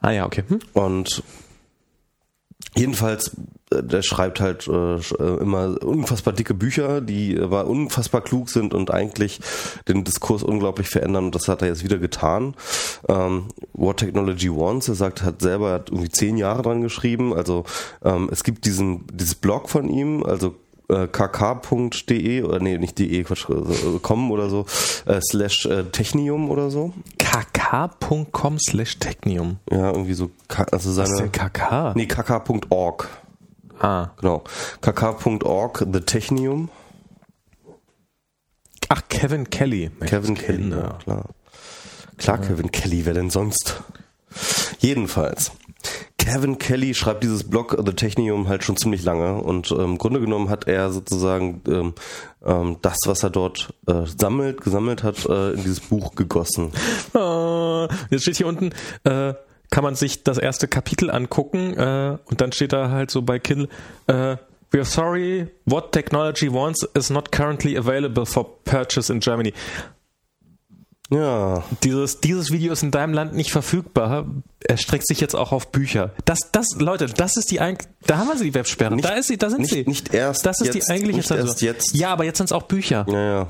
[0.00, 0.44] Ah ja, okay.
[0.48, 0.60] Hm?
[0.74, 1.22] Und
[2.78, 3.32] Jedenfalls,
[3.70, 8.90] der schreibt halt äh, äh, immer unfassbar dicke Bücher, die aber unfassbar klug sind und
[8.90, 9.40] eigentlich
[9.88, 12.54] den Diskurs unglaublich verändern und das hat er jetzt wieder getan.
[13.08, 17.34] Ähm, What Technology Wants, er sagt, hat selber hat irgendwie zehn Jahre dran geschrieben.
[17.34, 17.64] Also
[18.04, 20.54] ähm, es gibt diesen dieses Blog von ihm, also
[20.88, 23.46] kk.de oder nee, nicht de, Quatsch,
[24.00, 24.64] com oder so,
[25.04, 26.94] äh, slash äh, Technium oder so.
[27.18, 29.58] kk.com slash Technium.
[29.70, 30.30] Ja, irgendwie so,
[30.72, 31.08] also seine.
[31.08, 31.92] Was ist denn kk?
[31.94, 33.08] Nee, kk.org.
[33.80, 34.10] Ah.
[34.20, 34.44] Genau.
[34.80, 36.68] kk.org, The Technium.
[38.88, 39.90] Ach, Kevin Kelly.
[40.06, 41.24] Kevin Kelly, ja, klar.
[42.16, 43.82] Klar, Kevin Kelly, wer denn sonst?
[44.78, 45.52] Jedenfalls.
[46.18, 50.20] Kevin Kelly schreibt dieses Blog The Technium halt schon ziemlich lange und ähm, im Grunde
[50.20, 51.94] genommen hat er sozusagen ähm,
[52.44, 56.72] ähm, das, was er dort äh, sammelt, gesammelt hat, äh, in dieses Buch gegossen.
[57.14, 58.72] Oh, jetzt steht hier unten,
[59.04, 59.34] äh,
[59.70, 63.38] kann man sich das erste Kapitel angucken äh, und dann steht da halt so bei
[63.38, 63.68] Kindle,
[64.06, 64.36] äh,
[64.70, 69.54] We are sorry, what technology wants is not currently available for purchase in Germany.
[71.10, 71.64] Ja.
[71.82, 74.26] Dieses, dieses Video ist in deinem Land nicht verfügbar.
[74.60, 76.12] Er streckt sich jetzt auch auf Bücher.
[76.26, 78.94] Das, das, Leute, das ist die eigentlich, da haben wir sie, die Websperre.
[78.94, 79.84] Nicht, da ist sie, da sind nicht, sie.
[79.84, 80.44] Nicht erst.
[80.44, 81.94] Das ist jetzt, die eigentliche nicht erst jetzt.
[81.94, 83.06] Ja, aber jetzt sind es auch Bücher.
[83.08, 83.48] Ja, ja.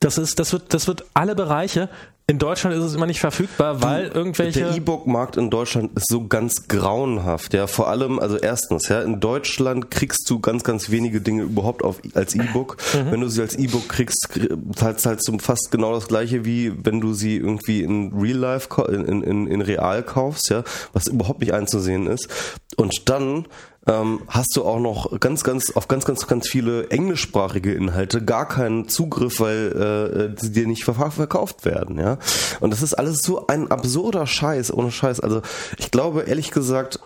[0.00, 1.88] Das ist, das wird, das wird alle Bereiche.
[2.28, 4.58] In Deutschland ist es immer nicht verfügbar, weil du, irgendwelche.
[4.58, 7.54] Der E-Book-Markt in Deutschland ist so ganz grauenhaft.
[7.54, 11.84] Ja, vor allem, also erstens, ja, in Deutschland kriegst du ganz, ganz wenige Dinge überhaupt
[11.84, 12.78] auf, als E-Book.
[12.94, 13.12] Mhm.
[13.12, 14.28] Wenn du sie als E-Book kriegst,
[14.74, 18.68] zahlst halt so fast genau das gleiche wie wenn du sie irgendwie in Real Life,
[18.88, 22.28] in, in, in Real kaufst, ja, was überhaupt nicht einzusehen ist.
[22.76, 23.46] Und dann
[23.86, 28.48] ähm, hast du auch noch ganz, ganz auf ganz, ganz, ganz viele englischsprachige Inhalte gar
[28.48, 32.18] keinen Zugriff, weil äh, sie dir nicht verkauft werden, ja.
[32.60, 35.20] Und das ist alles so ein absurder Scheiß, ohne Scheiß.
[35.20, 35.42] Also
[35.78, 37.00] ich glaube ehrlich gesagt,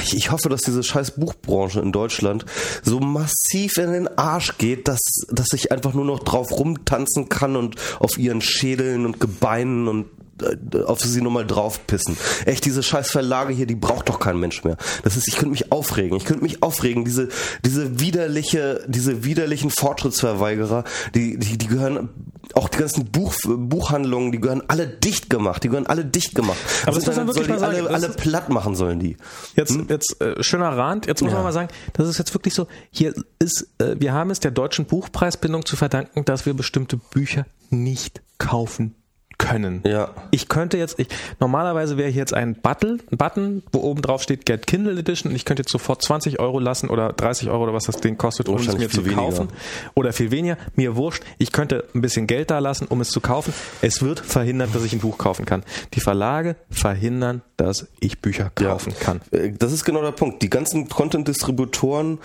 [0.00, 2.44] ich, hoffe, dass diese scheiß Buchbranche in Deutschland
[2.82, 5.00] so massiv in den Arsch geht, dass,
[5.30, 10.06] dass ich einfach nur noch drauf rumtanzen kann und auf ihren Schädeln und Gebeinen und
[10.42, 12.16] äh, auf sie nochmal draufpissen.
[12.46, 14.76] Echt, diese scheiß Verlage hier, die braucht doch kein Mensch mehr.
[15.02, 16.16] Das ist, ich könnte mich aufregen.
[16.16, 17.04] Ich könnte mich aufregen.
[17.04, 17.28] Diese,
[17.64, 20.84] diese widerliche, diese widerlichen Fortschrittsverweigerer,
[21.14, 22.10] die, die, die gehören,
[22.54, 25.64] auch die ganzen Buch, Buchhandlungen, die gehören alle dicht gemacht.
[25.64, 26.58] Die gehören alle dicht gemacht.
[26.82, 27.76] Aber das muss man wirklich mal sagen.
[27.76, 29.16] Alle, alle platt machen sollen die.
[29.54, 29.86] Jetzt, hm?
[29.88, 31.06] jetzt, äh, schöner Rand.
[31.06, 31.36] Jetzt muss ja.
[31.36, 34.50] man mal sagen, das ist jetzt wirklich so, hier ist, äh, wir haben es der
[34.50, 38.94] deutschen Buchpreisbindung zu verdanken, dass wir bestimmte Bücher nicht kaufen
[39.38, 39.82] können.
[39.86, 40.10] Ja.
[40.30, 41.08] Ich könnte jetzt, ich,
[41.40, 45.36] normalerweise wäre hier jetzt ein Button, Button, wo oben drauf steht Get Kindle Edition und
[45.36, 48.48] ich könnte jetzt sofort 20 Euro lassen oder 30 Euro oder was das Ding kostet,
[48.48, 49.48] um es mir zu kaufen.
[49.48, 49.54] Weniger.
[49.94, 50.58] Oder viel weniger.
[50.74, 51.22] Mir wurscht.
[51.38, 53.54] Ich könnte ein bisschen Geld da lassen, um es zu kaufen.
[53.80, 55.62] Es wird verhindert, dass ich ein Buch kaufen kann.
[55.94, 59.04] Die Verlage verhindern, dass ich Bücher kaufen ja.
[59.04, 59.20] kann.
[59.30, 60.42] Äh, das ist genau der Punkt.
[60.42, 62.18] Die ganzen Content-Distributoren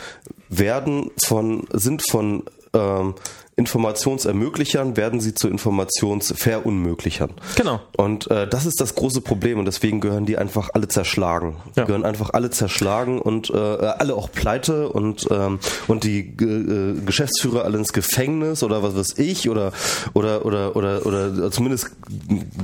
[0.49, 3.15] werden von, sind von ähm,
[3.55, 7.31] Informationsermöglichern werden sie zu Informationsverunmöglichern.
[7.55, 7.81] Genau.
[7.95, 11.55] Und äh, das ist das große Problem und deswegen gehören die einfach alle zerschlagen.
[11.75, 11.85] Ja.
[11.85, 17.63] gehören einfach alle zerschlagen und äh, alle auch pleite und ähm, und die äh, Geschäftsführer
[17.63, 19.71] alle ins Gefängnis oder was weiß ich oder
[20.13, 21.91] oder oder oder oder zumindest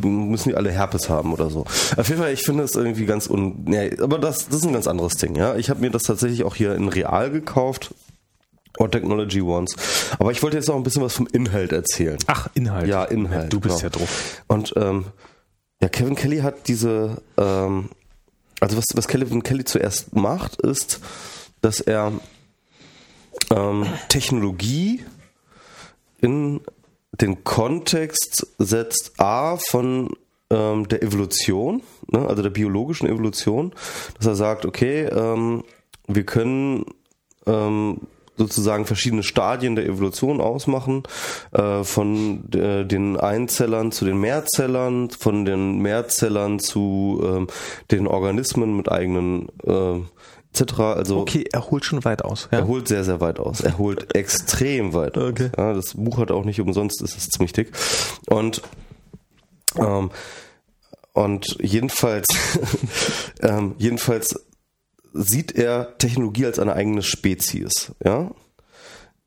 [0.04, 1.66] müssen die alle Herpes haben oder so.
[1.98, 3.66] Auf jeden Fall, ich finde es irgendwie ganz un.
[3.72, 5.36] Ja, aber das das ist ein ganz anderes Ding.
[5.36, 7.94] Ja, ich habe mir das tatsächlich auch hier in Real gekauft
[8.80, 9.76] What Technology Wants.
[10.18, 12.18] Aber ich wollte jetzt noch ein bisschen was vom Inhalt erzählen.
[12.28, 12.88] Ach, Inhalt.
[12.88, 13.52] Ja, Inhalt.
[13.52, 13.84] Du bist genau.
[13.84, 14.44] ja drauf.
[14.48, 15.06] Und ähm,
[15.82, 17.90] ja, Kevin Kelly hat diese, ähm,
[18.62, 21.02] also was, was Kevin Kelly zuerst macht, ist,
[21.62, 22.14] dass er
[23.52, 25.04] ähm, Technologie
[26.22, 26.62] in
[27.12, 30.12] den Kontext setzt, a, von
[30.50, 33.74] ähm, der Evolution, ne, also der biologischen Evolution,
[34.18, 35.64] dass er sagt, okay, ähm,
[36.08, 36.86] wir können
[37.46, 38.02] ähm,
[38.40, 41.04] sozusagen verschiedene Stadien der Evolution ausmachen,
[41.52, 47.48] äh, von äh, den Einzellern zu den Mehrzellern, von den Mehrzellern zu ähm,
[47.92, 50.00] den Organismen mit eigenen äh,
[50.54, 50.80] etc.
[50.80, 52.48] Also okay, er holt schon weit aus.
[52.52, 52.60] Ja.
[52.60, 53.60] Er holt sehr, sehr weit aus.
[53.62, 55.50] Er holt extrem weit okay.
[55.52, 55.58] aus.
[55.58, 57.72] Ja, das Buch hat auch nicht umsonst, ist es ziemlich dick.
[58.28, 58.62] Und
[59.78, 60.10] ähm,
[61.14, 62.28] und jedenfalls,
[63.42, 64.40] ähm, jedenfalls
[65.14, 68.32] sieht er Technologie als eine eigene Spezies, ja,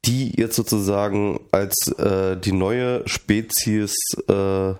[0.04, 3.94] die jetzt sozusagen als äh, die neue Spezies
[4.28, 4.74] äh,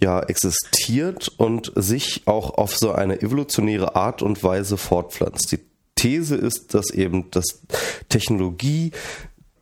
[0.00, 5.52] ja existiert und sich auch auf so eine evolutionäre Art und Weise fortpflanzt.
[5.52, 5.60] Die
[5.94, 7.62] These ist, dass eben das
[8.08, 8.92] Technologie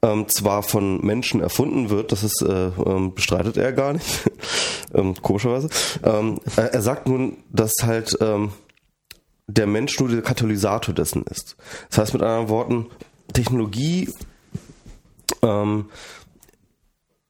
[0.03, 4.31] ähm, zwar von Menschen erfunden wird, das ist, äh, ähm, bestreitet er gar nicht,
[4.95, 5.69] ähm, komischerweise.
[6.03, 8.53] Ähm, er sagt nun, dass halt ähm,
[9.47, 11.57] der Mensch nur der Katalysator dessen ist.
[11.91, 12.87] Das heißt mit anderen Worten,
[13.33, 14.11] Technologie
[15.43, 15.87] ähm,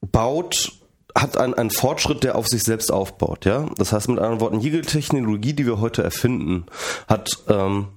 [0.01, 0.73] baut
[1.17, 3.67] hat einen, einen Fortschritt, der auf sich selbst aufbaut, ja.
[3.77, 6.67] Das heißt mit anderen Worten, jede Technologie, die wir heute erfinden,
[7.07, 7.89] hat ähm,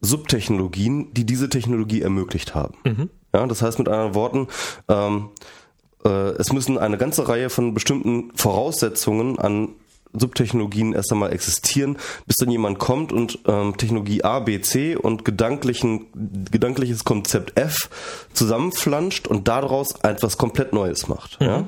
[0.00, 2.74] Subtechnologien, die diese Technologie ermöglicht haben.
[2.84, 3.10] Mhm.
[3.32, 4.48] Ja, das heißt mit anderen Worten,
[4.88, 5.30] ähm,
[6.04, 9.70] äh, es müssen eine ganze Reihe von bestimmten Voraussetzungen an
[10.14, 15.24] Subtechnologien erst einmal existieren, bis dann jemand kommt und ähm, Technologie A, B, C und
[15.24, 16.06] gedanklichen,
[16.50, 17.88] gedankliches Konzept F
[18.32, 21.40] zusammenflanscht und daraus etwas komplett Neues macht.
[21.40, 21.46] Mhm.
[21.46, 21.64] Ja?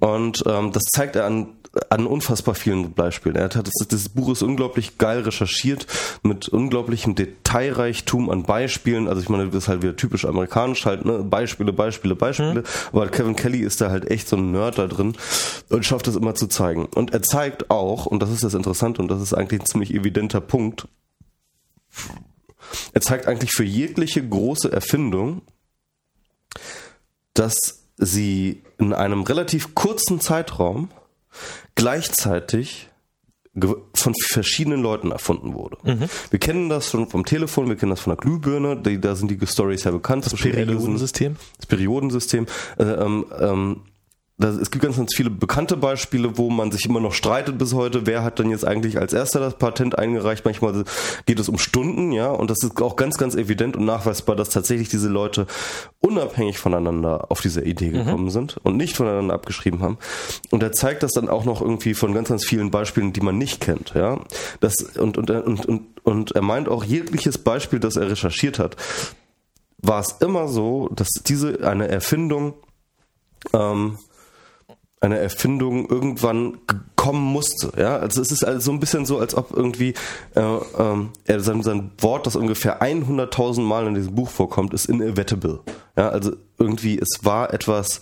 [0.00, 1.54] Und ähm, das zeigt er an
[1.88, 3.36] an unfassbar vielen Beispielen.
[3.36, 5.86] Er hat das, das Buch ist unglaublich geil recherchiert
[6.22, 9.08] mit unglaublichem Detailreichtum an Beispielen.
[9.08, 11.20] Also ich meine, das ist halt wieder typisch amerikanisch halt, ne?
[11.22, 12.60] Beispiele, Beispiele, Beispiele.
[12.60, 12.64] Mhm.
[12.92, 15.16] Aber Kevin Kelly ist da halt echt so ein Nerd da drin
[15.70, 16.86] und schafft das immer zu zeigen.
[16.86, 19.94] Und er zeigt auch, und das ist das Interessante und das ist eigentlich ein ziemlich
[19.94, 20.88] evidenter Punkt,
[22.92, 25.42] er zeigt eigentlich für jegliche große Erfindung,
[27.34, 30.90] dass sie in einem relativ kurzen Zeitraum
[31.74, 32.88] gleichzeitig
[33.94, 35.76] von verschiedenen Leuten erfunden wurde.
[35.82, 36.08] Mhm.
[36.30, 39.30] Wir kennen das schon vom Telefon, wir kennen das von der Glühbirne, die, da sind
[39.30, 40.24] die Stories ja bekannt.
[40.24, 41.36] Das Periodensystem.
[41.58, 42.46] Das Periodensystem.
[42.78, 43.80] Äh, ähm, ähm,
[44.42, 47.74] das, es gibt ganz, ganz viele bekannte Beispiele, wo man sich immer noch streitet bis
[47.74, 50.44] heute, wer hat denn jetzt eigentlich als erster das Patent eingereicht.
[50.44, 50.84] Manchmal
[51.26, 54.50] geht es um Stunden, ja, und das ist auch ganz, ganz evident und nachweisbar, dass
[54.50, 55.46] tatsächlich diese Leute
[56.00, 57.92] unabhängig voneinander auf diese Idee mhm.
[57.92, 58.30] gekommen mhm.
[58.30, 59.98] sind und nicht voneinander abgeschrieben haben.
[60.50, 63.38] Und er zeigt das dann auch noch irgendwie von ganz, ganz vielen Beispielen, die man
[63.38, 64.20] nicht kennt, ja.
[64.60, 68.76] Das, und, und, und, und, und er meint auch jegliches Beispiel, das er recherchiert hat,
[69.78, 72.54] war es immer so, dass diese eine Erfindung
[73.52, 73.98] ähm,
[75.02, 76.58] eine Erfindung irgendwann
[76.96, 77.72] kommen musste.
[77.76, 79.94] Ja, also es ist also so ein bisschen so, als ob irgendwie
[80.34, 80.40] äh,
[80.78, 85.60] ähm, er sein, sein Wort, das ungefähr 100.000 Mal in diesem Buch vorkommt, ist inevitable.
[85.96, 88.00] Ja, also irgendwie es war etwas,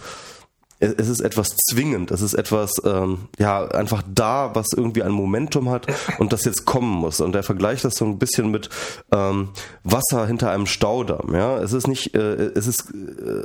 [0.78, 5.70] es ist etwas zwingend, es ist etwas, ähm, ja, einfach da, was irgendwie ein Momentum
[5.70, 5.86] hat
[6.18, 7.20] und das jetzt kommen muss.
[7.20, 8.68] Und er vergleicht das so ein bisschen mit
[9.10, 9.50] ähm,
[9.84, 11.34] Wasser hinter einem Staudamm.
[11.34, 13.44] Ja, es ist nicht, äh, es ist äh,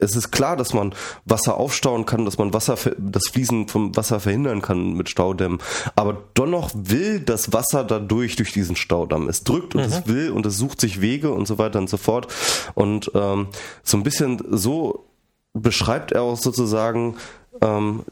[0.00, 0.94] es ist klar, dass man
[1.24, 5.58] Wasser aufstauen kann, dass man Wasser, das Fließen vom Wasser verhindern kann mit Staudämmen.
[5.94, 9.28] Aber dennoch will das Wasser dadurch, durch diesen Staudamm.
[9.28, 9.92] Es drückt und mhm.
[9.92, 12.32] es will und es sucht sich Wege und so weiter und so fort.
[12.74, 13.48] Und ähm,
[13.82, 15.06] so ein bisschen so
[15.52, 17.16] beschreibt er auch sozusagen
[17.60, 18.04] ähm,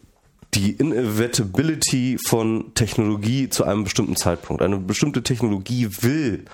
[0.54, 4.62] die Inevitability von Technologie zu einem bestimmten Zeitpunkt.
[4.62, 6.44] Eine bestimmte Technologie will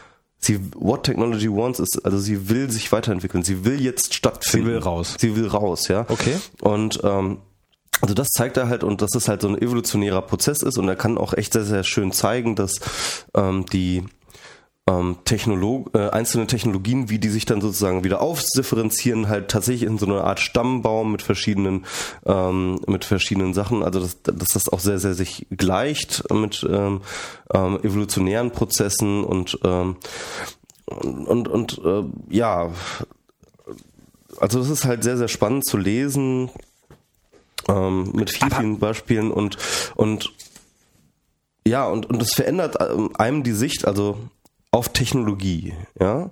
[0.44, 4.66] sie, what technology wants ist, also sie will sich weiterentwickeln, sie will jetzt stattfinden.
[4.66, 5.16] Sie will raus.
[5.18, 6.06] Sie will raus, ja.
[6.08, 6.36] Okay.
[6.60, 7.38] Und ähm,
[8.00, 10.88] also das zeigt er halt und dass es halt so ein evolutionärer Prozess ist und
[10.88, 12.74] er kann auch echt sehr, sehr schön zeigen, dass
[13.34, 14.04] ähm, die
[14.86, 19.98] ähm, Technolog äh, einzelne Technologien, wie die sich dann sozusagen wieder aufdifferenzieren, halt tatsächlich in
[19.98, 21.86] so einer Art Stammbaum mit verschiedenen
[22.26, 23.82] ähm, mit verschiedenen Sachen.
[23.82, 27.00] Also dass, dass das auch sehr sehr sich gleicht mit ähm,
[27.52, 29.96] ähm, evolutionären Prozessen und ähm,
[30.86, 32.70] und und äh, ja,
[34.38, 36.50] also das ist halt sehr sehr spannend zu lesen
[37.68, 39.56] ähm, mit vielen, vielen Beispielen und
[39.94, 40.30] und
[41.66, 44.18] ja, und, und das verändert ähm, einem die Sicht, also
[44.74, 46.30] auf Technologie, ja.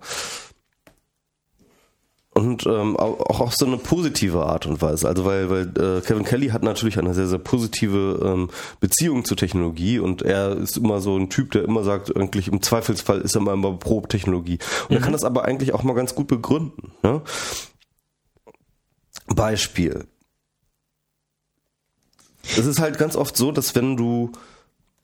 [2.34, 5.06] Und ähm, auch auf so eine positive Art und Weise.
[5.06, 8.48] Also weil, weil äh, Kevin Kelly hat natürlich eine sehr, sehr positive ähm,
[8.80, 12.62] Beziehung zur Technologie und er ist immer so ein Typ, der immer sagt, eigentlich im
[12.62, 14.58] Zweifelsfall ist er mal immer pro Technologie.
[14.84, 14.96] Und mhm.
[14.96, 16.92] er kann das aber eigentlich auch mal ganz gut begründen.
[17.02, 17.20] Ne?
[19.26, 20.06] Beispiel.
[22.56, 24.32] Es ist halt ganz oft so, dass wenn du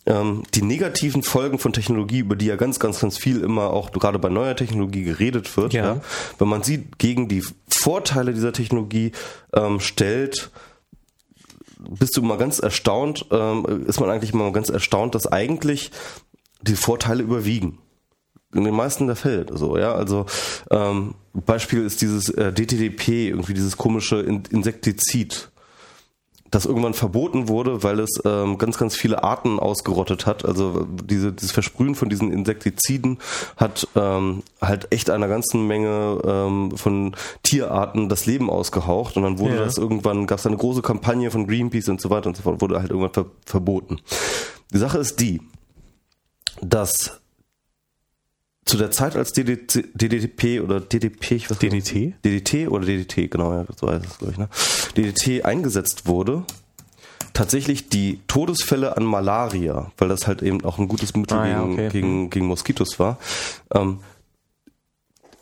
[0.09, 3.93] ähm, die negativen Folgen von Technologie, über die ja ganz, ganz, ganz viel immer auch
[3.93, 5.85] gerade bei neuer Technologie geredet wird, Ja.
[5.85, 6.01] ja.
[6.39, 9.13] wenn man sie gegen die Vorteile dieser Technologie
[9.53, 10.51] ähm, stellt,
[11.79, 15.91] bist du mal ganz erstaunt, ähm, ist man eigentlich mal ganz erstaunt, dass eigentlich
[16.63, 17.79] die Vorteile überwiegen.
[18.55, 19.95] In den meisten der Fälle so, ja.
[19.95, 20.25] Also
[20.71, 25.51] ähm, Beispiel ist dieses äh, DTDP, irgendwie dieses komische In Insektizid,
[26.51, 30.45] das irgendwann verboten wurde, weil es ähm, ganz, ganz viele Arten ausgerottet hat.
[30.45, 33.19] Also diese, dieses Versprühen von diesen Insektiziden
[33.57, 39.39] hat ähm, halt echt einer ganzen Menge ähm, von Tierarten das Leben ausgehaucht und dann
[39.39, 39.65] wurde Ja.
[39.65, 42.61] das irgendwann, gab es eine große Kampagne von Greenpeace und so weiter und so fort,
[42.61, 44.01] wurde halt irgendwann ver verboten.
[44.73, 45.41] Die Sache ist die,
[46.63, 47.21] dass
[48.69, 52.15] zu der Zeit, als DDC, DDP oder DDP, ich weiß nicht, DDT?
[52.23, 54.49] DDT oder DDT, genau, ja, so heißt es, glaube ich, ne?
[54.95, 56.45] DDT eingesetzt wurde,
[57.33, 61.63] tatsächlich die Todesfälle an Malaria, weil das halt eben auch ein gutes Mittel Ah, ja,
[61.63, 61.89] gegen, okay.
[61.89, 63.19] gegen, gegen Moskitos war,
[63.75, 64.01] ähm,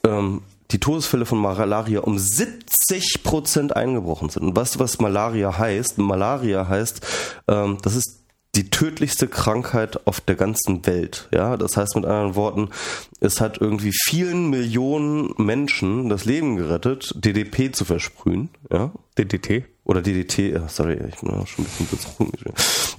[0.04, 4.44] ähm, die Todesfälle von Malaria um 70 Prozent eingebrochen sind.
[4.44, 5.98] Und weißt du, was Malaria heißt?
[5.98, 7.00] Malaria heißt,
[7.48, 8.25] ähm, das ist
[8.56, 11.28] die tödlichste Krankheit auf der ganzen Welt.
[11.32, 12.70] Ja, das heißt mit anderen Worten,
[13.20, 18.48] es hat irgendwie vielen Millionen Menschen das Leben gerettet, DDP zu versprühen.
[18.70, 19.64] Ja, DDT?
[19.86, 22.32] oder DDT, sorry, ich bin auch schon ein bisschen bezogen.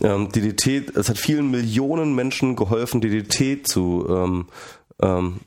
[0.02, 4.46] Ähm, DDT, es hat vielen Millionen Menschen geholfen, DDT zu ähm,
[5.02, 5.40] ähm,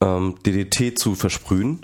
[0.00, 1.80] ähm, DDT zu versprühen.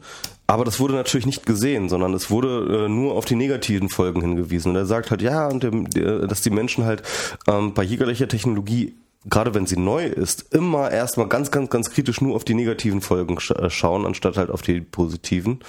[0.53, 4.21] Aber das wurde natürlich nicht gesehen, sondern es wurde äh, nur auf die negativen Folgen
[4.21, 4.73] hingewiesen.
[4.73, 7.03] Und er sagt halt, ja, und dem, der, dass die Menschen halt
[7.49, 8.95] ähm, bei jeglicher Technologie,
[9.25, 13.01] gerade wenn sie neu ist, immer erstmal ganz, ganz, ganz kritisch nur auf die negativen
[13.01, 15.61] Folgen sch äh, schauen, anstatt halt auf die positiven.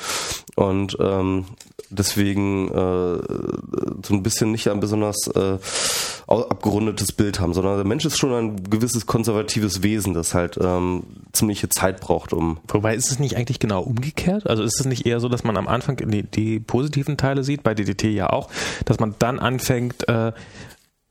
[0.55, 1.45] Und ähm,
[1.89, 2.71] deswegen äh,
[4.03, 5.57] so ein bisschen nicht ein besonders äh,
[6.27, 11.03] abgerundetes Bild haben, sondern der Mensch ist schon ein gewisses konservatives Wesen, das halt ähm,
[11.31, 14.47] ziemliche Zeit braucht, um Wobei ist es nicht eigentlich genau umgekehrt?
[14.47, 17.63] Also ist es nicht eher so, dass man am Anfang die, die positiven Teile sieht,
[17.63, 18.49] bei DDT ja auch,
[18.85, 20.31] dass man dann anfängt, äh,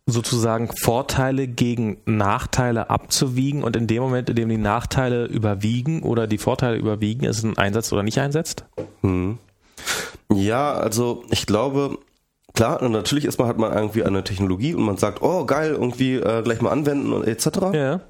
[0.06, 6.26] sozusagen Vorteile gegen Nachteile abzuwiegen und in dem Moment, in dem die Nachteile überwiegen oder
[6.26, 8.64] die Vorteile überwiegen, ist es ein Einsatz oder nicht einsetzt?
[10.32, 11.98] Ja, also ich glaube,
[12.54, 16.14] klar, und natürlich erstmal hat man irgendwie eine Technologie und man sagt, oh geil, irgendwie
[16.14, 17.46] äh, gleich mal anwenden und etc.
[17.72, 18.00] Ja.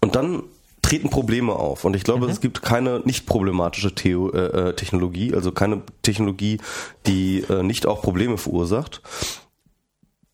[0.00, 0.44] Und dann
[0.82, 1.84] treten Probleme auf.
[1.84, 6.58] Und ich glaube, es gibt keine nicht problematische Theo äh, äh, Technologie, also keine Technologie,
[7.06, 9.02] die äh, nicht auch Probleme verursacht.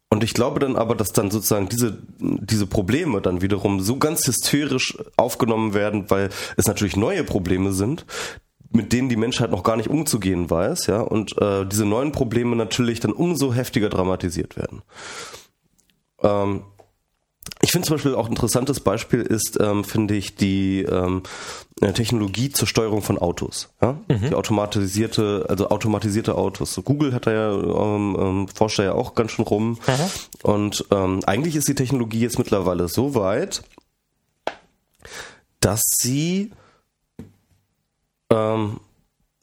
[0.09, 4.27] Und ich glaube dann aber, dass dann sozusagen diese, diese Probleme dann wiederum so ganz
[4.27, 8.07] hysterisch aufgenommen werden, weil es natürlich neue Probleme sind,
[8.71, 12.55] mit denen die Menschheit noch gar nicht umzugehen weiß, ja, und äh, diese neuen Probleme
[12.57, 14.83] natürlich dann umso heftiger dramatisiert werden.
[16.23, 16.63] Ähm,
[17.63, 21.66] ich finde zum Beispiel auch ein interessantes Beispiel ist, ähm, finde ich, die ähm, äh,
[21.81, 23.69] Technologie zur Steuerung von Autos.
[23.83, 23.99] Ja?
[24.09, 26.73] Die automatisierte, also automatisierte Autos.
[26.73, 29.79] So Google hat da ja, ähm, ähm, forscht da ja auch ganz schön rum.
[30.43, 33.63] Und ähm, eigentlich ist die Technologie jetzt mittlerweile so weit,
[35.61, 36.53] dass sie
[38.31, 38.81] ähm,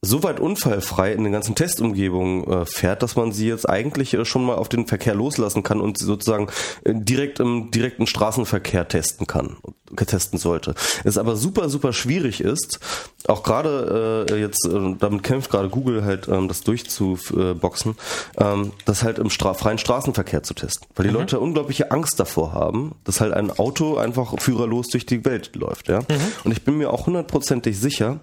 [0.05, 4.25] so weit unfallfrei in den ganzen Testumgebungen äh, fährt, dass man sie jetzt eigentlich äh,
[4.25, 6.49] schon mal auf den Verkehr loslassen kann und sie sozusagen
[6.83, 9.55] äh, direkt im direkten Straßenverkehr testen kann,
[9.95, 10.75] testen sollte.
[11.05, 12.81] Es aber super, super schwierig ist,
[13.27, 17.95] auch gerade äh, jetzt, äh, damit kämpft gerade Google halt, ähm, das durchzuboxen,
[18.37, 20.85] ähm, das halt im Stra freien Straßenverkehr zu testen.
[20.95, 25.23] Weil die Leute unglaubliche Angst davor haben, dass halt ein Auto einfach führerlos durch die
[25.23, 25.87] Welt läuft.
[25.87, 25.99] Ja?
[26.43, 28.19] Und ich bin mir auch hundertprozentig sicher,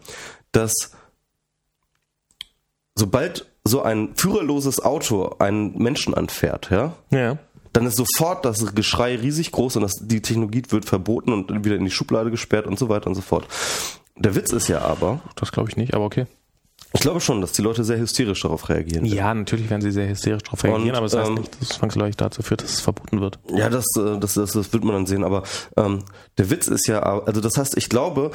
[0.53, 0.91] dass
[3.01, 7.39] sobald so ein führerloses Auto einen Menschen anfährt, ja, Ja.
[7.73, 11.77] dann ist sofort das Geschrei riesig groß und das, die Technologie wird verboten und wieder
[11.77, 13.47] in die Schublade gesperrt und so weiter und so fort.
[14.17, 16.27] Der Witz ist ja aber, Das glaube ich nicht, aber okay.
[16.93, 19.05] ich glaube schon, dass die Leute sehr hysterisch darauf reagieren.
[19.07, 21.63] Ja, natürlich werden sie sehr hysterisch darauf reagieren, Und, aber das heißt ähm, nicht, dass
[21.63, 23.39] es zwangsläufig dazu führt, dass es verboten wird.
[23.55, 25.25] Ja, das, äh, das, das, das wird man dann sehen.
[25.25, 25.43] Aber
[25.77, 26.05] ähm,
[26.39, 28.31] der Witz ist ja, also das heißt, ich glaube,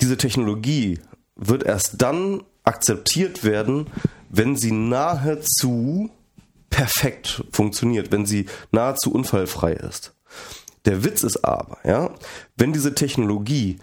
[0.00, 0.98] diese Technologie
[1.36, 3.86] wird erst dann akzeptiert werden,
[4.28, 6.10] wenn sie nahezu
[6.70, 10.14] perfekt funktioniert, wenn sie nahezu unfallfrei ist.
[10.84, 12.14] Der Witz ist aber, ja,
[12.56, 13.78] wenn diese Technologie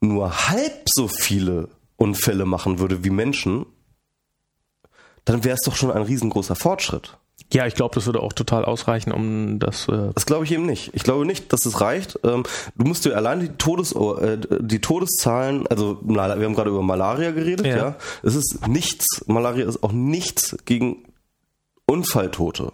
[0.00, 3.66] nur halb so viele Unfälle machen würde wie Menschen,
[5.24, 7.18] dann wäre es doch schon ein riesengroßer Fortschritt.
[7.52, 9.88] Ja, ich glaube, das würde auch total ausreichen, um das.
[9.88, 10.90] Äh, Das glaube ich eben nicht.
[10.94, 12.18] Ich glaube nicht, dass es reicht.
[12.22, 12.44] Ähm,
[12.76, 17.32] du musst dir allein die, Todes äh, die Todeszahlen, also wir haben gerade über Malaria
[17.32, 17.76] geredet, Ja.
[17.76, 17.96] ja.
[18.22, 21.04] Es ist nichts, Malaria ist auch nichts gegen
[21.86, 22.72] Unfalltote.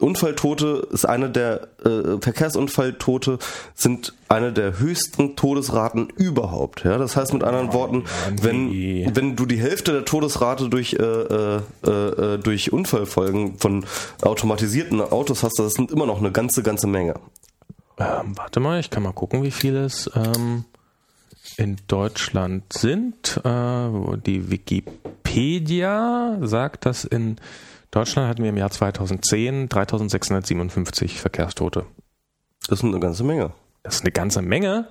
[0.00, 3.38] Unfalltote ist eine der äh, Verkehrsunfalltote
[3.74, 6.84] sind eine der höchsten Todesraten überhaupt.
[6.84, 8.04] Ja, das heißt mit anderen Worten,
[8.40, 8.70] wenn
[9.16, 13.84] wenn du die Hälfte der Todesrate durch äh, äh, äh, durch Unfallfolgen von
[14.22, 17.14] automatisierten Autos hast, das sind immer noch eine ganze ganze Menge.
[17.98, 20.64] Ähm, warte mal, ich kann mal gucken, wie viele es ähm,
[21.56, 23.40] in Deutschland sind.
[23.44, 23.88] Äh,
[24.24, 27.38] die Wikipedia sagt, dass in
[27.90, 31.86] Deutschland hatten wir im Jahr 2010 3657 Verkehrstote.
[32.68, 33.52] Das ist eine ganze Menge.
[33.82, 34.88] Das ist eine ganze Menge.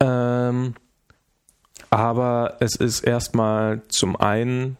[0.00, 0.74] Ähm,
[1.90, 4.76] aber es ist erstmal zum einen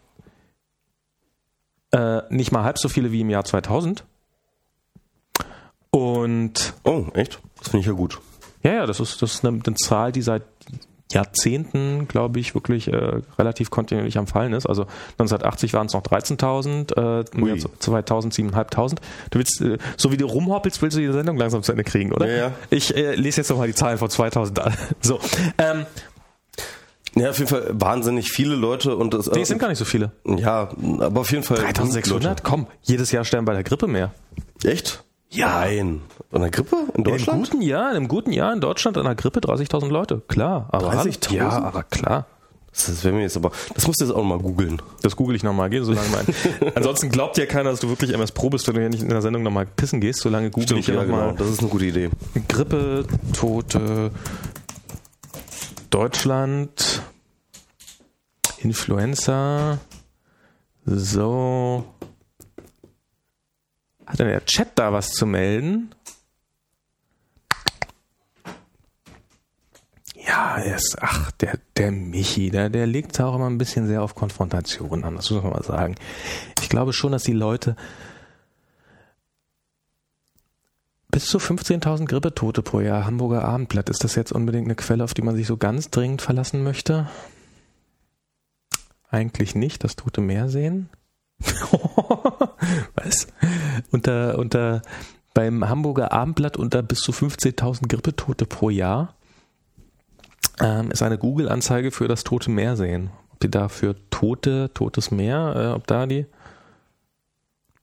[1.93, 4.05] äh, nicht mal halb so viele wie im Jahr 2000.
[5.91, 6.75] Und.
[6.85, 7.41] Oh, echt?
[7.59, 8.21] Das finde ich ja gut.
[8.63, 10.43] Ja, ja, das ist, das ist eine, eine Zahl, die seit
[11.11, 14.67] Jahrzehnten, glaube ich, wirklich äh, relativ kontinuierlich am Fallen ist.
[14.67, 18.97] Also 1980 waren es noch 13.000, äh, 2000 7.500.
[19.31, 22.13] Du willst, äh, so wie du rumhoppelst, willst du die Sendung langsam zu Ende kriegen,
[22.13, 22.29] oder?
[22.29, 22.53] Ja, ja.
[22.71, 24.75] Ich äh, lese jetzt nochmal die Zahlen von 2000 an.
[25.01, 25.19] So,
[25.59, 25.87] ähm,
[27.15, 29.31] Ja, auf jeden Fall wahnsinnig viele Leute und das.
[29.31, 30.13] nee, es sind gar nicht so viele.
[30.27, 30.69] ja,
[31.01, 31.59] aber auf jeden Fall.
[31.59, 32.45] 3600?
[32.45, 34.13] Komm, jedes Jahr sterben bei der Grippe mehr.
[34.63, 35.05] Echt?
[35.31, 35.61] Ja.
[35.61, 36.01] Nein.
[36.33, 37.51] An der Grippe in In einem Deutschland?
[37.51, 40.23] guten Jahr, in einem guten Jahr in Deutschland an der Grippe 30.000 Leute.
[40.29, 40.69] Klar.
[40.73, 41.35] Aber 30.000?
[41.35, 42.27] Ja, aber klar.
[42.73, 43.51] Das wäre mir jetzt aber.
[43.75, 44.81] Das musst du jetzt auch mal googeln.
[45.03, 45.69] Das google ich nochmal.
[45.71, 46.25] Geh so lange mal.
[46.75, 49.09] Ansonsten glaubt ja keiner, dass du wirklich MS Pro bist, wenn du ja nicht in
[49.09, 50.21] der Sendung nochmal pissen gehst.
[50.21, 51.29] So lange google ich ja ja, nochmal.
[51.29, 51.39] genau.
[51.39, 52.11] Das ist eine gute Idee.
[52.47, 54.13] Grippe, Tote,
[55.91, 57.03] Deutschland,
[58.59, 59.79] Influenza.
[60.85, 61.85] So.
[64.09, 65.95] Hat denn der Chat da was zu melden?
[70.15, 74.03] Ja, er ist, ach, der, der Michi, der, der legt auch immer ein bisschen sehr
[74.03, 75.95] auf Konfrontation an, das muss man mal sagen.
[76.63, 77.77] Ich glaube schon, dass die Leute
[81.11, 83.91] bis zu 15.000 Grippetote pro Jahr, Hamburger Abendblatt.
[83.91, 87.09] Ist das jetzt unbedingt eine Quelle, auf die man sich so ganz dringend verlassen möchte?
[89.11, 90.89] Eigentlich nicht, das Tote Meer sehen.
[92.95, 93.27] Was?
[93.91, 94.83] Unter, unter,
[95.35, 99.15] beim Hamburger Abendblatt unter bis zu 15.000 Grippetote pro Jahr
[100.61, 103.11] ähm, ist eine Google-Anzeige für das Tote Meer sehen.
[103.33, 106.27] Ob die da für Tote, Totes Meer, äh, ob da die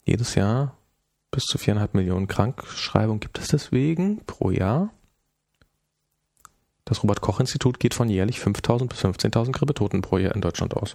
[0.03, 0.77] jedes Jahr
[1.31, 4.91] bis zu viereinhalb Millionen Krankschreibungen gibt es deswegen pro Jahr.
[6.85, 10.93] Das Robert-Koch-Institut geht von jährlich 5.000 bis 15.000 Grippetoten pro Jahr in Deutschland aus.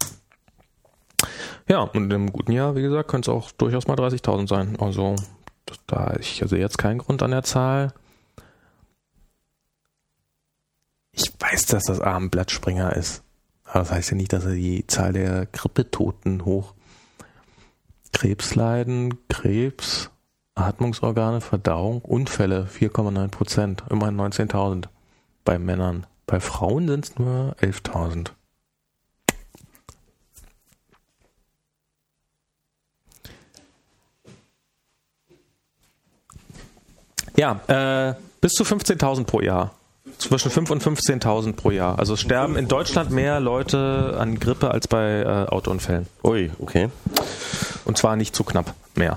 [1.70, 4.76] Ja, und im guten Jahr, wie gesagt, könnte es auch durchaus mal 30.000 sein.
[4.81, 5.15] Also,
[5.86, 7.94] da ich sehe jetzt keinen Grund an der Zahl.
[11.12, 13.23] Ich weiß, dass das Abendblatt Springer ist.
[13.62, 16.74] Aber das heißt ja nicht, dass er die Zahl der Grippetoten hoch.
[18.12, 20.10] Krebsleiden, Krebs,
[20.57, 23.84] Atmungsorgane, Verdauung, Unfälle 4,9 Prozent.
[23.90, 24.86] Immerhin 19.000
[25.44, 26.08] bei Männern.
[26.26, 28.32] Bei Frauen sind es nur 11.000.
[37.41, 39.73] Ja, äh, bis zu 15.000 pro Jahr.
[40.19, 41.99] Zwischen 5 und 15.000 pro Jahr.
[41.99, 46.07] Also sterben in Deutschland mehr Leute an Grippe als bei äh, Autounfällen.
[46.23, 46.91] Ui, okay.
[47.86, 49.17] Und zwar nicht zu knapp mehr.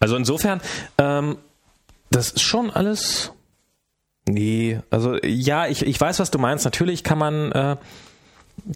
[0.00, 0.62] Also insofern,
[0.96, 1.36] ähm,
[2.10, 3.32] das ist schon alles.
[4.26, 6.64] Nee, also ja, ich, ich weiß, was du meinst.
[6.64, 7.76] Natürlich kann man, äh,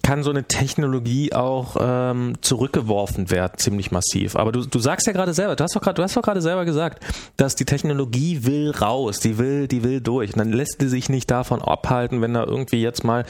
[0.02, 4.36] kann so eine Technologie auch ähm, zurückgeworfen werden, ziemlich massiv.
[4.36, 6.42] Aber du, du sagst ja gerade selber, du hast doch gerade, du hast doch gerade
[6.42, 7.02] selber gesagt,
[7.36, 10.32] dass die Technologie will raus, die will, die will durch.
[10.34, 13.24] Und dann lässt die sich nicht davon abhalten, wenn da irgendwie jetzt mal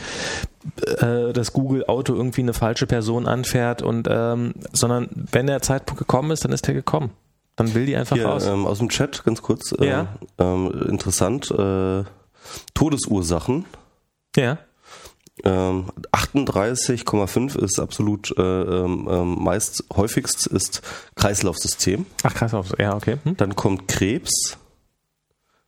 [0.98, 6.32] äh, das Google-Auto irgendwie eine falsche Person anfährt und ähm, sondern wenn der Zeitpunkt gekommen
[6.32, 7.10] ist, dann ist der gekommen.
[7.56, 8.46] Dann will die einfach Hier, raus.
[8.46, 9.72] ähm, aus dem Chat ganz kurz.
[9.78, 10.06] Äh, Ja.
[10.38, 11.50] ähm, interessant.
[11.50, 12.04] Äh,
[12.74, 13.64] Todesursachen.
[14.36, 14.58] ja.
[15.44, 20.82] Ähm, 38,5 ist absolut äh, ähm, ähm, meist häufigst ist
[21.16, 22.06] Kreislaufsystem.
[22.22, 23.16] Ach, Kreislauf, ja, okay.
[23.24, 23.36] Hm?
[23.36, 24.58] Dann kommt Krebs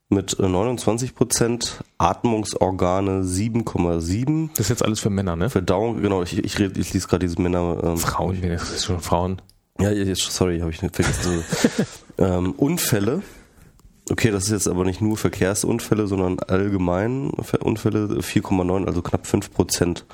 [0.08, 5.50] mit äh, 29 Prozent, Atmungsorgane 7,7, Das ist jetzt alles für Männer, ne?
[5.50, 7.78] Verdauung, genau, ich, ich, red- ich lese gerade diese Männer.
[7.84, 9.40] Ähm, Frauen, das ist schon Frauen.
[9.78, 11.44] ja, jetzt- sorry, habe ich nicht vergessen.
[12.18, 13.23] ähm, Unfälle.
[14.10, 17.30] Okay, das ist jetzt aber nicht nur Verkehrsunfälle, sondern allgemein
[17.60, 20.05] Unfälle 4,9, also knapp 5 Prozent.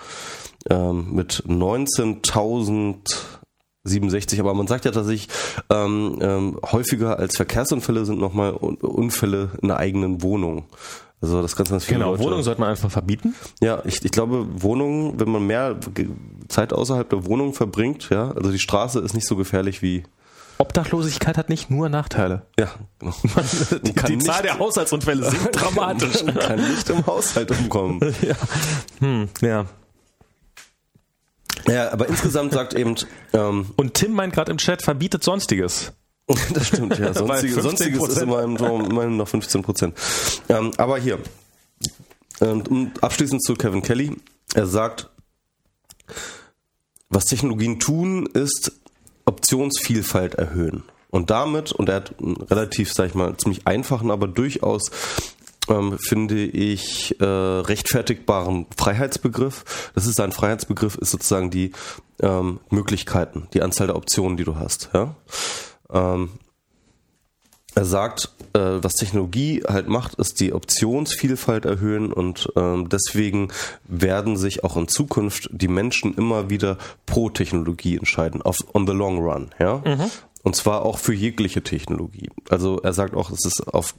[0.68, 4.40] Ähm, mit 19.067.
[4.40, 5.28] Aber man sagt ja tatsächlich,
[5.70, 10.64] ähm, ähm, häufiger als Verkehrsunfälle sind nochmal Un Unfälle in der eigenen Wohnung.
[11.22, 12.24] Also das ganz, ganz viele Genau, Leute.
[12.24, 13.34] Wohnung sollte man einfach verbieten.
[13.62, 15.76] Ja, ich, ich glaube, Wohnungen, wenn man mehr
[16.48, 20.02] Zeit außerhalb der Wohnung verbringt, ja, also die Straße ist nicht so gefährlich wie
[20.58, 22.46] Obdachlosigkeit hat nicht nur Nachteile.
[22.58, 23.14] Ja, genau.
[23.82, 26.24] die, die Zahl der Haushaltsunfälle sinkt dramatisch.
[26.24, 28.00] Man kann nicht im Haushalt umkommen.
[28.22, 28.34] ja.
[29.00, 29.66] Hm, ja.
[31.68, 32.94] Ja, aber insgesamt sagt eben.
[33.32, 35.92] Ähm, Und Tim meint gerade im Chat, verbietet Sonstiges.
[36.54, 37.12] das stimmt, ja.
[37.14, 39.96] Sonstiges, Sonstiges ist immer, im, immer noch 15 Prozent.
[40.48, 41.18] Ähm, aber hier,
[42.40, 44.16] ähm, abschließend zu Kevin Kelly.
[44.54, 45.10] Er sagt,
[47.08, 48.72] was Technologien tun, ist
[49.26, 50.84] Optionsvielfalt erhöhen.
[51.10, 54.90] Und damit, und er hat einen relativ, sag ich mal, ziemlich einfachen, aber durchaus
[55.68, 59.90] ähm, finde ich, äh, rechtfertigbaren Freiheitsbegriff.
[59.94, 61.72] Das ist ein Freiheitsbegriff, ist sozusagen die
[62.20, 64.90] ähm, Möglichkeiten, die Anzahl der Optionen, die du hast.
[64.92, 65.14] Ja?
[65.92, 66.30] Ähm,
[67.76, 73.48] er sagt, äh, was Technologie halt macht, ist die Optionsvielfalt erhöhen und ähm, deswegen
[73.84, 78.94] werden sich auch in Zukunft die Menschen immer wieder pro Technologie entscheiden, auf on the
[78.94, 79.82] long run, ja.
[79.84, 80.10] Mhm.
[80.42, 82.30] Und zwar auch für jegliche Technologie.
[82.48, 83.94] Also er sagt auch, es ist auf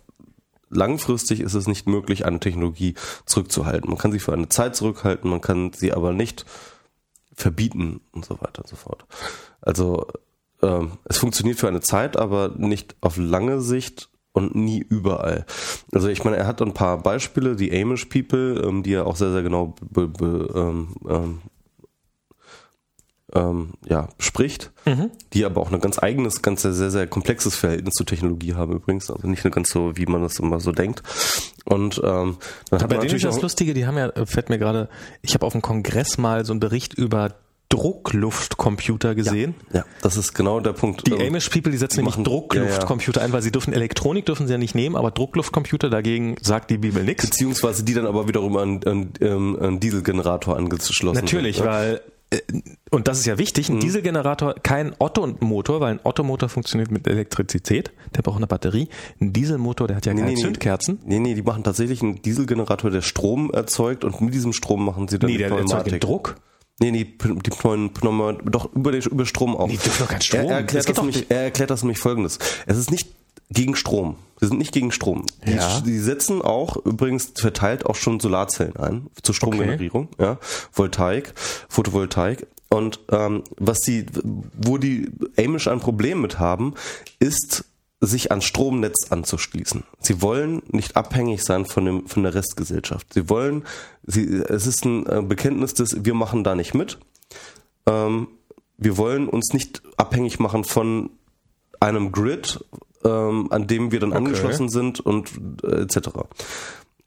[0.69, 3.89] langfristig ist es nicht möglich, eine Technologie zurückzuhalten.
[3.89, 6.45] Man kann sie für eine Zeit zurückhalten, man kann sie aber nicht
[7.35, 9.05] verbieten und so weiter und so fort.
[9.61, 10.07] Also
[10.67, 15.45] ähm, es funktioniert für eine Zeit, aber nicht auf lange Sicht und nie überall.
[15.91, 19.15] Also ich meine, er hat ein paar Beispiele, die Amish People, ähm, die er auch
[19.15, 21.41] sehr, sehr genau be, be, ähm, ähm,
[23.33, 25.11] ähm, ja, spricht, mhm.
[25.33, 28.73] die aber auch ein ganz eigenes, ganz sehr, sehr, sehr komplexes Verhältnis zur Technologie haben
[28.73, 29.11] übrigens.
[29.11, 31.03] Also nicht nur ganz so, wie man das immer so denkt.
[31.65, 32.37] Und ähm,
[32.69, 34.87] dann hat Bei denen ist das Lustige, die haben ja, fällt mir gerade,
[35.21, 37.35] ich habe auf dem Kongress mal so einen Bericht über
[37.69, 39.55] Druckluftcomputer gesehen.
[39.71, 41.05] Ja, ja, das ist genau der Punkt.
[41.07, 43.27] Die ähm, Amish People, die setzen nämlich Druckluftcomputer ja, ja.
[43.27, 46.77] ein, weil sie dürfen Elektronik dürfen sie ja nicht nehmen, aber Druckluftcomputer dagegen sagt die
[46.77, 47.25] Bibel nichts.
[47.25, 52.41] Beziehungsweise die dann aber wiederum an, an, an, an Dieselgenerator angeschlossen Natürlich, sind, weil äh,
[52.89, 53.79] und das ist ja wichtig, ein mhm.
[53.81, 58.89] Dieselgenerator, kein Otto-Motor, weil ein Otto-Motor funktioniert mit Elektrizität, der braucht eine Batterie.
[59.19, 60.99] Ein Dieselmotor, der hat ja keine nee, Zündkerzen.
[61.05, 65.07] Nee, nee, die machen tatsächlich einen Dieselgenerator, der Strom erzeugt und mit diesem Strom machen
[65.07, 66.35] sie dann nee, die der erzeugt den Druck.
[66.79, 69.67] Nee, nee, die Pneuma, doch über, den, über Strom auch.
[69.67, 70.41] Nee, doch kein Strom.
[70.41, 72.37] Er, erklärt das, das nämlich, er erklärt das nämlich folgendes.
[72.67, 73.09] Es ist nicht
[73.49, 74.17] gegen Strom.
[74.39, 75.25] Sie sind nicht gegen Strom.
[75.45, 75.79] Ja.
[75.79, 80.23] Die, die setzen auch übrigens verteilt auch schon Solarzellen ein zur Stromgenerierung, okay.
[80.23, 80.37] ja,
[80.71, 81.33] Voltaik,
[81.69, 82.45] Photovoltaik.
[82.69, 84.05] Und ähm, was die,
[84.53, 86.75] wo die Amish ein Problem mit haben,
[87.19, 87.63] ist
[87.99, 89.83] sich ans Stromnetz anzuschließen.
[89.99, 93.13] Sie wollen nicht abhängig sein von dem von der Restgesellschaft.
[93.13, 93.63] Sie wollen,
[94.05, 96.99] sie, es ist ein äh, Bekenntnis des, wir machen da nicht mit.
[97.87, 98.27] Ähm,
[98.77, 101.09] wir wollen uns nicht abhängig machen von
[101.79, 102.63] einem Grid,
[103.03, 104.19] ähm, an dem wir dann okay.
[104.19, 105.31] angeschlossen sind und
[105.63, 106.09] äh, etc.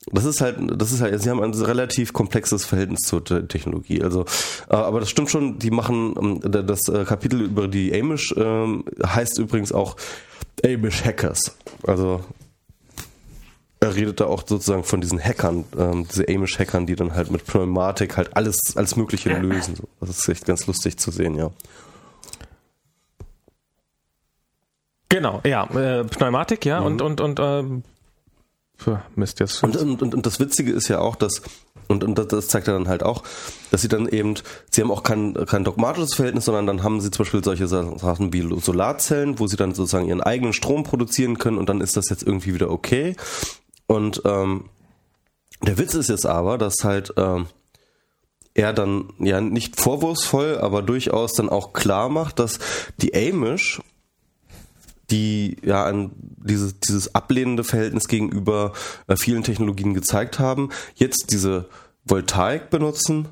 [0.06, 4.02] Das ist halt, das ist halt, sie haben ein relativ komplexes Verhältnis zur Technologie.
[4.02, 4.24] Also,
[4.70, 5.58] äh, aber das stimmt schon.
[5.58, 8.66] Die machen ähm, das äh, Kapitel über die Amish äh,
[9.04, 9.96] heißt übrigens auch
[10.64, 11.54] Amish Hackers.
[11.86, 12.24] Also
[13.80, 17.46] er redet da auch sozusagen von diesen Hackern, ähm, diese Amish-Hackern, die dann halt mit
[17.46, 19.76] Pneumatik halt alles, alles Mögliche lösen.
[20.00, 21.50] Das ist echt ganz lustig zu sehen, ja.
[25.08, 26.86] Genau, ja, äh, Pneumatik, ja, mhm.
[26.86, 27.64] und, und, und äh,
[29.16, 29.62] Mist jetzt.
[29.62, 31.42] Und, und, und, und das Witzige ist ja auch, dass
[31.90, 33.24] und, und das zeigt er dann halt auch,
[33.72, 34.34] dass sie dann eben,
[34.70, 38.32] sie haben auch kein, kein dogmatisches Verhältnis, sondern dann haben sie zum Beispiel solche Sachen
[38.32, 42.08] wie Solarzellen, wo sie dann sozusagen ihren eigenen Strom produzieren können und dann ist das
[42.08, 43.16] jetzt irgendwie wieder okay.
[43.88, 44.66] Und ähm,
[45.62, 47.46] der Witz ist jetzt aber, dass halt ähm,
[48.54, 52.60] er dann ja nicht vorwurfsvoll, aber durchaus dann auch klar macht, dass
[52.98, 53.80] die Amish
[55.10, 58.72] die ja ein, dieses, dieses ablehnende Verhältnis gegenüber
[59.06, 61.68] äh, vielen Technologien gezeigt haben, jetzt diese
[62.04, 63.28] Voltaik benutzen,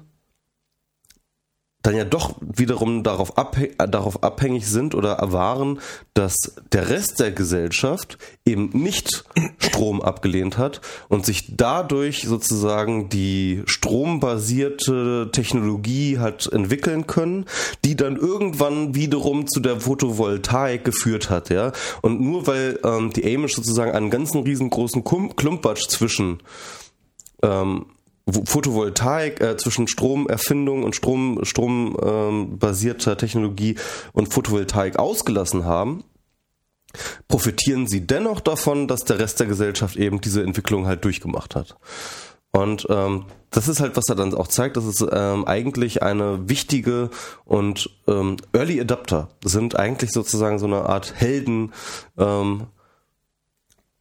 [1.88, 5.80] dann ja doch wiederum darauf, abhäng äh, darauf abhängig sind oder waren,
[6.12, 9.24] dass der Rest der Gesellschaft eben nicht
[9.58, 17.46] Strom abgelehnt hat und sich dadurch sozusagen die strombasierte Technologie hat entwickeln können,
[17.86, 21.72] die dann irgendwann wiederum zu der Photovoltaik geführt hat, ja.
[22.02, 26.42] Und nur weil ähm, die Amish sozusagen einen ganzen riesengroßen Klumpatsch zwischen
[27.42, 27.86] ähm,
[28.44, 33.76] Photovoltaik äh, zwischen Stromerfindung und Strom strombasierter ähm, Technologie
[34.12, 36.04] und Photovoltaik ausgelassen haben,
[37.28, 41.76] profitieren sie dennoch davon, dass der Rest der Gesellschaft eben diese Entwicklung halt durchgemacht hat.
[42.50, 46.48] Und ähm, das ist halt, was er dann auch zeigt, dass es ähm, eigentlich eine
[46.48, 47.10] wichtige
[47.44, 51.72] und ähm, Early Adapter sind eigentlich sozusagen so eine Art Helden
[52.16, 52.66] ähm,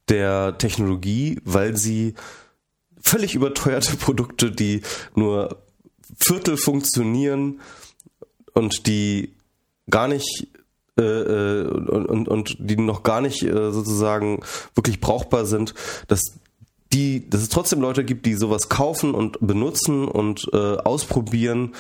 [0.10, 2.16] der Technologie, weil sie
[3.08, 4.82] völlig überteuerte Produkte, die
[5.16, 5.64] nur
[6.18, 7.62] Viertel funktionieren
[8.54, 9.34] und die
[9.90, 10.48] gar nicht
[10.98, 14.42] äh, äh, und, und, und die noch gar nicht äh, sozusagen
[14.76, 15.74] wirklich brauchbar sind,
[16.08, 16.22] dass
[16.92, 21.76] die, dass es trotzdem Leute gibt, die sowas kaufen und benutzen und äh, ausprobieren.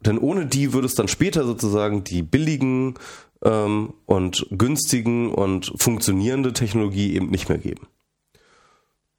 [0.00, 2.94] Denn ohne die würde es dann später sozusagen die billigen
[3.42, 7.88] ähm, und günstigen und funktionierende Technologie eben nicht mehr geben.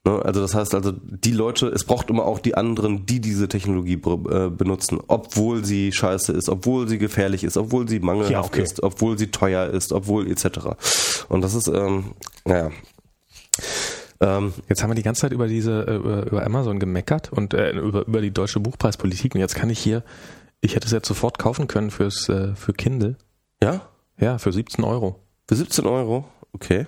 [0.06, 0.22] Ne?
[0.24, 3.94] Also das heißt also, die Leute, es braucht immer auch die anderen, die diese Technologie
[3.96, 8.62] äh, benutzen, obwohl sie scheiße ist, obwohl sie gefährlich ist, obwohl sie mangelhaft Ja, okay.
[8.64, 10.70] ist, obwohl sie teuer ist, obwohl etc.
[11.28, 12.14] Und das ist, ähm,
[12.46, 12.72] naja.
[14.22, 17.54] Ähm, Jetzt haben wir die ganze Zeit über diese äh, über, über Amazon gemeckert und
[17.54, 20.04] äh, über, über die deutsche Buchpreispolitik und jetzt kann ich hier,
[20.62, 23.16] ich hätte es jetzt sofort kaufen können fürs äh, für Kindle.
[23.62, 23.82] ja?
[24.22, 25.16] Ja, für 17 Euro.
[25.48, 26.26] Für 17 Euro?
[26.52, 26.88] Okay.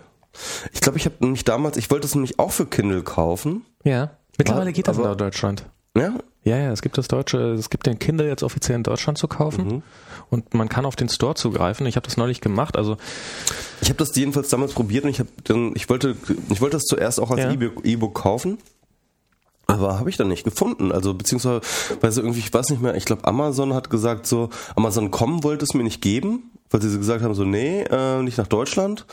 [0.71, 3.65] Ich glaube, ich habe nämlich damals, ich wollte es nämlich auch für Kindle kaufen.
[3.83, 4.11] Ja.
[4.37, 5.65] Mittlerweile Aber- geht das aber- in Deutschland.
[5.97, 6.13] Ja?
[6.43, 9.27] Ja, ja, es gibt das deutsche, es gibt den Kindle jetzt offiziell in Deutschland zu
[9.27, 9.83] kaufen Mhm.
[10.29, 11.85] und man kann auf den Store zugreifen.
[11.85, 12.97] Ich habe das neulich gemacht, also
[13.81, 16.15] Ich habe das jedenfalls damals probiert und ich habe dann, ich wollte,
[16.49, 17.51] ich wollte das zuerst auch als Ja.
[17.51, 18.57] E-Book kaufen.
[19.71, 20.91] Aber habe ich dann nicht gefunden.
[20.91, 21.61] Also beziehungsweise,
[22.01, 25.83] irgendwie, ich weiß nicht mehr, ich glaube Amazon hat gesagt so, Amazon.com wollte es mir
[25.83, 29.05] nicht geben, weil sie gesagt haben so, nee, äh, nicht nach Deutschland.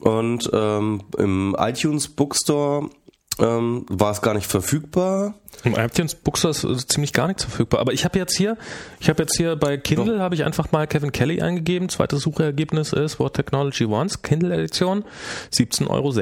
[0.00, 2.90] Und ähm, im iTunes Bookstore
[3.38, 5.34] ähm, war es gar nicht verfügbar.
[5.64, 7.80] im iTunes Bookstore ist ziemlich gar nichts verfügbar.
[7.80, 8.56] Aber ich habe jetzt hier,
[9.00, 11.88] ich habe jetzt hier bei Kindle habe ich einfach mal Kevin Kelly eingegeben.
[11.88, 15.04] Zweites Suchergebnis ist What Technology Wants, Kindle Edition,
[15.52, 16.12] 17,06 Euro.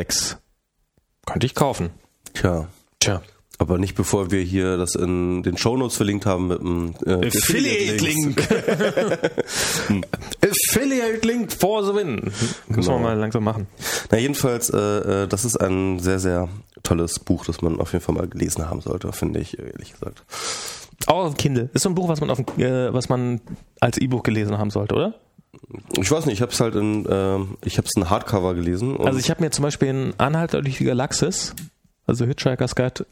[1.27, 1.91] Könnte ich kaufen.
[2.35, 2.69] Tja.
[3.01, 3.23] Tja.
[3.59, 8.49] Aber nicht bevor wir hier das in den Shownotes verlinkt haben mit dem äh, Affiliate-Link.
[10.43, 12.17] Affiliate-Link for the win.
[12.17, 12.99] Müssen wir Genau.
[12.99, 13.67] mal langsam machen.
[14.11, 14.79] Na jedenfalls, äh,
[15.25, 16.49] äh, das ist ein sehr, sehr
[16.83, 20.25] tolles Buch, das man auf jeden Fall mal gelesen haben sollte, finde ich, ehrlich gesagt.
[21.07, 21.71] Auch auf Kindle.
[21.75, 23.41] Ist so ein Buch, was man auf äh, was man
[23.81, 25.15] als E-Book gelesen haben sollte, oder?
[26.01, 28.99] Ich weiß nicht, ich habe es halt in, ähm, ich habe es in Hardcover gelesen.
[29.01, 31.55] Also ich habe mir zum Beispiel in Anhalter durch die Galaxis,
[32.07, 33.07] also Hitchhiker's Guide,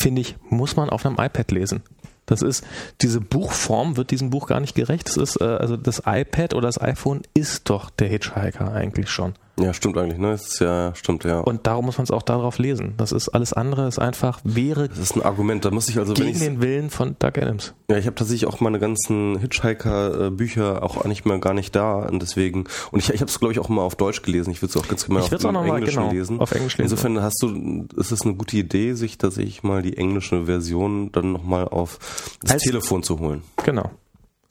[0.00, 1.82] finde ich, muss man auf einem iPad lesen.
[2.26, 2.64] Das ist,
[3.00, 5.08] diese Buchform wird diesem Buch gar nicht gerecht.
[5.08, 9.34] Das ist, äh, also das iPad oder das iPhone ist doch der Hitchhiker eigentlich schon.
[9.58, 10.32] Ja, stimmt eigentlich, ne?
[10.32, 11.40] Ist ja, stimmt, ja.
[11.40, 12.94] Und darum muss man es auch darauf lesen.
[12.96, 16.14] Das ist alles andere, ist einfach, wäre das ist ein Argument, da muss ich also,
[16.14, 17.74] gegen den Willen von Doug Adams.
[17.90, 22.20] ja, ich habe tatsächlich auch meine ganzen Hitchhiker-Bücher auch nicht mehr gar nicht da und
[22.22, 24.70] deswegen, und ich, ich habe es glaube ich auch mal auf Deutsch gelesen, ich würde
[24.70, 26.40] es auch ganz gerne mal Ich auf auch noch mal, Englisch genau, lesen.
[26.40, 26.90] auf Englisch lesen.
[26.90, 31.32] Insofern hast du, ist es eine gute Idee, sich tatsächlich mal die englische Version dann
[31.32, 31.98] nochmal auf
[32.42, 33.42] das Als- Telefon zu holen.
[33.64, 33.90] Genau.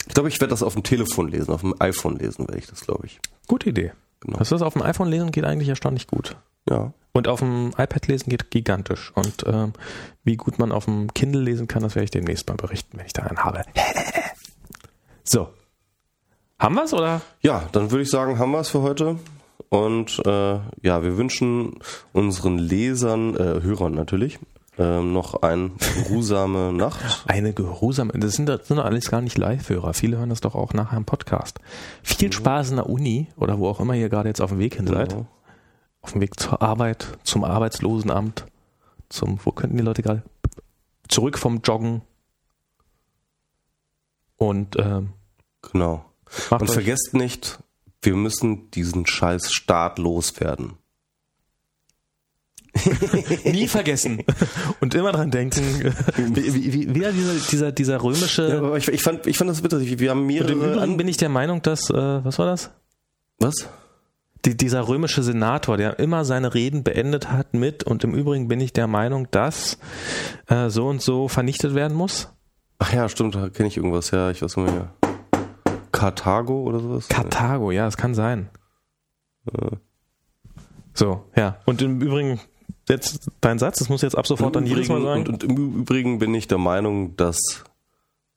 [0.07, 2.67] Ich glaube, ich werde das auf dem Telefon lesen, auf dem iPhone lesen werde ich
[2.67, 3.19] das, glaube ich.
[3.47, 3.91] Gute Idee.
[4.21, 4.37] Genau.
[4.37, 6.37] Das ist auf dem iPhone lesen geht eigentlich erstaunlich gut.
[6.69, 6.93] Ja.
[7.13, 9.11] Und auf dem iPad lesen geht gigantisch.
[9.15, 9.73] Und ähm,
[10.23, 13.05] wie gut man auf dem Kindle lesen kann, das werde ich demnächst mal berichten, wenn
[13.05, 13.63] ich da einen habe.
[15.23, 15.49] So.
[16.59, 17.21] Haben wir's oder?
[17.41, 19.17] Ja, dann würde ich sagen, haben wir es für heute.
[19.69, 21.79] Und äh, ja, wir wünschen
[22.11, 24.39] unseren Lesern, äh, Hörern natürlich,
[24.81, 26.99] ähm, noch eine geruhsame Nacht.
[27.27, 29.93] Eine geruhsame, das sind, das sind doch alles gar nicht Live-Hörer.
[29.93, 31.59] Viele hören das doch auch nachher im Podcast.
[32.03, 34.75] Viel Spaß in der Uni oder wo auch immer ihr gerade jetzt auf dem Weg
[34.75, 35.09] hin seid.
[35.09, 35.27] Genau.
[36.01, 38.45] Auf dem Weg zur Arbeit, zum Arbeitslosenamt,
[39.09, 40.23] zum, wo könnten die Leute gerade?
[41.07, 42.01] Zurück vom Joggen.
[44.37, 45.13] Und ähm,
[45.61, 46.05] Genau.
[46.49, 47.59] Und vergesst nicht,
[48.01, 50.73] wir müssen diesen scheiß Staat loswerden.
[53.43, 54.23] nie vergessen
[54.79, 55.61] und immer dran denken.
[56.17, 58.47] wie, wie, wie, wieder dieser, dieser, dieser römische.
[58.47, 59.99] Ja, aber ich, ich, fand, ich fand das witzig.
[59.99, 60.73] Wir haben und im mehrere.
[60.73, 62.71] Übrigen bin ich der Meinung, dass, äh, was war das?
[63.41, 63.67] was?
[64.45, 68.59] Die, dieser römische Senator, der immer seine Reden beendet hat mit, und im Übrigen bin
[68.59, 69.77] ich der Meinung, dass
[70.47, 72.33] äh, so und so vernichtet werden muss.
[72.79, 74.09] Ach ja, stimmt, da kenne ich irgendwas.
[74.11, 74.93] Ja, ich weiß nicht mehr.
[75.91, 77.07] Karthago oder sowas?
[77.07, 78.49] Karthago, ja, es kann sein.
[80.93, 81.57] So, ja.
[81.65, 82.39] Und im Übrigen,
[82.89, 85.27] jetzt dein Satz, das muss jetzt ab sofort dann jedes Mal sagen.
[85.27, 87.39] Und, und im Übrigen bin ich der Meinung, dass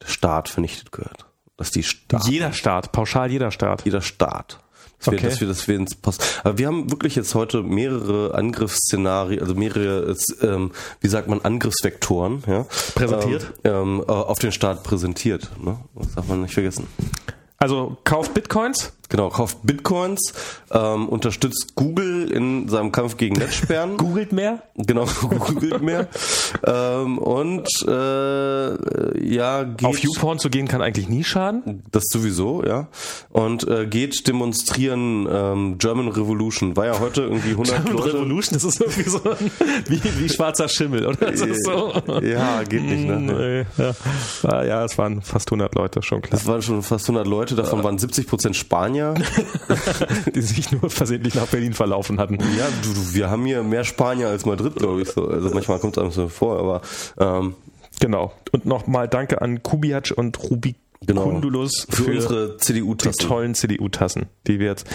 [0.02, 1.26] der Staat vernichtet gehört.
[1.56, 3.84] Dass die Staat, jeder Staat, pauschal jeder Staat.
[3.84, 4.58] jeder Staat.
[4.98, 5.28] Dass, wir, Okay.
[5.28, 6.40] dass wir, dass wir ins Post.
[6.44, 12.42] Aber wir haben wirklich jetzt heute mehrere Angriffsszenarien, also mehrere, ähm, wie sagt man, Angriffsvektoren,
[12.46, 13.52] ja, Präsentiert.
[13.64, 15.50] ähm, ähm, auf den Staat präsentiert.
[15.62, 15.78] Ne?
[15.94, 16.86] Das darf man nicht vergessen.
[17.58, 20.32] Also kauft Bitcoins, Genau, kauft Bitcoins,
[20.72, 23.96] ähm, unterstützt Google in seinem Kampf gegen Netzsperren.
[23.98, 24.62] googelt mehr.
[24.76, 26.08] Genau, googelt mehr.
[26.66, 31.82] ähm, und äh, ja, geht, Auf YouPorn zu gehen kann eigentlich nie schaden.
[31.92, 32.88] das sowieso, ja.
[33.30, 36.76] Und äh, geht demonstrieren, ähm, German Revolution.
[36.76, 38.14] War ja heute irgendwie 100 Leute.
[38.14, 39.50] Revolution, das ist irgendwie so ein,
[39.86, 41.30] wie, wie schwarzer Schimmel, oder?
[41.30, 41.92] Das ist so.
[42.22, 43.66] Ja, geht nicht, ne?
[43.76, 44.64] Nee, ja.
[44.64, 46.38] Ja, es waren fast 100 Leute, schon klar.
[46.38, 50.26] Das waren schon fast 100 Leute, davon waren 70 Prozent Spanier Spanier.
[50.34, 52.34] die sich nur versehentlich nach Berlin verlaufen hatten.
[52.56, 55.10] Ja, du, wir haben hier mehr Spanier als Madrid, glaube ich.
[55.10, 55.28] So.
[55.28, 56.80] Also manchmal kommt es einem so vor, aber
[57.18, 57.54] ähm,
[58.00, 58.32] Genau.
[58.50, 60.74] Und nochmal danke an Kubiac und Rubi
[61.06, 61.24] Genau.
[61.24, 63.28] Kundulus für, für, unsere die CDU-Tassen.
[63.28, 64.86] tollen CDU-Tassen, die wir jetzt.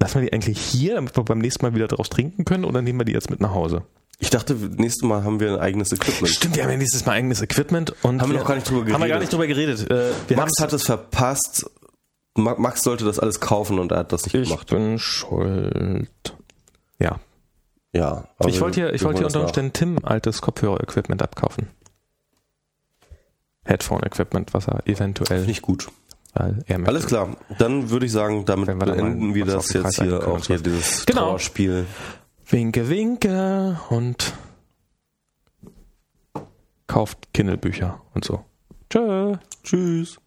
[0.00, 2.80] Lassen wir die eigentlich hier, damit wir beim nächsten Mal wieder draus trinken können, oder
[2.80, 3.82] nehmen wir die jetzt mit nach Hause?
[4.18, 6.34] Ich dachte, nächstes Mal haben wir ein eigenes Equipment.
[6.34, 8.80] Stimmt, wir haben ja nächstes Mal eigenes Equipment und Haben wir noch gar nicht drüber
[8.80, 9.10] Haben wir geredet.
[9.12, 9.90] gar nicht drüber geredet.
[9.90, 11.70] Äh, Max haben's- hat es verpasst.
[12.38, 14.68] Ma- Max sollte das alles kaufen und er hat das nicht Ich gemacht.
[14.70, 16.08] bin schuld.
[16.98, 17.20] Ja.
[17.92, 18.28] Ja.
[18.38, 21.68] aber ich wollte hier, ich wollte hier unter Umständen Tim altes Kopfhörer-Equipment abkaufen.
[23.64, 25.44] Headphone-Equipment, was er eventuell.
[25.46, 25.88] Nicht gut.
[26.34, 26.86] er.
[26.86, 27.36] Alles klar.
[27.58, 31.22] Dann würde ich sagen, damit wir beenden wir das jetzt hier auch hier, dieses Genau.
[31.28, 31.86] Trauerspiel.
[32.50, 34.32] Winke, winke und
[36.86, 38.44] kauft Kindle-Bücher und so.
[38.90, 39.36] Tschö.
[39.64, 40.18] Tschüss.